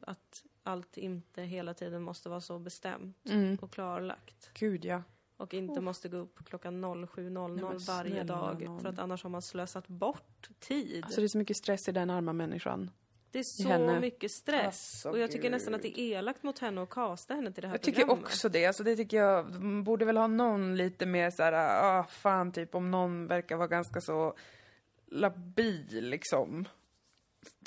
att 0.00 0.44
allt 0.68 0.96
inte 0.96 1.42
hela 1.42 1.74
tiden 1.74 2.02
måste 2.02 2.28
vara 2.28 2.40
så 2.40 2.58
bestämt 2.58 3.16
Mm. 3.30 3.56
och 3.62 3.72
klarlagt. 3.72 4.50
Gud, 4.54 4.84
ja. 4.84 5.02
Och 5.36 5.54
inte 5.54 5.80
måste 5.80 6.08
gå 6.08 6.16
upp 6.16 6.44
klockan 6.44 6.84
07.00 6.84 7.48
Nej, 7.54 7.64
men 7.64 7.78
varje 7.78 8.24
dag. 8.24 8.62
nån. 8.64 8.80
För 8.80 8.88
att 8.88 8.98
annars 8.98 9.22
har 9.22 9.30
man 9.30 9.42
slösat 9.42 9.88
bort 9.88 10.48
tid. 10.60 11.04
Alltså 11.04 11.20
det 11.20 11.26
är 11.26 11.28
så 11.28 11.38
mycket 11.38 11.56
stress 11.56 11.88
i 11.88 11.92
den 11.92 12.10
arma 12.10 12.32
människan. 12.32 12.90
det 13.30 13.38
är 13.38 13.42
så 13.42 13.68
henne. 13.68 14.00
mycket 14.00 14.30
stress. 14.30 14.64
Alltså, 14.66 15.10
och 15.10 15.18
jag 15.18 15.30
tycker 15.30 15.42
gud. 15.42 15.52
nästan 15.52 15.74
att 15.74 15.82
det 15.82 16.00
är 16.00 16.18
elakt 16.18 16.42
mot 16.42 16.58
henne 16.58 16.82
att 16.82 16.90
kasta 16.90 17.34
henne 17.34 17.52
till 17.52 17.62
det 17.62 17.68
här 17.68 17.74
Jag 17.74 17.82
tycker 17.82 18.00
programmet. 18.00 18.24
också 18.24 18.48
det. 18.48 18.66
Alltså 18.66 18.82
det 18.82 18.96
tycker 18.96 19.16
jag, 19.16 19.52
de 19.52 19.84
borde 19.84 20.04
väl 20.04 20.16
ha 20.16 20.26
någon 20.26 20.76
lite 20.76 21.06
mer 21.06 21.30
så 21.30 21.42
här, 21.42 21.52
ah 22.00 22.04
fan 22.04 22.52
typ 22.52 22.74
om 22.74 22.90
någon 22.90 23.26
verkar 23.26 23.56
vara 23.56 23.68
ganska 23.68 24.00
så 24.00 24.34
labil 25.06 26.08
liksom. 26.10 26.68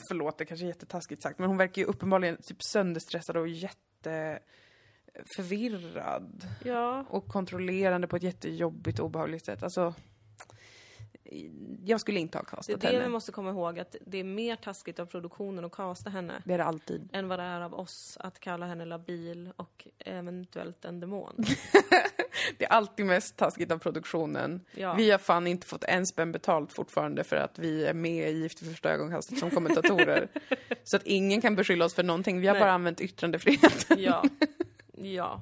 Förlåt, 0.07 0.37
det 0.37 0.45
kanske 0.45 0.65
är 0.65 0.67
jättetaskigt 0.67 1.21
sagt, 1.21 1.39
men 1.39 1.47
hon 1.47 1.57
verkar 1.57 1.81
ju 1.81 1.85
uppenbarligen 1.85 2.37
typ 2.37 2.63
sönderstressad 2.63 3.37
och 3.37 3.47
jätteförvirrad. 3.47 6.47
Ja, 6.65 7.05
Och 7.09 7.27
kontrollerande 7.27 8.07
på 8.07 8.15
ett 8.15 8.23
jättejobbigt 8.23 8.99
och 8.99 9.05
obehagligt 9.05 9.45
sätt. 9.45 9.63
Alltså, 9.63 9.93
jag 11.85 12.01
skulle 12.01 12.19
inte 12.19 12.37
ha 12.37 12.43
det 12.43 12.47
är 12.51 12.55
castat 12.55 12.81
det 12.81 12.87
henne. 12.87 12.99
vi 13.03 13.09
måste 13.09 13.31
komma 13.31 13.49
ihåg. 13.49 13.79
Att 13.79 13.95
det 14.05 14.17
är 14.17 14.23
mer 14.23 14.55
taskigt 14.55 14.99
av 14.99 15.05
produktionen 15.05 15.65
att 15.65 15.71
kasta 15.71 16.09
henne. 16.09 16.41
Det 16.45 16.53
är 16.53 16.57
det 16.57 16.63
alltid. 16.63 17.09
än 17.13 17.27
vad 17.27 17.39
det 17.39 17.43
är 17.43 17.61
av 17.61 17.73
oss 17.73 18.17
att 18.19 18.39
kalla 18.39 18.65
henne 18.65 18.85
labil 18.85 19.49
och 19.55 19.87
eventuellt 19.99 20.85
en 20.85 20.99
demon. 20.99 21.35
Det 22.57 22.65
är 22.65 22.69
alltid 22.69 23.05
mest 23.05 23.37
taskigt 23.37 23.71
av 23.71 23.77
produktionen. 23.77 24.61
Ja. 24.75 24.93
Vi 24.93 25.11
har 25.11 25.17
fan 25.17 25.47
inte 25.47 25.67
fått 25.67 25.83
en 25.83 26.05
spänn 26.07 26.31
betalt 26.31 26.73
fortfarande 26.73 27.23
för 27.23 27.35
att 27.35 27.59
vi 27.59 27.85
är 27.85 27.93
med 27.93 28.29
i 28.29 28.33
Gift 28.33 28.61
i 28.61 28.65
första 28.65 28.89
ögonkastet 28.93 29.39
som 29.39 29.49
kommentatorer. 29.49 30.27
Så 30.83 30.95
att 30.97 31.03
ingen 31.05 31.41
kan 31.41 31.55
beskylla 31.55 31.85
oss 31.85 31.93
för 31.93 32.03
någonting. 32.03 32.39
Vi 32.41 32.47
har 32.47 32.53
Nej. 32.53 32.61
bara 32.61 32.71
använt 32.71 33.01
yttrandefriheten. 33.01 34.01
Ja. 34.03 34.23
Ja, 35.03 35.41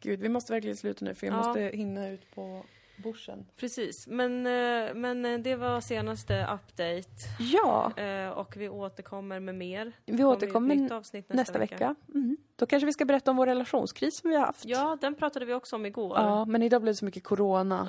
Gud, 0.00 0.20
vi 0.20 0.28
måste 0.28 0.52
verkligen 0.52 0.76
sluta 0.76 1.04
nu 1.04 1.14
för 1.14 1.26
jag 1.26 1.34
Ja. 1.34 1.46
måste 1.46 1.60
hinna 1.60 2.08
ut 2.08 2.34
på 2.34 2.64
börsen. 2.96 3.46
precis. 3.56 4.06
Men, 4.06 4.46
eh, 4.46 4.94
men 4.94 5.24
eh, 5.24 5.38
det 5.38 5.56
var 5.56 5.80
senaste 5.80 6.42
update. 6.54 7.08
Ja, 7.38 7.92
Eh, 7.96 8.28
Och 8.30 8.56
vi 8.56 8.68
återkommer 8.68 9.40
med 9.40 9.54
mer. 9.54 9.92
vi 10.04 10.12
Kommer 10.12 10.24
återkommer 10.24 10.74
nästa, 10.76 11.34
nästa 11.34 11.58
vecka. 11.58 11.94
Mm. 12.14 12.36
Då 12.56 12.66
kanske 12.66 12.86
vi 12.86 12.92
ska 12.92 13.04
berätta 13.04 13.30
om 13.30 13.36
vår 13.36 13.46
relationskris 13.46 14.18
som 14.20 14.30
vi 14.30 14.36
har 14.36 14.46
haft. 14.46 14.64
Ja, 14.64 14.98
den 15.00 15.14
pratade 15.14 15.44
vi 15.44 15.54
också 15.54 15.76
om 15.76 15.86
igår. 15.86 16.16
Ja, 16.18 16.44
men 16.44 16.62
idag 16.62 16.82
blev 16.82 16.92
det 16.94 16.98
så 16.98 17.04
mycket 17.04 17.24
corona 17.24 17.86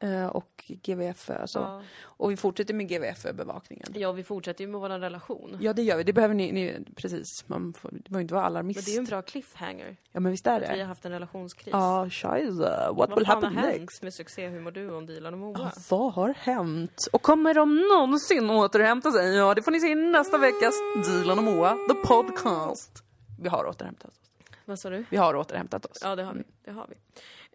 Ja, 0.00 0.08
eh, 0.08 0.26
och 0.26 0.64
GVF. 0.82 1.30
Alltså. 1.30 1.58
ja. 1.58 1.82
Och 2.02 2.30
vi 2.30 2.36
fortsätter 2.36 2.74
med 2.74 2.88
GVF-bevakningen. 2.88 3.86
ja, 3.94 4.12
vi 4.12 4.24
fortsätter 4.24 4.64
ju 4.64 4.70
med 4.70 4.80
vår 4.80 4.88
relation. 4.88 5.56
Ja, 5.60 5.72
det 5.72 5.82
gör 5.82 5.96
vi. 5.96 6.02
Det 6.02 6.12
behöver 6.12 6.34
ni, 6.34 6.52
ni 6.52 6.78
precis. 6.96 7.24
Man 7.46 7.72
får, 7.74 7.90
det 7.92 8.10
behöver 8.10 8.22
inte 8.22 8.34
vara 8.34 8.44
alarmist. 8.44 8.78
Men 8.78 8.84
det 8.84 8.90
är 8.90 8.92
ju 8.92 8.98
en 8.98 9.04
bra 9.04 9.22
cliffhanger. 9.22 9.96
Ja, 10.12 10.20
men 10.20 10.32
visst 10.32 10.46
är 10.46 10.56
Att 10.60 10.62
vi 10.70 10.74
det. 10.74 10.80
har 10.80 10.88
haft 10.88 11.04
en 11.04 11.12
relationskris. 11.12 11.72
Ja, 11.72 12.08
scheisse. 12.10 12.88
What 12.96 13.10
Vad 13.10 13.18
will 13.18 13.26
happen 13.26 13.56
har 13.56 13.62
hänt 13.62 13.80
next? 13.80 14.02
med 14.02 14.14
succéhumorduon 14.14 15.06
Dilan 15.06 15.32
och 15.34 15.40
Moa? 15.40 15.58
Ja, 15.58 15.70
vad 15.90 16.12
har 16.12 16.34
hänt? 16.38 17.08
Och 17.12 17.22
kommer 17.22 17.54
de 17.54 17.76
någonsin 17.76 18.50
återhämta 18.50 19.10
sig? 19.12 19.36
Ja, 19.36 19.54
det 19.54 19.62
får 19.62 19.70
ni 19.70 19.80
se 19.80 19.86
i 19.90 19.94
nästa 19.94 20.38
veckas 20.38 20.74
Dilan 21.06 21.38
och 21.38 21.44
Moa, 21.44 21.70
the 21.88 21.94
podcast. 22.08 23.02
Vi 23.38 23.48
har 23.48 23.64
återhämtat 23.66 24.10
oss. 24.10 24.20
Vad 24.64 24.78
sa 24.78 24.90
du? 24.90 25.04
Vi 25.10 25.16
har 25.16 25.34
återhämtat 25.36 25.86
oss. 25.86 25.98
Ja, 26.02 26.16
det 26.16 26.22
har 26.24 26.34
vi. 26.34 26.42
Det 26.64 26.70
har 26.70 26.86
vi. 26.88 26.94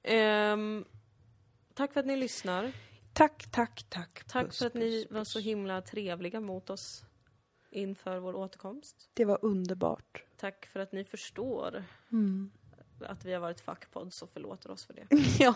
Ehm, 0.03 0.85
tack 1.73 1.93
för 1.93 1.99
att 1.99 2.05
ni 2.05 2.17
lyssnar. 2.17 2.71
Tack, 3.13 3.45
tack, 3.51 3.85
tack. 3.89 4.23
Tack 4.27 4.45
Puss, 4.45 4.59
för 4.59 4.65
att 4.65 4.73
ni 4.73 5.03
puss, 5.03 5.11
var 5.11 5.23
så 5.23 5.39
himla 5.39 5.81
trevliga 5.81 6.39
mot 6.39 6.69
oss 6.69 7.03
inför 7.69 8.17
vår 8.19 8.35
återkomst. 8.35 9.09
Det 9.13 9.25
var 9.25 9.39
underbart. 9.41 10.23
Tack 10.37 10.65
för 10.65 10.79
att 10.79 10.91
ni 10.91 11.03
förstår 11.03 11.83
Mm. 12.11 12.51
att 12.99 13.25
vi 13.25 13.33
har 13.33 13.39
varit 13.39 13.61
fuckpods 13.61 14.21
och 14.21 14.29
förlåter 14.29 14.71
oss 14.71 14.85
för 14.85 14.93
det. 14.93 15.07
Ja. 15.39 15.55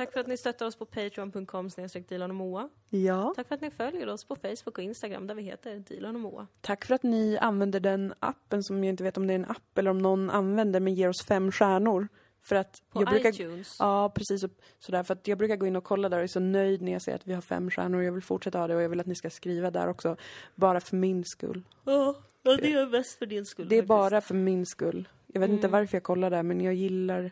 Tack 0.00 0.12
för 0.12 0.20
att 0.20 0.26
ni 0.26 0.36
stöttar 0.36 0.66
oss 0.66 0.76
på 0.76 0.86
patreon.com 0.86 1.70
snedstreck 1.70 2.08
Dilan 2.08 2.30
och 2.30 2.36
Moa. 2.36 2.68
ja. 2.90 3.32
Tack 3.36 3.48
för 3.48 3.54
att 3.54 3.60
ni 3.60 3.70
följer 3.70 4.08
oss 4.08 4.24
på 4.24 4.36
Facebook 4.36 4.78
och 4.78 4.84
Instagram 4.84 5.26
där 5.26 5.34
vi 5.34 5.42
heter 5.42 5.76
Dilan 5.88 6.14
och 6.14 6.20
Moa. 6.20 6.46
Tack 6.60 6.84
för 6.84 6.94
att 6.94 7.02
ni 7.02 7.38
använder 7.38 7.80
den 7.80 8.14
appen 8.20 8.62
som 8.62 8.84
jag 8.84 8.92
inte 8.92 9.02
vet 9.04 9.16
om 9.16 9.26
det 9.26 9.32
är 9.32 9.38
en 9.38 9.44
app 9.50 9.78
eller 9.78 9.90
om 9.90 9.98
någon 9.98 10.30
använder 10.30 10.80
men 10.80 10.94
ger 10.94 11.08
oss 11.08 11.24
fem 11.26 11.52
stjärnor. 11.52 12.08
För 12.42 12.56
att 12.56 12.82
På 12.92 13.02
jag 13.02 13.08
brukar... 13.10 13.28
iTunes. 13.30 13.76
Ja, 13.78 14.12
precis. 14.14 14.44
Sådär, 14.78 15.02
för 15.02 15.14
att 15.14 15.28
jag 15.28 15.38
brukar 15.38 15.56
gå 15.56 15.66
in 15.66 15.76
och 15.76 15.84
kolla 15.84 16.08
där 16.08 16.16
och 16.16 16.22
är 16.22 16.26
så 16.26 16.40
nöjd 16.40 16.82
när 16.82 16.92
jag 16.92 17.02
ser 17.02 17.14
att 17.14 17.26
vi 17.26 17.32
har 17.32 17.40
fem 17.42 17.70
stjärnor 17.70 17.98
och 17.98 18.04
jag 18.04 18.12
vill 18.12 18.22
fortsätta 18.22 18.58
ha 18.58 18.66
det 18.66 18.76
och 18.76 18.82
jag 18.82 18.88
vill 18.88 19.00
att 19.00 19.06
ni 19.06 19.14
ska 19.14 19.30
skriva 19.30 19.70
där 19.70 19.88
också. 19.88 20.16
Bara 20.54 20.80
för 20.80 20.96
min 20.96 21.24
skull. 21.24 21.62
Ja, 21.84 22.14
ja, 22.42 22.56
det 22.56 22.72
är 22.72 22.86
bäst 22.86 23.18
för 23.18 23.26
din 23.26 23.44
skull 23.46 23.68
Det 23.68 23.74
är 23.74 23.78
faktiskt. 23.78 23.88
bara 23.88 24.20
för 24.20 24.34
min 24.34 24.66
skull. 24.66 25.08
Jag 25.26 25.40
vet 25.40 25.50
inte 25.50 25.66
Mm. 25.66 25.80
varför 25.80 25.96
jag 25.96 26.02
kollar 26.02 26.30
där 26.30 26.42
men 26.42 26.60
jag 26.60 26.74
gillar 26.74 27.30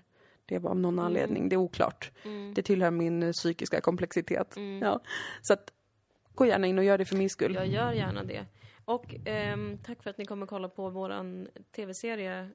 det 0.49 0.65
av 0.65 0.79
någon 0.79 0.99
anledning. 0.99 1.49
Det 1.49 1.55
är 1.55 1.59
oklart. 1.59 2.11
Mm. 2.25 2.55
Det 2.55 2.63
tillhör 2.63 2.91
min 2.91 3.23
eh, 3.23 3.33
psykiska 3.33 3.81
komplexitet. 3.81 4.57
Mm. 4.57 4.83
Ja. 4.83 5.01
Så 5.43 5.53
att 5.53 5.73
gå 6.35 6.47
gärna 6.47 6.67
in 6.67 6.79
och 6.79 6.85
gör 6.85 6.99
det 6.99 7.05
för 7.05 7.17
min 7.17 7.31
skull. 7.31 7.55
Jag 7.55 7.67
gör 7.67 7.93
gärna 7.93 8.25
det. 8.25 8.47
Och 8.85 9.15
ehm, 9.25 9.79
tack 9.87 10.03
för 10.03 10.11
att 10.11 10.19
ni 10.19 10.25
kommer 10.25 10.47
kolla 10.47 10.69
på 10.69 10.91
våran 10.91 11.49
tv-serie 11.77 12.51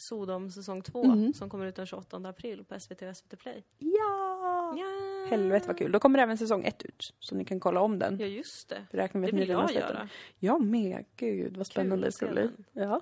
Sodom 0.00 0.50
säsong 0.50 0.82
2 0.82 1.04
Mhm. 1.04 1.32
som 1.32 1.50
kommer 1.50 1.66
ut 1.66 1.76
den 1.76 1.86
28 1.86 2.16
april 2.28 2.64
på 2.64 2.80
SVT 2.80 3.02
och 3.02 3.16
SVT 3.16 3.36
Play. 3.38 3.64
Ja! 3.78 4.74
Ja, 4.76 5.26
Helvete 5.30 5.66
vad 5.68 5.78
kul. 5.78 5.92
Då 5.92 5.98
kommer 5.98 6.18
även 6.18 6.38
säsong 6.38 6.64
ett 6.64 6.82
ut. 6.82 7.14
Så 7.18 7.34
ni 7.34 7.44
kan 7.44 7.60
kolla 7.60 7.80
om 7.80 7.98
den. 7.98 8.18
ja 8.20 8.26
just 8.26 8.68
det. 8.68 8.86
Vi 8.92 8.98
räknar 8.98 9.20
med 9.20 9.30
Det 9.34 9.36
vill 9.36 9.48
jag 9.48 9.70
sett 9.70 9.80
den. 9.86 9.96
göra. 9.96 10.08
Jag 10.38 10.60
med. 10.64 11.04
Gud 11.16 11.56
vad 11.56 11.66
spännande 11.66 12.06
det 12.06 12.12
ska 12.12 12.26
bli. 12.26 12.42
den. 12.42 12.64
Ja. 12.72 13.00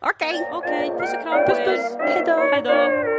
Okej. 0.00 0.50
Okej, 0.52 0.88
puss 0.90 1.14
och 1.14 1.22
kram 1.22 1.46
Puss 1.48 1.58
puss. 1.58 1.96
Hej 1.98 2.22
då. 2.26 2.32
Hej 2.32 2.62
då! 2.64 3.11